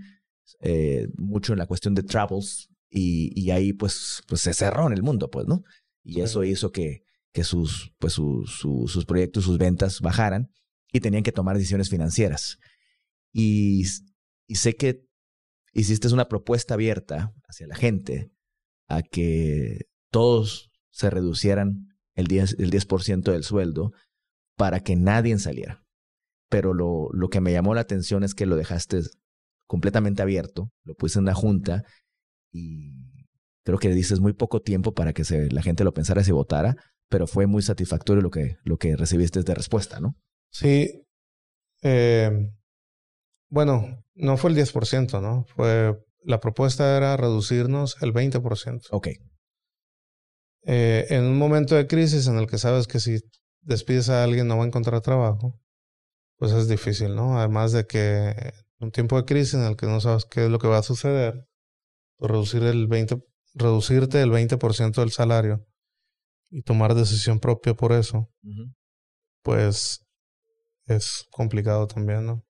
eh, 0.59 1.07
mucho 1.15 1.53
en 1.53 1.59
la 1.59 1.67
cuestión 1.67 1.95
de 1.95 2.03
travels 2.03 2.69
y, 2.89 3.31
y 3.33 3.51
ahí 3.51 3.71
pues, 3.71 4.23
pues 4.27 4.41
se 4.41 4.53
cerró 4.53 4.87
en 4.87 4.93
el 4.93 5.03
mundo, 5.03 5.29
pues, 5.29 5.47
¿no? 5.47 5.63
Y 6.03 6.19
eso 6.19 6.43
hizo 6.43 6.73
que, 6.73 7.03
que 7.31 7.45
sus, 7.45 7.93
pues 7.97 8.11
sus, 8.11 8.59
sus 8.59 9.05
proyectos, 9.05 9.45
sus 9.45 9.57
ventas 9.57 10.01
bajaran 10.01 10.49
y 10.91 10.99
tenían 10.99 11.23
que 11.23 11.31
tomar 11.31 11.55
decisiones 11.55 11.89
financieras. 11.89 12.57
Y, 13.31 13.85
y 14.47 14.55
sé 14.55 14.75
que 14.75 15.05
hiciste 15.73 16.07
una 16.13 16.27
propuesta 16.27 16.75
abierta 16.75 17.33
hacia 17.47 17.67
la 17.67 17.75
gente 17.75 18.31
a 18.87 19.01
que 19.01 19.85
todos 20.11 20.71
se 20.91 21.09
reducieran 21.09 21.87
el 22.15 22.27
10%, 22.27 22.55
el 22.59 22.69
10 22.69 23.23
del 23.23 23.43
sueldo 23.43 23.91
para 24.55 24.81
que 24.81 24.95
nadie 24.95 25.37
saliera. 25.39 25.83
Pero 26.49 26.73
lo, 26.73 27.09
que 27.29 27.41
me 27.41 27.51
llamó 27.51 27.73
la 27.73 27.81
atención 27.81 28.23
es 28.23 28.35
que 28.35 28.45
lo 28.45 28.55
dejaste 28.55 28.99
completamente 29.67 30.21
abierto, 30.21 30.69
lo 30.83 30.93
puse 30.93 31.17
en 31.17 31.25
la 31.25 31.33
junta 31.33 31.83
y 32.51 32.93
creo 33.65 33.79
que 33.79 33.89
dices 33.89 34.19
muy 34.19 34.33
poco 34.33 34.61
tiempo 34.61 34.93
para 34.93 35.13
que 35.13 35.23
se, 35.23 35.49
la 35.49 35.63
gente 35.63 35.83
lo 35.83 35.93
pensara 35.93 36.21
y 36.21 36.25
se 36.25 36.31
votara, 36.31 36.75
pero 37.09 37.25
fue 37.25 37.47
muy 37.47 37.63
satisfactorio 37.63 38.21
lo 38.21 38.29
que, 38.29 38.57
lo 38.63 38.77
que 38.77 38.95
recibiste 38.95 39.41
de 39.41 39.55
respuesta, 39.55 39.99
¿no? 39.99 40.15
Sí. 40.51 41.07
Eh, 41.81 42.29
bueno, 43.53 44.03
no 44.15 44.35
fue 44.35 44.49
el 44.49 44.57
10%, 44.57 45.21
¿no? 45.21 45.45
Fue, 45.55 45.95
la 46.23 46.39
propuesta 46.39 46.97
era 46.97 47.15
reducirnos 47.17 47.97
el 48.01 48.11
20%. 48.11 48.87
Ok. 48.89 49.09
Eh, 50.65 51.05
en 51.09 51.25
un 51.25 51.37
momento 51.37 51.75
de 51.75 51.85
crisis 51.85 52.25
en 52.25 52.39
el 52.39 52.47
que 52.47 52.57
sabes 52.57 52.87
que 52.87 52.99
si 52.99 53.19
despides 53.61 54.09
a 54.09 54.23
alguien 54.23 54.47
no 54.47 54.57
va 54.57 54.63
a 54.63 54.67
encontrar 54.67 55.01
trabajo, 55.01 55.59
pues 56.37 56.51
es 56.51 56.67
difícil, 56.67 57.13
¿no? 57.13 57.37
Además 57.37 57.73
de 57.73 57.85
que 57.85 58.53
un 58.79 58.89
tiempo 58.89 59.17
de 59.17 59.25
crisis 59.25 59.53
en 59.53 59.65
el 59.65 59.75
que 59.75 59.85
no 59.85 60.01
sabes 60.01 60.25
qué 60.25 60.45
es 60.45 60.49
lo 60.49 60.57
que 60.57 60.67
va 60.67 60.79
a 60.79 60.83
suceder, 60.83 61.47
pues 62.17 62.31
reducir 62.31 62.63
el 62.63 62.87
20, 62.87 63.21
reducirte 63.53 64.19
el 64.19 64.31
20% 64.31 64.95
del 64.95 65.11
salario 65.11 65.63
y 66.49 66.63
tomar 66.63 66.95
decisión 66.95 67.39
propia 67.39 67.75
por 67.75 67.91
eso, 67.91 68.31
pues 69.43 70.03
es 70.87 71.27
complicado 71.29 71.85
también, 71.85 72.25
¿no? 72.25 72.43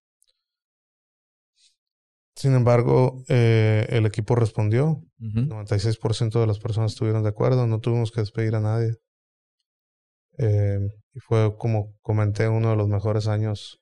Sin 2.36 2.54
embargo, 2.56 3.24
eh, 3.30 3.86
el 3.90 4.06
equipo 4.06 4.36
respondió. 4.36 5.02
96% 5.20 6.40
de 6.40 6.48
las 6.48 6.60
personas 6.60 6.94
estuvieron 6.94 7.24
de 7.24 7.30
acuerdo. 7.30 7.68
No 7.68 7.80
tuvimos 7.80 8.12
que 8.12 8.22
despedir 8.22 8.56
a 8.56 8.60
nadie. 8.60 8.96
Eh, 10.40 10.80
y 11.14 11.20
fue, 11.20 11.56
como 11.58 11.94
comenté, 12.02 12.48
uno 12.48 12.72
de 12.72 12.76
los 12.76 12.90
mejores 12.90 13.28
años 13.28 13.80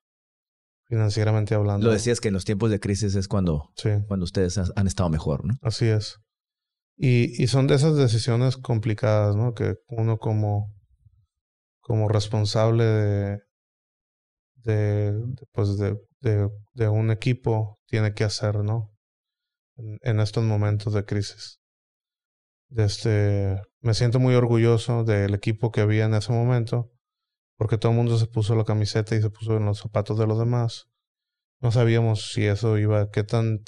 financieramente 0.92 1.56
hablando. 1.56 1.88
Lo 1.88 1.94
decías 1.94 2.20
que 2.20 2.28
en 2.28 2.34
los 2.34 2.44
tiempos 2.44 2.70
de 2.70 2.82
crisis 2.82 3.16
es 3.16 3.30
cuando, 3.30 3.70
cuando 4.08 4.26
ustedes 4.26 4.58
han 4.58 4.88
estado 4.88 5.10
mejor, 5.10 5.46
¿no? 5.46 5.54
Así 5.62 5.86
es. 5.86 6.18
Y, 6.98 7.42
y 7.42 7.48
son 7.48 7.68
de 7.68 7.76
esas 7.76 7.96
decisiones 7.96 8.58
complicadas, 8.58 9.38
¿no? 9.38 9.54
Que 9.54 9.76
uno 9.88 10.18
como, 10.18 10.74
como 11.80 12.10
responsable 12.10 12.84
de, 12.84 13.40
de, 14.56 15.14
pues 15.54 15.78
de, 15.78 15.98
de, 16.22 16.88
un 16.88 17.12
equipo 17.12 17.80
tiene 17.88 18.14
que 18.14 18.24
hacer, 18.24 18.58
¿no? 18.58 18.94
En, 19.78 20.20
estos 20.20 20.44
momentos 20.44 20.94
de 20.94 21.06
crisis. 21.06 21.60
Este, 22.70 23.60
me 23.82 23.94
siento 23.94 24.20
muy 24.20 24.36
orgulloso 24.36 25.04
del 25.04 25.34
equipo 25.34 25.72
que 25.72 25.82
había 25.82 26.06
en 26.06 26.14
ese 26.14 26.32
momento, 26.32 26.92
porque 27.58 27.78
todo 27.78 27.92
el 27.92 27.98
mundo 27.98 28.18
se 28.18 28.28
puso 28.28 28.56
la 28.56 28.64
camiseta 28.64 29.16
y 29.16 29.22
se 29.22 29.30
puso 29.30 29.58
en 29.58 29.66
los 29.66 29.80
zapatos 29.80 30.18
de 30.18 30.28
los 30.28 30.40
demás. 30.40 30.88
No 31.60 31.72
sabíamos 31.72 32.32
si 32.32 32.46
eso 32.46 32.78
iba, 32.78 33.10
qué 33.12 33.24
tan, 33.24 33.64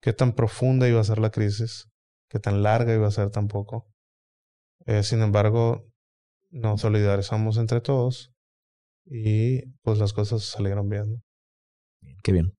qué 0.00 0.12
tan 0.12 0.34
profunda 0.34 0.88
iba 0.88 1.00
a 1.00 1.04
ser 1.04 1.18
la 1.18 1.30
crisis 1.30 1.88
qué 2.34 2.40
tan 2.40 2.64
larga 2.64 2.92
iba 2.92 3.06
a 3.06 3.12
ser 3.12 3.30
tampoco. 3.30 3.86
Eh, 4.86 5.04
sin 5.04 5.22
embargo, 5.22 5.86
nos 6.50 6.80
solidarizamos 6.80 7.58
entre 7.58 7.80
todos 7.80 8.32
y 9.04 9.62
pues 9.82 9.98
las 9.98 10.12
cosas 10.12 10.42
salieron 10.42 10.88
bien. 10.88 11.22
Qué 12.22 12.32
bien. 12.32 12.54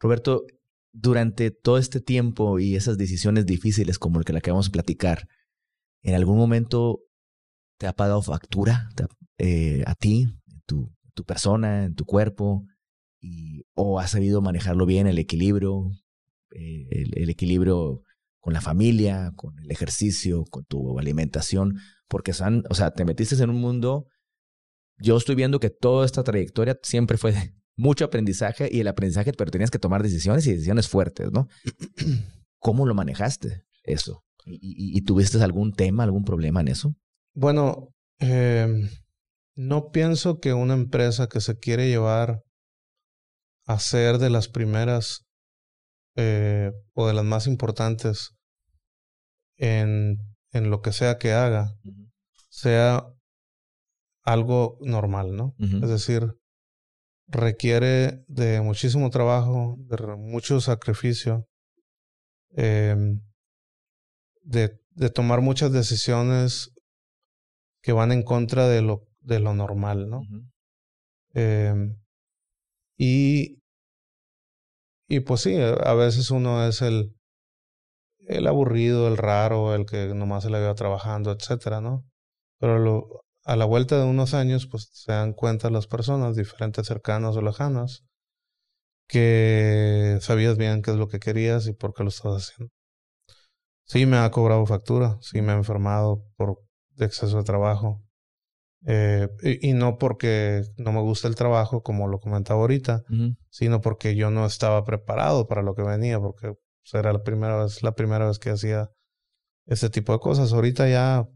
Roberto, 0.00 0.44
durante 0.92 1.50
todo 1.50 1.78
este 1.78 2.00
tiempo 2.00 2.58
y 2.58 2.76
esas 2.76 2.98
decisiones 2.98 3.46
difíciles 3.46 3.98
como 3.98 4.18
el 4.18 4.24
que 4.24 4.32
la 4.32 4.40
que 4.40 4.50
vamos 4.50 4.68
a 4.68 4.72
platicar, 4.72 5.28
¿en 6.02 6.14
algún 6.14 6.36
momento 6.36 7.00
te 7.78 7.86
ha 7.86 7.94
pagado 7.94 8.22
factura 8.22 8.88
eh, 9.38 9.82
a 9.86 9.94
ti, 9.94 10.26
tu, 10.66 10.92
persona, 11.24 11.84
en 11.84 11.94
tu 11.94 12.04
cuerpo? 12.04 12.66
Y, 13.20 13.64
¿O 13.74 14.00
has 14.00 14.10
sabido 14.10 14.42
manejarlo 14.42 14.86
bien, 14.86 15.06
el 15.06 15.18
equilibrio, 15.18 15.90
eh, 16.50 16.86
el, 16.90 17.30
equilibrio 17.30 18.02
con 18.40 18.52
la 18.52 18.60
familia, 18.60 19.32
con 19.36 19.58
el 19.60 19.70
ejercicio, 19.70 20.44
con 20.50 20.64
tu 20.64 20.98
alimentación, 20.98 21.78
porque 22.08 22.32
son, 22.32 22.64
o 22.68 22.74
sea, 22.74 22.90
te 22.90 23.04
metiste 23.04 23.40
en 23.42 23.50
un 23.50 23.60
mundo, 23.60 24.08
yo 24.98 25.16
estoy 25.16 25.36
viendo 25.36 25.60
que 25.60 25.70
toda 25.70 26.04
esta 26.04 26.24
trayectoria 26.24 26.78
siempre 26.82 27.16
fue 27.16 27.32
mucho 27.82 28.04
aprendizaje 28.04 28.68
y 28.70 28.80
el 28.80 28.88
aprendizaje, 28.88 29.32
pero 29.32 29.50
tenías 29.50 29.72
que 29.72 29.80
tomar 29.80 30.04
decisiones 30.04 30.46
y 30.46 30.52
decisiones 30.52 30.88
fuertes, 30.88 31.32
¿no? 31.32 31.48
¿Cómo 32.60 32.86
lo 32.86 32.94
manejaste 32.94 33.64
eso? 33.82 34.22
¿Y, 34.44 35.00
tuviste 35.02 35.42
algún 35.42 35.72
tema, 35.72 36.04
algún 36.04 36.24
problema 36.24 36.60
en 36.60 36.68
eso? 36.68 36.94
Bueno, 37.34 37.88
eh, 38.20 38.68
no 39.56 39.90
pienso 39.90 40.38
que 40.38 40.52
una 40.52 40.74
empresa 40.74 41.28
que 41.28 41.40
se 41.40 41.58
quiere 41.58 41.88
llevar 41.88 42.42
a 43.66 43.78
ser 43.78 44.18
de 44.18 44.30
las 44.30 44.48
primeras 44.48 45.24
eh, 46.16 46.70
o 46.94 47.06
de 47.06 47.14
las 47.14 47.24
más 47.24 47.46
importantes 47.46 48.30
en, 49.56 50.18
en 50.52 50.70
lo 50.70 50.82
que 50.82 50.92
sea 50.92 51.18
que 51.18 51.32
haga, 51.32 51.72
sea 52.48 53.06
algo 54.24 54.78
normal, 54.82 55.36
¿no? 55.36 55.54
Es 55.58 55.88
decir, 55.88 56.34
requiere 57.32 58.24
de 58.28 58.60
muchísimo 58.60 59.10
trabajo, 59.10 59.76
de 59.78 59.96
mucho 60.16 60.60
sacrificio, 60.60 61.46
em, 62.56 63.20
de, 64.42 64.78
de, 64.90 65.10
tomar 65.10 65.40
muchas 65.40 65.72
decisiones 65.72 66.70
que 67.82 67.92
van 67.92 68.12
en 68.12 68.22
contra 68.22 68.68
de 68.68 68.82
lo, 68.82 69.02
de 69.20 69.40
lo 69.40 69.54
normal, 69.54 70.08
¿no? 70.08 70.20
eh, 71.34 71.74
y 72.96 73.62
y 75.12 75.20
pues 75.20 75.42
sí, 75.42 75.54
a 75.60 75.92
veces 75.92 76.30
uno 76.30 76.66
es 76.66 76.80
el, 76.80 77.14
el 78.20 78.46
aburrido, 78.46 79.08
el 79.08 79.18
raro, 79.18 79.74
el 79.74 79.84
que 79.84 80.06
nomás 80.14 80.44
se 80.44 80.48
la 80.48 80.58
vea 80.58 80.74
trabajando, 80.74 81.32
etcétera, 81.32 81.82
¿no? 81.82 82.06
Pero 82.58 82.78
lo, 82.78 83.20
a 83.44 83.56
la 83.56 83.64
vuelta 83.64 83.98
de 83.98 84.04
unos 84.04 84.34
años, 84.34 84.66
pues 84.66 84.88
se 84.92 85.12
dan 85.12 85.32
cuenta 85.32 85.70
las 85.70 85.86
personas, 85.86 86.36
diferentes 86.36 86.86
cercanas 86.86 87.36
o 87.36 87.42
lejanas, 87.42 88.04
que 89.08 90.18
sabías 90.20 90.56
bien 90.56 90.82
qué 90.82 90.92
es 90.92 90.96
lo 90.96 91.08
que 91.08 91.20
querías 91.20 91.66
y 91.66 91.72
por 91.72 91.94
qué 91.94 92.02
lo 92.02 92.10
estás 92.10 92.50
haciendo. 92.50 92.72
Sí 93.84 94.06
me 94.06 94.16
ha 94.18 94.30
cobrado 94.30 94.64
factura, 94.66 95.18
sí 95.20 95.42
me 95.42 95.52
ha 95.52 95.56
enfermado 95.56 96.24
por 96.36 96.58
exceso 96.96 97.38
de 97.38 97.44
trabajo, 97.44 98.02
eh, 98.84 99.28
y, 99.42 99.74
no 99.74 99.96
porque 99.96 100.64
no 100.76 100.92
me 100.92 101.00
gusta 101.00 101.28
el 101.28 101.36
trabajo, 101.36 101.82
como 101.82 102.08
lo 102.08 102.18
comentaba 102.18 102.60
ahorita, 102.60 103.04
sino 103.48 103.80
porque 103.80 104.16
yo 104.16 104.30
no 104.30 104.44
estaba 104.44 104.84
preparado 104.84 105.46
para 105.46 105.62
lo 105.62 105.74
que 105.74 105.82
venía, 105.82 106.18
porque 106.18 106.52
pues, 106.52 106.94
era 106.94 107.12
la 107.12 107.22
primera 107.22 107.62
vez, 107.62 107.82
la 107.82 107.92
primera 107.94 108.26
vez 108.26 108.38
que 108.38 108.50
hacía 108.50 108.90
ese 109.66 109.88
tipo 109.88 110.12
de 110.12 110.18
cosas. 110.18 110.52
Ahorita 110.52 110.88
ya 110.88 111.28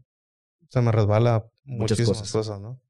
se 0.69 0.81
me 0.81 0.91
resbala 0.91 1.45
muchísimas 1.65 2.31
cosas, 2.31 2.59
¿no? 2.59 2.81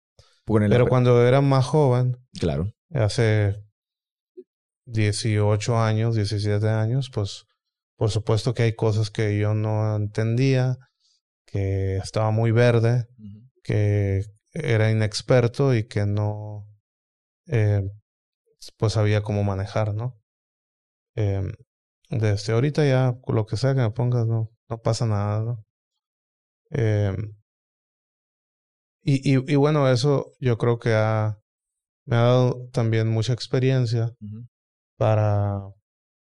Pero 0.46 0.88
cuando 0.88 1.26
era 1.26 1.42
más 1.42 1.66
joven, 1.66 2.18
claro, 2.40 2.72
hace 2.94 3.56
18 4.86 5.80
años, 5.80 6.16
17 6.16 6.68
años, 6.70 7.10
pues 7.14 7.46
por 7.98 8.12
supuesto 8.12 8.54
que 8.54 8.64
hay 8.64 8.76
cosas 8.76 9.10
que 9.10 9.38
yo 9.38 9.54
no 9.54 9.96
entendía, 9.96 10.78
que 11.46 11.98
estaba 11.98 12.32
muy 12.32 12.52
verde, 12.52 13.08
que 13.64 14.24
era 14.54 14.92
inexperto 14.92 15.76
y 15.76 15.88
que 15.88 16.06
no, 16.06 16.68
eh, 17.48 17.82
pues 18.78 18.94
sabía 18.94 19.22
cómo 19.22 19.44
manejar, 19.44 19.94
¿no? 19.94 20.20
Em, 21.16 21.52
desde 22.10 22.54
ahorita 22.54 22.86
ya, 22.86 23.18
lo 23.28 23.46
que 23.46 23.58
sea 23.58 23.74
que 23.74 23.82
me 23.82 23.92
pongas, 23.92 24.28
no, 24.28 24.52
no 24.70 24.78
pasa 24.82 25.06
nada, 25.06 25.42
¿no? 25.44 25.66
Em, 26.70 27.37
y, 29.08 29.36
y, 29.36 29.54
y, 29.54 29.56
bueno, 29.56 29.90
eso 29.90 30.34
yo 30.42 30.58
creo 30.58 30.80
que 30.80 30.94
ha, 30.94 31.40
me 32.06 32.18
ha 32.18 32.24
dado 32.24 32.68
también 32.74 33.08
mucha 33.08 33.32
experiencia 33.32 34.14
para, 34.98 35.62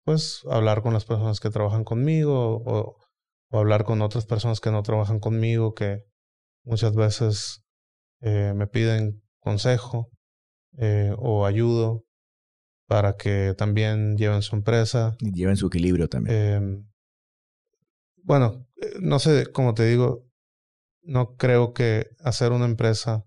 pues, 0.04 0.42
hablar 0.48 0.82
con 0.82 0.92
las 0.92 1.04
personas 1.04 1.40
que 1.40 1.50
trabajan 1.50 1.82
conmigo 1.82 2.62
o, 2.64 2.96
o, 3.50 3.58
hablar 3.58 3.84
con 3.84 4.02
otras 4.02 4.24
personas 4.24 4.60
que 4.60 4.70
no 4.70 4.84
trabajan 4.84 5.18
conmigo 5.18 5.74
que 5.74 6.04
muchas 6.64 6.94
veces 6.94 7.64
eh, 8.20 8.52
me 8.54 8.68
piden 8.68 9.20
consejo 9.40 10.08
eh, 10.78 11.12
o 11.18 11.44
ayudo 11.44 12.04
para 12.86 13.16
que 13.16 13.54
también 13.58 14.16
lleven 14.16 14.42
su 14.42 14.54
empresa. 14.54 15.16
Y 15.18 15.32
lleven 15.32 15.56
su 15.56 15.66
equilibrio 15.66 16.08
también. 16.08 16.36
Em, 16.36 16.86
bueno, 18.22 18.66
eh, 18.80 18.94
no 19.00 19.18
sé, 19.18 19.50
como 19.50 19.74
te 19.74 19.86
digo, 19.86 20.25
no 21.06 21.36
creo 21.36 21.72
que 21.72 22.08
hacer 22.22 22.52
una 22.52 22.64
empresa 22.66 23.24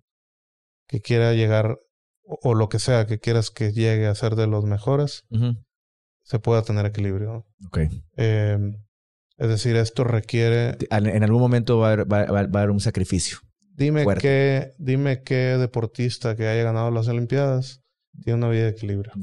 que 0.88 1.02
quiera 1.02 1.34
llegar 1.34 1.80
o, 2.24 2.54
lo 2.54 2.70
que 2.70 2.80
sea 2.80 3.08
que 3.08 3.20
quieras 3.20 3.50
que 3.50 3.72
llegue 3.72 4.08
a 4.08 4.16
ser 4.16 4.36
de 4.36 4.48
los 4.48 4.64
mejores, 4.66 5.24
se 6.24 6.40
pueda 6.40 6.62
tener 6.62 6.86
equilibrio. 6.86 7.48
Ok. 7.68 7.80
Em, 8.18 8.76
es 9.38 9.48
decir, 9.48 9.76
esto 9.78 10.04
requiere... 10.04 10.78
En 10.92 11.24
algún 11.24 11.42
momento 11.42 11.80
va 11.80 11.90
a 11.90 11.94
haber, 11.94 12.12
va, 12.12 12.20
a 12.20 12.40
haber 12.40 12.70
un 12.70 12.80
sacrificio. 12.80 13.40
Dime 13.74 14.06
qué, 14.20 14.74
dime 14.78 15.24
qué 15.24 15.58
deportista 15.58 16.36
que 16.36 16.48
haya 16.48 16.64
ganado 16.64 16.92
las 16.92 17.08
Olimpiadas 17.08 17.82
tiene 18.24 18.38
una 18.38 18.50
vida 18.50 18.64
de 18.64 18.70
equilibrio. 18.70 19.14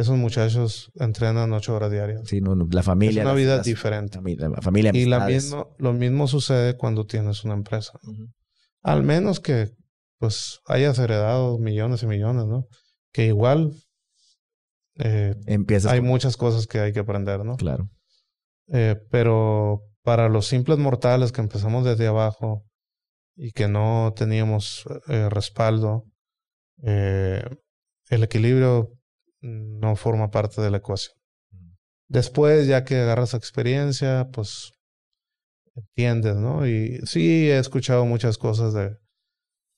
Esos 0.00 0.16
muchachos 0.16 0.90
entrenan 0.94 1.52
ocho 1.52 1.74
horas 1.74 1.90
diarias. 1.90 2.22
Sí, 2.24 2.40
no, 2.40 2.56
la 2.56 2.82
familia. 2.82 3.20
Es 3.20 3.26
una 3.26 3.34
vida 3.34 3.60
diferente. 3.60 4.18
La, 4.38 4.62
familia, 4.62 4.92
Y 4.94 5.04
la 5.04 5.26
mismo, 5.26 5.76
lo 5.78 5.92
mismo 5.92 6.26
sucede 6.26 6.76
cuando 6.76 7.04
tienes 7.04 7.44
una 7.44 7.52
empresa. 7.52 7.98
Al 8.82 9.02
menos 9.02 9.40
que 9.40 9.70
pues 10.18 10.60
hayas 10.66 10.98
heredado 10.98 11.58
millones 11.58 12.02
y 12.02 12.06
millones, 12.06 12.46
¿no? 12.46 12.66
Que 13.12 13.26
igual 13.26 13.72
eh, 14.96 15.34
hay 15.88 16.00
muchas 16.00 16.36
cosas 16.36 16.66
que 16.66 16.80
hay 16.80 16.92
que 16.92 17.00
aprender, 17.00 17.44
¿no? 17.44 17.56
Claro. 17.56 17.90
Eh, 18.68 18.96
pero 19.10 19.82
para 20.02 20.28
los 20.30 20.46
simples 20.46 20.78
mortales 20.78 21.32
que 21.32 21.40
empezamos 21.40 21.84
desde 21.84 22.06
abajo 22.06 22.64
y 23.36 23.52
que 23.52 23.68
no 23.68 24.14
teníamos 24.16 24.84
eh, 25.08 25.28
respaldo, 25.28 26.04
eh, 26.82 27.44
el 28.08 28.24
equilibrio 28.24 28.99
no 29.40 29.96
forma 29.96 30.30
parte 30.30 30.60
de 30.60 30.70
la 30.70 30.78
ecuación. 30.78 31.16
Después, 32.08 32.66
ya 32.66 32.84
que 32.84 32.96
agarras 32.96 33.34
experiencia, 33.34 34.28
pues 34.32 34.72
entiendes, 35.74 36.36
¿no? 36.36 36.66
Y 36.66 36.98
sí 37.04 37.50
he 37.50 37.58
escuchado 37.58 38.04
muchas 38.04 38.36
cosas 38.38 38.74
de, 38.74 38.96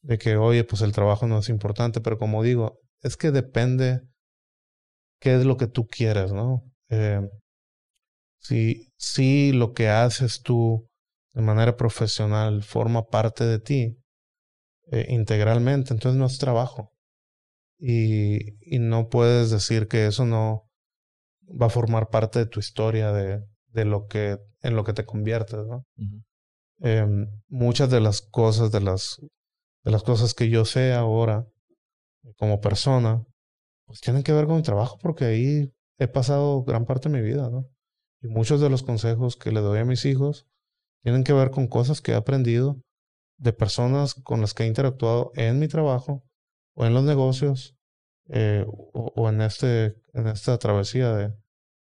de 0.03 0.19
que, 0.19 0.37
oye, 0.37 0.65
pues 0.65 0.83
el 0.83 0.93
trabajo 0.93 1.27
no 1.27 1.39
es 1.39 1.49
importante, 1.49 2.01
pero 2.01 2.19
como 2.19 2.43
digo, 2.43 2.79
es 3.03 3.17
que 3.17 3.31
depende 3.31 4.01
qué 5.21 5.37
es 5.37 5.45
lo 5.45 5.57
que 5.57 5.67
tú 5.67 5.87
quieres, 5.87 6.33
¿no? 6.33 6.63
Eh, 6.89 7.21
si, 8.41 8.89
si 8.97 9.53
lo 9.53 9.73
que 9.73 9.89
haces 9.89 10.43
tú 10.43 10.89
de 11.33 11.43
manera 11.43 11.77
profesional 11.77 12.63
forma 12.63 13.05
parte 13.05 13.45
de 13.45 13.59
ti 13.59 13.97
eh, 14.91 15.07
integralmente, 15.11 15.95
entonces 15.95 16.19
no 16.19 16.27
es 16.27 16.39
trabajo. 16.39 16.92
Y, 17.85 18.55
y 18.61 18.79
no 18.79 19.09
puedes 19.09 19.51
decir 19.51 19.89
que 19.89 20.07
eso 20.07 20.25
no 20.25 20.71
va 21.61 21.67
a 21.67 21.71
formar 21.71 22.11
parte 22.11 22.39
de 22.39 22.47
tu 22.47 22.61
historia, 22.61 23.11
de, 23.13 23.45
de 23.73 23.85
lo 23.85 24.07
que, 24.07 24.39
en 24.61 24.77
lo 24.77 24.85
que 24.85 24.93
te 24.93 25.05
conviertes, 25.05 25.67
¿no? 25.67 25.85
Em, 26.79 27.27
muchas 27.49 27.91
de 27.91 28.01
las 28.01 28.23
cosas, 28.23 28.71
de 28.71 28.81
las 28.81 29.19
de 29.85 29.91
las 29.91 30.03
cosas 30.03 30.35
que 30.35 30.49
yo 30.49 30.65
sé 30.65 30.93
ahora 30.93 31.47
como 32.37 32.61
persona, 32.61 33.25
pues 33.87 34.01
tienen 34.01 34.23
que 34.23 34.33
ver 34.33 34.47
con 34.47 34.57
mi 34.57 34.63
trabajo 34.63 34.99
porque 35.01 35.25
ahí 35.25 35.73
he 35.99 36.09
pasado 36.09 36.63
gran 36.63 36.87
parte 36.87 37.09
de 37.09 37.21
mi 37.21 37.23
vida, 37.23 37.51
¿no? 37.51 37.69
Y 38.21 38.29
muchos 38.29 38.61
de 38.61 38.71
los 38.71 38.83
consejos 38.85 39.37
que 39.37 39.51
le 39.51 39.61
doy 39.61 39.81
a 39.81 39.85
mis 39.85 40.05
hijos 40.05 40.47
tienen 41.03 41.25
que 41.25 41.33
ver 41.33 41.51
con 41.51 41.67
cosas 41.67 42.01
que 42.01 42.13
he 42.13 42.15
aprendido 42.15 42.81
de 43.39 43.53
personas 43.53 44.15
con 44.15 44.41
las 44.41 44.55
que 44.55 44.63
he 44.63 44.67
interactuado 44.69 45.33
en 45.35 45.59
mi 45.59 45.67
trabajo 45.67 46.23
o 46.75 46.87
en 46.87 46.95
los 46.95 47.05
negocios 47.05 47.77
eh, 48.29 48.65
o, 48.67 49.29
en 49.29 49.41
este 49.41 49.97
en 50.15 50.29
esta 50.29 50.59
travesía 50.59 51.13
de, 51.15 51.35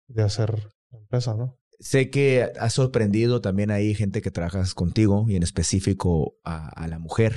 de 0.08 0.22
hacer 0.22 0.70
empresa, 0.90 1.34
¿no? 1.34 1.58
Sé 1.80 2.08
que 2.08 2.50
has 2.58 2.72
sorprendido 2.72 3.40
también 3.40 3.70
ahí 3.70 3.94
gente 3.94 4.22
que 4.22 4.30
trabajas 4.30 4.74
contigo 4.74 5.26
y 5.28 5.36
en 5.36 5.42
específico 5.42 6.36
a 6.44 6.86
la 6.88 6.98
mujer 6.98 7.36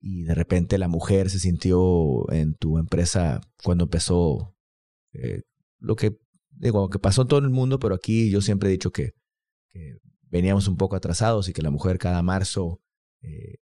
y 0.00 0.22
de 0.22 0.34
repente 0.34 0.78
la 0.78 0.88
mujer 0.88 1.30
se 1.30 1.38
sintió 1.38 2.30
en 2.30 2.54
tu 2.54 2.78
empresa 2.78 3.40
cuando 3.62 3.84
empezó 3.84 4.54
eh, 5.12 5.42
lo 5.78 5.96
que 5.96 6.18
digo 6.50 6.88
que 6.88 6.98
pasó 6.98 7.22
en 7.22 7.28
todo 7.28 7.40
el 7.40 7.50
mundo, 7.50 7.78
pero 7.78 7.94
aquí 7.94 8.30
yo 8.30 8.40
siempre 8.40 8.68
he 8.68 8.72
dicho 8.72 8.90
que, 8.90 9.14
veníamos 10.30 10.68
un 10.68 10.76
poco 10.76 10.96
atrasados 10.96 11.48
y 11.48 11.52
que 11.52 11.62
la 11.62 11.70
mujer 11.70 11.98
cada 11.98 12.20
marzo 12.22 12.82
eh, 13.22 13.58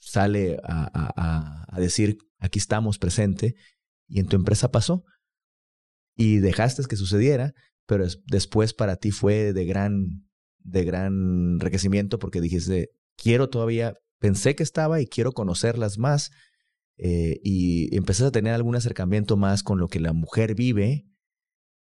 sale 0.00 0.58
a, 0.64 1.66
a, 1.68 1.80
decir 1.80 2.18
aquí 2.38 2.58
estamos 2.58 2.98
presente 2.98 3.54
y 4.08 4.18
en 4.18 4.26
tu 4.26 4.36
empresa 4.36 4.70
pasó 4.70 5.04
y 6.16 6.38
dejaste 6.38 6.82
que 6.88 6.96
sucediera, 6.96 7.52
pero 7.86 8.06
después 8.26 8.74
para 8.74 8.96
ti 8.96 9.12
fue 9.12 9.52
de 9.52 9.64
gran 9.64 10.26
de 10.58 10.84
gran 10.84 11.54
enriquecimiento 11.54 12.18
porque 12.18 12.40
dijiste 12.40 12.90
quiero 13.16 13.48
todavía 13.48 13.94
pensé 14.20 14.54
que 14.54 14.62
estaba 14.62 15.00
y 15.00 15.06
quiero 15.06 15.32
conocerlas 15.32 15.98
más. 15.98 16.30
Eh, 17.02 17.40
y 17.42 17.96
empecé 17.96 18.26
a 18.26 18.30
tener 18.30 18.52
algún 18.52 18.76
acercamiento 18.76 19.38
más 19.38 19.62
con 19.62 19.78
lo 19.78 19.88
que 19.88 20.00
la 20.00 20.12
mujer 20.12 20.54
vive 20.54 21.06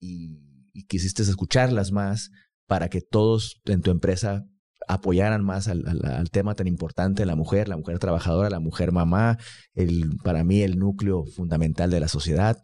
y, 0.01 0.41
quisiste 0.89 1.23
escucharlas 1.23 1.93
más 1.93 2.33
para 2.67 2.89
que 2.89 3.01
todos 3.01 3.61
en 3.67 3.81
tu 3.81 3.93
empresa 3.93 4.45
apoyaran 4.89 5.45
más 5.45 5.69
al, 5.69 6.31
tema 6.31 6.55
tan 6.55 6.67
importante 6.67 7.23
de 7.23 7.27
la 7.27 7.37
mujer, 7.37 7.69
la 7.69 7.77
mujer 7.77 7.99
trabajadora, 7.99 8.51
la 8.51 8.61
mujer 8.61 8.93
mamá, 8.93 9.39
el, 9.75 10.17
para 10.23 10.45
mí 10.45 10.63
el 10.63 10.79
núcleo 10.79 11.25
fundamental 11.25 11.91
de 11.91 12.01
la 12.01 12.09
sociedad. 12.09 12.63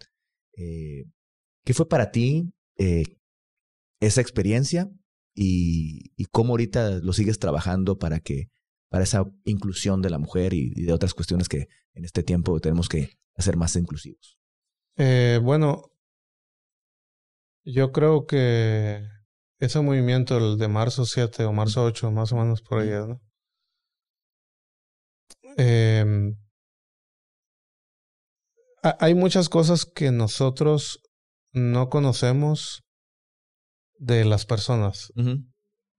Eh, 0.57 1.05
¿Qué 1.65 1.75
fue 1.75 1.89
para 1.89 2.11
ti 2.11 2.53
eh, 2.79 3.05
esa 4.01 4.21
experiencia 4.21 4.91
y, 5.35 6.13
cómo 6.33 6.53
ahorita 6.53 7.01
lo 7.03 7.13
sigues 7.13 7.39
trabajando 7.39 7.99
para 7.99 8.21
que 8.21 8.49
para 8.89 9.05
esa 9.05 9.25
inclusión 9.45 10.03
de 10.03 10.11
la 10.11 10.19
mujer 10.19 10.53
y, 10.53 10.71
de 10.71 10.93
otras 10.93 11.15
cuestiones 11.15 11.49
que 11.49 11.69
en 11.95 12.05
este 12.05 12.23
tiempo 12.23 12.61
tenemos 12.61 12.89
que 12.89 13.11
hacer 13.37 13.57
más 13.57 13.77
inclusivos? 13.77 14.39
Eh, 14.97 15.41
bueno, 15.43 15.91
yo 17.65 17.93
creo 17.93 18.27
que 18.27 19.03
ese 19.61 19.81
movimiento, 19.81 20.39
el 20.39 20.59
de 20.59 20.69
marzo 20.69 21.05
7 21.05 21.45
o 21.45 21.53
marzo 21.53 21.85
8, 21.85 22.11
más 22.11 22.33
o 22.33 22.37
menos 22.37 22.63
por 22.63 22.81
allá, 22.81 23.07
¿no? 23.07 23.21
Em, 25.57 26.37
hay 28.83 29.15
muchas 29.15 29.49
cosas 29.49 29.85
que 29.85 30.11
nosotros 30.11 31.03
no 31.53 31.91
conocemos 31.91 32.83
de 33.99 34.25
las 34.25 34.47
personas, 34.47 35.13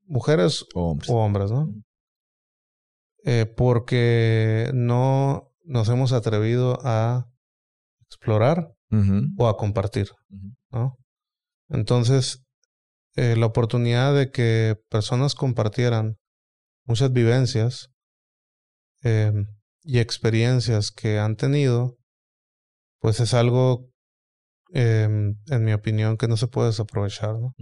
mujeres 0.05 0.65
o 0.73 0.97
hombres, 1.09 1.51
¿no? 1.51 1.71
Eh, 3.23 3.45
porque 3.45 4.71
no 4.73 5.51
nos 5.63 5.89
hemos 5.89 6.11
atrevido 6.11 6.79
a 6.83 7.29
explorar 8.07 8.73
o 9.38 9.47
a 9.47 9.55
compartir, 9.57 10.09
¿no? 10.71 10.97
Entonces, 11.69 12.43
eh, 13.15 13.35
la 13.35 13.45
oportunidad 13.45 14.15
de 14.15 14.31
que 14.31 14.77
personas 14.89 15.35
compartieran 15.35 16.17
muchas 16.85 17.11
vivencias 17.11 17.89
em, 19.01 19.47
y 19.83 19.99
experiencias 19.99 20.91
que 20.91 21.19
han 21.19 21.35
tenido, 21.35 21.97
pues 22.99 23.19
es 23.19 23.33
algo, 23.33 23.89
em, 24.73 25.35
en 25.49 25.65
mi 25.65 25.73
opinión, 25.73 26.17
que 26.17 26.27
no 26.27 26.38
se 26.38 26.47
puede 26.47 26.67
desaprovechar, 26.67 27.38
¿no? 27.38 27.53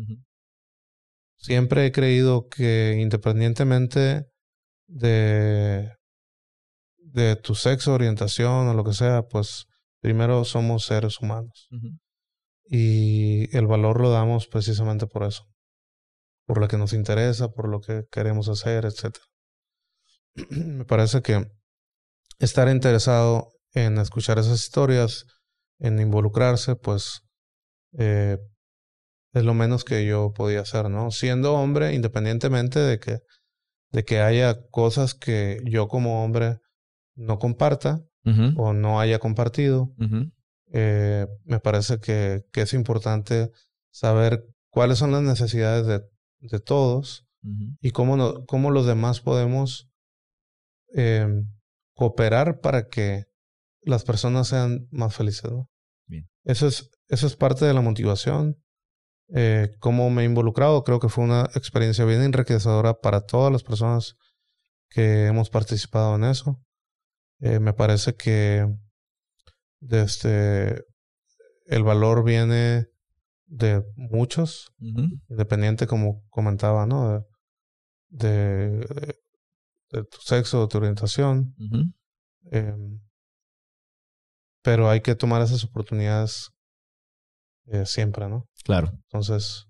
Siempre 1.38 1.86
he 1.86 1.92
creído 1.92 2.48
que 2.48 2.98
independientemente 3.00 4.26
de, 4.88 5.94
de 6.98 7.36
tu 7.38 7.56
sexo, 7.56 7.94
orientación 7.94 8.68
o 8.68 8.74
lo 8.74 8.84
que 8.84 8.94
sea, 8.94 9.24
pues 9.24 9.66
primero 10.02 10.44
somos 10.44 10.86
seres 10.86 11.20
humanos. 11.22 11.70
Y 12.72 13.56
el 13.58 13.66
valor 13.66 14.00
lo 14.00 14.12
damos 14.12 14.48
precisamente 14.48 15.08
por 15.08 15.24
eso, 15.24 15.46
por 16.46 16.60
lo 16.60 16.68
que 16.68 16.78
nos 16.78 16.94
interesa, 16.94 17.50
por 17.52 17.68
lo 17.68 17.82
que 17.82 18.04
queremos 18.12 18.48
hacer, 18.48 18.86
etc. 18.86 19.18
Me 20.52 20.86
parece 20.86 21.22
que 21.22 21.46
estar 22.38 22.70
interesado 22.70 23.50
en 23.74 23.98
escuchar 23.98 24.38
esas 24.38 24.60
historias 24.60 25.26
en 25.80 26.00
involucrarse, 26.00 26.76
pues 26.76 27.22
eh, 27.98 28.38
es 29.34 29.44
lo 29.44 29.54
menos 29.54 29.84
que 29.84 30.06
yo 30.06 30.34
podía 30.34 30.62
hacer, 30.62 30.90
¿no? 30.90 31.12
Siendo 31.12 31.54
hombre, 31.56 31.94
independientemente 31.94 32.80
de 32.80 33.00
que, 33.00 33.20
de 33.92 34.04
que 34.04 34.20
haya 34.20 34.58
cosas 34.70 35.14
que 35.14 35.60
yo 35.66 35.88
como 35.88 36.24
hombre 36.24 36.58
no 37.16 37.40
comparta 37.40 38.02
o 38.58 38.74
no 38.74 39.00
haya 39.00 39.18
compartido, 39.18 39.92
eh, 40.72 41.28
me 41.46 41.60
parece 41.60 42.00
que, 42.00 42.46
que, 42.52 42.62
es 42.62 42.74
importante 42.74 43.52
saber 43.92 44.46
cuáles 44.70 45.00
son 45.00 45.12
las 45.12 45.24
necesidades 45.24 45.86
de, 45.88 46.02
de 46.40 46.60
todos 46.60 47.26
y 47.82 47.92
cómo, 47.92 48.18
no, 48.18 48.46
cómo 48.46 48.72
los 48.72 48.86
demás 48.86 49.22
podemos 49.22 49.90
eh, 50.94 51.28
cooperar 51.94 52.60
para 52.60 52.88
que 52.88 53.26
las 53.82 54.04
personas 54.04 54.48
sean 54.48 54.88
más 54.92 55.16
felices. 55.16 55.50
¿no? 55.50 55.70
Bien. 56.08 56.30
Eso, 56.44 56.68
es, 56.68 56.90
eso 57.08 57.28
es 57.28 57.36
parte 57.36 57.66
de 57.66 57.74
la 57.74 57.82
motivación. 57.82 58.62
Eh, 59.34 59.76
cómo 59.80 60.10
me 60.10 60.24
he 60.24 60.26
involucrado, 60.26 60.84
creo 60.84 61.00
que 61.00 61.10
fue 61.10 61.24
una 61.24 61.44
experiencia 61.54 62.04
bien 62.04 62.24
enriquecedora 62.24 63.00
para 63.00 63.22
todas 63.22 63.52
las 63.52 63.64
personas 63.64 64.18
que 64.90 65.28
hemos 65.28 65.50
participado 65.50 66.16
en 66.16 66.24
eso. 66.24 66.60
Eh, 67.40 67.60
me 67.60 67.74
parece 67.74 68.16
que 68.16 68.68
desde 69.80 70.04
este, 70.04 70.86
el 71.66 71.84
valor 71.84 72.24
viene 72.24 72.88
de 73.46 73.84
muchos, 73.96 74.72
independiente 74.80 75.88
como 75.88 76.24
comentaba, 76.30 76.86
¿no? 76.86 77.26
De, 78.10 78.80
de, 79.90 80.04
tu 80.04 80.18
sexo, 80.22 80.62
de 80.62 80.68
tu 80.68 80.78
orientación. 80.78 81.56
Em, 82.52 83.00
pero 84.62 84.90
hay 84.90 85.02
que 85.02 85.16
tomar 85.16 85.42
esas 85.42 85.64
oportunidades 85.64 86.50
eh, 87.68 87.86
siempre, 87.86 88.28
¿no? 88.28 88.48
Claro. 88.64 88.92
Entonces, 88.94 89.66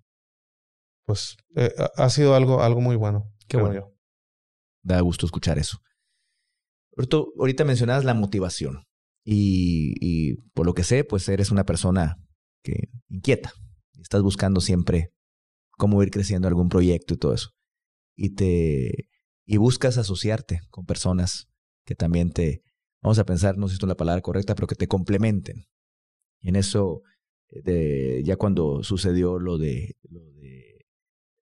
pues 1.06 1.38
eh, 1.56 1.74
ha 1.96 2.10
sido 2.10 2.36
algo, 2.36 2.62
algo 2.62 2.82
muy 2.82 2.96
bueno. 2.96 3.32
Qué 3.48 3.58
bueno. 3.58 3.94
Da 4.82 5.00
gusto 5.02 5.26
escuchar 5.26 5.58
eso. 5.58 5.80
ahorita 7.38 7.64
mencionabas 7.64 8.04
la 8.04 8.14
motivación 8.14 8.89
y, 9.24 10.36
por 10.54 10.66
lo 10.66 10.74
que 10.74 10.84
sé, 10.84 11.04
pues 11.04 11.28
eres 11.30 11.52
una 11.52 11.66
persona 11.66 12.18
que 12.64 12.90
inquieta. 13.10 13.54
Estás 14.02 14.22
buscando 14.22 14.62
siempre 14.62 15.12
cómo 15.72 16.02
ir 16.04 16.10
creciendo 16.10 16.48
algún 16.48 16.70
proyecto 16.70 17.14
y 17.14 17.18
todo 17.18 17.34
eso. 17.34 17.52
Y 18.16 18.32
te 18.36 19.10
y 19.46 19.58
buscas 19.58 19.98
asociarte 19.98 20.62
con 20.70 20.86
personas 20.86 21.50
que 21.84 21.96
también 21.96 22.32
te, 22.32 22.62
vamos 23.02 23.18
a 23.18 23.26
pensar, 23.26 23.58
no 23.58 23.68
sé 23.68 23.76
si 23.76 23.84
es 23.84 23.88
la 23.88 23.98
palabra 23.98 24.22
correcta, 24.22 24.54
pero 24.54 24.68
que 24.68 24.76
te 24.76 24.88
complementen. 24.88 25.66
En 26.42 26.56
eso, 26.56 27.02
eh, 27.50 28.22
ya 28.24 28.36
cuando 28.36 28.84
sucedió 28.84 29.40
lo 29.40 29.58
de 29.58 29.98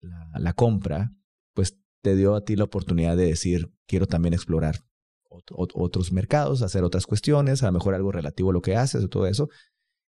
la, 0.01 0.53
compra, 0.53 1.13
pues 1.53 1.77
te 2.01 2.15
dio 2.15 2.37
a 2.37 2.45
ti 2.45 2.55
la 2.55 2.63
oportunidad 2.63 3.17
de 3.17 3.27
decir, 3.27 3.73
quiero 3.87 4.07
también 4.07 4.35
explorar 4.35 4.85
otros 5.53 6.13
mercados, 6.13 6.63
hacer 6.63 6.85
otras 6.85 7.07
cuestiones, 7.07 7.63
a 7.63 7.67
lo 7.67 7.73
mejor 7.73 7.95
algo 7.95 8.13
relativo 8.13 8.51
a 8.51 8.53
lo 8.53 8.63
que 8.63 8.77
haces 8.77 9.05
y 9.05 9.09
todo 9.09 9.27
eso. 9.27 9.49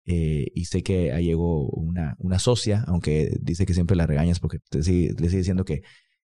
Eh, 0.05 0.47
y 0.55 0.65
sé 0.65 0.83
que 0.83 1.11
ahí 1.11 1.25
llegó 1.25 1.67
una, 1.69 2.15
una 2.19 2.39
socia, 2.39 2.85
aunque 2.87 3.37
dice 3.41 3.65
que 3.65 3.73
siempre 3.73 3.97
la 3.97 4.07
regañas 4.07 4.39
porque 4.39 4.59
te 4.69 4.77
le 4.77 4.83
sigue 4.83 5.13
diciendo 5.13 5.65
que, 5.65 5.81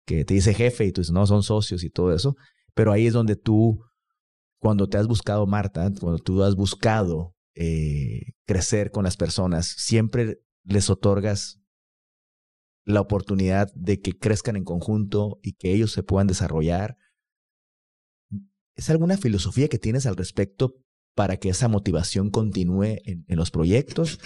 que 0.06 0.24
te 0.24 0.34
dice 0.34 0.54
jefe 0.54 0.84
y 0.86 0.92
tú 0.92 1.00
dices, 1.00 1.12
no, 1.12 1.26
son 1.26 1.42
socios 1.42 1.82
y 1.82 1.90
todo 1.90 2.14
eso. 2.14 2.36
Pero 2.74 2.92
ahí 2.92 3.06
es 3.06 3.12
donde 3.12 3.36
tú, 3.36 3.80
cuando 4.60 4.88
te 4.88 4.98
has 4.98 5.08
buscado, 5.08 5.46
Marta, 5.46 5.90
cuando 6.00 6.18
tú 6.18 6.42
has 6.42 6.54
buscado 6.54 7.34
eh, 7.54 8.32
crecer 8.46 8.90
con 8.90 9.04
las 9.04 9.16
personas, 9.16 9.66
siempre 9.66 10.38
les 10.64 10.88
otorgas 10.88 11.58
la 12.84 13.00
oportunidad 13.00 13.68
de 13.74 14.00
que 14.00 14.12
crezcan 14.12 14.56
en 14.56 14.64
conjunto 14.64 15.38
y 15.42 15.54
que 15.54 15.72
ellos 15.72 15.92
se 15.92 16.02
puedan 16.02 16.26
desarrollar. 16.26 16.96
¿Es 18.74 18.90
alguna 18.90 19.16
filosofía 19.16 19.68
que 19.68 19.78
tienes 19.78 20.06
al 20.06 20.16
respecto 20.16 20.82
para 21.14 21.36
que 21.36 21.50
esa 21.50 21.68
motivación 21.68 22.30
continúe 22.30 22.98
en, 23.04 23.24
los 23.28 23.50
proyectos. 23.50 24.18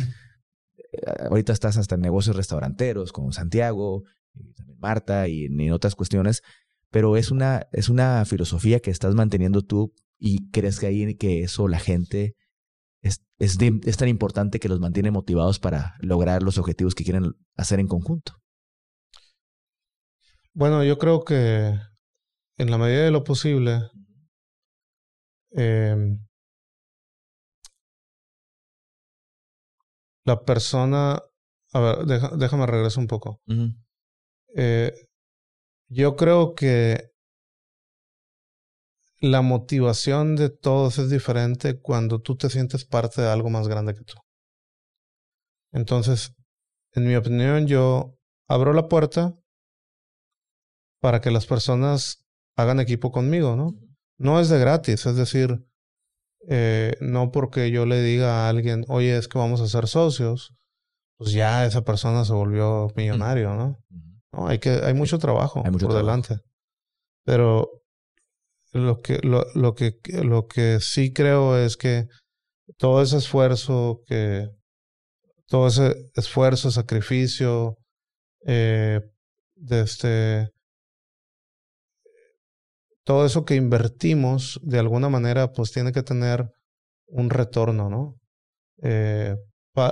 Eh, 0.93 0.98
ahorita 1.28 1.52
estás 1.52 1.77
hasta 1.77 1.97
en 1.97 2.02
negocios 2.02 2.36
restauranteros 2.36 3.12
con 3.12 3.32
Santiago, 3.32 4.05
y 4.35 4.52
también 4.55 4.78
Marta 4.78 5.28
y 5.28 5.47
en, 5.47 5.73
otras 5.73 5.94
cuestiones, 5.94 6.43
pero 6.90 7.16
es 7.16 7.31
una, 7.31 7.66
es 7.73 7.89
una 7.89 8.24
filosofía 8.24 8.81
que 8.81 8.90
estás 8.90 9.14
manteniendo 9.14 9.62
tú 9.62 9.93
y 10.18 10.51
crees 10.51 10.78
que 10.78 10.86
ahí 10.86 11.14
que 11.16 11.43
eso 11.43 11.68
la 11.68 11.78
gente 11.78 12.36
es, 13.02 13.23
es, 13.39 13.59
es 13.60 13.97
tan 13.97 14.09
importante 14.09 14.60
que 14.60 14.68
los 14.68 14.81
mantiene 14.81 15.10
motivados 15.10 15.59
para 15.59 15.94
lograr 16.01 16.43
los 16.43 16.59
objetivos 16.59 16.94
que 16.94 17.05
quieren 17.05 17.32
hacer 17.56 17.81
en 17.81 17.89
conjunto. 17.89 18.35
Bueno, 20.55 20.85
yo 20.85 20.97
creo 20.97 21.23
que 21.23 21.74
en 22.56 22.70
la 22.70 22.78
medida 22.78 23.05
de 23.05 23.10
lo 23.10 23.24
posible, 23.24 23.82
eh, 25.56 25.96
la 30.24 30.44
persona, 30.44 31.22
a 31.72 31.80
ver, 31.80 31.96
déjame 32.38 32.66
regresar 32.66 33.00
un 33.00 33.06
poco. 33.06 33.40
eh, 34.54 34.92
yo 35.88 36.16
creo 36.16 36.54
que 36.54 37.12
la 39.20 39.40
motivación 39.40 40.36
de 40.36 40.50
todos 40.50 40.98
es 40.98 41.10
diferente 41.10 41.80
cuando 41.80 42.20
tú 42.20 42.36
te 42.36 42.50
sientes 42.50 42.84
parte 42.84 43.22
de 43.22 43.28
algo 43.28 43.50
más 43.50 43.68
grande 43.68 43.94
que 43.94 44.02
tú. 44.02 44.14
Entonces, 45.72 46.34
en 46.92 47.06
mi 47.06 47.14
opinión, 47.14 47.66
yo 47.66 48.16
abro 48.48 48.72
la 48.72 48.88
puerta 48.88 49.38
para 51.00 51.20
que 51.20 51.30
las 51.30 51.46
personas 51.46 52.26
hagan 52.56 52.80
equipo 52.80 53.10
conmigo, 53.12 53.54
¿no? 53.54 53.74
No 54.18 54.40
es 54.40 54.48
de 54.48 54.59
gratis, 54.59 55.06
es 55.06 55.16
decir, 55.16 55.64
eh, 56.48 56.97
no 57.01 57.32
porque 57.32 57.70
yo 57.70 57.86
le 57.86 58.02
diga 58.02 58.47
a 58.47 58.48
alguien, 58.48 58.84
oye, 58.88 59.16
es 59.16 59.28
que 59.28 59.38
vamos 59.38 59.60
a 59.60 59.68
ser 59.68 59.88
socios, 59.88 60.55
pues 61.18 61.32
ya 61.32 61.66
esa 61.66 61.82
persona 61.82 62.24
se 62.24 62.32
volvió 62.32 62.88
millonario, 62.94 63.55
¿no? 63.55 63.78
No, 64.32 64.48
hay 64.48 64.59
que, 64.59 64.70
hay 64.70 64.94
mucho 64.94 65.18
trabajo 65.18 65.62
por 65.62 65.94
delante. 65.94 66.38
Pero 67.24 67.70
lo 68.72 69.01
que, 69.01 69.18
lo, 69.22 69.44
lo, 69.55 69.74
que, 69.74 69.98
lo 70.22 70.47
que 70.47 70.78
sí 70.80 71.12
creo 71.12 71.59
es 71.59 71.76
que 71.76 72.06
todo 72.76 73.02
ese 73.02 73.16
esfuerzo 73.16 74.02
que, 74.06 74.48
todo 75.47 75.68
ese 75.68 76.10
esfuerzo, 76.14 76.70
sacrificio, 76.70 77.78
eh, 78.44 79.01
de 79.55 79.80
este, 79.80 80.52
todo 83.06 83.24
eso 83.24 83.44
que 83.44 83.54
invertimos 83.54 84.58
de 84.64 84.80
alguna 84.80 85.08
manera 85.08 85.52
pues 85.52 85.70
tiene 85.70 85.92
que 85.92 86.02
tener 86.02 86.50
un 87.06 87.30
retorno, 87.30 87.88
¿no? 87.88 88.20
Eh, 88.82 89.36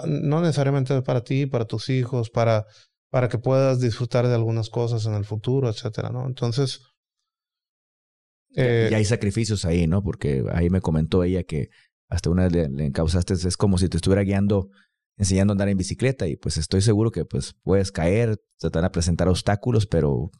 no 0.06 0.40
necesariamente 0.40 1.00
para 1.02 1.22
ti, 1.22 1.46
para 1.46 1.64
tus 1.64 1.90
hijos, 1.90 2.28
para, 2.28 2.66
para 3.10 3.28
que 3.28 3.38
puedas 3.38 3.78
disfrutar 3.80 4.26
de 4.26 4.34
algunas 4.34 4.68
cosas 4.68 5.06
en 5.06 5.14
el 5.14 5.24
futuro, 5.24 5.68
etcétera, 5.68 6.10
¿no? 6.10 6.26
Entonces... 6.26 6.80
Eh, 8.56 8.88
y 8.90 8.94
hay 8.94 9.04
sacrificios 9.04 9.64
ahí, 9.64 9.86
¿no? 9.86 10.02
Porque 10.02 10.44
ahí 10.52 10.68
me 10.68 10.80
comentó 10.80 11.22
ella 11.22 11.44
que 11.44 11.68
hasta 12.08 12.30
una 12.30 12.48
le, 12.48 12.68
le 12.68 12.86
encausaste, 12.86 13.34
es 13.34 13.56
como 13.56 13.78
si 13.78 13.88
te 13.88 13.96
estuviera 13.96 14.22
guiando, 14.22 14.70
enseñando 15.16 15.52
a 15.52 15.54
andar 15.54 15.68
en 15.68 15.78
bicicleta 15.78 16.26
y 16.26 16.34
pues 16.34 16.56
estoy 16.56 16.80
seguro 16.80 17.12
que 17.12 17.24
pues 17.24 17.54
puedes 17.62 17.92
caer, 17.92 18.42
te 18.58 18.70
van 18.70 18.86
a 18.86 18.90
presentar 18.90 19.28
obstáculos, 19.28 19.86
pero 19.86 20.32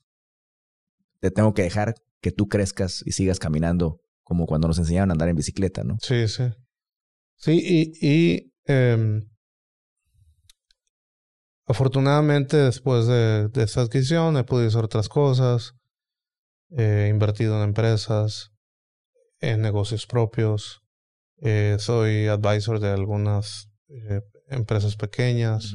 te 1.21 1.31
tengo 1.31 1.55
que 1.55 1.63
dejar 1.63 1.95
que 2.25 2.33
tú 2.33 2.49
crezcas 2.49 3.03
y 3.05 3.13
sigas 3.13 3.39
caminando 3.39 4.01
como 4.23 4.47
cuando 4.47 4.67
nos 4.67 4.79
enseñaron 4.79 5.11
a 5.11 5.13
andar 5.13 5.29
en 5.29 5.37
bicicleta, 5.37 5.85
¿no? 5.85 5.99
Sí, 6.01 6.27
sí. 6.27 6.45
Sí, 7.37 7.61
y, 7.63 7.93
y 8.01 8.55
em, 8.65 9.29
afortunadamente 11.67 12.57
después 12.57 13.07
de, 13.07 13.49
de, 13.49 13.63
esta 13.63 13.83
adquisición 13.83 14.39
he 14.39 14.45
podido 14.45 14.69
hacer 14.69 14.85
otras 14.85 15.11
cosas. 15.11 15.75
He 16.71 17.09
invertido 17.11 17.59
en 17.59 17.69
empresas, 17.69 18.53
en 19.41 19.61
negocios 19.61 20.07
propios. 20.07 20.81
Eh, 21.43 21.77
soy 21.79 22.29
advisor 22.29 22.81
de 22.81 22.89
algunas 22.89 23.69
eh, 23.89 24.23
empresas 24.49 24.97
pequeñas 24.97 25.75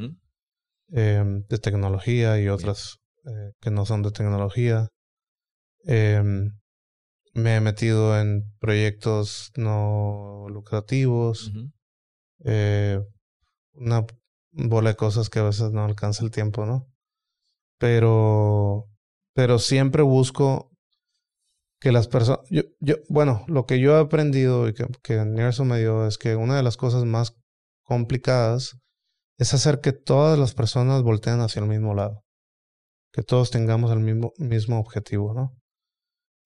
em, 0.88 1.46
de 1.48 1.58
tecnología 1.60 2.42
y 2.42 2.50
otras 2.50 2.98
eh, 3.26 3.52
que 3.62 3.70
no 3.70 3.86
son 3.86 4.02
de 4.02 4.10
tecnología. 4.10 4.88
Em, 5.86 6.52
me 7.34 7.56
he 7.56 7.62
metido 7.62 8.20
en 8.20 8.44
proyectos 8.60 9.52
no 9.56 10.48
lucrativos. 10.50 11.52
eh, 12.46 13.02
una 13.74 14.06
bola 14.52 14.92
de 14.92 14.96
cosas 14.96 15.30
que 15.30 15.40
a 15.40 15.44
veces 15.44 15.72
no 15.72 15.86
alcanza 15.86 16.24
el 16.24 16.32
tiempo, 16.32 16.66
¿no? 16.66 16.88
Pero, 17.78 18.90
pero 19.34 19.60
siempre 19.60 20.04
busco 20.04 20.72
que 21.80 21.92
las 21.92 22.08
personas, 22.08 22.42
yo, 22.50 22.64
yo, 22.82 22.96
bueno, 23.10 23.46
lo 23.48 23.66
que 23.66 23.80
yo 23.80 23.98
he 23.98 24.02
aprendido 24.02 24.68
y 24.68 24.74
que, 24.74 24.86
que 25.02 25.24
Nelson 25.26 25.68
me 25.68 25.80
dio 25.80 26.06
es 26.08 26.18
que 26.18 26.36
una 26.36 26.58
de 26.58 26.64
las 26.64 26.78
cosas 26.78 27.06
más 27.06 27.36
complicadas, 27.86 28.78
es 29.38 29.54
hacer 29.54 29.80
que 29.80 29.94
todas 29.94 30.38
las 30.38 30.54
personas 30.54 31.02
volteen 31.02 31.40
hacia 31.40 31.62
el 31.62 31.68
mismo 31.68 31.94
lado. 31.94 32.24
Que 33.14 33.24
todos 33.24 33.50
tengamos 33.52 33.92
el 33.92 34.00
mismo, 34.00 34.34
mismo 34.38 34.80
objetivo, 34.80 35.34
¿no? 35.34 35.59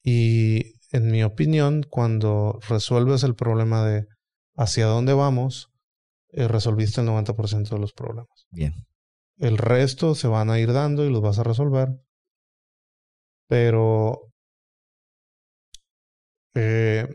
Y 0.04 0.74
en 0.92 1.10
mi 1.10 1.24
opinión, 1.24 1.84
cuando 1.90 2.60
resuelves 2.68 3.24
el 3.24 3.36
problema 3.36 3.86
de 3.86 4.06
hacia 4.56 4.86
dónde 4.86 5.14
vamos, 5.14 5.70
eh, 6.30 6.48
resolviste 6.48 7.02
el 7.02 7.08
90% 7.08 7.70
de 7.70 7.80
los 7.80 7.94
problemas. 7.94 8.46
Bien. 8.52 8.74
El 9.38 9.58
resto 9.58 10.14
se 10.14 10.28
van 10.28 10.50
a 10.50 10.60
ir 10.60 10.74
dando 10.74 11.06
y 11.06 11.10
los 11.10 11.22
vas 11.22 11.40
a 11.40 11.44
resolver. 11.44 11.90
Pero 13.48 14.34
eh, 16.56 17.08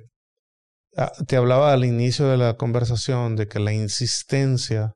te 1.27 1.37
hablaba 1.37 1.73
al 1.73 1.85
inicio 1.85 2.27
de 2.29 2.37
la 2.37 2.57
conversación 2.57 3.37
de 3.37 3.47
que 3.47 3.61
la 3.61 3.73
insistencia 3.73 4.95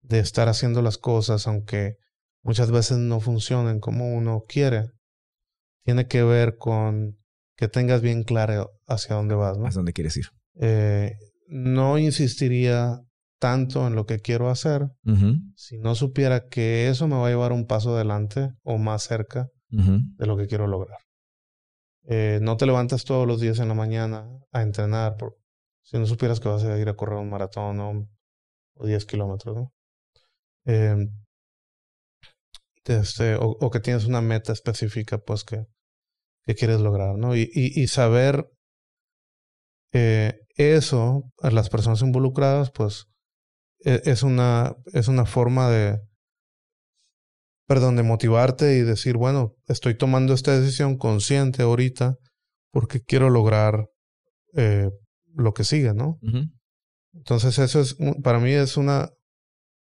de 0.00 0.20
estar 0.20 0.48
haciendo 0.48 0.82
las 0.82 0.98
cosas, 0.98 1.46
aunque 1.46 1.96
muchas 2.42 2.70
veces 2.70 2.98
no 2.98 3.20
funcionen 3.20 3.80
como 3.80 4.14
uno 4.14 4.44
quiere, 4.48 4.90
tiene 5.86 6.08
que 6.08 6.24
ver 6.24 6.56
con 6.58 7.16
que 7.56 7.68
tengas 7.68 8.02
bien 8.02 8.24
claro 8.24 8.72
hacia 8.88 9.14
dónde 9.14 9.36
vas, 9.36 9.56
¿no? 9.56 9.66
¿Hacia 9.66 9.78
dónde 9.78 9.92
quieres 9.92 10.16
ir? 10.16 10.26
Eh, 10.60 11.12
no 11.46 11.96
insistiría 11.96 12.98
tanto 13.38 13.86
en 13.86 13.94
lo 13.94 14.04
que 14.04 14.18
quiero 14.18 14.50
hacer 14.50 14.88
si 15.54 15.78
no 15.78 15.94
supiera 15.94 16.48
que 16.48 16.88
eso 16.88 17.06
me 17.06 17.14
va 17.14 17.28
a 17.28 17.30
llevar 17.30 17.52
un 17.52 17.66
paso 17.66 17.94
adelante 17.94 18.50
o 18.64 18.78
más 18.78 19.04
cerca 19.04 19.48
de 19.68 20.26
lo 20.26 20.36
que 20.36 20.48
quiero 20.48 20.66
lograr. 20.66 20.98
Eh, 22.08 22.40
no 22.42 22.56
te 22.56 22.66
levantas 22.66 23.04
todos 23.04 23.26
los 23.26 23.40
días 23.40 23.60
en 23.60 23.68
la 23.68 23.74
mañana 23.74 24.28
a 24.50 24.62
entrenar 24.62 25.16
por, 25.16 25.36
si 25.82 25.98
no 25.98 26.06
supieras 26.06 26.40
que 26.40 26.48
vas 26.48 26.64
a 26.64 26.78
ir 26.78 26.88
a 26.88 26.94
correr 26.94 27.18
un 27.18 27.30
maratón 27.30 28.08
o 28.74 28.86
10 28.86 29.06
kilómetros, 29.06 29.54
¿no? 29.54 29.72
Em, 30.64 31.10
este, 32.84 33.36
o, 33.38 33.70
que 33.70 33.80
tienes 33.80 34.06
una 34.06 34.20
meta 34.20 34.52
específica, 34.52 35.18
pues 35.18 35.44
que, 35.44 35.66
que 36.46 36.54
quieres 36.54 36.80
lograr, 36.80 37.16
¿no? 37.16 37.36
Y, 37.36 37.50
y, 37.52 37.86
saber 37.88 38.48
eh, 39.92 40.40
eso 40.56 41.24
a 41.42 41.50
las 41.50 41.68
personas 41.68 42.02
involucradas, 42.02 42.70
pues 42.70 43.06
e, 43.84 44.00
es 44.04 44.22
una, 44.22 44.76
es 44.92 45.08
una 45.08 45.26
forma 45.26 45.68
de, 45.70 46.00
perdón, 47.66 47.96
de 47.96 48.04
motivarte 48.04 48.76
y 48.76 48.82
decir, 48.82 49.16
bueno, 49.16 49.54
estoy 49.66 49.96
tomando 49.96 50.34
esta 50.34 50.58
decisión 50.58 50.96
consciente 50.96 51.62
ahorita 51.62 52.16
porque 52.70 53.00
quiero 53.00 53.28
lograr 53.28 53.88
eh, 54.54 54.90
lo 55.34 55.52
que 55.52 55.64
sigue, 55.64 55.94
¿no? 55.94 56.18
Entonces 57.12 57.58
eso 57.58 57.80
es, 57.80 57.96
para 58.22 58.38
mí 58.38 58.52
es 58.52 58.76
una, 58.76 59.10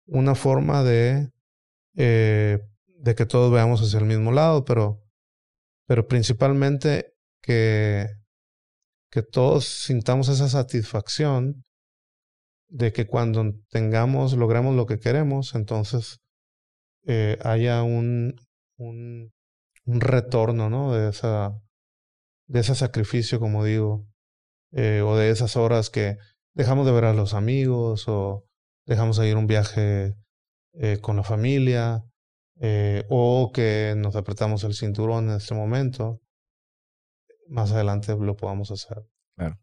una 0.07 0.35
forma 0.35 0.83
de, 0.83 1.31
eh, 1.97 2.59
de 2.87 3.15
que 3.15 3.27
todos 3.27 3.53
veamos 3.53 3.83
hacia 3.83 3.99
el 3.99 4.07
mismo 4.07 4.33
lado, 4.33 4.65
pero, 4.65 5.03
pero 5.89 6.07
principalmente 6.07 7.15
que, 7.43 8.07
que 9.11 9.23
todos 9.23 9.65
sintamos 9.65 10.29
esa 10.29 10.49
satisfacción 10.49 11.65
de 12.69 12.93
que 12.93 13.07
cuando 13.07 13.55
tengamos, 13.71 14.35
logremos 14.35 14.77
lo 14.77 14.85
que 14.85 14.99
queremos, 14.99 15.55
entonces 15.55 16.21
eh, 17.07 17.39
haya 17.43 17.83
un, 17.83 18.37
un, 18.77 19.33
retorno, 19.87 20.69
¿no? 20.69 20.93
De, 20.93 21.09
esa, 21.09 21.59
de 22.47 22.61
ese 22.61 22.75
sacrificio, 22.75 23.41
como 23.41 23.65
digo, 23.65 24.07
eh, 24.73 25.01
o 25.01 25.17
de 25.17 25.31
esas 25.31 25.57
horas 25.57 25.89
que 25.89 26.19
dejamos 26.55 26.85
de 26.85 26.93
ver 26.93 27.07
a 27.07 27.15
los 27.15 27.33
amigos 27.33 28.05
o 28.09 28.45
dejamos 28.85 29.17
de 29.17 29.31
ir 29.31 29.37
un 29.37 29.47
viaje 29.47 30.15
eh, 30.75 30.99
con 31.01 31.17
la 31.17 31.23
familia 31.23 32.05
o 33.09 33.51
que 33.53 33.95
nos 33.97 34.17
apretamos 34.17 34.65
el 34.65 34.75
cinturón 34.75 35.31
en 35.31 35.37
este 35.37 35.55
momento. 35.55 36.21
Más 37.49 37.73
adelante 37.73 38.15
lo 38.17 38.37
podamos 38.37 38.71
hacer. 38.71 39.05
Claro. 39.37 39.59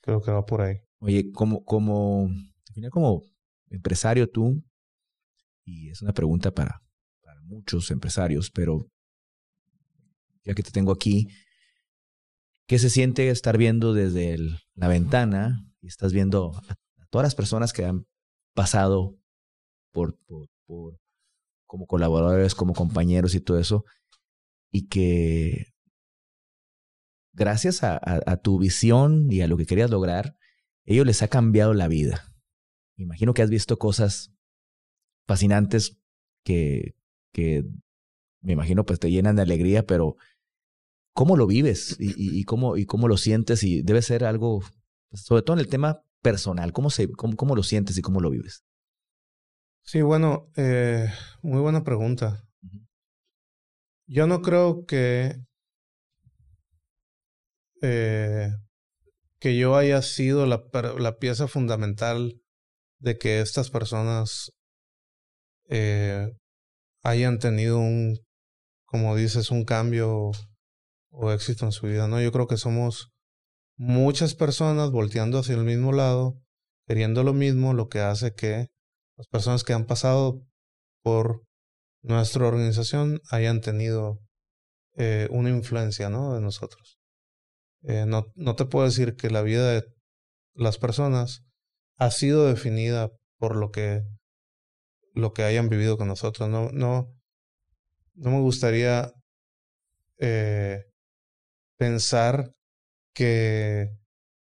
Creo 0.00 0.20
que 0.22 0.30
va 0.30 0.44
por 0.44 0.62
ahí. 0.62 0.76
Oye, 1.00 1.30
como, 1.32 1.64
como, 1.64 2.28
como 2.90 3.22
empresario 3.70 4.28
tú, 4.28 4.64
y 5.64 5.90
es 5.90 6.02
una 6.02 6.12
pregunta 6.12 6.50
para, 6.52 6.82
para 7.22 7.40
muchos 7.42 7.90
empresarios, 7.90 8.50
pero 8.50 8.88
ya 10.44 10.54
que 10.54 10.62
te 10.62 10.70
tengo 10.70 10.92
aquí, 10.92 11.28
¿qué 12.66 12.78
se 12.78 12.90
siente 12.90 13.28
estar 13.28 13.58
viendo 13.58 13.92
desde 13.92 14.38
la 14.74 14.88
ventana 14.88 15.66
y 15.80 15.88
estás 15.88 16.12
viendo 16.12 16.56
a, 16.56 16.76
todas 17.10 17.26
las 17.26 17.34
personas 17.34 17.72
que 17.72 17.84
han 17.84 18.06
pasado 18.54 19.18
por, 19.92 20.18
por, 20.66 20.98
como 21.68 21.86
colaboradores, 21.86 22.54
como 22.56 22.72
compañeros 22.72 23.34
y 23.34 23.40
todo 23.40 23.60
eso, 23.60 23.84
y 24.72 24.88
que 24.88 25.74
gracias 27.32 27.84
a, 27.84 28.36
tu 28.42 28.58
visión 28.58 29.30
y 29.30 29.42
a 29.42 29.46
lo 29.46 29.56
que 29.56 29.66
querías 29.66 29.90
lograr, 29.90 30.36
ellos 30.84 31.06
les 31.06 31.22
ha 31.22 31.28
cambiado 31.28 31.74
la 31.74 31.86
vida. 31.86 32.24
Imagino 32.96 33.34
que 33.34 33.42
has 33.42 33.50
visto 33.50 33.78
cosas 33.78 34.32
fascinantes 35.26 35.98
que, 36.42 36.96
que 37.32 37.64
me 38.40 38.54
imagino 38.54 38.84
pues 38.84 38.98
te 38.98 39.10
llenan 39.10 39.36
de 39.36 39.42
alegría, 39.42 39.86
pero 39.86 40.16
¿cómo 41.12 41.36
lo 41.36 41.46
vives 41.46 41.96
y, 42.00 42.42
cómo, 42.44 42.76
y 42.76 42.86
cómo 42.86 43.08
lo 43.08 43.18
sientes? 43.18 43.62
Y 43.62 43.82
debe 43.82 44.00
ser 44.02 44.24
algo, 44.24 44.62
sobre 45.12 45.42
todo 45.42 45.54
en 45.54 45.60
el 45.60 45.68
tema 45.68 46.02
personal, 46.22 46.72
¿cómo, 46.72 46.90
se, 46.90 47.12
cómo, 47.12 47.36
cómo 47.36 47.54
lo 47.54 47.62
sientes 47.62 47.98
y 47.98 48.02
cómo 48.02 48.20
lo 48.20 48.30
vives? 48.30 48.64
Sí, 49.90 50.02
bueno, 50.02 50.50
eh, 50.54 51.10
muy 51.40 51.60
buena 51.60 51.82
pregunta. 51.82 52.44
Yo 54.06 54.26
no 54.26 54.42
creo 54.42 54.84
que, 54.84 55.34
eh, 57.80 58.50
que 59.40 59.56
yo 59.56 59.76
haya 59.76 60.02
sido 60.02 60.44
la, 60.44 60.62
la 60.98 61.16
pieza 61.16 61.48
fundamental 61.48 62.38
de 63.00 63.16
que 63.16 63.40
estas 63.40 63.70
personas 63.70 64.52
eh, 65.70 66.36
hayan 67.02 67.38
tenido 67.38 67.78
un, 67.78 68.18
como 68.84 69.16
dices, 69.16 69.50
un 69.50 69.64
cambio 69.64 70.32
o 71.12 71.32
éxito 71.32 71.64
en 71.64 71.72
su 71.72 71.86
vida, 71.86 72.08
¿no? 72.08 72.20
Yo 72.20 72.30
creo 72.30 72.46
que 72.46 72.58
somos 72.58 73.08
muchas 73.78 74.34
personas 74.34 74.90
volteando 74.90 75.38
hacia 75.38 75.54
el 75.54 75.64
mismo 75.64 75.92
lado, 75.92 76.38
queriendo 76.86 77.24
lo 77.24 77.32
mismo, 77.32 77.72
lo 77.72 77.88
que 77.88 78.00
hace 78.00 78.34
que 78.34 78.68
las 79.18 79.26
personas 79.26 79.64
que 79.64 79.72
han 79.72 79.84
pasado 79.84 80.40
por 81.02 81.42
nuestra 82.02 82.46
organización 82.46 83.20
hayan 83.30 83.60
tenido 83.60 84.20
eh, 84.96 85.28
una 85.30 85.50
influencia, 85.50 86.08
¿no? 86.08 86.34
De 86.34 86.40
nosotros. 86.40 86.98
Eh, 87.82 88.04
no, 88.06 88.26
no 88.36 88.54
te 88.54 88.64
puedo 88.64 88.86
decir 88.86 89.16
que 89.16 89.28
la 89.28 89.42
vida 89.42 89.72
de 89.72 89.84
las 90.54 90.78
personas 90.78 91.42
ha 91.96 92.10
sido 92.12 92.46
definida 92.46 93.10
por 93.38 93.56
lo 93.56 93.70
que 93.70 94.02
lo 95.14 95.32
que 95.32 95.42
hayan 95.42 95.68
vivido 95.68 95.98
con 95.98 96.06
nosotros. 96.06 96.48
No, 96.48 96.70
no, 96.70 97.12
no 98.14 98.30
me 98.30 98.40
gustaría 98.40 99.12
eh, 100.18 100.84
pensar 101.76 102.52
que, 103.14 103.88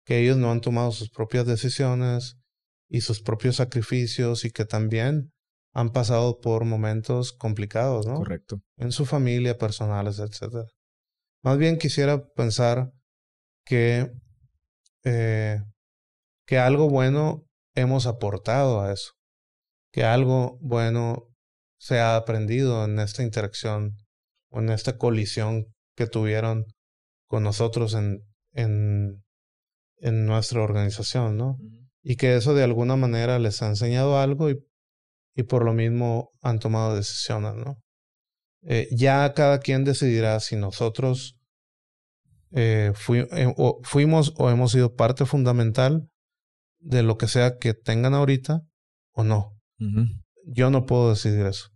que 0.06 0.20
ellos 0.20 0.38
no 0.38 0.52
han 0.52 0.62
tomado 0.62 0.92
sus 0.92 1.12
propias 1.12 1.46
decisiones 1.46 2.38
y 2.90 3.02
sus 3.02 3.22
propios 3.22 3.58
sacrificios 3.58 4.46
y 4.46 4.52
que 4.52 4.66
también 4.66 5.32
han 5.74 5.92
pasado 5.92 6.40
por 6.40 6.66
momentos 6.66 7.34
complicados, 7.34 8.06
¿no? 8.06 8.16
Correcto. 8.16 8.62
En 8.78 8.92
su 8.92 9.06
familia, 9.06 9.58
personales, 9.58 10.20
etc. 10.20 10.68
Más 11.44 11.58
bien 11.58 11.78
quisiera 11.78 12.26
pensar 12.34 12.92
que, 13.66 14.12
eh, 15.04 15.62
que 16.46 16.58
algo 16.58 16.90
bueno 16.90 17.46
hemos 17.76 18.06
aportado 18.06 18.82
a 18.82 18.94
eso 18.94 19.16
que 19.96 20.04
algo 20.04 20.58
bueno 20.60 21.30
se 21.80 22.02
ha 22.02 22.18
aprendido 22.18 22.84
en 22.84 23.00
esta 23.00 23.24
interacción 23.24 23.96
o 24.50 24.60
en 24.60 24.68
esta 24.68 24.98
colisión 24.98 25.68
que 25.96 26.06
tuvieron 26.06 26.66
con 27.30 27.44
nosotros 27.44 27.94
en, 27.94 28.20
en, 28.52 29.24
en 30.00 30.26
nuestra 30.26 30.62
organización, 30.62 31.38
¿no? 31.38 31.58
Y 32.08 32.18
que 32.18 32.36
eso 32.36 32.54
de 32.54 32.64
alguna 32.64 32.96
manera 32.96 33.40
les 33.40 33.64
ha 33.64 33.68
enseñado 33.68 34.20
algo 34.20 34.52
y, 34.52 34.64
y 35.36 35.44
por 35.44 35.66
lo 35.66 35.74
mismo 35.74 36.32
han 36.42 36.60
tomado 36.60 36.96
decisiones, 36.96 37.56
¿no? 37.56 37.82
Eh, 38.62 38.88
ya 38.92 39.34
cada 39.34 39.60
quien 39.60 39.84
decidirá 39.84 40.40
si 40.40 40.56
nosotros 40.56 41.36
eh, 42.52 42.94
eh, 43.10 43.54
o 43.58 43.80
fuimos 43.84 44.34
o 44.38 44.50
hemos 44.50 44.72
sido 44.72 44.96
parte 44.96 45.26
fundamental 45.26 46.08
de 46.80 47.02
lo 47.04 47.18
que 47.18 47.28
sea 47.28 47.58
que 47.58 47.74
tengan 47.74 48.14
ahorita 48.14 48.62
o 49.12 49.24
no. 49.24 49.52
Yo 50.46 50.70
no 50.70 50.86
puedo 50.86 51.10
decidir 51.10 51.48
eso. 51.48 51.70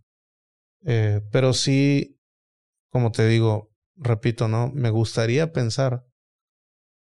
Pero 0.82 1.52
sí, 1.52 2.18
como 2.90 3.10
te 3.10 3.26
digo, 3.26 3.70
repito, 3.96 4.48
¿no? 4.48 4.70
Me 4.72 4.90
gustaría 4.90 5.52
pensar 5.52 6.04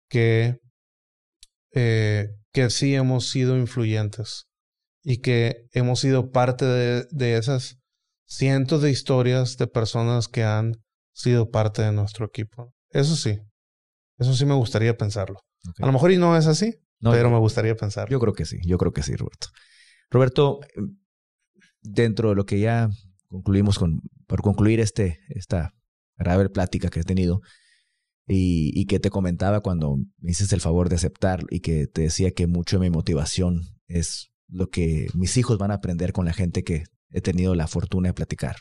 que, 0.08 0.58
eh, 1.72 2.28
que 2.56 2.70
sí 2.70 2.94
hemos 2.94 3.28
sido 3.28 3.58
influyentes 3.58 4.46
y 5.02 5.18
que 5.18 5.66
hemos 5.72 6.00
sido 6.00 6.30
parte 6.30 6.64
de, 6.64 7.36
esas 7.36 7.76
cientos 8.24 8.80
de 8.80 8.90
historias 8.90 9.58
de 9.58 9.66
personas 9.66 10.26
que 10.26 10.42
han 10.42 10.82
sido 11.12 11.50
parte 11.50 11.82
de 11.82 11.92
nuestro 11.92 12.24
equipo. 12.24 12.72
Eso 12.88 13.14
sí, 13.14 13.40
eso 14.16 14.32
sí 14.32 14.46
me 14.46 14.54
gustaría 14.54 14.96
pensarlo. 14.96 15.40
A 15.82 15.84
lo 15.84 15.92
mejor 15.92 16.12
y 16.12 16.16
no 16.16 16.34
es 16.34 16.46
así, 16.46 16.76
pero 17.02 17.28
me 17.28 17.38
gustaría 17.38 17.76
pensar. 17.76 18.08
Yo 18.08 18.18
creo 18.18 18.32
que 18.32 18.46
sí, 18.46 18.56
yo 18.64 18.78
creo 18.78 18.94
que 18.94 19.02
sí, 19.02 19.14
Roberto. 19.16 19.48
Roberto, 20.08 20.60
dentro 21.82 22.30
de 22.30 22.36
lo 22.36 22.46
que 22.46 22.58
ya 22.58 22.88
concluimos 23.28 23.78
con, 23.78 24.00
por 24.26 24.40
concluir 24.40 24.80
este, 24.80 25.20
esta 25.28 25.74
grave 26.16 26.48
plática 26.48 26.88
que 26.88 27.00
he 27.00 27.04
tenido, 27.04 27.42
y, 28.28 28.86
que 28.86 28.98
te 28.98 29.10
comentaba 29.10 29.60
cuando 29.60 29.98
me 30.18 30.30
hiciste 30.32 30.54
el 30.54 30.60
favor 30.60 30.88
de 30.88 30.96
aceptar 30.96 31.44
y 31.50 31.60
que 31.60 31.86
te 31.86 32.02
decía 32.02 32.32
que 32.32 32.46
mucho 32.46 32.76
de 32.78 32.88
mi 32.88 32.90
motivación 32.90 33.62
es 33.86 34.32
lo 34.48 34.68
que 34.68 35.06
mis 35.14 35.36
hijos 35.36 35.58
van 35.58 35.70
a 35.70 35.74
aprender 35.74 36.12
con 36.12 36.24
la 36.24 36.32
gente 36.32 36.64
que 36.64 36.84
he 37.10 37.20
tenido 37.20 37.54
la 37.54 37.68
fortuna 37.68 38.08
de 38.08 38.14
platicar. 38.14 38.56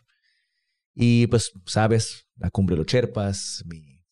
Y 0.93 1.27
pues, 1.27 1.51
sabes, 1.65 2.27
la 2.35 2.51
cumbre 2.51 2.75
de 2.75 2.77
los 2.77 2.87
Cherpas, 2.87 3.63
mi, 3.65 4.03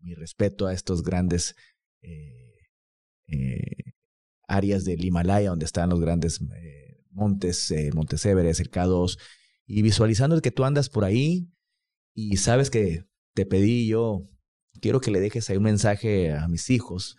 mi 0.00 0.14
respeto 0.14 0.66
a 0.66 0.72
estos 0.72 1.02
grandes 1.02 1.54
eh, 2.02 2.68
eh, 3.26 3.92
áreas 4.46 4.84
del 4.84 5.04
Himalaya 5.04 5.50
donde 5.50 5.64
están 5.64 5.90
los 5.90 6.00
grandes 6.00 6.40
eh, 6.40 7.04
montes, 7.10 7.72
Montes 7.94 8.24
Everest, 8.26 8.60
el 8.60 8.70
K2, 8.70 9.18
y 9.66 9.82
visualizando 9.82 10.40
que 10.40 10.50
tú 10.50 10.64
andas 10.64 10.88
por 10.88 11.04
ahí 11.04 11.48
y 12.14 12.36
sabes 12.36 12.70
que 12.70 13.04
te 13.34 13.46
pedí 13.46 13.86
yo, 13.86 14.26
quiero 14.80 15.00
que 15.00 15.10
le 15.10 15.20
dejes 15.20 15.48
ahí 15.50 15.56
un 15.56 15.64
mensaje 15.64 16.32
a 16.32 16.48
mis 16.48 16.70
hijos, 16.70 17.16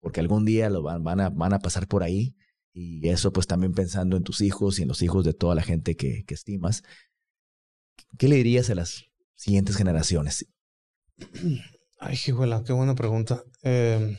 porque 0.00 0.20
algún 0.20 0.44
día 0.44 0.70
lo 0.70 0.82
van, 0.82 1.04
van, 1.04 1.20
a, 1.20 1.30
van 1.30 1.52
a 1.52 1.58
pasar 1.60 1.86
por 1.86 2.02
ahí. 2.02 2.34
Y 2.72 3.08
eso 3.08 3.32
pues 3.32 3.46
también 3.46 3.72
pensando 3.72 4.16
en 4.16 4.22
tus 4.22 4.42
hijos 4.42 4.78
y 4.78 4.82
en 4.82 4.88
los 4.88 5.00
hijos 5.00 5.24
de 5.24 5.32
toda 5.32 5.54
la 5.54 5.62
gente 5.62 5.96
que, 5.96 6.24
que 6.26 6.34
estimas. 6.34 6.82
¿Qué 8.18 8.28
le 8.28 8.36
dirías 8.36 8.68
a 8.68 8.74
las 8.74 9.06
siguientes 9.34 9.76
generaciones? 9.76 10.46
Ay, 11.98 12.18
hijuela, 12.26 12.62
qué 12.64 12.74
buena 12.74 12.94
pregunta. 12.94 13.42
Eh, 13.62 14.18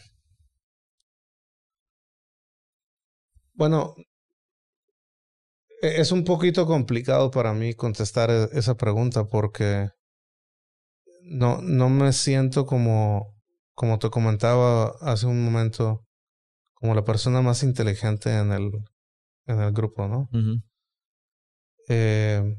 bueno, 3.54 3.96
e-, 5.82 6.02
es 6.02 6.12
un 6.12 6.24
poquito 6.24 6.66
complicado 6.66 7.30
para 7.32 7.54
mí 7.54 7.74
contestar 7.74 8.30
e-, 8.32 8.50
esa 8.58 8.76
pregunta 8.76 9.26
porque 9.28 9.90
no, 11.28 11.62
no 11.62 11.90
me 11.90 12.14
siento 12.14 12.66
como, 12.66 13.36
como 13.74 14.00
te 14.00 14.10
comentaba 14.10 14.96
hace 15.02 15.26
un 15.26 15.44
momento, 15.44 16.06
como 16.74 16.96
la 16.96 17.04
persona 17.04 17.42
más 17.42 17.64
inteligente 17.64 18.32
en 18.32 18.52
el, 18.52 18.72
en 19.46 19.62
el 19.62 19.72
grupo, 19.72 20.08
¿no? 20.08 20.30
eh, 21.90 22.58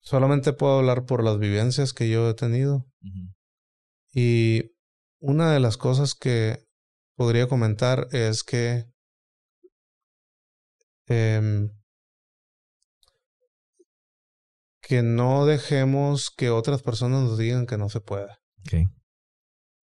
solamente 0.00 0.52
puedo 0.52 0.78
hablar 0.78 1.06
por 1.06 1.22
las 1.22 1.38
vivencias 1.38 1.92
que 1.92 2.08
yo 2.08 2.28
he 2.28 2.34
tenido. 2.34 2.86
Y 4.12 4.72
una 5.20 5.52
de 5.52 5.60
las 5.60 5.76
cosas 5.76 6.14
que 6.14 6.64
podría 7.14 7.48
comentar 7.48 8.08
es 8.12 8.42
que 8.42 8.86
eh, 11.08 11.70
que 14.90 15.04
no 15.04 15.46
dejemos 15.46 16.32
que 16.36 16.50
otras 16.50 16.82
personas 16.82 17.22
nos 17.22 17.38
digan 17.38 17.66
que 17.66 17.78
no 17.78 17.88
se 17.88 18.00
puede. 18.00 18.36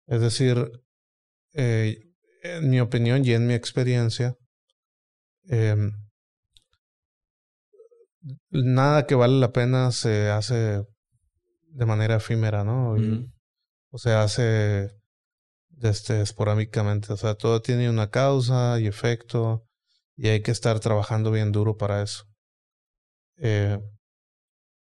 Es 0.05 0.21
decir, 0.21 0.71
eh, 1.53 1.97
en 2.43 2.69
mi 2.69 2.79
opinión 2.79 3.25
y 3.25 3.33
en 3.33 3.47
mi 3.47 3.55
experiencia, 3.55 4.35
em, 5.45 5.91
nada 8.51 9.07
que 9.07 9.15
vale 9.15 9.39
la 9.39 9.51
pena 9.51 9.91
se 9.91 10.29
hace 10.29 10.83
de 11.69 11.85
manera 11.87 12.17
efímera, 12.17 12.63
¿no? 12.63 12.95
O 13.89 13.97
se 13.97 14.11
hace 14.11 14.91
este, 15.81 16.21
esporádicamente. 16.21 17.11
O 17.11 17.17
sea, 17.17 17.33
todo 17.33 17.59
tiene 17.63 17.89
una 17.89 18.11
causa 18.11 18.79
y 18.79 18.85
efecto 18.85 19.65
y 20.15 20.27
hay 20.27 20.43
que 20.43 20.51
estar 20.51 20.79
trabajando 20.79 21.31
bien 21.31 21.51
duro 21.51 21.75
para 21.75 22.03
eso. 22.03 22.25
Eh, 23.37 23.79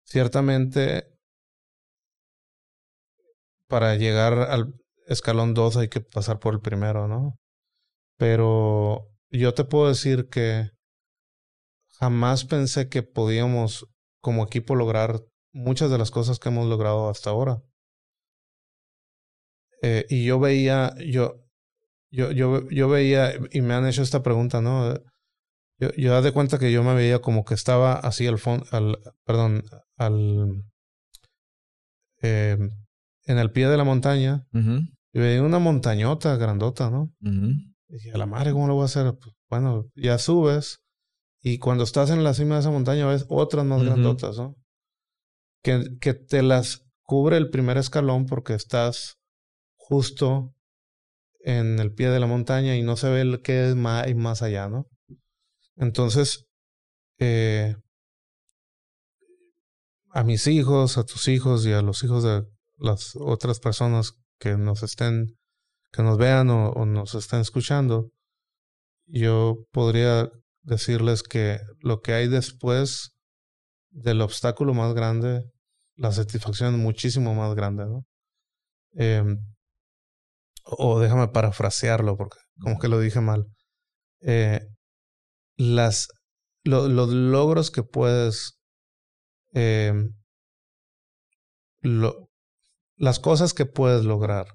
Ciertamente, 0.09 1.06
para 3.68 3.94
llegar 3.97 4.39
al 4.39 4.72
escalón 5.06 5.52
2 5.52 5.76
hay 5.76 5.89
que 5.89 6.01
pasar 6.01 6.39
por 6.39 6.55
el 6.55 6.60
primero, 6.60 7.06
¿no? 7.09 7.36
Pero 8.16 9.10
yo 9.30 9.52
te 9.52 9.64
puedo 9.64 9.89
decir 9.89 10.30
que 10.30 10.70
jamás 11.98 12.47
pensé 12.47 12.89
que 12.89 13.02
podíamos 13.02 13.86
como 14.22 14.44
equipo 14.44 14.74
lograr 14.74 15.20
muchas 15.52 15.90
de 15.90 15.98
las 15.98 16.10
cosas 16.10 16.39
que 16.39 16.48
hemos 16.48 16.66
logrado 16.66 17.10
hasta 17.10 17.28
ahora. 17.28 17.60
Eh, 19.82 20.06
y 20.09 20.24
yo 20.24 20.40
veía, 20.40 20.94
yo, 21.06 21.35
yo, 22.10 22.32
yo, 22.32 22.66
yo 22.70 22.89
veía, 22.89 23.35
y 23.51 23.60
me 23.60 23.74
han 23.74 23.86
hecho 23.86 24.01
esta 24.01 24.22
pregunta, 24.22 24.62
¿no? 24.62 24.94
Yo, 25.78 25.90
yo 25.96 26.20
de 26.22 26.32
cuenta 26.32 26.59
que 26.59 26.72
yo 26.72 26.82
me 26.82 26.94
veía 26.94 27.20
como 27.20 27.44
que 27.44 27.55
estaba 27.55 27.94
así 27.94 28.26
al 28.26 28.38
fondo, 28.38 28.66
al, 28.72 28.98
perdón, 29.24 29.64
al, 29.96 30.64
eh, 32.22 32.59
en 33.24 33.38
el 33.38 33.50
pie 33.52 33.68
de 33.68 33.76
la 33.76 33.84
montaña 33.84 34.46
y 35.12 35.18
veía 35.18 35.42
una 35.42 35.59
montañota 35.59 36.36
grandota, 36.36 36.90
¿no? 36.90 37.12
Y 37.88 37.94
dije, 37.94 38.12
a 38.12 38.18
la 38.18 38.26
madre, 38.26 38.52
¿cómo 38.52 38.66
lo 38.66 38.74
voy 38.74 38.82
a 38.82 38.86
hacer? 38.86 39.14
Pues, 39.18 39.34
bueno, 39.48 39.86
ya 39.94 40.18
subes 40.18 40.80
y 41.40 41.59
cuando 41.59 41.84
estás 41.84 42.10
en 42.10 42.24
la 42.24 42.34
cima 42.34 42.56
de 42.56 42.60
esa 42.62 42.70
montaña 42.70 43.06
ves 43.06 43.24
otras 43.28 43.64
más 43.64 43.82
grandotas, 43.82 44.36
¿no? 44.38 44.56
Que, 45.62 45.96
que 46.00 46.14
te 46.14 46.42
las 46.42 46.82
cubre 47.02 47.36
el 47.36 47.50
primer 47.50 47.78
escalón 47.78 48.26
porque 48.26 48.55
estás 48.55 49.16
justo 49.76 50.55
en 51.40 51.78
el 51.78 51.92
pie 51.94 52.10
de 52.10 52.20
la 52.20 52.26
montaña 52.26 52.76
y 52.76 52.82
no 52.82 52.96
se 52.96 53.09
ve 53.09 53.20
el 53.22 53.42
que 53.42 53.68
es 53.68 53.76
más, 53.76 54.12
más 54.14 54.42
allá, 54.42 54.68
¿no? 54.68 54.86
Entonces, 55.78 56.44
eh, 57.18 57.76
a 60.10 60.24
mis 60.24 60.46
hijos, 60.48 60.98
a 60.98 61.05
tus 61.05 61.28
hijos 61.28 61.64
y 61.66 61.72
a 61.72 61.82
los 61.82 62.02
hijos 62.02 62.24
de 62.24 62.44
las 62.76 63.14
otras 63.16 63.60
personas 63.60 64.14
que 64.38 64.56
nos 64.56 64.82
estén, 64.82 65.36
que 65.92 66.02
nos 66.02 66.18
vean 66.18 66.50
o, 66.50 66.84
nos 66.84 67.14
estén 67.14 67.40
escuchando, 67.40 68.10
yo 69.06 69.59
podría 69.70 70.28
decirles 70.62 71.22
que 71.22 71.60
lo 71.80 72.00
que 72.00 72.12
hay 72.12 72.28
después 72.28 73.12
del 73.90 74.20
obstáculo 74.20 74.74
más 74.74 74.94
grande, 74.94 75.44
la 75.96 76.12
satisfacción 76.12 76.78
muchísimo 76.78 77.34
más 77.34 77.55
grande, 77.55 77.86
¿no? 77.86 78.05
Em, 78.92 79.38
o 80.64 81.00
déjame 81.00 81.28
parafrasearlo 81.28 82.16
porque 82.16 82.38
como 82.60 82.78
que 82.78 82.88
lo 82.88 83.00
dije 83.00 83.20
mal. 83.20 83.46
Eh, 84.20 84.60
las, 85.59 86.09
los 86.64 87.10
logros 87.10 87.70
que 87.70 87.82
puedes, 87.82 88.59
eh, 89.52 89.93
lo, 91.80 92.30
las 92.97 93.18
cosas 93.18 93.52
que 93.52 93.66
puedes 93.66 94.05
lograr 94.05 94.47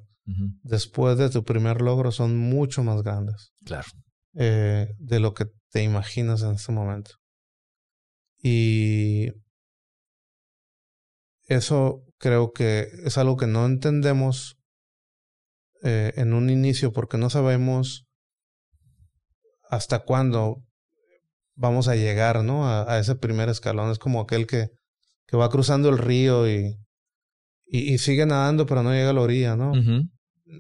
después 0.64 1.18
de 1.18 1.30
tu 1.30 1.44
primer 1.44 1.82
logro 1.82 2.14
son 2.14 2.38
mucho 2.38 2.82
más 2.82 3.04
grandes. 3.04 3.52
Claro. 3.66 3.88
Eh, 4.36 4.88
de 4.98 5.20
lo 5.20 5.34
que 5.34 5.46
te 5.70 5.84
imaginas 5.84 6.42
en 6.42 6.54
este 6.54 6.72
momento. 6.72 7.12
Y 8.42 9.32
eso 11.48 12.04
creo 12.18 12.52
que 12.52 12.88
es 13.04 13.18
algo 13.18 13.36
que 13.36 13.48
no 13.48 13.66
entendemos 13.66 14.58
eh, 15.84 16.14
en 16.16 16.34
un 16.34 16.50
inicio 16.50 16.94
porque 16.94 17.18
no 17.18 17.30
sabemos 17.30 18.06
hasta 19.70 20.00
cuándo 20.00 20.64
vamos 21.56 21.88
a 21.88 21.96
llegar, 21.96 22.44
¿no? 22.44 22.68
A, 22.68 23.00
ese 23.00 23.16
primer 23.16 23.50
escalón. 23.50 23.92
Es 23.92 24.00
como 24.00 24.22
aquel 24.22 24.48
que, 24.48 24.72
que 25.28 25.38
va 25.38 25.50
cruzando 25.50 25.90
el 25.90 25.98
río 25.98 26.50
y, 26.50 26.80
y, 27.66 27.98
sigue 27.98 28.26
nadando, 28.26 28.66
pero 28.66 28.84
no 28.84 28.92
llega 28.92 29.10
a 29.10 29.14
la 29.14 29.22
orilla, 29.22 29.56
¿no? 29.56 29.74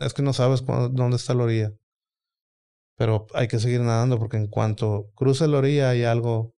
Es 0.02 0.14
que 0.14 0.22
no 0.22 0.34
sabes 0.34 0.64
dónde 0.65 1.18
está 1.18 1.34
la 1.34 1.44
orilla. 1.44 1.74
Pero 2.95 3.28
hay 3.34 3.48
que 3.48 3.60
seguir 3.60 3.82
nadando 3.82 4.20
porque 4.20 4.38
en 4.38 4.48
cuanto 4.48 5.11
cruce 5.15 5.48
la 5.48 5.57
orilla 5.57 5.90
hay 5.90 6.03
algo 6.03 6.53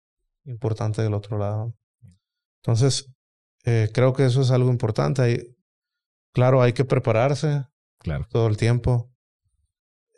importante 0.46 1.02
del 1.02 1.14
otro 1.14 1.38
lado. 1.38 1.76
Entonces, 2.62 3.12
eh, 3.66 3.90
creo 3.94 4.14
que 4.14 4.26
eso 4.26 4.42
es 4.42 4.52
algo 4.52 4.70
importante. 4.70 5.22
Hay, 5.22 5.56
claro, 6.34 6.62
hay 6.62 6.74
que 6.74 6.86
prepararse 6.86 7.66
claro. 8.00 8.26
todo 8.30 8.48
el 8.48 8.58
tiempo, 8.58 9.12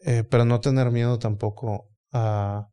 eh, 0.06 0.24
pero 0.24 0.46
no 0.46 0.62
tener 0.62 0.92
miedo 0.92 1.20
tampoco 1.20 1.90
a, 2.12 2.70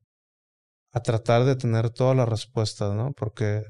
a 0.92 1.00
tratar 1.00 1.44
de 1.44 1.56
tener 1.56 1.90
todas 1.90 2.16
las 2.16 2.28
respuestas, 2.28 2.94
¿no? 2.94 3.12
Porque 3.12 3.62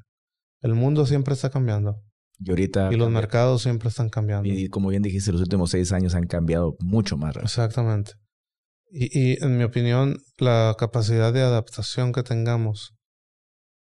el 0.60 0.74
mundo 0.74 1.06
siempre 1.06 1.34
está 1.34 1.50
cambiando. 1.50 2.02
Y 2.38 2.50
ahorita. 2.50 2.92
Y 2.92 2.96
los 2.96 3.10
mercados 3.10 3.62
siempre 3.62 3.88
están 3.88 4.08
cambiando. 4.08 4.48
Y 4.48 4.68
como 4.68 4.88
bien 4.88 5.02
dijiste, 5.02 5.32
los 5.32 5.40
últimos 5.40 5.70
seis 5.70 5.92
años 5.92 6.14
han 6.14 6.26
cambiado 6.26 6.76
mucho 6.80 7.16
más. 7.16 7.36
Exactamente. 7.36 8.12
Y, 8.90 9.42
en 9.42 9.56
mi 9.56 9.64
opinión, 9.64 10.18
la 10.36 10.76
capacidad 10.78 11.32
de 11.32 11.40
adaptación 11.40 12.12
que 12.12 12.22
tengamos 12.22 12.94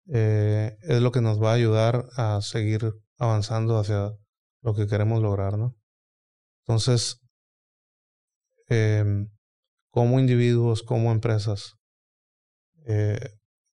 eh, 0.07 0.77
es 0.81 1.01
lo 1.01 1.11
que 1.11 1.19
nos 1.19 1.41
va 1.41 1.51
a 1.51 1.55
ayudar 1.55 2.05
a 2.15 2.39
seguir 2.41 2.93
avanzando 3.17 3.77
hacia 3.77 4.13
lo 4.61 4.73
que 4.73 4.87
queremos 4.87 5.21
lograr, 5.21 5.57
¿no? 5.57 5.75
Entonces, 6.65 7.19
em, 8.69 9.29
como 9.91 10.19
individuos, 10.21 10.83
como 10.83 11.11
empresas, 11.11 11.75
eh, 12.85 13.19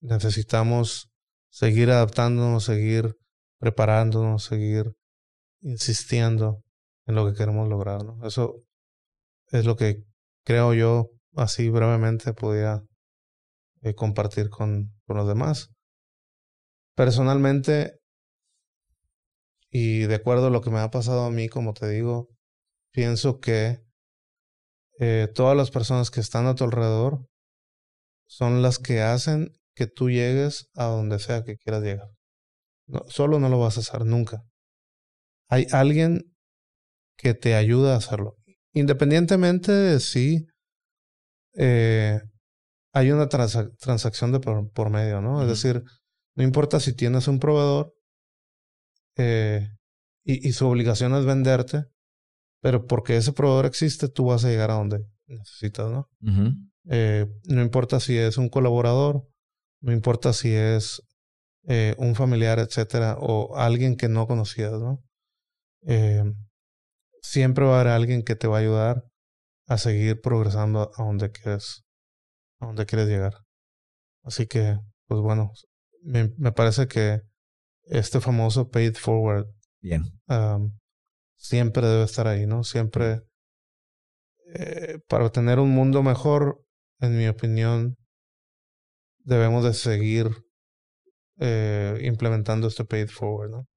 necesitamos 0.01 1.09
seguir 1.49 1.89
adaptándonos, 1.91 2.63
seguir 2.63 3.15
preparándonos, 3.59 4.43
seguir 4.43 4.93
insistiendo 5.61 6.63
en 7.05 7.15
lo 7.15 7.27
que 7.27 7.37
queremos 7.37 7.67
lograr. 7.67 8.01
Eso 8.23 8.63
es 9.47 9.65
lo 9.65 9.75
que 9.75 10.03
creo 10.43 10.73
yo, 10.73 11.09
así 11.35 11.69
brevemente, 11.69 12.33
podía 12.33 12.83
eh, 13.81 13.93
compartir 13.93 14.49
con, 14.49 14.93
con 15.05 15.17
los 15.17 15.27
demás. 15.27 15.69
Personalmente, 16.95 17.99
y 19.69 20.01
de 20.01 20.15
acuerdo 20.15 20.47
a 20.47 20.49
lo 20.49 20.61
que 20.61 20.69
me 20.69 20.79
ha 20.79 20.89
pasado 20.89 21.25
a 21.25 21.31
mí, 21.31 21.47
como 21.47 21.73
te 21.73 21.87
digo, 21.87 22.29
pienso 22.91 23.39
que 23.39 23.79
eh, 24.99 25.27
todas 25.33 25.55
las 25.55 25.71
personas 25.71 26.11
que 26.11 26.19
están 26.19 26.45
a 26.45 26.55
tu 26.55 26.63
alrededor 26.63 27.25
son 28.31 28.61
las 28.61 28.79
que 28.79 29.01
hacen 29.01 29.51
que 29.75 29.87
tú 29.87 30.09
llegues 30.09 30.69
a 30.75 30.85
donde 30.85 31.19
sea 31.19 31.43
que 31.43 31.57
quieras 31.57 31.83
llegar. 31.83 32.07
No, 32.87 33.01
solo 33.09 33.39
no 33.39 33.49
lo 33.49 33.59
vas 33.59 33.75
a 33.75 33.81
hacer 33.81 34.05
nunca. 34.05 34.45
Hay 35.49 35.67
alguien 35.73 36.33
que 37.17 37.33
te 37.33 37.55
ayuda 37.55 37.93
a 37.93 37.97
hacerlo. 37.97 38.37
Independientemente 38.73 39.73
de 39.73 39.99
si 39.99 40.45
eh, 41.55 42.21
hay 42.93 43.11
una 43.11 43.27
transacción 43.27 44.31
de 44.31 44.39
por, 44.39 44.89
medio, 44.89 45.19
¿no? 45.19 45.41
Es 45.41 45.49
decir, 45.49 45.83
no 46.35 46.43
importa 46.43 46.79
si 46.79 46.95
tienes 46.95 47.27
un 47.27 47.37
proveedor 47.37 47.93
eh, 49.17 49.67
y, 50.23 50.47
y, 50.47 50.53
su 50.53 50.67
obligación 50.67 51.13
es 51.15 51.25
venderte, 51.25 51.83
pero 52.61 52.85
porque 52.87 53.17
ese 53.17 53.33
proveedor 53.33 53.65
existe, 53.65 54.07
tú 54.07 54.27
vas 54.27 54.45
a 54.45 54.49
llegar 54.49 54.71
a 54.71 54.75
donde 54.75 55.05
necesitas, 55.27 55.91
¿no? 55.91 56.07
Eh, 56.89 57.27
no 57.47 57.61
importa 57.61 57.99
si 57.99 58.17
es 58.17 58.37
un 58.37 58.49
colaborador, 58.49 59.27
no 59.81 59.91
importa 59.91 60.33
si 60.33 60.53
es 60.53 61.01
eh, 61.67 61.95
un 61.97 62.15
familiar, 62.15 62.59
etcétera, 62.59 63.17
o 63.19 63.55
alguien 63.57 63.95
que 63.95 64.09
no 64.09 64.27
conocías, 64.27 64.73
¿no? 64.73 65.03
Eh, 65.85 66.23
siempre 67.21 67.65
va 67.65 67.77
a 67.77 67.81
haber 67.81 67.93
alguien 67.93 68.23
que 68.23 68.35
te 68.35 68.47
va 68.47 68.57
a 68.57 68.61
ayudar 68.61 69.03
a 69.67 69.77
seguir 69.77 70.21
progresando 70.21 70.91
a 70.95 71.03
donde 71.03 71.31
quieres, 71.31 71.83
a 72.59 72.67
donde 72.67 72.85
quieres 72.85 73.07
llegar. 73.07 73.33
Así 74.23 74.47
que, 74.47 74.77
pues 75.07 75.21
bueno, 75.21 75.51
me, 76.03 76.33
me 76.37 76.51
parece 76.51 76.87
que 76.87 77.21
este 77.83 78.21
famoso 78.21 78.69
paid 78.69 78.95
forward 78.95 79.47
Bien. 79.81 80.03
siempre 81.35 81.87
debe 81.87 82.03
estar 82.03 82.27
ahí, 82.27 82.45
¿no? 82.45 82.63
Siempre 82.63 83.23
eh, 84.53 84.99
para 85.07 85.29
tener 85.29 85.59
un 85.59 85.69
mundo 85.69 86.03
mejor, 86.03 86.61
en 87.01 87.17
mi 87.17 87.27
opinión, 87.27 87.97
debemos 89.23 89.63
de 89.63 89.73
seguir 89.73 90.27
eh, 91.39 91.99
implementando 92.03 92.67
este 92.67 92.85
paid 92.85 93.07
forward, 93.07 93.49
¿no? 93.49 93.67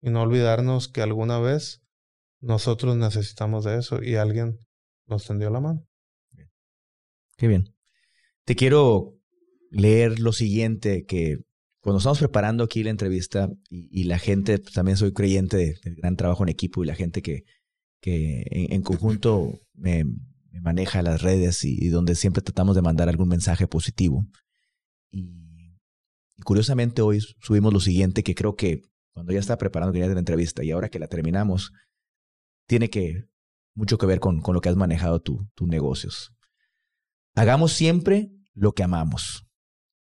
Y 0.00 0.10
no 0.10 0.22
olvidarnos 0.22 0.88
que 0.88 1.00
alguna 1.00 1.38
vez 1.38 1.80
nosotros 2.40 2.96
necesitamos 2.96 3.64
de 3.64 3.78
eso 3.78 4.02
y 4.02 4.16
alguien 4.16 4.58
nos 5.06 5.26
tendió 5.26 5.48
la 5.50 5.60
mano. 5.60 5.86
Qué 7.36 7.46
bien. 7.46 7.74
Te 8.44 8.56
quiero 8.56 9.16
leer 9.70 10.18
lo 10.18 10.32
siguiente 10.32 11.04
que 11.04 11.38
cuando 11.80 11.98
estamos 11.98 12.18
preparando 12.18 12.64
aquí 12.64 12.82
la 12.82 12.90
entrevista 12.90 13.48
y, 13.68 14.04
la 14.04 14.18
gente, 14.18 14.58
pues, 14.58 14.74
también 14.74 14.96
soy 14.96 15.12
creyente 15.12 15.78
del 15.82 15.96
gran 15.96 16.16
trabajo 16.16 16.44
en 16.44 16.48
equipo 16.48 16.82
y 16.82 16.86
la 16.86 16.94
gente 16.94 17.22
que, 17.22 17.44
que 18.00 18.44
en, 18.50 18.82
conjunto 18.82 19.58
me, 19.74 20.04
maneja 20.60 21.02
las 21.02 21.22
redes 21.22 21.64
y, 21.64 21.88
donde 21.88 22.14
siempre 22.14 22.42
tratamos 22.42 22.76
de 22.76 22.82
mandar 22.82 23.08
algún 23.08 23.28
mensaje 23.28 23.66
positivo. 23.66 24.26
Y, 25.10 25.78
curiosamente 26.44 27.02
hoy 27.02 27.20
subimos 27.40 27.72
lo 27.72 27.80
siguiente 27.80 28.22
que 28.22 28.34
creo 28.34 28.56
que 28.56 28.82
cuando 29.12 29.32
ya 29.32 29.38
estaba 29.38 29.58
preparando 29.58 29.96
la 29.96 30.18
entrevista 30.18 30.64
y 30.64 30.70
ahora 30.70 30.88
que 30.88 30.98
la 30.98 31.06
terminamos, 31.06 31.72
tiene 32.66 32.90
que 32.90 33.26
mucho 33.74 33.98
que 33.98 34.06
ver 34.06 34.20
con, 34.20 34.40
con 34.40 34.54
lo 34.54 34.60
que 34.60 34.68
has 34.68 34.76
manejado 34.76 35.20
tus 35.20 35.68
negocios. 35.68 36.32
Hagamos 37.34 37.72
siempre 37.72 38.30
lo 38.54 38.72
que 38.72 38.82
amamos. 38.82 39.46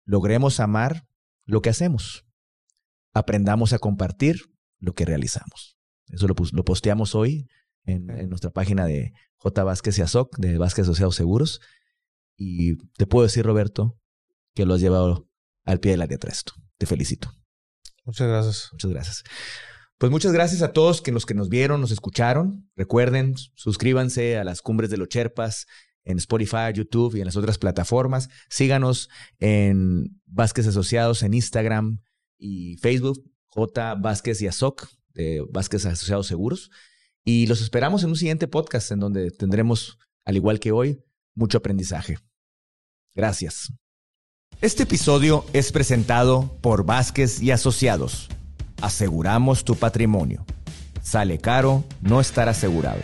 Logremos 0.04 0.58
amar 0.60 1.06
lo 1.44 1.62
que 1.62 1.70
hacemos. 1.70 2.24
Aprendamos 3.12 3.72
a 3.72 3.78
compartir 3.78 4.40
lo 4.78 4.94
que 4.94 5.04
realizamos. 5.04 5.76
Eso 6.06 6.26
lo 6.26 6.34
posteamos 6.64 7.14
hoy 7.14 7.46
en, 7.84 8.28
nuestra 8.28 8.50
página 8.50 8.86
de 8.86 9.12
J. 9.42 9.64
Vázquez 9.64 9.98
y 9.98 10.02
Azoc, 10.02 10.36
de 10.38 10.56
Vázquez 10.56 10.84
Asociados 10.84 11.16
Seguros. 11.16 11.60
Y 12.36 12.76
te 12.96 13.06
puedo 13.06 13.24
decir, 13.24 13.44
Roberto, 13.44 13.98
que 14.54 14.64
lo 14.66 14.74
has 14.74 14.80
llevado 14.80 15.28
al 15.64 15.80
pie 15.80 15.92
de 15.92 15.98
la 15.98 16.06
letra 16.06 16.30
esto. 16.30 16.52
Te 16.78 16.86
felicito. 16.86 17.32
Muchas 18.04 18.28
gracias. 18.28 18.68
Muchas 18.72 18.90
gracias. 18.90 19.24
Pues 19.98 20.10
muchas 20.12 20.32
gracias 20.32 20.62
a 20.62 20.72
todos 20.72 21.02
que 21.02 21.12
los 21.12 21.26
que 21.26 21.34
nos 21.34 21.48
vieron, 21.48 21.80
nos 21.80 21.90
escucharon. 21.90 22.70
Recuerden, 22.76 23.34
suscríbanse 23.54 24.38
a 24.38 24.44
las 24.44 24.62
Cumbres 24.62 24.90
de 24.90 24.96
los 24.96 25.08
Cherpas 25.08 25.66
en 26.04 26.18
Spotify, 26.18 26.72
YouTube 26.74 27.16
y 27.16 27.20
en 27.20 27.26
las 27.26 27.36
otras 27.36 27.58
plataformas. 27.58 28.28
Síganos 28.48 29.08
en 29.38 30.20
Vázquez 30.26 30.68
Asociados 30.68 31.22
en 31.22 31.34
Instagram 31.34 32.00
y 32.38 32.76
Facebook, 32.78 33.22
J. 33.46 33.96
Vázquez 33.96 34.40
y 34.40 34.46
Azoc, 34.46 34.88
de 35.14 35.44
Vázquez 35.50 35.84
Asociados 35.86 36.28
Seguros. 36.28 36.70
Y 37.24 37.46
los 37.46 37.60
esperamos 37.60 38.02
en 38.02 38.10
un 38.10 38.16
siguiente 38.16 38.48
podcast 38.48 38.90
en 38.90 38.98
donde 38.98 39.30
tendremos, 39.30 39.98
al 40.24 40.36
igual 40.36 40.58
que 40.58 40.72
hoy, 40.72 41.04
mucho 41.34 41.58
aprendizaje. 41.58 42.18
Gracias. 43.14 43.72
Este 44.60 44.84
episodio 44.84 45.44
es 45.52 45.70
presentado 45.70 46.56
por 46.60 46.84
Vázquez 46.84 47.40
y 47.40 47.50
Asociados. 47.52 48.28
Aseguramos 48.80 49.64
tu 49.64 49.76
patrimonio. 49.76 50.44
Sale 51.00 51.38
caro 51.38 51.84
no 52.00 52.20
estar 52.20 52.48
asegurado. 52.48 53.00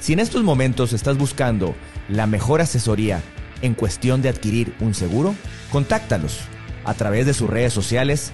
Si 0.00 0.12
en 0.12 0.20
estos 0.20 0.42
momentos 0.42 0.92
estás 0.92 1.18
buscando 1.18 1.74
la 2.08 2.26
mejor 2.26 2.60
asesoría 2.60 3.22
en 3.62 3.74
cuestión 3.74 4.22
de 4.22 4.28
adquirir 4.28 4.74
un 4.80 4.94
seguro, 4.94 5.34
contáctalos 5.70 6.40
a 6.84 6.94
través 6.94 7.26
de 7.26 7.34
sus 7.34 7.48
redes 7.48 7.72
sociales, 7.72 8.32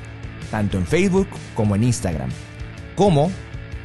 tanto 0.51 0.79
en 0.79 0.87
Facebook 0.87 1.29
como 1.55 1.77
en 1.77 1.85
Instagram, 1.85 2.31
como 2.97 3.31